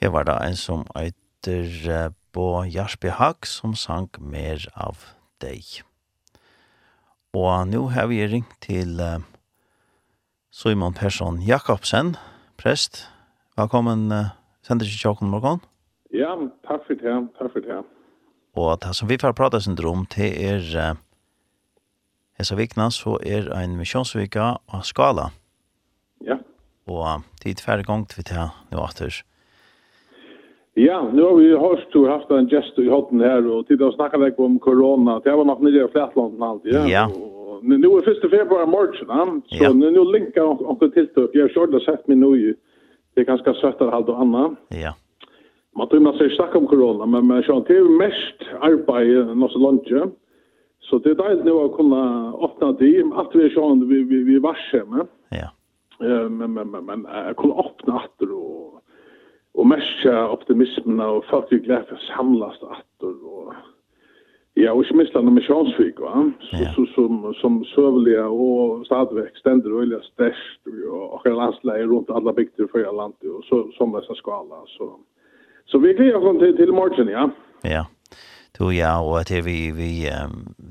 det 0.09 0.13
var 0.15 0.25
da 0.25 0.39
en 0.41 0.55
som 0.57 0.87
eiter 0.97 2.15
på 2.33 2.43
Jarsby 2.65 3.11
Hag 3.13 3.45
som 3.45 3.75
sang 3.77 4.07
mer 4.17 4.63
av 4.73 5.03
deg. 5.37 5.83
Og 7.37 7.69
nå 7.69 7.83
har 7.93 8.09
vi 8.09 8.23
ringt 8.25 8.55
til 8.65 8.97
Simon 10.49 10.97
Persson 10.97 11.37
Jakobsen, 11.45 12.15
prest. 12.57 13.03
Velkommen, 13.53 14.09
sender 14.65 14.89
ikke 14.89 15.03
tjokken 15.03 15.29
morgen. 15.29 15.61
Ja, 16.09 16.33
takk 16.65 16.89
for 16.89 16.97
det, 16.97 17.15
takk 17.37 17.53
for 17.53 17.69
det. 17.69 17.79
Og 18.57 18.81
det 18.81 18.97
som 18.97 19.13
vi 19.13 19.21
får 19.21 19.37
prate 19.37 19.61
syndrom 19.61 20.09
til 20.09 20.33
er 20.33 20.97
Hesa 22.39 22.57
vikna 22.57 22.89
så 22.89 23.19
er 23.21 23.53
ein 23.53 23.77
missionsvika 23.77 24.55
av 24.73 24.87
skala. 24.89 25.29
Ja. 26.25 26.41
Og 26.89 27.27
tid 27.45 27.61
færre 27.61 27.85
gongt 27.85 28.17
vi 28.17 28.25
tar 28.25 28.55
nå 28.73 28.81
aturs. 28.81 29.21
Ja. 29.21 29.29
Ja, 30.85 31.09
nu 31.13 31.21
har 31.21 31.35
vi 31.35 31.57
hört 31.57 31.95
och 31.95 32.07
haft 32.07 32.31
en 32.31 32.49
gest 32.49 32.79
i 32.79 32.87
hotten 32.89 33.21
här 33.21 33.47
och 33.47 33.67
tittat 33.67 33.87
och 33.87 33.93
snackat 33.93 34.19
lite 34.19 34.41
om 34.41 34.59
corona. 34.59 35.19
Det 35.19 35.31
var 35.31 35.45
nog 35.45 35.63
nere 35.63 35.85
i 35.85 35.87
Flatland 35.87 36.43
alltid. 36.43 36.73
Ja. 36.73 36.87
ja. 36.87 37.05
Och, 37.05 37.63
nu 37.63 37.75
är 37.75 38.01
första 38.01 38.29
februari 38.29 38.65
morgon, 38.65 38.95
ja? 39.07 39.41
så 39.57 39.63
ja. 39.63 39.73
nu, 39.73 39.91
nu 39.91 40.03
linkar 40.11 40.41
jag 40.41 40.61
också 40.61 40.89
till 40.89 41.07
det. 41.15 41.29
Jag 41.33 41.41
har 41.41 41.49
kört 41.49 41.83
sett 41.83 42.07
mig 42.07 42.17
nu. 42.17 42.55
Det 43.13 43.21
är 43.21 43.25
ganska 43.25 43.53
sött 43.53 43.81
att 43.81 43.91
halda 43.91 44.15
Anna. 44.15 44.55
Ja. 44.69 44.95
Man 45.75 45.87
tror 45.87 45.99
man 45.99 46.17
säger 46.17 46.35
snacka 46.35 46.57
om 46.57 46.67
corona, 46.67 47.05
men 47.05 47.25
man 47.25 47.43
kör 47.43 47.61
till 47.61 47.83
mest 47.83 48.39
arbete 48.61 49.35
något 49.35 49.51
så 49.51 49.59
långt. 49.59 49.87
Så 50.79 50.97
det 50.97 51.09
är 51.09 51.15
dejligt 51.15 51.45
nu 51.45 51.51
att 51.51 51.75
kunna 51.75 52.33
öppna 52.41 52.71
det. 52.71 53.03
Allt 53.13 53.35
vi 53.35 53.49
kör 53.49 53.85
vi, 53.85 54.03
vi, 54.03 54.23
vi 54.23 54.39
varsar 54.39 54.85
med. 54.85 55.07
Ja. 55.29 55.49
Men, 55.99 56.53
men, 56.53 56.71
men, 56.71 56.85
men, 56.85 57.07
kunna 57.37 57.53
öppna 57.53 57.93
att 57.99 58.21
och 58.21 58.58
og 59.59 59.67
merkja 59.67 60.15
optimismen 60.31 61.01
og 61.03 61.25
folk 61.29 61.51
er 61.51 61.65
glad 61.65 61.89
for 61.89 61.99
å 61.99 62.07
samlast 62.13 62.63
atter 62.63 63.17
og 63.27 63.51
ja, 64.59 64.73
og 64.73 64.81
ikke 64.83 64.97
minst 64.99 65.13
landa 65.15 65.31
misjonsvik, 65.31 65.99
va? 66.03 66.23
Så, 66.49 66.57
ja. 66.59 66.71
så, 66.75 66.83
som, 66.91 67.21
som 67.39 67.59
søvelige 67.71 68.25
og 68.27 68.81
stadigvæk 68.89 69.37
stender 69.39 69.71
og 69.71 69.83
veldig 69.85 69.99
størst 70.07 70.71
og 70.89 71.03
akkurat 71.19 71.37
landsleie 71.37 71.85
rundt 71.87 72.11
alle 72.11 72.33
bygder 72.35 72.67
for 72.67 72.79
fyrir 72.79 72.97
landet 72.97 73.29
og 73.31 73.45
så, 73.47 73.61
som 73.77 73.95
disse 73.95 74.19
skala, 74.19 74.63
så 74.75 74.91
så 75.69 75.77
vi 75.77 75.91
gleder 75.93 76.17
oss 76.17 76.39
til, 76.41 76.55
til 76.57 76.71
morgen, 76.73 77.11
ja. 77.13 77.27
Ja. 77.63 77.83
Jo 78.59 78.71
ja, 78.73 78.95
og 79.05 79.19
at 79.19 79.29
vi 79.45 79.69
vi 79.71 79.91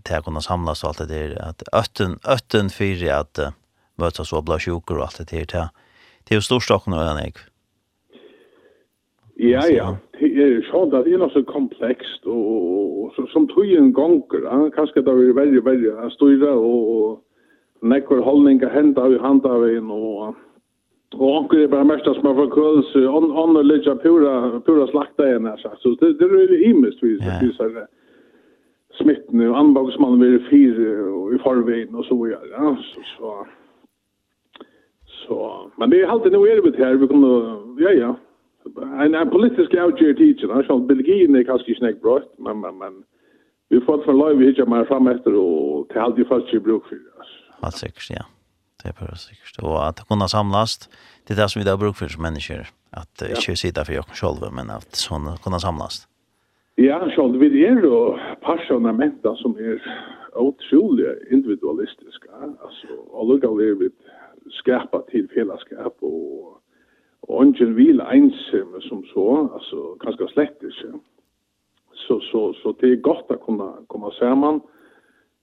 tar 0.05 0.25
kunna 0.27 0.43
samlas 0.45 0.83
og 0.85 0.91
alt 0.91 1.05
det 1.05 1.09
der 1.13 1.37
at 1.41 1.63
ötten 1.73 2.19
ötten 2.27 2.69
fyrir 2.75 3.13
at 3.21 3.41
møta 3.97 4.27
og 4.27 4.45
blå 4.45 4.59
sjuker 4.59 4.99
og 4.99 5.07
alt 5.07 5.31
det 5.31 5.53
der. 5.53 5.71
Det 6.27 6.35
er 6.35 6.43
jo 6.43 6.45
storstokken 6.45 6.93
og 6.93 7.07
enig. 7.07 7.39
Ja. 7.39 7.58
Ja, 9.39 9.63
ja. 9.71 9.93
Det 10.19 10.29
er 10.35 10.57
sånn 10.67 10.91
at 10.91 11.07
det 11.07 11.15
er 11.15 11.21
noe 11.23 11.31
så 11.31 11.45
komplekst, 11.47 12.25
og, 12.27 12.43
og, 12.43 13.13
og 13.23 13.29
som 13.31 13.47
tog 13.53 13.71
en 13.71 13.93
gonger, 13.95 14.43
ja. 14.43 14.57
kanskje 14.75 15.05
det 15.07 15.15
er 15.15 15.37
veldig, 15.37 15.63
veldig 15.67 15.93
styrre, 16.17 16.57
og, 16.59 16.89
og 16.95 17.87
nekker 17.87 18.25
holdninger 18.27 18.73
hendet 18.75 19.15
i 19.15 19.21
hand 19.23 19.47
av 19.47 19.63
en, 19.69 19.95
og, 19.95 20.35
og 21.15 21.37
anker 21.37 21.63
er 21.63 21.71
bare 21.71 21.87
mest 21.87 22.11
som 22.11 22.27
er 22.27 22.37
forkølelse, 22.41 23.05
ånd 23.07 23.63
og 23.63 23.63
litt 23.71 23.87
pura, 24.03 24.35
pura 24.67 24.91
slakta 24.91 25.31
igjen, 25.31 25.47
jeg 25.53 25.63
sagt. 25.63 25.81
Så 25.85 25.95
det, 26.03 26.17
det 26.19 26.27
er 26.27 26.35
veldig 26.35 26.61
imest, 26.73 27.07
vi 27.07 27.15
ja. 27.23 27.39
sier 27.39 27.75
det 27.79 27.87
smitten, 28.99 29.47
og 29.47 29.55
anbagsmannen 29.55 30.25
vil 30.25 30.41
fire, 30.51 30.93
og 31.15 31.35
i 31.37 31.45
farveien, 31.47 31.95
og 31.95 32.11
så 32.11 32.19
videre, 32.19 32.43
ja. 32.57 32.75
Så, 32.91 33.07
så, 33.15 33.37
så. 35.23 35.45
Men 35.79 35.95
det 35.95 36.03
er 36.03 36.11
alltid 36.11 36.35
noe 36.35 36.51
er 36.51 36.65
det 36.67 36.81
her, 36.83 36.99
vi 36.99 37.07
kunne, 37.07 37.37
ja, 37.79 37.95
ja, 37.95 38.17
en, 38.77 39.15
en 39.15 39.31
politisk 39.31 39.75
avgjørt 39.75 40.19
teacher 40.21 40.53
han 40.55 40.65
skal 40.67 40.87
Belgien 40.89 41.37
er 41.37 41.47
kanskje 41.49 41.77
ikke 41.77 42.03
brått, 42.03 42.33
men, 42.39 42.61
men, 42.65 42.79
men 42.83 42.99
vi 43.71 43.81
får 43.85 44.03
for 44.07 44.17
lov 44.17 44.41
hitja 44.41 44.65
mer 44.65 44.87
fram 44.89 45.09
etter, 45.13 45.37
og 45.37 45.89
til 45.93 46.03
alt 46.05 46.19
vi 46.19 46.27
først 46.29 46.53
ikke 46.53 46.67
bruk 46.67 46.89
for 46.89 46.97
det. 46.97 47.31
alt 47.63 47.81
sikkert, 47.81 48.11
ja. 48.11 48.27
Det 48.79 48.93
er 48.93 48.95
bare 49.01 49.17
sikkert. 49.19 49.57
Og 49.63 49.89
at 49.89 49.99
det 49.99 50.07
kunne 50.09 50.29
samlast, 50.29 50.87
det 51.27 51.35
er 51.35 51.43
det 51.43 51.51
som 51.51 51.61
vi 51.61 51.67
da 51.67 51.77
bruk 51.77 51.97
for 51.99 52.09
som 52.09 52.23
mennesker, 52.23 52.71
at 52.93 53.25
uh, 53.25 53.33
ikke 53.35 53.57
sitte 53.57 53.85
for 53.85 53.97
jokken 53.99 54.21
selv, 54.21 54.47
men 54.55 54.71
at 54.71 54.89
sånn 54.97 55.27
kunne 55.45 55.61
samlast. 55.61 56.07
Ja, 56.79 57.01
sjálf, 57.11 57.41
vi 57.43 57.65
er 57.67 57.81
jo 57.83 58.15
personamenta 58.47 59.35
som 59.43 59.57
er 59.59 59.83
utrolig 60.39 61.11
individualistiska, 61.35 62.31
altså, 62.63 63.01
og 63.11 63.33
lukka 63.33 63.51
er 63.67 63.75
vi 63.81 63.91
skapa 64.61 65.03
til 65.11 65.27
fellesskap 65.35 65.99
og 66.07 66.58
Og 67.29 67.45
ingen 67.45 67.77
vil 67.77 68.01
ensam 68.01 68.81
som 68.81 69.05
så, 69.13 69.27
altså 69.55 69.97
kanskje 70.01 70.29
slett 70.33 70.65
ikke. 70.65 70.93
Så, 71.93 72.21
så, 72.21 72.53
så 72.63 72.73
det 72.81 72.93
er 72.93 73.03
godt 73.05 73.29
å 73.35 73.37
komme, 73.43 73.69
komme 73.93 74.11
sammen. 74.17 74.63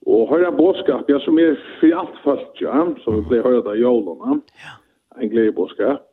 Og 0.05 0.29
høyre 0.29 0.51
bådskap, 0.57 1.09
ja, 1.09 1.19
som 1.21 1.37
er 1.41 1.57
for 1.79 1.99
alt 2.01 2.17
fast, 2.23 2.61
ja, 2.61 2.81
så 3.03 3.13
vi 3.17 3.23
blir 3.29 3.45
høyre 3.45 3.63
av 3.69 3.77
jolene. 3.77 4.39
Ja. 4.63 4.75
En 5.21 5.29
glede 5.29 5.53
bådskap. 5.53 6.05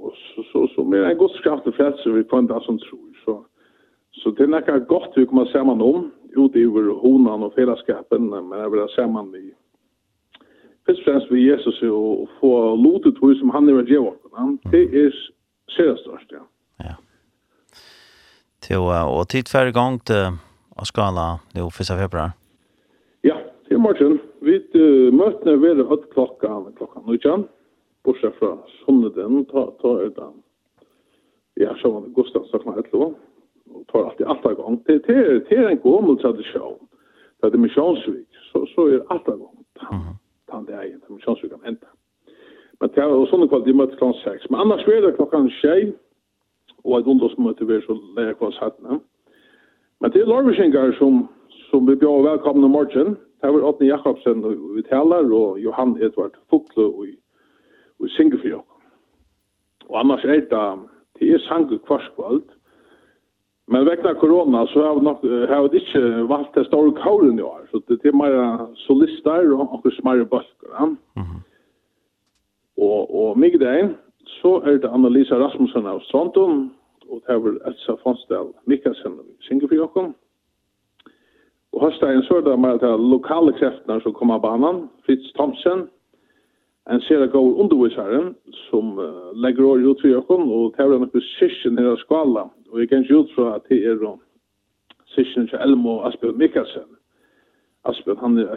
Og 0.00 0.12
så, 0.16 0.44
så, 0.52 0.66
så, 0.74 0.84
men 0.84 1.04
en 1.04 1.18
god 1.20 1.36
skapt 1.36 1.68
og 1.68 1.76
frelse 1.76 2.12
vi 2.14 2.24
får 2.30 2.44
en 2.44 2.52
dag 2.52 2.64
som 2.64 2.78
tror. 2.80 3.08
Så, 3.24 3.36
så 4.22 4.32
det 4.36 4.46
er 4.46 4.54
noe 4.54 4.78
godt 4.88 5.18
vi 5.20 5.26
kommer 5.28 5.48
sammen 5.52 5.84
om, 5.84 6.08
ute 6.36 6.60
i 6.60 6.68
honan 7.02 7.44
og 7.44 7.52
fellesskapen, 7.56 8.30
men 8.30 8.52
jeg 8.56 8.72
vil 8.72 8.84
ha 8.84 8.88
sammen 8.94 9.32
vi 9.34 9.50
først 10.86 11.00
og 11.00 11.04
fremst 11.04 11.30
ved 11.32 11.40
Jesus 11.50 11.82
og 11.82 12.28
få 12.40 12.50
lotet 12.76 13.18
hos 13.22 13.38
som 13.38 13.50
han 13.50 13.68
er 13.68 13.74
ved 13.74 13.86
djevåken. 13.86 14.58
Det 14.72 14.84
er 15.04 15.10
sér 15.70 15.96
størst, 15.96 16.32
ja. 16.32 16.42
Ja. 16.80 16.94
Til, 18.60 18.76
uh, 18.76 19.18
og 19.18 19.28
tid 19.28 19.48
færre 19.52 19.72
gang 19.72 20.00
til 20.06 20.36
å 20.76 20.84
skala 20.84 21.26
det 21.54 21.62
er 21.62 21.66
1. 21.66 21.94
februar? 22.02 22.36
Ja, 23.24 23.36
til 23.68 23.78
morgen. 23.78 24.20
Vi 24.42 24.56
uh, 24.56 25.08
møtene 25.14 25.56
ved 25.62 25.84
høyt 25.88 26.06
klokka, 26.14 26.52
klokka 26.78 27.02
nøytjan, 27.06 27.46
bortsett 28.04 28.36
fra 28.40 28.56
sunneden, 28.80 29.44
ta, 29.52 29.66
ta 29.82 29.96
ut 30.04 30.16
den. 30.16 30.38
Ja, 31.60 31.74
så 31.82 31.92
var 31.92 32.06
det 32.06 32.14
Gustav 32.16 32.46
Stakna 32.48 32.72
Høtlo, 32.78 33.12
og 33.70 33.82
tar 33.92 34.06
alltid 34.08 34.26
alt 34.26 34.46
av 34.48 34.56
gang. 34.60 34.80
Det, 34.86 35.02
det, 35.06 35.16
er, 35.16 35.42
det 35.48 35.58
er 35.58 35.68
en 35.68 35.82
gommel 35.84 36.16
tradisjon, 36.22 36.80
det 37.40 37.52
er 37.52 37.64
misjonsvik, 37.64 38.40
så, 38.50 38.64
så 38.74 38.88
er 38.88 39.04
alt 39.12 39.28
av 39.28 39.38
gang. 39.44 39.58
Mm 39.80 40.00
-hmm 40.00 40.19
han 40.52 40.66
det 40.66 40.74
er 40.74 40.92
som 41.06 41.18
kjønnsvik 41.22 41.52
kan 41.54 41.66
enda. 41.72 41.90
Men 42.80 42.92
det 42.94 43.02
er 43.02 43.12
også 43.12 43.34
sånne 43.34 43.48
kvalitet 43.48 43.76
møtes 43.76 43.98
klokkan 44.00 44.20
seks. 44.24 44.50
Men 44.50 44.60
annars 44.64 44.86
er 44.88 45.02
det 45.04 45.16
klokkan 45.16 45.50
6, 45.60 45.96
og 46.84 46.98
et 46.98 47.10
ungdomsmøte 47.12 47.66
vi 47.68 47.76
er 47.76 47.82
så 47.84 47.96
leger 48.16 48.38
kvart 48.40 48.56
satt. 48.56 48.78
Men 50.00 50.12
det 50.12 50.22
er 50.22 50.30
larvisjengar 50.30 50.94
som, 50.98 51.26
som 51.68 51.88
vi 51.88 51.98
bjør 52.00 52.24
velkomne 52.30 52.68
morgen. 52.68 53.18
Det 53.40 53.48
er 53.48 53.66
Åtne 53.68 53.86
Jakobsen 53.88 54.44
og 54.44 54.56
vi 54.76 54.82
taler, 54.88 55.28
og 55.32 55.60
Johan 55.60 55.96
Edvard 56.00 56.36
Fokle 56.50 56.84
og, 56.84 57.06
vi 58.00 58.08
synger 58.08 58.36
for 58.36 58.42
Singefjøk. 58.42 58.66
Og 59.88 60.00
annars 60.00 60.24
er 60.24 60.40
det, 60.40 60.64
det 61.18 61.34
er 61.34 61.44
sanger 61.48 61.78
kvarskvalt, 61.84 62.48
Men 63.70 63.86
vekna 63.86 64.14
corona 64.18 64.64
så 64.66 64.82
har 64.82 65.02
nok 65.02 65.22
har 65.48 65.68
det 65.68 65.82
ikke 65.84 66.00
valgt 66.28 66.56
det 66.58 66.66
store 66.66 66.90
kåren 66.98 67.38
i 67.38 67.42
år. 67.42 67.68
Så 67.70 67.80
det 67.88 68.00
er 68.04 68.16
mer 68.18 68.66
solister 68.86 69.46
og 69.54 69.62
noen 69.62 69.94
smærre 70.00 70.26
bøsker. 70.26 70.72
Ja? 70.74 70.86
Mm 70.86 70.96
-hmm. 71.28 71.40
Og, 72.80 73.14
og 73.14 73.38
migdagen 73.38 73.96
så 74.40 74.62
er 74.64 74.78
det 74.78 74.90
Annalisa 74.92 75.34
Rasmussen 75.34 75.86
av 75.86 76.00
Stronton 76.00 76.70
og 77.10 77.22
det 77.26 77.34
er 77.34 77.68
Elsa 77.68 77.94
Fonsdal 78.02 78.52
Mikkelsen 78.66 79.18
synger 79.40 79.68
for 79.68 79.74
jokken. 79.74 80.14
Og 81.72 81.84
høstdagen 81.84 82.22
så 82.22 82.36
er 82.36 82.40
det 82.40 82.58
mer 82.58 82.78
til 82.78 83.10
lokale 83.14 83.52
kreftene 83.52 84.00
som 84.02 84.12
kommer 84.12 84.34
av 84.34 84.42
banan. 84.42 84.88
Fritz 85.06 85.32
Thomsen, 85.38 85.88
en 86.90 87.00
sera 87.00 87.26
god 87.26 87.58
undervisaren 87.62 88.34
som 88.70 88.98
uh, 88.98 89.30
legger 89.34 89.64
år 89.64 89.84
ut 89.90 90.00
for 90.00 90.08
jokken 90.08 90.48
og 90.50 90.74
det 90.76 90.84
er 90.84 90.98
nok 90.98 91.12
besysken 91.12 91.78
her 91.78 91.92
av 91.92 92.00
skala 92.02 92.48
Og 92.70 92.80
jeg 92.80 92.88
kan 92.88 93.02
ikke 93.02 93.18
ut 93.18 93.34
fra 93.34 93.54
at 93.54 93.62
det 93.68 93.84
er 93.86 94.18
sysken 95.06 95.48
til 95.48 95.58
Elmo 95.58 95.96
og 95.98 96.08
Asbjørn 96.08 96.38
Mikkelsen. 96.38 96.88
Asbjørn, 97.84 98.18
han 98.18 98.38
er 98.38 98.56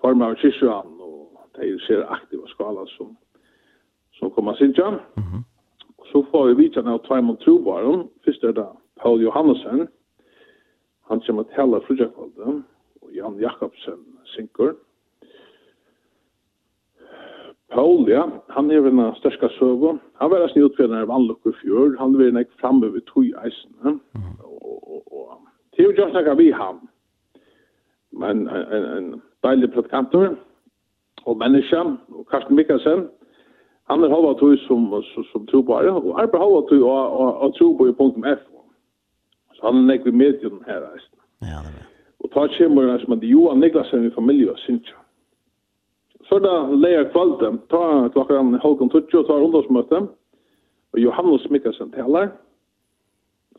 former 0.00 0.26
av 0.26 0.36
Kyrkjøan, 0.36 0.94
og 1.00 1.40
de 1.56 1.68
er 1.68 1.78
ser 1.86 2.06
aktiva 2.08 2.48
skala 2.48 2.86
som, 2.96 3.16
som 4.18 4.30
kommer 4.30 4.54
sin 4.54 4.74
tjern. 4.74 4.98
Mm 5.16 5.22
-hmm. 5.22 5.42
Så 6.12 6.26
får 6.30 6.46
vi 6.46 6.54
vite 6.54 6.80
av 6.80 6.98
Tveimond 7.06 7.38
Trobaren. 7.38 8.08
Først 8.24 8.44
er 8.44 8.52
det 8.52 8.66
Paul 9.02 9.22
Johannesson. 9.22 9.88
Han 11.08 11.20
kommer 11.26 11.42
til 11.42 11.54
hele 11.56 11.80
frugjakvalget. 11.86 12.62
Og 13.02 13.08
Jan 13.14 13.40
Jakobsen 13.40 14.00
synker. 14.24 14.74
Paul, 17.72 18.08
ja, 18.08 18.22
han 18.48 18.70
er 18.70 18.86
en 18.86 19.14
størska 19.16 19.48
søvå. 19.58 19.98
Han 20.20 20.30
var 20.30 20.42
nesten 20.42 20.64
utfjellende 20.66 21.06
av 21.06 21.12
anlokk 21.16 21.46
i 21.48 21.54
fjord. 21.62 21.96
Han 21.98 22.16
var 22.18 22.32
nek 22.36 22.50
framme 22.60 22.92
ved 22.92 23.04
tog 23.08 23.24
eisen. 23.44 24.00
Og, 24.44 24.78
og, 24.94 25.02
og, 25.12 25.38
det 25.76 25.84
er 25.84 25.90
jo 25.90 26.10
snakka 26.10 26.34
vi 26.34 26.50
ham. 26.50 26.82
Men 28.12 28.48
en, 28.48 28.66
en, 28.76 28.84
en 28.96 29.22
deilig 29.44 29.72
predikantor 29.72 30.34
og 31.24 31.38
menneske, 31.38 31.80
og 32.16 32.26
Karsten 32.30 32.56
Mikkelsen, 32.56 33.06
han 33.90 34.04
er 34.04 34.12
halva 34.12 34.34
tog 34.40 34.58
som, 34.66 34.88
som, 35.14 35.24
som 35.32 35.46
trobare, 35.46 35.92
og 35.92 36.20
arbeid 36.22 36.42
halva 36.44 36.60
tog 36.68 36.82
og, 36.82 37.20
og, 37.20 37.30
og 37.46 37.54
tog 37.56 37.78
på 37.78 37.88
i 37.88 37.96
punktum 38.00 38.26
F. 38.36 38.44
Så 39.54 39.66
han 39.66 39.80
er 39.80 39.88
nek 39.94 40.04
ved 40.04 40.12
medium 40.12 40.60
her 40.66 40.84
eisen. 40.92 41.18
Ja, 41.42 41.46
det 41.64 41.72
er. 41.72 41.78
det. 41.78 41.88
Og 42.22 42.30
ta 42.30 42.46
kjemmer 42.54 42.98
som 43.02 43.16
at 43.16 43.24
Johan 43.26 43.60
Niklasen 43.60 44.06
i 44.06 44.14
familie 44.14 44.52
og 44.52 44.58
Sintja. 44.62 45.01
Så 46.32 46.38
da 46.40 46.52
leier 46.64 47.10
kvalitet, 47.12 47.58
ta 47.68 48.08
klokkan 48.12 48.54
halvkom 48.62 48.88
tutsi 48.88 49.18
og 49.20 49.26
ta 49.28 49.34
ungdomsmøte, 49.36 49.98
og 50.92 51.00
Johannes 51.00 51.42
Mikkelsen 51.52 51.90
taler, 51.92 52.30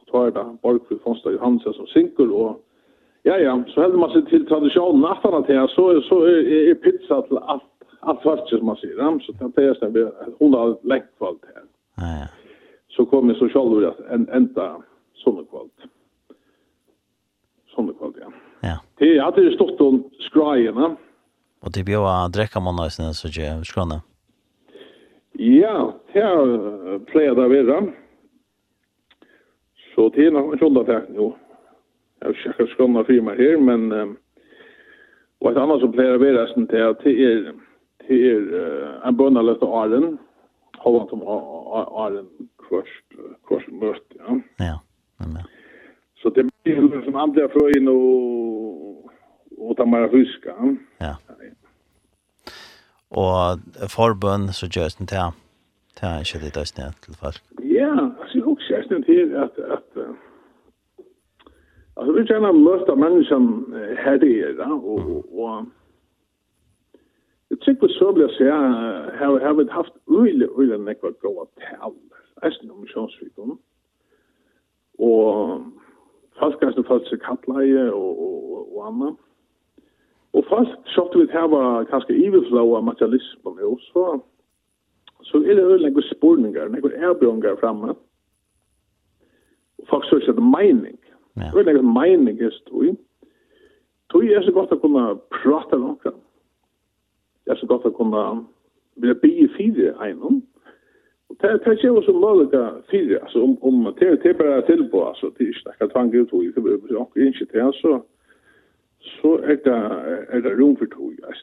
og 0.09 0.25
er 0.27 0.33
da 0.33 0.45
Borgfru 0.63 0.97
Fonstad 1.03 1.35
Johansen 1.35 1.75
som 1.77 1.85
synker, 1.91 2.33
og 2.33 3.27
ja, 3.29 3.37
ja, 3.37 3.53
så 3.67 3.83
helder 3.83 4.01
man 4.01 4.09
seg 4.15 4.25
til 4.31 4.47
tradisjonen 4.49 5.05
aftan 5.05 5.37
at 5.37 5.53
her, 5.53 5.69
så, 5.75 5.85
så 6.09 6.19
er, 6.31 6.49
er 6.71 6.81
pizza 6.81 7.21
til 7.29 7.43
alt, 7.45 7.69
alt 8.09 8.25
fartje 8.25 8.57
som 8.57 8.65
man 8.71 8.81
sier, 8.81 8.97
ja? 8.97 9.11
så 9.21 9.37
det 9.37 9.67
er 9.67 9.77
snabbt, 9.77 10.33
hun 10.41 10.57
har 10.57 10.73
lengt 10.81 11.13
kvalt 11.21 11.45
her. 11.53 11.69
Ja, 12.01 12.11
ja. 12.23 12.27
Så 12.97 13.05
kom 13.05 13.29
jeg 13.29 13.37
så 13.37 13.53
sjálfur 13.53 13.85
at 13.93 14.01
en, 14.17 14.25
enda 14.33 14.71
sommerkvalt. 15.21 15.89
Sommerkvalt, 17.77 18.17
ja. 18.17 18.33
Ja. 18.65 18.77
Det 18.97 19.13
er 19.13 19.25
alltid 19.29 19.53
stått 19.61 19.89
om 19.91 20.07
skrajene, 20.25 20.89
ja 20.89 21.12
Og 21.64 21.72
det 21.72 21.85
blir 21.88 22.02
jo 22.02 22.07
å 22.07 22.15
drekke 22.34 22.61
man 22.64 22.76
nøysene, 22.80 23.14
så 23.15 23.30
ikke 23.30 23.45
jeg 23.45 23.69
skjønner. 23.69 24.03
Ja, 25.40 25.77
her 26.14 26.99
pleier 27.10 27.38
det 27.38 27.45
å 27.48 27.52
være. 27.52 27.77
Så 29.94 30.10
det 30.14 30.27
er 30.27 30.35
noen 30.35 30.60
kjolda 30.60 30.84
takk 30.90 31.07
nå. 31.14 31.31
Jeg 32.22 32.34
vet 32.34 32.44
ikke 32.52 32.68
skjønner 32.76 33.07
for 33.07 33.26
meg 33.27 33.40
her, 33.41 33.56
men 33.61 33.88
um, 33.91 34.14
og 35.44 35.49
et 35.52 35.60
annet 35.60 35.81
som 35.84 35.91
pleier 35.91 36.15
å 36.15 36.22
være 36.22 36.44
resten 36.44 36.68
til 36.72 36.85
at 36.88 37.02
det 37.03 37.15
er 37.19 37.41
det 38.03 38.19
er 38.27 38.45
uh, 38.52 38.94
en 39.07 39.18
bønneløst 39.19 39.64
av 39.64 39.73
Aren, 39.80 40.18
holden 40.84 41.10
som 41.11 41.23
Aren 41.27 42.27
kvart 42.68 43.68
møte, 43.72 44.19
ja. 44.19 44.40
Ja, 44.60 44.77
men 45.22 45.40
ja. 45.40 45.45
Så 46.23 46.31
det 46.35 46.45
blir 46.64 46.80
liksom 46.88 47.15
andre 47.19 47.49
frøyne 47.52 47.91
og 47.91 48.52
och 49.57 49.77
ta 49.77 49.85
mer 49.85 50.07
huska. 50.07 50.77
Ja. 50.97 51.15
Och 53.09 53.59
förbön 53.89 54.53
så 54.53 54.65
just 54.65 54.99
inte 54.99 55.15
här. 55.15 55.31
Det 55.99 56.05
är 56.05 56.19
inte 56.19 56.45
det 56.45 56.53
där 56.53 56.65
snett 56.65 57.01
till 57.01 57.15
fall. 57.15 57.34
Ja, 57.61 58.11
alltså 58.19 58.38
jag 58.38 58.47
också 58.47 58.73
är 58.73 58.84
snett 58.84 59.05
till 59.05 59.35
att 59.35 59.59
att 59.59 59.97
alltså 61.93 62.13
vi 62.13 62.27
känner 62.27 62.53
möta 62.53 62.95
människan 62.95 63.73
här 63.97 64.17
det 64.17 64.41
är, 64.41 64.53
där 64.53 64.85
och 64.85 65.39
och 65.39 65.65
Jeg 67.53 67.59
tykker 67.61 67.88
så 67.88 68.11
blir 68.11 68.25
jeg 68.25 68.35
sier, 68.38 69.11
her 69.19 69.45
har 69.45 69.53
vi 69.53 69.63
haft 69.69 69.93
uile, 70.09 70.47
uile 70.57 70.77
nekva 70.81 71.11
gåa 71.21 71.43
tal, 71.61 71.93
eisen 72.41 72.71
om 72.73 72.88
sjonsvikon. 72.89 73.59
Og 74.97 75.61
falskast 76.39 76.81
og 76.81 76.88
falsk 76.88 77.13
kattleie 77.21 77.84
og, 77.91 78.09
og, 78.25 78.39
og, 78.55 78.63
og 78.77 78.88
annan. 78.88 79.13
Og 80.34 80.45
først, 80.49 80.77
sjovt 80.93 81.15
vi 81.19 81.27
her 81.31 81.47
var 81.47 81.84
kanskje 81.91 82.15
iverflå 82.18 82.64
av 82.76 82.84
materialismen, 82.84 83.60
jo, 83.61 83.77
så, 83.91 84.19
så 85.22 85.38
er 85.38 85.53
det 85.60 85.65
øyne 85.65 85.91
noen 85.91 86.07
spurninger, 86.10 86.72
noen 86.73 86.95
erbjørnger 87.10 87.60
fremme. 87.61 87.93
Og 89.80 89.89
folk 89.89 90.07
søker 90.10 90.34
etter 90.34 90.47
mening. 90.55 90.97
Ja. 91.38 91.51
Det 91.53 91.68
er 91.68 91.77
noen 91.81 91.93
mening, 91.93 92.39
jeg 92.41 92.53
stod. 92.61 92.95
Tog 94.10 94.26
er 94.26 94.41
så 94.45 94.53
godt 94.53 94.73
å 94.73 94.81
kunne 94.81 95.05
prate 95.34 95.77
med 95.77 95.91
noen. 95.91 96.18
Det 97.45 97.53
er 97.53 97.60
så 97.61 97.69
godt 97.69 97.85
å 97.85 97.93
kunne 97.93 98.23
vilja 99.01 99.30
i 99.30 99.47
fire 99.57 99.93
egnom. 100.07 100.41
Og 101.30 101.38
det 101.41 101.49
er 101.49 101.77
ikke 101.77 101.91
også 101.91 102.14
mølika 102.14 102.64
fire, 102.91 103.22
altså 103.22 103.41
om, 103.41 103.53
om 103.61 103.93
det 103.99 104.10
er 104.26 104.34
bare 104.38 104.65
tilbå, 104.65 104.99
altså 105.10 105.31
det 105.38 105.45
er 105.45 105.53
ikke 105.53 105.69
nekka 105.69 105.88
tvang 105.93 106.11
ut, 106.15 106.34
og 106.34 106.43
det 106.43 106.49
er 107.22 107.30
ikke 107.30 107.47
det, 107.53 107.69
så 107.81 108.01
så 109.03 109.35
er 109.43 109.59
det, 109.65 109.80
er 110.30 110.45
det 110.45 110.53
rom 110.59 110.77
for 110.80 110.89
tog, 110.91 111.11
ja. 111.19 111.34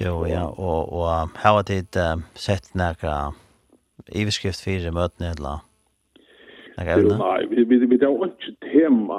Jo, 0.00 0.24
ja, 0.24 0.46
og, 0.48 0.92
og 0.92 1.28
her 1.42 1.50
var 1.52 1.64
det 1.68 1.96
uh, 1.96 2.22
sett 2.34 2.70
nærkere 2.74 3.32
iverskrift 4.16 4.64
fire 4.64 4.92
møtene, 4.96 5.34
eller? 5.36 5.66
Nei, 6.80 7.46
vi, 7.50 7.64
vi, 7.68 7.76
vi, 7.84 7.96
det 8.00 8.06
er 8.08 8.14
jo 8.14 8.24
ikke 8.24 8.54
tema 8.70 9.18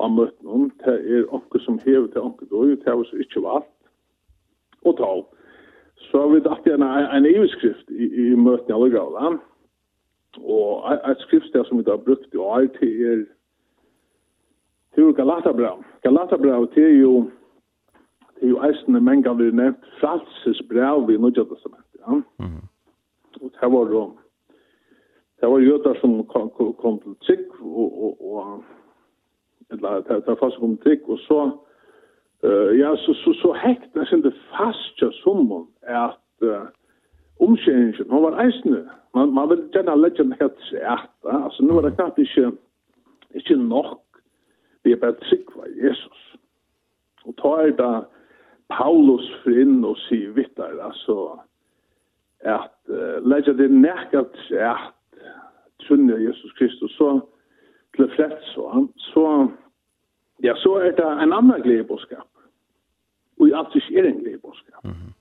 av 0.00 0.14
møtene. 0.14 0.70
Det 0.84 0.94
er 0.94 1.26
noe 1.28 1.60
som 1.64 1.80
hever 1.84 2.08
til 2.14 2.24
noe 2.24 2.48
døy, 2.48 2.76
det 2.78 2.88
er 2.88 2.96
jo 2.96 3.20
ikke 3.26 3.42
valgt. 3.44 3.74
Og 4.86 4.96
tal. 4.96 5.26
Så 6.08 6.22
har 6.22 6.32
vi 6.32 6.40
tatt 6.46 6.66
igjen 6.70 6.86
en 6.86 7.28
iverskrift 7.28 7.90
i, 7.90 8.06
i 8.06 8.26
møtene 8.38 8.78
alle 8.78 8.90
gavene. 8.94 9.42
Og 10.36 10.92
et 10.92 11.20
skriftsted 11.24 11.64
som 11.64 11.78
vi 11.78 11.84
har 11.86 11.96
brukt 11.96 12.34
i 12.34 12.36
år 12.36 12.66
til 12.78 13.02
er 13.06 13.24
til 14.94 15.12
Galatabra. 15.14 15.76
Galatabra 16.02 16.66
til 16.74 16.82
er 16.82 17.00
jo 17.00 17.30
det 18.40 18.46
er 18.46 18.48
jo 18.48 18.62
eisende 18.62 19.00
menga 19.00 19.32
vi 19.32 19.50
nevnt 19.50 19.84
fralsesbrev 20.00 21.10
i 21.10 21.16
Nødja 21.16 21.44
Testamentet. 21.44 22.00
Ja? 22.06 22.12
Mm. 22.38 22.62
Og 23.42 23.50
det 23.60 23.72
var 23.72 23.90
jo 23.94 24.02
det 25.40 25.48
var 25.50 25.58
jøder 25.58 25.94
som 26.00 26.26
kom, 26.26 26.50
kom, 26.50 26.74
kom 26.74 26.98
til 27.02 27.14
Trygg 27.26 27.46
og, 27.60 28.02
og, 28.04 28.12
og 28.34 28.64
eller 29.70 30.00
det 30.00 30.26
var 30.26 30.38
fast 30.42 30.58
kom 30.58 30.76
til 30.76 30.84
Trygg 30.84 31.08
og 31.08 31.18
så 31.18 31.40
uh, 32.44 32.78
ja, 32.78 32.96
så, 32.96 33.14
så, 33.14 33.34
så 33.42 33.52
hekt 33.64 33.94
det 33.94 34.26
er 34.26 34.40
fast 34.56 34.98
til 34.98 35.12
sommeren 35.12 35.66
at 35.82 36.18
uh, 36.42 36.66
omskjeringen, 37.40 38.10
hun 38.10 38.22
var 38.22 38.40
eisende. 38.44 38.88
Man, 39.14 39.34
man 39.34 39.48
vil 39.48 39.64
gjerne 39.72 40.00
legge 40.00 40.22
en 40.22 40.34
helt 40.40 40.60
sæta, 40.70 41.34
altså 41.44 41.64
nå 41.64 41.78
er 41.78 41.88
det 41.88 41.94
klart 41.94 42.18
ikke, 42.18 42.52
ikke 43.34 43.56
nok, 43.56 44.02
vi 44.84 44.92
er 44.92 45.00
bare 45.00 45.20
trygg 45.22 45.52
for 45.52 45.66
Jesus. 45.86 46.36
Og 47.24 47.34
ta 47.40 47.54
er 47.66 47.74
da 47.76 47.90
Paulus 48.72 49.26
for 49.42 49.56
inn 49.56 49.84
og 49.84 49.96
sier 50.06 50.32
vittar, 50.36 50.76
altså, 50.84 51.38
at 52.40 52.76
uh, 52.88 53.18
legge 53.26 53.56
det 53.58 53.70
nekket 53.70 54.36
sæt, 54.48 54.94
trunne 55.86 56.16
Jesus 56.22 56.52
Kristus, 56.58 56.90
så 56.98 57.20
til 57.96 58.10
flett 58.14 58.42
så, 58.52 58.86
så, 58.96 59.24
ja, 60.42 60.54
så 60.56 60.74
er 60.74 60.90
det 60.98 61.06
en 61.06 61.32
annan 61.32 61.62
gledeboskap. 61.62 62.28
Og 63.40 63.48
i 63.48 63.54
alt 63.54 63.74
ikke 63.74 63.98
er 63.98 64.08
en 64.08 64.20
gledeboskap. 64.22 64.84
Mm 64.84 64.90
-hmm. 64.90 65.12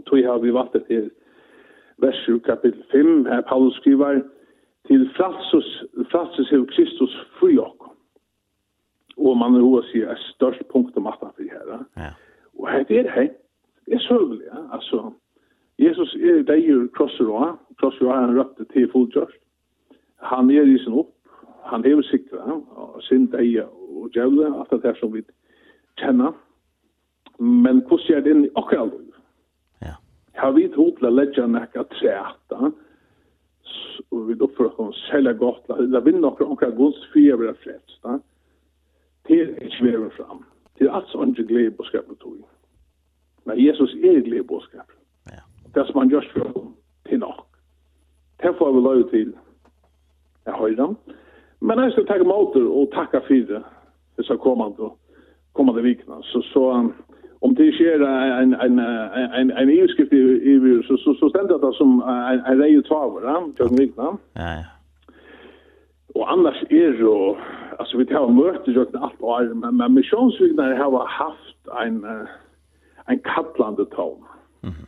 Og 0.00 0.06
tog 0.06 0.18
har 0.24 0.38
vi 0.38 0.52
vattnet 0.52 0.84
til 0.86 1.10
vers 2.00 2.16
7, 2.24 2.40
kapitel 2.40 2.84
5, 2.92 3.24
her 3.26 3.40
Paulus 3.40 3.74
skriver, 3.74 4.20
til 4.86 5.10
fratsus, 5.16 5.84
fratsus 6.10 6.48
hev 6.50 6.66
Kristus 6.66 7.16
fri 7.40 7.58
okko. 7.58 7.92
Og 9.16 9.36
man 9.36 9.54
er 9.54 9.66
hos 9.66 9.90
sier, 9.92 10.08
er 10.08 10.22
størst 10.30 10.64
punkt 10.72 10.96
om 10.96 11.06
at 11.06 11.20
han 11.20 11.34
fri 11.36 11.50
her. 11.52 11.84
Ja. 11.96 12.12
Og 12.58 12.70
her 12.72 12.78
er 12.78 12.84
det 12.84 13.10
her, 13.10 13.28
det 13.86 13.94
er 13.94 14.00
søvlig, 14.08 14.40
ja. 14.46 14.62
altså, 14.72 15.12
Jesus 15.78 16.14
er 16.14 16.42
deg 16.48 16.64
i 16.64 16.78
krossroa, 16.96 17.52
krosser 17.80 18.08
og 18.08 18.16
han 18.16 18.38
røpte 18.38 18.64
til 18.72 18.88
fulltjørst. 18.92 19.36
Han 20.32 20.50
er 20.50 20.64
i 20.64 20.78
sin 20.80 20.96
opp, 20.96 21.12
han 21.68 21.84
hever 21.84 22.02
sikra, 22.08 22.56
og 22.76 23.02
sin 23.02 23.28
deg 23.32 23.60
og 23.68 24.08
djevle, 24.14 24.48
alt 24.48 24.72
det 24.72 24.82
her 24.84 24.96
som 25.00 25.12
vi 25.12 25.24
kjenner. 26.00 26.32
Men 27.38 27.84
hvordan 27.84 28.16
er 28.16 28.24
det 28.24 28.36
inn 28.36 28.44
i 28.48 28.52
akkurat 28.56 29.09
har 30.40 30.52
vi 30.56 30.68
tog 30.72 30.96
til 30.96 31.08
å 31.08 31.12
legge 31.12 31.44
nekka 31.46 31.84
træta, 31.92 32.70
og 34.10 34.22
vi 34.28 34.36
oppfører 34.40 34.78
oss 34.86 35.00
selge 35.10 35.34
godt, 35.38 35.68
la 35.68 36.00
vinne 36.04 36.22
nokre 36.24 36.48
onkra 36.48 36.70
gods 36.74 37.00
fyrir 37.12 37.38
vi 37.40 37.50
er 37.50 37.82
da, 38.04 38.16
til 39.28 39.52
ikke 39.60 39.84
vi 39.84 39.92
er 39.92 40.14
fram, 40.16 40.44
til 40.78 40.88
alt 40.88 41.10
som 41.12 41.28
ikke 41.28 41.48
glede 41.50 41.74
på 41.76 41.86
skapet 41.90 42.18
tog. 42.24 42.40
Men 43.44 43.60
Jesus 43.60 43.92
er 44.00 44.22
glede 44.24 44.46
på 44.48 44.60
skapet. 44.64 44.96
Ja. 45.30 45.44
Det 45.74 45.86
som 45.86 46.00
han 46.00 46.10
gjørs 46.12 46.30
for 46.32 46.48
oss, 46.48 46.72
til 47.08 47.20
nok. 47.20 47.46
Det 48.42 48.54
får 48.58 48.72
vi 48.72 48.80
lov 48.80 49.04
til, 49.10 49.34
jeg 50.46 50.54
høyre. 50.56 50.94
Men 51.60 51.84
jeg 51.84 51.92
skal 51.92 52.06
takke 52.08 52.24
måter 52.24 52.64
og 52.64 52.92
takke 52.94 53.20
for 53.26 53.46
det, 53.52 53.62
hvis 54.16 54.30
jeg 54.32 54.40
kommer 54.40 54.72
til 54.76 54.92
kommande 55.52 55.82
vikene. 55.82 56.22
Så, 56.22 56.40
så 56.52 56.64
om 57.40 57.54
det 57.54 57.74
sker 57.74 58.00
en 58.04 58.54
en 58.54 58.78
en 58.78 59.50
en 59.50 59.70
EU-skift 59.70 60.12
i 60.12 60.20
i 60.50 60.82
så 60.82 60.96
så 60.96 61.14
så 61.14 61.28
ständer 61.28 61.58
det 61.58 61.74
som 61.74 62.02
en 62.02 62.40
en 62.46 62.62
rejäl 62.62 62.82
tavla, 62.82 63.32
va? 63.32 63.52
Jag 63.58 63.70
vet 63.70 63.80
inte. 63.80 64.02
Ja 64.34 64.50
ja. 64.60 64.64
Og 66.14 66.32
annars 66.32 66.62
er 66.70 67.00
jo 67.00 67.36
altså 67.78 67.98
vi 67.98 68.04
tar 68.04 68.26
møte 68.28 68.72
jo 68.72 68.80
alt 68.94 69.20
och 69.20 69.56
men 69.56 69.76
men 69.76 69.94
missionsvignar 69.94 70.74
har 70.74 71.06
haft 71.06 71.68
en 71.86 72.04
en 73.08 73.18
kattlande 73.18 73.84
tone. 73.84 74.26
Mhm. 74.62 74.86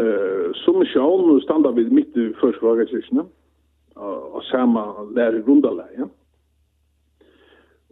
Eh 0.00 0.52
som 0.54 0.78
misjon 0.78 1.40
standa 1.40 1.70
vi 1.70 1.90
mitt 1.90 2.16
i 2.16 2.32
försvarskyrkan 2.40 3.28
och 3.94 4.44
samma 4.44 5.04
där 5.14 5.38
i 5.38 5.42
grundalägen. 5.42 6.10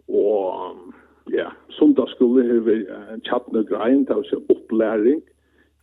Och 0.07 0.53
ja, 1.33 1.49
sundagsskole 1.77 2.43
har 2.47 2.61
vi 2.65 2.77
en 3.13 3.23
tjattne 3.27 3.63
grein, 3.67 4.05
det 4.05 4.15
er 4.15 4.51
opplæring, 4.53 5.21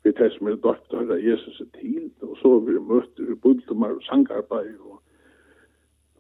vi 0.05 0.13
tar 0.13 0.29
som 0.35 0.49
er 0.49 0.59
døptar 0.61 1.09
av 1.09 1.21
Jesus 1.21 1.61
er 1.61 1.71
til, 1.81 2.11
og 2.23 2.37
så 2.41 2.57
har 2.57 2.67
vi 2.67 2.81
møter 2.81 3.31
i 3.33 3.39
bultumar 3.41 3.97
og 3.97 4.05
sangarbeid 4.09 4.77
og 4.81 5.01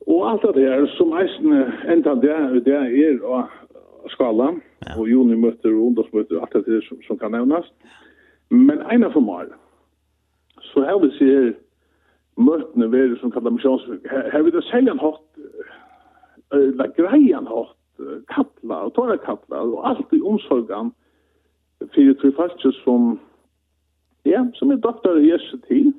Og 0.06 0.30
alt 0.30 0.42
det 0.54 0.68
her, 0.68 0.86
som 0.86 1.12
eisen 1.16 1.52
enda 1.88 2.14
det, 2.14 2.64
det 2.64 2.74
er 2.74 3.22
av 3.24 3.48
skala, 4.12 4.50
ja. 4.86 4.98
og 4.98 5.08
junimøter 5.08 5.72
og 5.72 5.86
ungdomsmøter, 5.86 6.40
alt 6.40 6.52
det 6.66 6.74
her 6.74 6.82
som, 6.88 6.98
som 7.06 7.18
kan 7.18 7.32
nevnes. 7.32 7.70
Men 8.50 8.82
en 8.92 9.04
av 9.04 9.14
for 9.16 9.24
meg, 9.24 9.54
så 10.60 10.84
her 10.84 11.00
vi 11.00 11.10
ser 11.18 11.54
møtene 12.36 12.90
ved 12.92 13.16
som 13.20 13.32
kallar 13.32 13.56
misjonsvirk, 13.56 14.04
her, 14.10 14.28
her 14.32 14.44
vil 14.44 14.52
det 14.52 14.64
selge 14.68 14.92
en 14.92 15.00
hatt, 15.00 15.24
eller 16.52 16.92
greie 16.98 17.38
en 17.38 17.48
hatt, 17.48 17.78
kappla 18.28 18.74
og 18.86 18.94
tåra 18.94 19.16
kappla 19.16 19.62
og 19.62 19.88
alt 19.88 20.12
i 20.12 20.22
omsorgan 20.22 20.92
fyrir 21.94 22.14
til 22.20 22.34
falske 22.36 22.72
som 22.82 23.20
ja, 24.24 24.44
som 24.54 24.70
er 24.70 24.76
doktor 24.76 25.16
i 25.20 25.30
Jesu 25.30 25.56
tid 25.68 25.92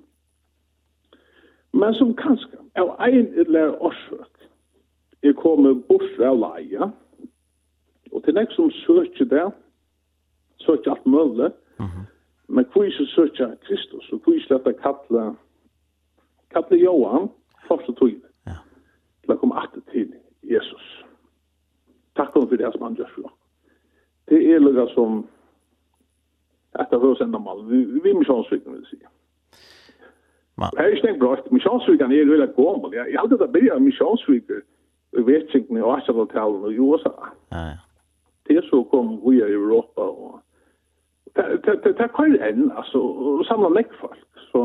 men 1.73 1.93
som 1.93 2.15
kanskje 2.15 2.57
av 2.79 2.95
ein 2.99 3.27
eller 3.39 3.75
årsøk 3.83 4.47
er 5.23 5.33
kommet 5.39 5.85
bort 5.87 6.19
av 6.19 6.39
leia 6.39 6.91
og 8.11 8.23
til 8.23 8.35
nek 8.35 8.51
som 8.55 8.71
søker 8.83 9.29
det 9.31 9.47
søker 10.65 10.91
alt 10.91 11.05
mulig 11.05 11.51
mm 11.79 11.85
-hmm. 11.85 12.05
men 12.47 12.65
hvor 12.71 12.83
ikke 12.83 13.05
søker 13.05 13.55
Kristus 13.55 14.11
og 14.11 14.19
hvor 14.19 14.33
ikke 14.33 14.53
lett 14.53 14.67
å 14.67 14.71
kappla 14.81 16.77
Johan 16.77 17.29
først 17.67 17.89
og 17.89 17.97
tog 17.97 18.09
til 18.09 19.33
å 19.33 19.35
komme 19.35 19.55
alltid 19.61 19.81
til 19.91 20.13
Jesus 20.43 21.04
takk 22.17 22.35
om 22.35 22.47
for 22.49 22.61
det 22.61 22.71
som 22.73 22.85
han 22.87 22.97
gjør 22.99 23.11
for. 23.15 23.33
Det 24.29 24.39
er 24.51 24.63
lukka 24.63 24.87
som 24.93 25.25
at 26.75 26.91
det 26.91 26.99
høres 26.99 27.21
enda 27.23 27.39
mal. 27.39 27.61
Vi, 27.69 27.83
vi 28.03 28.09
er 28.09 28.17
misjonsvikken, 28.19 28.73
vil 28.73 28.83
jeg 28.83 28.89
si. 28.89 28.97
Det 30.59 30.79
er 30.79 30.95
ikke 30.95 31.11
noe 31.11 31.19
bra. 31.19 31.35
Misjonsvikken 31.51 32.11
er 32.11 32.31
veldig 32.31 32.49
gammel. 32.55 32.95
Jeg, 32.95 33.11
jeg 33.11 33.19
hadde 33.19 33.39
det 33.39 33.51
bedre 33.53 33.75
av 33.75 33.83
misjonsvikken 33.83 34.63
i 35.15 35.23
Vetsikene 35.29 35.83
og 35.83 35.97
Asjadaltalen 35.97 36.65
og 36.67 36.79
USA. 36.87 37.13
Ja, 37.51 37.63
ja. 37.73 37.77
Det 38.45 38.61
så 38.67 38.83
kom 38.91 39.15
vi 39.23 39.39
i 39.39 39.53
Europa 39.53 40.01
og 40.01 40.41
det 41.35 41.99
er 41.99 42.11
kvar 42.15 42.35
enn, 42.47 42.69
altså, 42.77 42.99
og 43.01 43.45
samla 43.47 43.71
lekkfolk, 43.75 44.21
så 44.51 44.61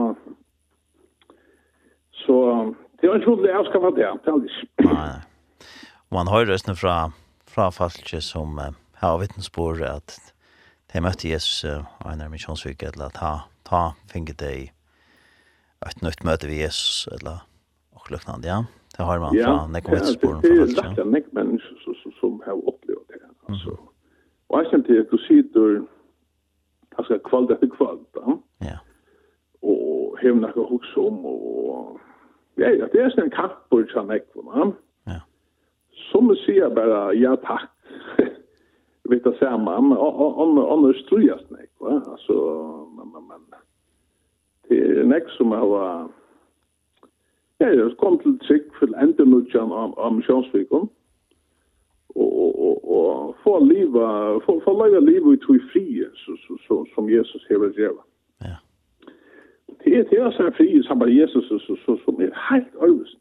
så 2.20 2.36
det 3.00 3.08
er 3.08 3.14
en 3.16 3.24
trolig 3.24 3.50
avskaffa 3.50 3.90
det, 3.96 4.06
det 4.22 4.30
er 4.30 4.36
aldri. 4.36 4.52
Nei, 4.84 5.08
og 6.10 6.18
man 6.18 6.30
hører 6.30 6.52
røstene 6.52 6.76
fra 6.76 6.94
fra 7.50 7.70
falske 7.74 8.20
som 8.24 8.58
uh, 8.58 8.72
har 9.02 9.18
vittnesbord 9.18 9.82
at 9.86 10.18
de 10.92 11.02
møtte 11.02 11.28
Jesus 11.30 11.64
uh, 11.64 11.84
og 12.00 12.12
en 12.12 12.24
av 12.24 12.30
misjonsvike 12.32 12.92
eller 12.92 13.10
at 13.10 13.18
ta, 13.18 13.32
ta 13.66 13.82
finget 14.12 14.40
det 14.42 14.52
i 14.56 14.66
et 15.88 16.02
nytt 16.04 16.24
møte 16.24 16.48
ved 16.50 16.62
Jesus 16.64 17.08
eller 17.18 17.46
og 17.96 18.10
løknande, 18.10 18.48
ja. 18.48 18.62
Det 18.96 19.06
har 19.06 19.18
man 19.22 19.36
fra 19.36 19.66
nekken 19.70 19.94
vittnesbord 19.94 20.42
fra 20.42 20.50
falske. 20.60 20.84
Ja, 20.84 20.92
det 20.96 21.04
er 21.04 21.10
nekken 21.14 21.34
mennesker 21.38 21.80
som 21.84 21.94
som, 22.02 22.12
som 22.20 22.42
har 22.44 22.58
opplevd 22.70 23.06
det. 23.12 23.22
Altså. 23.48 23.76
Og 24.48 24.58
jeg 24.58 24.70
kjente 24.70 25.00
at 25.00 25.10
du 25.12 25.18
sitter 25.26 25.80
ganske 26.96 27.18
kvalt 27.28 27.50
etter 27.54 27.70
kvalt, 27.76 28.22
ja. 28.66 28.78
Og 29.62 30.18
hevner 30.22 30.48
ikke 30.48 30.66
hos 30.70 30.96
om 30.96 31.24
og 31.24 32.00
Ja, 32.58 32.70
det 32.92 33.00
er 33.00 33.22
en 33.22 33.30
kappur 33.30 33.86
som 33.92 34.10
jeg, 34.10 34.20
va? 34.34 34.66
som 36.10 36.34
sier 36.44 36.68
bare 36.74 37.16
ja 37.18 37.34
takk. 37.36 37.70
vet 39.10 39.24
det 39.24 39.38
samma 39.38 39.80
men 39.80 39.98
annars 40.58 41.04
tror 41.04 41.22
jag 41.22 41.40
snäck 41.40 41.70
va 41.80 42.02
alltså 42.06 42.34
men, 42.96 43.12
men, 43.12 43.24
men, 43.28 43.60
det 44.68 44.78
er 44.78 45.04
nästa 45.04 45.36
som 45.36 45.52
har 45.52 46.10
ja 47.58 47.68
jeg 47.68 47.96
kom 47.98 48.18
till 48.18 48.38
trygg 48.38 48.74
för 48.78 48.94
enda 49.02 49.24
nødjan 49.24 49.72
av 49.72 49.98
om 49.98 50.22
om 50.70 50.88
og, 52.14 52.38
och 52.38 52.60
och 52.60 53.26
och 53.28 53.36
få 53.42 53.58
leva 53.64 54.40
få 54.40 54.60
få 54.60 54.84
leva 54.84 55.00
livet 55.00 55.32
ut 55.32 55.56
i 55.56 55.58
fri 55.72 56.04
så 56.14 56.36
så 56.36 56.56
så 56.68 56.86
som 56.94 57.10
Jesus 57.10 57.46
hever 57.48 57.68
velat. 57.68 58.06
Ja. 58.38 58.56
Det 59.84 59.98
är 59.98 60.04
det 60.10 60.16
är 60.16 60.30
så 60.30 60.50
fri 60.50 60.82
som 60.82 60.98
bara 60.98 61.10
Jesus 61.10 61.48
så 61.48 61.76
så 61.76 61.96
som 61.96 62.20
är 62.20 62.30
helt 62.34 62.74
överst 62.74 63.18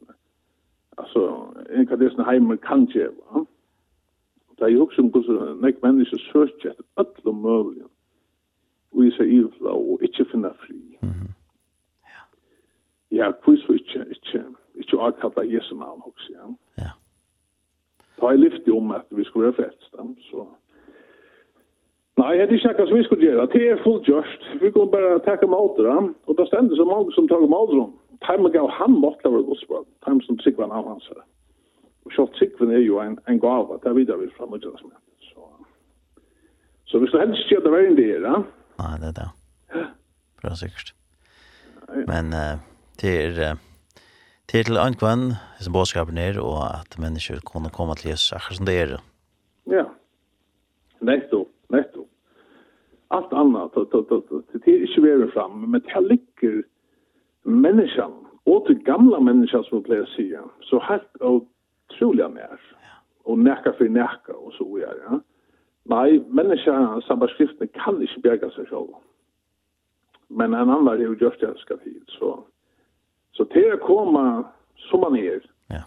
alltså 0.99 1.53
en 1.69 1.87
kan 1.87 1.99
det 1.99 2.23
hemma 2.23 2.57
kanske 2.57 3.07
va 3.07 3.45
det 4.59 4.65
är 4.65 4.69
ju 4.69 4.81
också 4.81 5.01
en 5.01 5.11
kusin 5.11 5.61
nek 5.61 5.81
människa 5.81 6.17
söker 6.31 6.73
att 6.93 7.25
alla 7.25 7.33
möjliga 7.33 7.85
och 8.91 9.05
i 9.05 9.11
sig 9.11 9.35
ivla 9.35 9.71
och 9.71 10.01
inte 10.01 10.25
finna 10.25 10.53
fri. 10.53 10.97
Ja. 11.01 11.07
Ja 13.09 13.31
kus 13.31 13.65
för 13.65 13.73
inte 13.73 13.99
inte 13.99 14.45
inte 14.73 15.01
att 15.01 15.19
kalla 15.19 15.43
Jesu 15.43 15.75
namn 15.75 16.01
också 16.05 16.31
ja 16.33 16.55
ja. 16.75 16.91
Ta 18.19 18.33
i 18.33 18.37
lyft 18.37 18.67
om 18.67 18.91
att 18.91 19.07
vi 19.09 19.23
skulle 19.23 19.53
fest 19.53 19.91
så 20.31 20.47
Nei, 22.19 22.35
det 22.35 22.43
er 22.43 22.53
ikke 22.53 22.69
akkurat 22.69 22.89
som 22.89 22.97
vi 22.97 23.03
skulle 23.03 23.25
gjøre. 23.25 23.45
Det 23.47 23.61
er 23.69 23.77
fullt 23.83 24.07
gjørst. 24.07 24.41
Vi 24.61 24.71
kunne 24.71 24.91
bare 24.91 25.19
takke 25.23 25.47
med 25.47 25.57
återen, 25.57 26.15
og 26.27 26.37
det 26.37 26.47
stender 26.47 26.75
så 26.75 26.85
mange 26.85 27.11
som 27.15 27.27
takker 27.27 27.47
med 27.47 27.57
återen. 27.57 27.93
Mm 27.93 28.08
Time 28.29 28.51
gav 28.53 28.69
han 28.77 28.93
måtte 29.01 29.31
være 29.33 29.43
godsbød, 29.49 29.85
time 30.05 30.21
som 30.21 30.39
Sigvan 30.39 30.71
av 30.71 30.87
hans 30.87 31.07
her. 31.09 31.23
Og 32.05 32.13
så 32.15 32.27
Sigvan 32.37 32.71
er 32.71 32.83
jo 32.85 32.99
en, 33.01 33.17
en 33.27 33.39
gava, 33.41 33.79
det 33.81 33.89
er 33.89 33.97
videre 33.97 34.19
vi 34.21 34.29
fra 34.37 34.45
nødvendig 34.45 34.91
med. 34.91 34.99
Så, 35.29 35.47
så 36.85 37.01
hvis 37.01 37.11
du 37.11 37.17
helst 37.19 37.49
gjør 37.49 37.65
det 37.65 37.71
verden 37.71 37.97
det 37.97 38.11
er, 38.15 38.27
ja? 38.27 38.43
Nei, 38.83 38.93
det 39.01 39.09
er 39.09 39.17
det. 39.21 39.87
Bra 40.41 40.53
sikkert. 40.55 40.93
Men 42.07 42.29
uh, 42.37 42.61
det 43.01 43.15
er... 43.23 43.41
Uh, 43.49 43.65
Det 44.49 44.59
er 44.59 44.63
til 44.63 44.77
Ankvann, 44.81 45.33
som 45.61 45.73
bådskapen 45.73 46.17
er, 46.17 46.39
og 46.41 46.57
at 46.79 46.95
mennesker 46.97 47.37
kunne 47.45 47.69
komme 47.69 47.93
til 47.95 48.09
Jesus 48.09 48.31
akkurat 48.33 48.57
som 48.57 48.65
det 48.65 48.75
er. 48.81 48.95
Ja, 49.69 49.83
netto, 51.05 51.43
netto. 51.69 52.07
Alt 53.13 53.29
annet, 53.41 53.77
det 53.77 54.73
er 54.73 54.87
ikke 54.87 55.03
verre 55.05 55.29
fram, 55.35 55.51
men 55.69 55.81
det 55.85 56.01
ligger 56.11 56.63
människan, 57.43 58.11
och 58.43 58.65
till 58.65 58.79
gamla 58.79 59.19
människan 59.19 59.63
som 59.63 59.83
jag 59.87 60.07
säga, 60.07 60.43
så 60.61 60.79
helt 60.79 61.21
otroliga 61.21 62.29
mer. 62.29 62.61
Och 63.23 63.39
näka 63.39 63.73
för 63.73 63.89
näka 63.89 64.33
och 64.33 64.53
så 64.53 64.75
vidare. 64.75 64.97
Ja. 65.09 65.19
Nej, 65.83 66.23
människan 66.27 67.01
som 67.01 67.27
skriftene 67.27 67.67
kan 67.67 68.01
inte 68.01 68.19
bjärga 68.19 68.49
sig 68.49 68.65
själv. 68.65 68.87
Men 70.27 70.53
en 70.53 70.69
annan 70.69 70.87
är 70.87 70.97
ju 70.97 71.17
just 71.21 71.39
det 71.39 71.57
ska 71.57 71.77
till. 71.77 72.03
Så, 72.07 72.43
så 73.31 73.45
till 73.45 73.73
att 73.73 73.81
komma 73.81 74.43
som 74.75 74.99
man 74.99 75.15
är, 75.17 75.51
ja. 75.67 75.83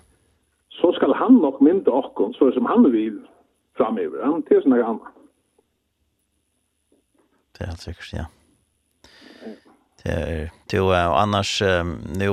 så 0.69 0.93
ska 0.93 1.15
han 1.15 1.35
nog 1.35 1.63
mynda 1.63 1.91
och 1.93 2.35
så 2.35 2.53
som 2.53 2.67
han 2.67 2.93
vill 2.93 3.21
framöver. 3.77 4.23
Han 4.23 4.43
till 4.43 4.63
sådana 4.63 4.79
gamla. 4.79 5.13
Det 7.59 7.65
är 7.65 7.69
helt 7.69 7.81
säkert, 7.81 8.11
ja. 8.13 8.27
Det 10.05 10.13
er 10.13 10.51
det 10.71 10.81
och 10.81 11.21
annars 11.21 11.63
nu 12.19 12.29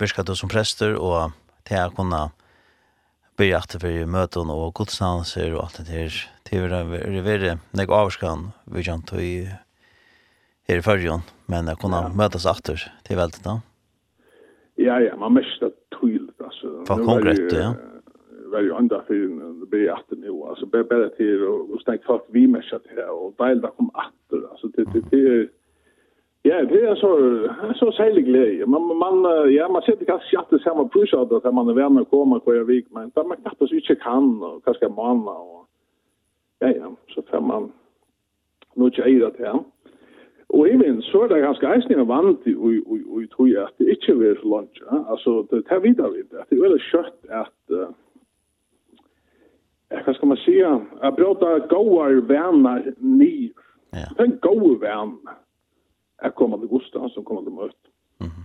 virker 0.00 0.22
du 0.22 0.34
som 0.34 0.48
prester, 0.48 0.94
og 0.96 1.32
det 1.68 1.74
här 1.74 1.90
kunna 1.90 2.30
börja 3.36 3.58
att 3.58 3.82
för 3.82 4.06
møten 4.06 4.50
og 4.50 4.74
gudstjänster 4.74 5.54
og 5.54 5.62
alt 5.62 5.76
det 5.78 5.86
der. 5.86 6.08
här 6.08 6.28
till 6.44 7.22
veldig, 7.22 7.48
är 7.48 7.86
det 7.86 7.88
avskan 7.88 8.52
vi 8.64 8.82
kan 8.82 9.02
ta 9.02 9.16
i 9.16 9.48
her 10.68 10.78
i 10.78 10.82
förrjon 10.82 11.20
men 11.46 11.66
det 11.66 11.76
kunna 11.80 12.08
møtes 12.08 12.46
atter 12.46 12.92
til 13.04 13.16
veldig 13.16 13.44
da. 13.44 13.60
Ja 14.76 15.00
ja, 15.00 15.16
man 15.16 15.32
måste 15.32 15.70
till 16.00 16.30
alltså. 16.44 16.84
Vad 16.88 17.04
konkret 17.06 17.52
ja 17.52 17.74
väldigt 18.52 18.74
andra 18.74 19.02
för 19.06 19.14
det 19.60 19.66
blir 19.66 19.92
att 19.92 20.10
nu 20.10 20.30
alltså 20.48 20.66
bara 20.66 21.08
till 21.08 21.42
och 21.44 21.80
stäck 21.80 22.04
folk 22.04 22.22
vi 22.28 22.46
meshat 22.46 22.82
här 22.96 23.10
och 23.10 23.34
dela 23.38 23.70
kom 23.70 23.90
åter 23.90 24.50
alltså 24.50 24.68
det 24.68 24.84
det 25.10 25.48
Ja, 26.48 26.64
det 26.64 26.80
är 26.80 26.94
så 26.94 27.12
så 27.74 27.92
sällig 27.92 28.24
glädje. 28.24 28.66
Man 28.66 28.96
man 28.98 29.16
ja, 29.52 29.68
man 29.68 29.82
sitter 29.82 30.04
kanske 30.04 30.36
jätte 30.36 30.58
samma 30.58 30.88
push 30.88 31.14
out 31.14 31.32
att 31.32 31.54
man 31.54 31.68
är 31.68 31.74
värme 31.74 32.00
och 32.00 32.10
komma 32.10 32.40
på 32.40 32.52
en 32.52 32.66
vik 32.66 32.86
men 32.90 33.10
där 33.14 33.24
man 33.24 33.36
knappast 33.36 33.70
så 33.70 33.74
inte 33.74 33.94
kan 33.94 34.42
och 34.42 34.64
kanske 34.64 34.88
man 34.88 35.28
och 35.28 35.66
ja 36.58 36.68
ja, 36.68 36.96
så 37.08 37.22
får 37.22 37.40
man 37.40 37.72
nu 38.74 38.90
tjejer 38.90 39.32
det 39.38 39.46
här. 39.46 39.60
Og 40.48 40.68
even 40.68 41.02
så 41.02 41.22
er 41.22 41.28
det 41.28 41.42
ganske 41.44 41.68
eisning 41.68 41.98
jeg 41.98 42.08
vant 42.08 42.46
i, 42.46 42.50
i, 42.50 42.76
i, 42.80 42.98
i 43.22 43.26
tog 43.32 43.48
at 43.60 43.74
det 43.78 43.88
ikke 43.92 44.14
vil 44.18 44.36
så 44.40 44.48
langt. 44.48 44.78
Ja? 44.80 45.00
Altså, 45.12 45.46
det 45.50 45.66
tar 45.68 45.82
videre 45.84 46.12
vidt. 46.12 46.32
at 46.32 46.48
Det 46.50 46.56
er 46.56 46.62
veldig 46.62 46.84
kjøtt 46.86 47.18
at, 47.28 47.58
uh, 47.72 47.90
hva 50.06 50.14
skal 50.14 50.28
man 50.32 50.40
si, 50.44 50.56
at 50.64 51.18
bråta 51.18 51.58
gåar 51.68 52.22
vanar 52.30 52.88
nyr. 52.96 53.52
Ja. 53.92 54.08
Det 54.16 54.24
er 54.24 54.30
en 54.30 54.38
gåar 54.40 54.80
vanar 54.86 55.36
är 56.22 56.30
til 56.30 56.68
Gustav 56.68 57.08
som 57.08 57.24
kommer 57.24 57.42
til 57.42 57.52
møte. 57.52 57.88
Mm 58.20 58.30
-hmm. 58.30 58.44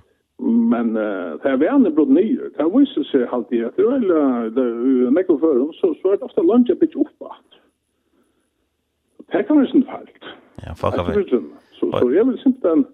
Men 0.74 0.98
uh, 0.98 1.32
det 1.42 1.50
er 1.52 1.56
vänner 1.56 1.90
blod 1.90 2.08
nye. 2.08 2.36
det 2.36 2.58
här 2.60 2.80
visar 2.80 3.04
sig 3.04 3.28
alltid 3.32 3.66
at 3.66 3.76
det 3.76 3.84
är 3.84 5.10
mycket 5.10 5.40
för 5.40 5.54
før, 5.54 5.72
så, 5.72 5.96
så 6.02 6.08
er 6.08 6.16
det 6.16 6.24
ofte 6.24 6.42
lunch 6.42 6.70
att 6.72 6.80
byta 6.80 7.00
upp 7.00 7.22
allt. 7.22 7.54
Det 9.32 9.48
kan 9.48 9.58
være 9.58 9.68
sånn 9.68 9.86
fallt. 9.86 10.24
Ja, 10.66 10.74
folk 10.76 10.96
har 10.96 11.06
väl. 11.14 11.44
Så, 11.80 11.92
så 12.00 12.12
jag 12.12 12.26
vill 12.26 12.38
simpelthen, 12.38 12.84
den, 12.84 12.94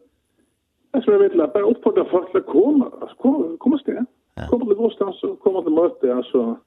jag 0.92 1.04
tror 1.04 1.14
jag 1.16 1.30
vet 1.30 1.40
att 1.40 1.54
bara 1.54 1.70
uppfordra 1.72 2.06
folk 2.06 2.36
att 2.36 2.46
komma, 2.46 2.92
komma, 3.18 3.58
komma 3.58 3.78
sted. 3.78 4.06
Ja. 4.36 4.48
Komma 4.50 4.66
till 4.66 4.76
Gustav 4.84 5.12
så 5.12 5.36
komma 5.36 5.62
till 5.62 5.74
möte, 5.74 6.16
alltså. 6.16 6.58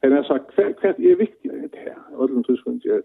Det 0.00 0.18
är 0.18 0.22
sagt, 0.22 0.50
hva, 0.56 0.64
hva 0.80 0.88
er 0.88 1.16
viktig 1.16 1.50
i 1.50 1.68
det 1.72 1.78
här. 1.78 1.96
Jag 2.10 2.18
vet 2.20 2.30
inte 2.30 2.52
hur 2.52 2.56
det 2.56 2.80
ska 2.80 3.00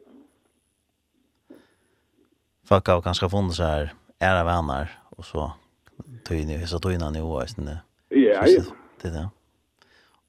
Folk 2.70 2.88
har 2.88 3.02
kanske 3.02 3.30
funnits 3.30 3.60
här 3.60 3.94
era 4.20 4.44
vänner 4.44 4.90
och 5.10 5.26
så 5.26 5.52
tog 6.24 6.38
ni 6.38 6.68
så 6.68 6.80
tog 6.80 6.91
ni 6.91 6.96
innan 6.96 7.16
i 7.16 7.22
år 7.22 7.44
det. 7.58 7.80
Ja, 8.10 8.48
ja. 8.48 8.64
Det 9.02 9.10
där. 9.10 9.30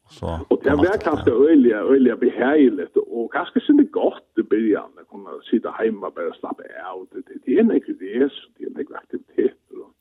Och 0.05 0.12
så 0.12 0.39
Och 0.49 0.61
det 0.62 0.71
var 0.71 0.99
kanske 1.01 1.31
öliga 1.31 1.79
öliga 1.79 2.17
behärligt 2.17 2.97
och 2.97 3.33
kanske 3.33 3.73
det 3.73 3.85
gott 3.85 4.33
i 4.37 4.43
början 4.43 4.91
när 4.97 5.05
kunna 5.05 5.31
sitta 5.51 5.71
hemma 5.71 6.11
bara 6.11 6.33
slappa 6.33 6.62
av 6.93 7.07
det 7.12 7.23
det 7.45 7.55
är 7.55 7.61
en 7.61 7.71
aktivitet 7.71 8.33
det 8.59 8.65
är 8.65 8.71
en 8.71 8.97
aktivitet 8.97 9.57
och 9.71 9.95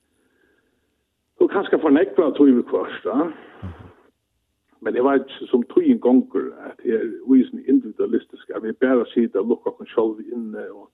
och 1.40 1.52
kanske 1.52 1.80
förnekta 1.80 2.32
tog 2.32 2.48
vi 2.48 2.64
först 2.64 3.06
va. 3.06 3.32
Men 4.80 4.94
det 4.94 5.02
var 5.02 5.16
ikke 5.16 5.48
som 5.52 5.64
tog 5.64 5.84
en 5.84 5.99
gonger 5.99 6.52
at 6.66 6.80
her, 6.84 6.99
vi 7.28 7.40
individualistisk 7.40 7.70
individualistiske, 7.70 8.61
vi 8.61 8.72
bare 8.72 9.06
sier 9.14 9.28
det 9.28 9.44
lukket 9.48 9.82
oss 9.82 9.91
selv 9.95 10.22
inne 10.34 10.64
og 10.72 10.90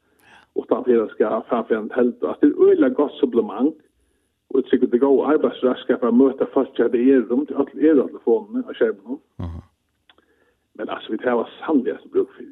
utan 0.56 0.78
utanför 0.78 0.92
det 0.92 1.10
ska 1.10 1.42
framför 1.50 1.76
en 1.76 1.92
helt 1.92 2.24
Att 2.24 2.42
det 2.42 2.48
är 2.48 2.70
öjla 2.70 2.90
gott 2.90 3.12
supplement 3.12 3.76
och 4.48 4.62
det 4.64 4.70
tycker 4.70 4.88
det 4.88 4.98
går 4.98 5.32
arbetsraska 5.32 5.98
för 5.98 6.08
att 6.08 6.16
möta 6.16 6.46
fast 6.46 6.80
jag 6.80 6.92
det 6.92 7.12
är 7.12 7.22
rum 7.22 7.46
till 7.46 7.56
alla 7.56 7.82
era 7.82 8.08
telefoner 8.08 8.70
och 8.70 8.78
skärmen. 8.78 9.18
Men 10.74 10.90
alltså 10.90 11.12
vi 11.12 11.18
tar 11.18 11.50
sannolikt 11.60 12.12
bruk 12.12 12.30
för 12.32 12.44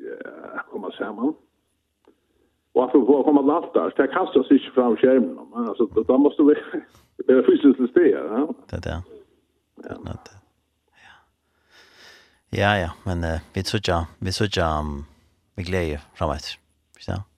att 0.55 0.67
komma 0.71 0.91
samman. 0.91 1.33
Och 2.73 2.85
att 2.85 2.91
få 2.91 3.23
komma 3.23 3.41
last 3.41 3.73
där, 3.73 3.83
det 3.83 4.07
kastar 4.07 4.23
kastas 4.23 4.51
inte 4.51 4.71
fram 4.73 4.97
skärmen. 4.97 5.47
Men 5.53 5.69
alltså 5.69 5.85
då 5.85 6.17
måste 6.17 6.43
vi 6.43 6.55
det 7.27 7.33
är 7.33 7.43
fysiskt 7.43 7.91
steg, 7.91 8.11
ja. 8.11 8.53
Det 8.69 8.83
där. 8.83 9.01
Ja. 9.75 9.97
Ja. 10.05 10.17
Ja, 12.49 12.77
ja, 12.77 12.91
men 13.03 13.23
uh, 13.23 13.39
vi 13.53 13.63
tror 13.63 13.81
ja, 13.87 14.07
vi 14.19 14.31
tror 14.31 14.49
ja, 14.55 14.79
um, 14.79 15.05
vi 15.55 15.63
glädje 15.63 16.01
framåt. 16.13 16.57
Förstår? 16.95 17.32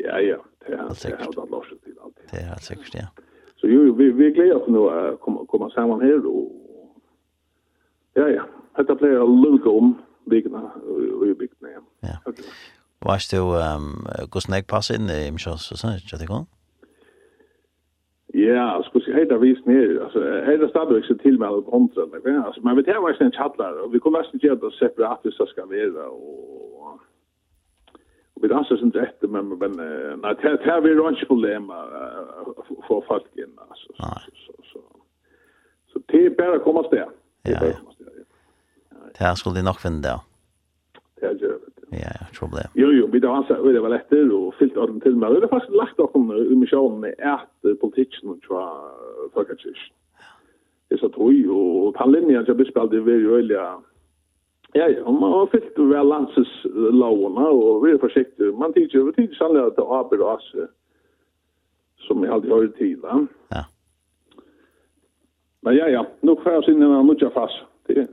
Ja, 0.00 0.18
ja. 0.20 0.38
Det 0.66 0.74
er 0.74 0.82
helt 0.82 0.96
sikkert. 0.96 1.36
Det 1.36 1.38
er 1.38 1.54
helt 1.54 1.68
sikkert, 1.68 2.30
Det 2.30 2.40
er 2.40 2.48
helt 2.48 2.62
sikkert, 2.62 2.94
ja. 2.94 3.06
Så 3.56 3.66
jo, 3.66 3.92
vi, 3.98 4.10
vi 4.12 4.30
gleder 4.36 4.58
oss 4.58 4.68
nå 4.68 4.82
å 4.90 5.16
komme, 5.22 5.46
komme 5.48 5.70
sammen 5.72 6.02
her, 6.04 6.20
og 6.26 6.50
ja, 8.16 8.26
ja. 8.32 8.44
Dette 8.76 8.96
pleier 9.00 9.22
å 9.24 9.28
lukke 9.28 9.72
om 9.72 9.94
bygdene, 10.28 10.66
og 10.84 11.24
i 11.24 11.32
bygdene, 11.38 11.72
ja. 11.78 11.80
Ja. 12.10 12.18
Okay. 12.28 12.44
Hva 13.04 13.16
er 13.16 13.24
det 13.30 13.40
jo, 13.40 13.48
hvordan 14.32 14.56
jeg 14.56 14.68
passer 14.68 14.98
inn 14.98 15.08
i 15.12 15.30
Mishas 15.32 15.70
og 15.72 15.80
sånn, 15.80 15.96
ikke 16.00 16.20
det 16.20 16.28
kan? 16.28 16.46
Ja, 18.36 18.82
skulle 18.84 19.04
si, 19.06 19.14
heita 19.16 19.38
vis 19.40 19.60
ned, 19.64 19.96
altså, 20.04 20.20
heita 20.44 20.68
stadig 20.68 20.98
ikke 21.00 21.16
til 21.22 21.38
med 21.38 21.46
alle 21.48 21.62
kontra, 21.70 22.04
men 22.12 22.42
altså, 22.42 22.60
men 22.64 22.76
vi 22.76 22.84
tar 22.84 23.00
vært 23.04 23.22
en 23.24 23.32
tjattler, 23.32 23.78
og 23.84 23.92
vi 23.94 24.00
kommer 24.02 24.24
nesten 24.24 24.40
en 24.40 24.44
tjattler 24.44 24.74
separat 24.76 25.24
hvis 25.24 25.38
det 25.40 25.48
skal 25.52 25.70
være, 25.70 26.08
og 26.10 26.55
vi 28.42 28.48
danser 28.48 28.76
sin 28.76 28.90
rätt 28.90 29.22
men 29.22 29.48
men 29.58 29.72
nei, 30.20 30.34
det 30.42 30.66
er 30.66 30.80
vi 30.80 30.94
rör 30.94 31.24
problem 31.26 31.70
å 31.70 32.80
få 32.88 33.00
folk 33.08 33.26
inn, 33.36 33.54
altså. 33.70 33.88
så 33.96 34.10
så 34.24 34.32
så 34.46 34.52
så, 34.72 34.80
så 35.92 36.02
det 36.08 36.20
er 36.20 36.30
är 36.30 36.36
bara 36.36 36.58
komma 36.58 36.82
där 36.90 37.08
ja 37.42 37.58
ja. 37.62 37.72
det 39.18 39.24
här 39.24 39.34
skulle 39.34 39.56
de 39.56 39.62
nok 39.62 39.80
finne 39.80 40.02
det 40.02 40.08
ja. 40.08 40.20
det 41.20 41.42
er 41.42 41.58
ja 41.92 42.10
ja 42.20 42.26
problem 42.38 42.68
jo 42.74 42.90
jo 42.90 43.06
vi 43.06 43.20
dansar 43.20 43.62
det 43.72 43.82
var 43.82 43.88
lettere, 43.88 44.34
og 44.34 44.54
fyllt 44.58 44.76
av 44.76 44.86
til 44.86 45.00
till 45.02 45.20
det 45.20 45.42
er 45.42 45.48
faktisk 45.48 45.72
lagt 45.72 46.00
opp 46.00 46.16
om 46.16 46.32
i 46.32 46.54
missionen 46.54 47.00
med 47.00 47.14
att 47.20 47.80
politiken 47.80 48.28
och 48.28 48.42
tror 48.42 49.30
folk 49.34 49.50
att 49.50 49.64
det 50.88 50.94
är 50.94 50.98
så 50.98 51.08
tror 51.08 51.32
ju 51.32 51.50
och 51.50 51.96
han 51.98 52.12
linjen 52.12 52.44
jag 52.46 52.56
bespelade 52.56 53.00
väldigt 53.00 53.30
öliga 53.30 53.80
Ja, 54.76 54.88
ja, 54.92 55.02
og 55.08 55.14
man 55.16 55.32
har 55.32 55.46
fyllt 55.52 55.78
vel 55.78 56.10
landses 56.10 56.50
lovene, 56.74 57.46
og 57.48 57.84
vi 57.84 57.94
er 57.94 58.02
forsiktige. 58.02 58.52
Man 58.60 58.74
tykker 58.76 58.98
jo 58.98 59.14
tid 59.16 59.32
sannlig 59.38 59.62
at 59.64 59.78
det 59.78 59.84
er 59.86 59.94
aber 59.96 60.24
og 60.24 60.34
Asse, 60.34 60.66
som 62.04 62.24
jeg 62.24 62.32
aldri 62.34 62.52
hører 62.52 62.72
til. 62.76 62.94
da. 63.00 63.16
Ja. 63.54 63.62
Men 65.64 65.78
ja, 65.78 65.88
ja, 65.96 66.02
nå 66.22 66.36
får 66.42 66.58
jeg 66.58 66.66
sinne 66.68 66.90
med 66.92 67.08
mye 67.08 67.30
fast. 67.34 67.64
Det 67.88 68.02
er 68.02 68.08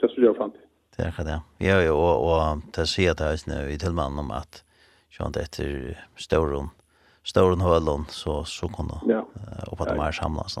det 0.00 0.10
som 0.10 0.24
jeg 0.24 0.36
fant. 0.38 0.56
Det 0.96 1.06
er 1.06 1.26
det, 1.26 1.36
ja. 1.60 1.78
Ja, 1.78 1.92
og, 1.92 2.24
og 2.26 2.64
til 2.74 2.84
å 2.84 2.90
si 2.90 3.06
at 3.10 3.22
jeg 3.22 3.44
er 3.50 3.70
i 3.70 3.78
tilmannen 3.78 4.24
om 4.24 4.32
at 4.34 4.62
sånn 5.14 5.34
etter 5.38 5.94
Stauron, 6.18 6.72
Stauron 7.26 7.62
Høland, 7.62 8.10
så, 8.10 8.42
så 8.46 8.68
kunne 8.70 8.98
ja. 9.10 9.22
uh, 9.22 9.62
oppe 9.70 9.86
at 9.86 9.94
de 9.94 10.02
er 10.02 10.18
samlet. 10.18 10.58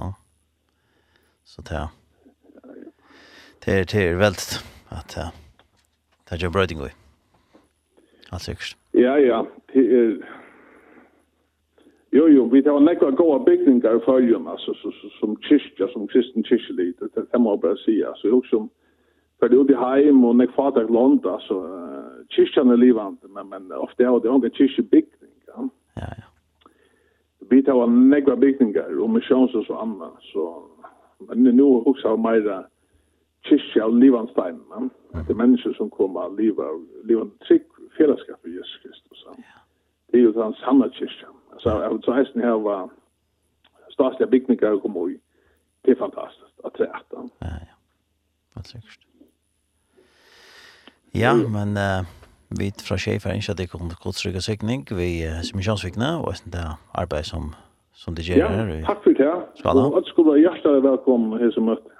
Så 1.44 1.66
det 1.66 1.80
er, 1.80 1.90
det 3.64 3.74
er, 3.74 3.90
det 3.90 4.00
er 4.04 4.22
veldig 4.22 4.62
at 5.00 5.16
uh, 5.18 5.30
det 6.24 6.38
er 6.38 6.46
jo 6.46 6.50
brøyding 6.50 6.80
i. 6.86 6.92
Alt 8.32 8.42
sikkert. 8.42 8.76
Ja, 8.94 9.14
ja. 9.16 9.42
Jo, 12.14 12.26
jo, 12.26 12.44
vi 12.44 12.62
tar 12.62 12.78
nekva 12.78 13.10
goa 13.10 13.38
bygningar 13.42 13.98
i 13.98 14.04
följen, 14.06 14.46
altså, 14.48 14.74
som 15.18 15.36
kyrkja, 15.48 15.88
som 15.92 16.06
kristen 16.08 16.44
kyrkjelit, 16.46 17.02
det 17.14 17.40
må 17.40 17.56
jeg 17.56 17.60
bare 17.60 17.78
si, 17.82 18.02
altså, 18.02 18.28
jo, 18.28 18.42
som, 18.50 18.70
för 19.44 19.48
det 19.48 19.72
i 19.72 19.76
heim 19.76 20.24
och 20.24 20.36
nek 20.36 20.50
fatak 20.50 20.90
land 20.90 21.26
alltså 21.26 21.54
kyrkjan 22.28 22.70
er 22.70 22.76
livande 22.76 23.28
men 23.28 23.48
men 23.48 23.72
ofta 23.72 24.04
har 24.04 24.20
det 24.20 24.28
ingen 24.28 24.50
kyrkbyggning 24.50 25.34
ja 25.46 25.68
ja 25.94 26.08
ja 26.16 26.24
vi 27.50 27.62
tar 27.62 27.86
nekva 27.86 28.36
bygningar, 28.36 28.88
og 28.96 29.02
och 29.02 29.10
missions 29.10 29.54
og 29.54 29.64
så 29.66 29.74
anna, 29.74 30.10
så 30.20 30.62
men 31.28 31.56
nu 31.56 31.62
också 31.62 32.08
har 32.08 32.16
mera 32.16 32.64
kyrkja 33.48 33.84
av 33.84 33.96
livanstein, 33.96 34.60
Ja. 35.14 35.20
Det 35.22 35.30
er 35.30 35.34
mennesker 35.34 35.74
som 35.74 35.90
kommer 35.90 36.20
av 36.20 36.36
liva, 36.38 36.64
livan 37.04 37.30
trygg 37.46 37.66
fellesskap 37.96 38.46
i 38.46 38.56
Jesus 38.56 38.78
Kristus. 38.82 39.24
Ja. 39.28 39.60
Det 40.10 40.20
er 40.20 40.24
jo 40.24 40.32
den 40.32 40.54
sanna 40.54 40.88
kyrkja. 40.88 41.28
Altså, 41.52 41.70
jeg 41.82 41.90
vil 41.90 42.02
så 42.02 42.12
hesten 42.12 42.40
her 42.40 42.56
var 42.68 42.90
statliga 43.90 44.30
bygninger 44.30 44.68
og 44.68 44.82
kom 44.82 44.96
i. 45.10 45.18
Det 45.84 45.92
er 45.92 45.98
fantastisk 45.98 46.44
at 46.64 46.64
fantastiskt 46.64 46.64
att 46.64 46.74
träta. 46.74 47.28
Ja, 47.38 47.46
ja. 47.46 47.74
Vad 48.52 48.66
sikkert. 48.66 48.98
Ja, 51.12 51.34
men 51.34 51.76
uh, 51.76 52.06
vi 52.48 52.72
fra 52.88 52.96
Sjefer 52.98 53.30
er 53.30 53.34
ikke 53.34 53.52
at 53.52 53.58
det 53.58 53.70
kommer 53.70 53.88
til 53.88 53.98
godstrykk 54.02 54.36
og 54.36 54.42
sikning, 54.42 54.86
vi 54.90 55.22
uh, 55.26 55.42
som 55.46 55.58
er 55.58 55.62
kjønnsvikne, 55.62 56.08
og 56.18 56.34
det 56.44 56.60
er 56.60 56.74
arbeid 56.94 57.24
som, 57.24 57.54
som 57.92 58.14
det 58.14 58.24
gjør 58.26 58.36
ja, 58.36 58.48
her. 58.48 58.72
Ja, 58.74 58.86
takk 58.86 59.04
for 59.04 59.10
det. 59.10 59.34
Skal 59.58 59.76
da. 59.78 59.84
Og 59.84 59.98
at 59.98 60.10
skulle 60.10 60.40
hjertelig 60.40 60.82
velkommen 60.82 61.38
her 61.40 61.50
som 61.54 61.68
møte. 61.70 61.94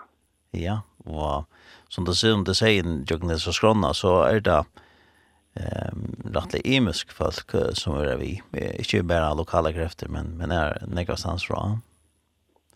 Ja, 0.55 0.79
Og 1.07 1.45
som 1.93 2.07
det 2.09 2.17
sier 2.19 2.35
om 2.35 2.45
det 2.45 2.57
sier 2.59 2.81
i 2.81 2.97
Jøgnes 3.11 3.47
og 3.51 3.57
Skrona, 3.57 3.93
så 3.95 4.17
er 4.27 4.41
det 4.45 4.61
um, 4.65 6.07
rettelig 6.35 6.63
imisk 6.79 7.13
folk 7.13 7.55
som 7.79 7.99
er 8.01 8.17
vi. 8.21 8.37
Ikke 8.81 9.05
bare 9.07 9.35
lokale 9.37 9.75
krefter, 9.77 10.11
men, 10.11 10.35
men 10.39 10.55
er 10.55 10.81
nekva 10.89 11.19
stans 11.21 11.47
fra. 11.47 11.77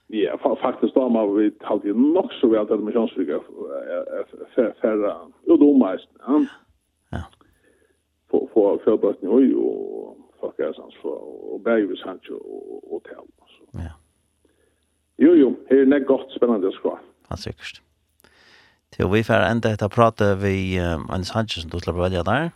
Ja, 0.09 0.37
faktisk 0.41 0.95
da 0.95 1.01
har 1.01 1.27
vi 1.37 1.51
talt 1.67 1.85
i 1.85 1.93
nok 1.93 2.33
så 2.41 2.49
vel 2.49 2.69
til 2.69 2.81
misjonsvika 2.81 3.43
færre 4.81 5.17
udomeist. 5.53 6.09
Ja. 6.29 6.39
Ja. 7.13 7.25
For 8.31 8.81
forbøtning 8.85 9.33
og 9.33 9.43
jo 9.43 9.65
folk 10.41 10.59
er 10.59 10.73
sans 10.73 10.97
fra, 11.03 11.13
og 11.53 11.61
berg 11.65 11.89
vi 11.91 11.97
sannsjo 11.97 12.39
og 12.93 13.03
tal. 13.09 13.27
Ja. 13.75 13.93
Jo, 15.19 15.35
jo, 15.35 15.57
her 15.71 15.83
er 15.83 15.91
nek 15.91 16.07
godt 16.07 16.33
spennende 16.33 16.73
skvar. 16.73 17.03
Ja, 17.31 17.37
sikkert. 17.37 17.83
Til 18.93 19.11
vi 19.13 19.23
får 19.23 19.45
enda 19.51 19.73
etter 19.75 19.91
prate 19.93 20.31
vi 20.43 20.79
um, 20.81 21.07
Anders 21.11 21.35
Hansen, 21.37 21.63
som 21.63 21.71
du 21.71 21.79
slipper 21.79 22.03
velja 22.03 22.23
der. 22.25 22.51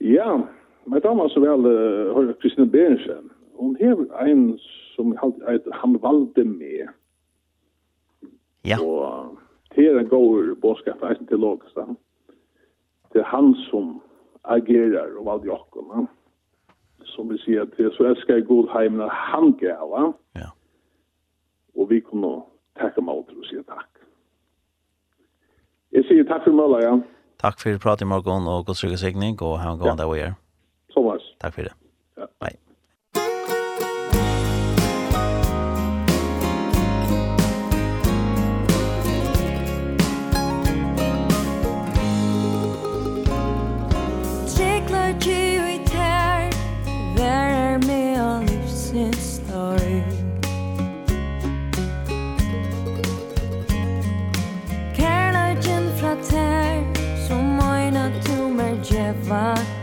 Ja, 0.00 0.38
men 0.86 1.02
da 1.04 1.12
var 1.14 1.28
så 1.28 1.42
vel 1.44 1.66
uh, 1.68 2.14
Høyre 2.16 2.34
Kristine 2.40 2.70
Berensen. 2.70 3.30
Hun 3.60 3.76
hever 3.80 4.08
en 4.24 4.58
som 4.96 5.16
han 5.82 5.98
valde 6.02 6.44
med. 6.44 6.88
Ja. 8.64 8.76
Og 8.80 9.38
det 9.76 9.86
er 9.86 9.98
en 9.98 10.08
god 10.08 10.56
bådskap, 10.60 11.02
eisen 11.10 11.26
til 11.26 11.38
Lågestad. 11.38 11.96
Det 13.12 13.20
er 13.20 13.24
han 13.24 13.54
som 13.70 14.00
agerar 14.44 15.16
og 15.18 15.26
valgte 15.26 15.46
jokken. 15.46 16.08
Som 17.04 17.30
vi 17.30 17.38
sier 17.38 17.64
til, 17.76 17.90
så 17.96 18.04
elsker 18.04 18.34
jeg 18.34 18.46
god 18.46 18.68
heimen 18.72 19.08
han 19.12 19.52
gav. 19.52 20.14
Ja. 20.36 20.50
Og 21.76 21.90
vi 21.90 22.00
kunne 22.00 22.42
takke 22.80 23.02
meg 23.02 23.14
åter 23.14 23.40
og 23.40 23.48
sier 23.48 23.64
takk. 23.68 23.99
Jeg 25.92 26.06
sier 26.08 26.26
takk 26.28 26.44
for 26.46 26.54
mølla, 26.54 26.80
ja. 26.84 26.94
Takk 27.42 27.60
for 27.62 27.82
pratet 27.82 28.06
i 28.06 28.10
morgen, 28.10 28.46
og 28.46 28.66
god 28.68 28.78
sikker 28.78 29.00
sikning, 29.00 29.38
og 29.42 29.58
ha 29.62 29.72
en 29.74 29.80
god 29.80 29.96
dag 29.98 30.06
og 30.06 30.18
gjør. 30.18 30.34
Thomas. 30.94 31.24
Takk 31.42 31.56
for 31.56 31.68
det. 31.68 31.74
Ja. 32.18 32.28
Bye. 32.42 32.58
vart 59.30 59.79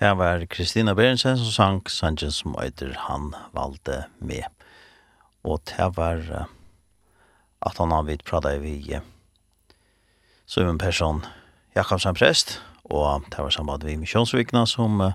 Det 0.00 0.14
var 0.16 0.46
Kristina 0.46 0.94
Berensen 0.94 1.36
som 1.36 1.50
sang 1.52 1.80
sangen 1.92 2.32
som 2.32 2.54
øyder 2.56 2.94
han 2.96 3.34
valde 3.52 4.06
med. 4.18 4.48
Og 5.44 5.60
det 5.68 5.90
var 5.96 6.48
at 7.60 7.76
han 7.78 7.92
har 7.92 8.06
vidt 8.08 8.24
pratet 8.24 8.62
vi 8.62 8.96
som 10.46 10.68
en 10.68 10.78
person 10.78 11.20
Jakobsen 11.76 12.14
prest, 12.14 12.62
og 12.84 13.28
det 13.28 13.38
var 13.38 13.50
sammen 13.50 13.84
vi 13.84 13.96
misjonsvikna 13.96 14.64
som 14.66 15.00
uh, 15.00 15.12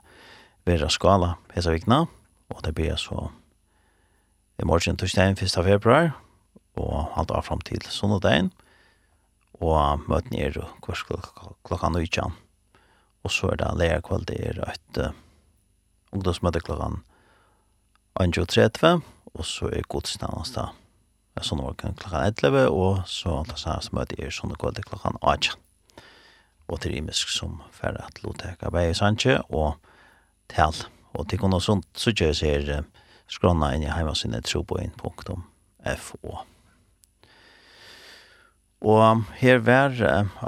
vera 0.66 0.90
skala 0.90 1.34
hesa 1.56 1.72
vikna, 1.72 2.06
og 2.50 2.64
det 2.64 2.76
blir 2.76 2.96
så 2.96 3.32
i 4.62 4.66
morgen 4.66 4.98
torsdagen 4.98 5.34
1. 5.34 5.50
februar, 5.50 6.14
og 6.78 7.10
alt 7.18 7.32
av 7.32 7.42
fram 7.42 7.62
til 7.62 7.82
sondagen, 7.90 8.54
og 9.60 10.06
møten 10.08 10.38
er 10.38 10.62
klokka 10.86 11.24
klokka 11.66 11.90
nøytjan 11.90 12.45
og 13.26 13.34
så 13.34 13.52
er 13.52 13.60
det 13.60 13.74
leia 13.74 13.98
leie 13.98 14.06
kveld 14.06 14.28
det 14.30 14.40
er 14.46 14.62
et 14.70 15.02
uh, 15.02 15.14
ungdomsmøte 16.14 16.62
klokken 16.62 17.02
1.30, 18.22 19.02
og 19.34 19.46
så 19.50 19.72
er 19.74 19.88
godsnavnet 19.90 20.54
da 20.56 20.70
er 21.36 21.44
sånn 21.44 21.60
morgen 21.60 21.98
klokken 22.00 22.22
11, 22.30 22.70
og 22.72 23.02
så 23.12 23.42
antar 23.42 23.60
seg 23.60 23.82
som 23.84 23.98
møte 23.98 24.16
er 24.22 24.32
sånn 24.32 24.54
kveld 24.56 24.80
klokken 24.88 25.18
8. 25.20 25.58
Og 26.72 26.80
til 26.82 26.96
imisk 26.98 27.30
som 27.34 27.60
færre 27.76 28.06
at 28.08 28.22
loteka 28.24 28.72
vei 28.74 28.88
sanje 28.96 29.42
og 29.50 29.76
tal. 30.50 30.74
og 31.16 31.30
til 31.30 31.40
kunne 31.40 31.62
sånt, 31.62 31.86
så 31.96 32.12
kjøres 32.12 32.40
ser 32.40 32.70
uh, 32.72 32.84
skrona 33.28 33.74
inn 33.76 33.84
i 33.84 33.92
heimasynet 33.92 34.46
troboin.fo. 34.46 36.34
Og 38.86 39.24
her 39.40 39.62
var 39.64 39.96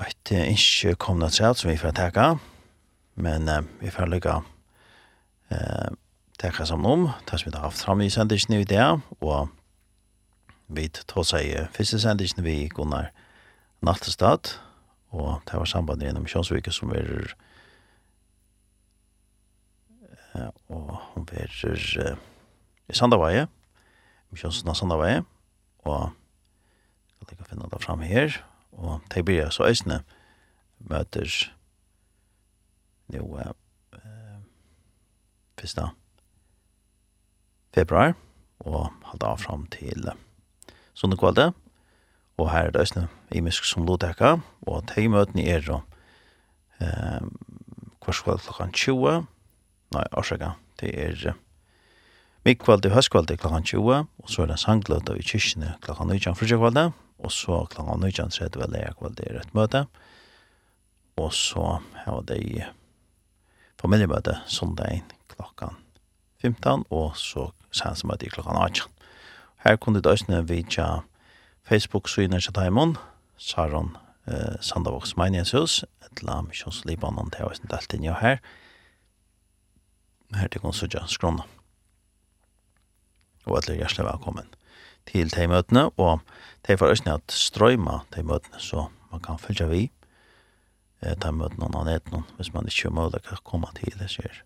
et 0.04 0.32
ikke 0.32 0.96
kommet 0.96 1.34
til 1.34 1.56
som 1.56 1.72
vi 1.72 1.78
får 1.80 1.96
teka, 1.96 2.36
Men 3.18 3.50
eh, 3.50 3.64
vi 3.82 3.92
får 3.92 4.12
lykke 4.14 4.36
eh, 5.50 5.90
tenke 6.38 6.66
sammen 6.66 6.92
om, 6.92 7.10
det 7.26 7.40
som 7.40 7.50
vi 7.50 7.56
har 7.56 7.66
haft 7.66 7.82
fram 7.82 8.02
i 8.02 8.10
sendingen 8.14 8.60
i 8.62 8.68
det, 8.70 8.86
og 9.22 9.50
vi 10.68 10.88
tar 10.90 11.26
seg 11.26 11.72
første 11.74 12.00
sendingen 12.04 12.46
vi 12.46 12.68
Gunnar 12.70 13.10
Nattestad, 13.82 14.54
og 15.10 15.42
det 15.50 15.58
var 15.58 15.70
sambandet 15.70 16.10
gjennom 16.10 16.28
Kjønsvike 16.30 16.74
som 16.76 16.94
er 16.94 17.34
eh, 20.36 20.52
og 20.70 20.94
hun 21.16 21.28
er 21.34 21.50
eh, 22.06 22.22
i 22.88 22.94
Sandavaje, 22.94 23.48
Kjønsvike 24.36 24.78
Sandavaje, 24.78 25.26
og 25.90 26.12
jeg 27.28 27.38
kan 27.40 27.50
finne 27.50 27.70
det 27.72 27.82
fram 27.82 28.06
her, 28.06 28.38
og 28.78 29.02
det 29.10 29.26
blir 29.26 29.50
så 29.50 29.66
øsne 29.66 30.04
møter 30.86 31.32
nu 33.08 33.20
eh 33.20 33.54
första 35.58 35.92
februar 37.74 38.14
og 38.60 38.92
halda 39.04 39.34
av 39.34 39.42
fram 39.42 39.66
til 39.74 40.10
sånne 40.98 41.18
kvalde. 41.20 41.52
Og 42.38 42.52
her 42.52 42.70
er 42.70 42.74
det 42.74 42.84
østene 42.86 43.10
i 43.34 43.42
Mysk 43.42 43.66
som 43.66 43.86
Lodeka, 43.86 44.38
og 44.70 44.86
teimøtene 44.92 45.46
er 45.50 45.64
da 45.66 45.80
eh, 46.82 47.26
kvart 48.04 48.22
kvall 48.24 48.42
klokkan 48.44 48.74
20, 48.74 49.26
nei, 49.96 50.06
årsaka, 50.14 50.54
det 50.82 50.94
er 50.94 51.34
mikkvall 52.46 52.82
til 52.82 52.94
høstkvall 52.94 53.26
til 53.28 53.40
klokkan 53.42 53.66
20, 53.66 54.06
og 54.06 54.30
så 54.30 54.46
er 54.46 54.54
det 54.54 54.60
sangløta 54.62 55.18
i 55.18 55.26
kyrkene 55.26 55.74
klokkan 55.82 56.14
19 56.14 56.38
frutja 56.38 56.62
kvalde, 56.62 56.92
og 57.18 57.34
så 57.34 57.64
klokkan 57.74 58.06
19 58.06 58.36
tredje 58.38 58.62
vel 58.62 58.78
er 58.78 58.94
kvall 59.00 59.18
til 59.18 59.34
rett 59.34 59.58
møte, 59.58 59.88
og 61.18 61.34
så 61.34 61.80
har 62.06 62.22
det 62.30 62.70
familjemøte 63.82 64.40
søndagen 64.46 65.06
klokkan 65.28 65.78
15, 66.42 66.86
og 66.90 67.18
så 67.18 67.50
sansemøte 67.72 68.26
i 68.26 68.30
klokkan 68.30 68.58
18. 68.58 68.92
Her 69.66 69.76
kunne 69.76 70.02
du 70.02 70.10
også 70.10 70.42
vidtja 70.42 71.02
Facebook-synet 71.68 72.44
til 72.44 72.56
Daimon, 72.56 72.98
Saron 73.38 73.98
eh, 74.28 74.58
Sandavoks 74.62 75.18
Meinighets 75.18 75.84
etla 76.06 76.42
Misjonslibanon, 76.42 77.30
det 77.34 77.42
er 77.42 77.50
også 77.50 77.70
delt 77.70 77.94
inn 77.94 78.08
jo 78.08 78.16
her. 78.22 78.40
Her 80.36 80.48
til 80.48 80.62
konsultja 80.62 81.06
skrona. 81.08 81.46
Og 83.48 83.60
alle 83.60 83.78
hjertelig 83.80 84.06
velkommen 84.06 84.48
til 85.08 85.30
teimøtene, 85.32 85.90
og 85.98 86.20
de 86.68 86.78
får 86.78 86.94
også 86.96 87.14
at 87.14 87.32
strøyma 87.32 88.02
teimøtene, 88.12 88.60
så 88.60 88.90
man 89.12 89.24
kan 89.24 89.40
følge 89.40 89.70
vi 89.70 89.84
eh, 91.02 91.16
ta 91.20 91.32
møte 91.32 91.60
noen 91.60 91.76
annen 91.76 91.96
et 91.96 92.14
hvis 92.38 92.54
man 92.54 92.68
ikke 92.70 92.90
er 92.90 92.96
mulig 92.98 93.22
å 93.32 93.42
komme 93.44 93.70
til 93.78 93.94
det 94.00 94.10
skjer. 94.14 94.44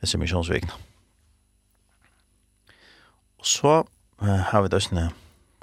Det 0.00 0.10
er 0.10 0.20
misjonsvikene. 0.20 0.76
Og 3.40 3.48
så 3.48 3.74
eh, 4.22 4.42
har 4.50 4.64
vi 4.64 4.72
døsene 4.72 5.10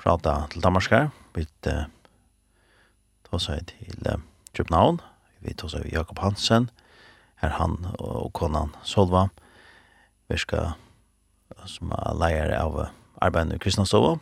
prata 0.01 0.47
til 0.51 0.61
Danmark 0.61 0.89
her, 0.89 1.09
vi 1.35 1.47
eh, 1.69 1.87
tar 3.29 3.41
seg 3.41 3.65
til 3.69 4.07
eh, 4.09 4.21
København, 4.57 5.01
vi 5.41 5.53
tar 5.57 5.73
seg 5.73 5.89
Jakob 5.93 6.21
Hansen, 6.21 6.69
her 7.41 7.57
han 7.57 7.79
og 7.97 8.29
konan 8.37 8.75
Solva, 8.85 9.29
vi 10.29 10.37
skal 10.37 10.75
som 11.69 11.91
er 11.93 12.17
leier 12.17 12.53
av 12.55 12.77
arbeidet 13.21 13.57
i 13.57 13.61
Kristianstova, 13.61 14.15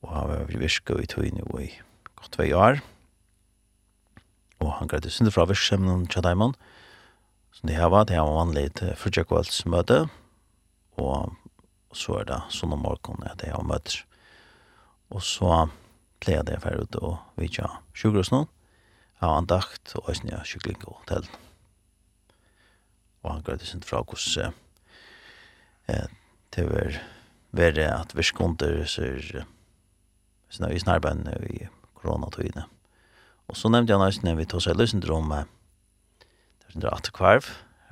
og 0.00 0.14
har 0.14 0.32
vi 0.48 0.60
virket 0.60 1.04
i 1.04 1.08
tog 1.08 1.24
tøyne 1.24 1.44
i 1.60 1.68
godt 2.16 2.38
vei 2.40 2.50
år, 2.56 2.80
og 4.60 4.72
han 4.76 4.88
greide 4.88 5.10
synder 5.10 5.32
fra 5.32 5.46
virksomheten 5.48 6.06
til 6.06 6.22
Daimon. 6.22 6.54
som 7.52 7.68
de 7.68 7.74
har 7.74 7.90
vært, 7.90 8.08
det 8.08 8.16
her 8.16 8.22
var 8.22 8.44
vanlig 8.44 8.74
til 8.78 8.94
Fridjakvaldsmøte, 8.96 10.08
og 11.02 11.32
så 11.92 12.20
er 12.20 12.28
det 12.28 12.38
sånn 12.54 12.76
om 12.76 12.84
morgenen 12.84 13.26
at 13.26 13.42
jeg 13.42 13.52
har 13.56 13.66
møtt. 13.66 14.04
Og 15.10 15.22
så 15.26 15.66
pleier 16.22 16.44
det 16.46 16.60
ferdig 16.62 16.86
ut 16.86 16.98
og 17.00 17.16
vi 17.34 17.48
ikke 17.48 17.66
vidtja 17.66 17.68
sjukhus 17.92 18.30
nå, 18.30 18.44
av 19.20 19.36
andakt 19.40 19.96
og 19.98 20.12
jeg 20.12 20.36
av 20.38 20.46
sjukkling 20.46 20.78
og 20.86 21.00
hotell. 21.02 21.26
Og 23.24 23.32
han 23.32 23.44
greide 23.44 23.66
sinde 23.66 23.88
fra 23.88 24.04
hvordan 24.04 24.54
eh, 25.90 26.06
det 26.54 26.68
var 26.70 27.00
verre 27.50 27.88
at 27.98 28.14
vi 28.14 28.22
virksomheten 28.22 28.86
så 28.86 29.08
er 29.08 29.48
sånn 30.50 30.68
at 30.68 30.76
vi 30.76 30.84
snarbeid 30.84 31.26
i 31.50 31.66
koronatøyene. 31.98 32.68
Mm 32.68 32.79
Og 33.50 33.56
så 33.58 33.70
nevnte 33.72 33.90
jeg 33.90 33.98
nøysen, 33.98 34.30
vi 34.38 34.46
tog 34.46 34.62
seg 34.62 34.78
løsende 34.78 35.10
om 35.10 35.32
det 36.70 36.86
var 36.86 37.02
kvarv. 37.02 37.02
Atekvarv. 37.02 37.48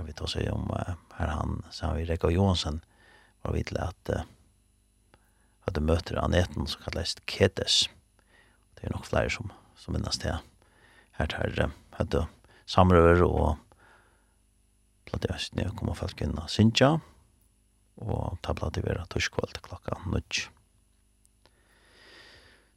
Vi 0.07 0.15
tog 0.15 0.31
seg 0.31 0.47
om 0.53 0.69
her 1.19 1.33
han, 1.35 1.63
så 1.75 1.91
vi 1.97 2.07
Rekka 2.07 2.31
Johansen, 2.31 2.79
var 3.43 3.57
vi 3.57 3.65
til 3.67 3.81
at 3.83 4.13
at 5.69 5.77
du 5.77 5.85
møter 5.85 6.17
aneten 6.23 6.67
som 6.71 6.81
kalles 6.87 7.17
Ketes. 7.29 7.89
Det 8.79 8.87
er 8.87 8.95
nok 8.95 9.05
flere 9.05 9.29
som, 9.29 9.51
som 9.77 9.93
minnes 9.93 10.21
det. 10.23 10.39
Her 11.19 11.29
tar 11.29 11.73
hadde 11.99 12.25
samrøver 12.71 13.25
og 13.27 13.59
platt 15.09 15.27
i 15.27 15.33
Østene 15.35 15.73
kommer 15.77 15.99
folk 15.99 16.21
inn 16.23 16.39
av 16.39 16.49
Sintja 16.53 16.95
og 17.99 18.39
ta 18.47 18.55
platt 18.55 18.79
i 18.79 18.85
vera 18.85 19.05
torskvall 19.11 19.51
klokka 19.65 19.99
nødt. 20.07 20.47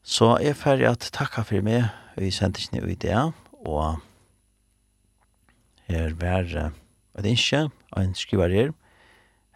Så 0.01 0.33
jeg 0.41 0.55
er 0.55 0.57
ferdig 0.57 0.89
at 0.89 1.11
takka 1.13 1.45
for 1.45 1.63
meg 1.63 1.85
vi 2.17 2.31
sendte 2.33 2.61
ikke 2.61 2.79
noe 2.79 2.91
idé, 2.93 3.15
og 3.61 4.01
her 5.91 6.15
var 6.19 6.47
et 6.51 7.27
innskje, 7.27 7.67
og 7.91 8.03
en 8.03 8.15
skriver 8.17 8.55
her, 8.55 8.75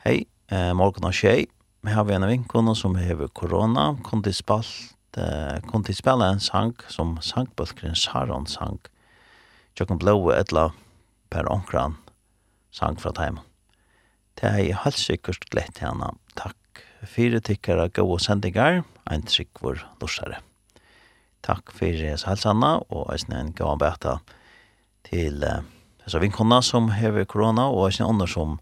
Hei, 0.06 0.28
eh, 0.54 0.72
morgen 0.78 1.08
og 1.08 1.16
skjei, 1.18 1.48
vi 1.82 1.94
har 1.94 2.12
en 2.12 2.26
av 2.26 2.30
vinkene 2.30 2.76
som 2.78 2.96
hever 2.96 3.32
korona, 3.34 3.96
kun 4.06 4.22
til 4.22 4.36
spalt, 4.38 4.96
eh, 5.18 5.60
kun 5.66 5.84
til 5.84 5.98
spille 5.98 6.28
en 6.30 6.40
sang 6.40 6.76
som 6.88 7.18
sangbølgren 7.22 7.96
Saron 7.96 8.46
sang, 8.46 8.80
Tjøkken 9.76 10.00
blåe 10.00 10.38
etla 10.38 10.70
per 11.30 11.50
onkran 11.52 11.98
sang 12.72 12.96
fra 12.96 13.12
teimen. 13.12 13.44
Det 14.40 14.48
er 14.48 14.62
jeg 14.62 14.78
helt 14.86 15.00
sikkert 15.00 15.50
glett 15.52 15.76
til 15.76 15.90
henne. 15.90 16.14
Takk 16.40 16.56
fire 17.06 17.42
tykkere 17.44 17.90
gode 17.92 18.22
sendinger, 18.24 18.84
en 19.12 19.28
trykk 19.28 19.64
vår 19.64 19.86
lorsere. 20.02 20.45
Takk 21.46 21.70
for 21.78 22.02
hans 22.02 22.24
Salsanna 22.26 22.80
og 22.90 23.12
eisne 23.14 23.38
en 23.38 23.52
gavan 23.54 23.82
bæta 23.82 24.18
til 25.06 25.44
uh, 25.46 25.62
så 26.10 26.22
vinkona 26.22 26.62
som 26.66 26.90
hever 26.94 27.28
korona 27.30 27.68
og 27.70 27.86
eisne 27.90 28.08
andre 28.10 28.28
som 28.30 28.58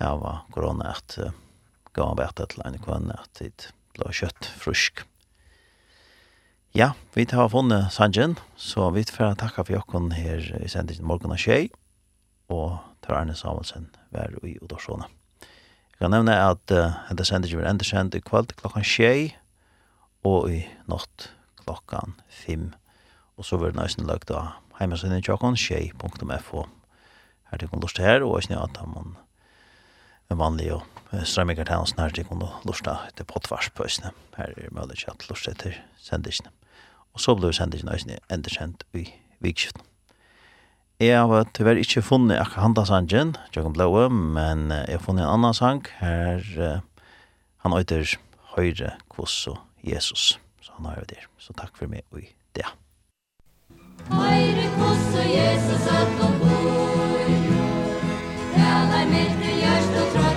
heva 0.00 0.38
korona 0.54 0.94
at 0.94 1.18
uh, 1.20 1.36
gav 1.92 2.14
han 2.14 2.20
bæta 2.22 2.48
til 2.48 2.64
en 2.64 2.80
kvann 2.80 3.12
at 3.12 3.42
det 3.42 3.68
ble 3.98 4.14
kjøtt 4.14 4.48
frusk. 4.56 5.04
Ja, 6.76 6.92
vi 7.12 7.26
tar 7.28 7.48
funnet 7.52 7.92
Sanjen, 7.92 8.38
så 8.56 8.88
vi 8.94 9.04
får 9.04 9.36
takka 9.40 9.64
for 9.64 9.76
jokken 9.76 10.12
her 10.16 10.44
i 10.62 10.68
sendingen 10.68 11.08
morgen 11.08 11.32
av 11.34 11.40
tjei, 11.40 11.70
og 12.48 12.78
tar 13.04 13.20
Arne 13.20 13.36
Samuelsen 13.36 13.88
vær 14.14 14.36
i 14.46 14.56
Odorsona. 14.62 15.08
Jeg 15.92 16.04
kan 16.04 16.14
nevne 16.14 16.36
at 16.40 16.72
uh, 16.72 17.02
dette 17.10 17.28
sendingen 17.28 17.60
blir 17.60 17.68
enda 17.68 17.84
sendt 17.84 18.16
i 18.16 18.24
kveld 18.24 18.56
klokkan 18.56 18.86
tjei 18.86 19.34
og 20.24 20.48
i 20.52 20.62
natt 20.88 21.34
klokkan 21.68 22.16
5. 22.28 22.72
Og 23.36 23.44
så 23.44 23.58
vil 23.60 23.72
det 23.72 23.78
nøysen 23.78 24.08
lagt 24.08 24.32
av 24.32 24.56
heimesynet 24.80 25.26
tjokken, 25.26 25.56
tjei.fo. 25.58 26.64
Her 27.48 27.60
til 27.60 27.70
kun 27.70 27.82
lust 27.82 28.00
her, 28.00 28.24
og 28.24 28.40
jeg 28.40 28.56
at 28.56 28.80
man 28.88 29.16
er 30.28 30.38
vanlig 30.40 30.70
og 30.74 30.84
strømminger 31.12 31.68
til 31.68 31.78
hans 31.78 31.94
nær 31.96 32.12
til 32.12 32.26
kun 32.28 32.44
lust 32.68 32.88
på 32.88 33.28
potvarspøsene. 33.28 34.12
Her 34.36 34.56
er 34.56 34.72
mulig 34.72 34.98
ikke 34.98 35.14
at 35.14 35.28
lust 35.30 35.48
etter 35.48 35.76
sendisene. 36.00 36.52
Og 37.14 37.20
så 37.20 37.34
blir 37.36 37.52
sendisene 37.56 37.92
nøysen 37.92 38.48
kjent 38.48 38.84
i 38.94 39.06
vikskiften. 39.44 39.84
Jeg 40.98 41.14
har 41.14 41.46
tyvärr 41.54 41.78
ikke 41.78 42.02
funnet 42.02 42.40
akkurat 42.40 42.64
handasangen, 42.64 43.36
Jokon 43.54 43.72
Blåe, 43.72 44.08
men 44.10 44.72
jeg 44.72 44.98
har 44.98 45.04
funnet 45.04 45.22
en 45.22 45.36
annan 45.36 45.54
sang. 45.54 45.86
Her, 46.00 46.42
han 47.62 47.72
øyder 47.78 48.18
Høyre, 48.56 48.96
Kvoss 49.06 49.46
og 49.46 49.62
Jesus 49.84 50.40
han 50.78 50.86
har 50.86 50.96
jo 51.02 51.04
der. 51.08 51.26
Så 51.38 51.52
takk 51.58 51.76
for 51.76 51.90
meg 51.90 52.06
og 52.14 52.22
det. 52.56 52.66
Høyre 54.08 54.66
koss 54.78 55.06
og 55.20 55.26
Jesus 55.26 55.88
at 55.92 56.12
noen 56.20 56.38
bor, 56.40 57.28
det 58.54 58.72
der 58.92 59.06
mildt 59.12 59.42
og 59.50 59.56
gjørst 59.62 59.98
og 60.02 60.06
tråd, 60.14 60.27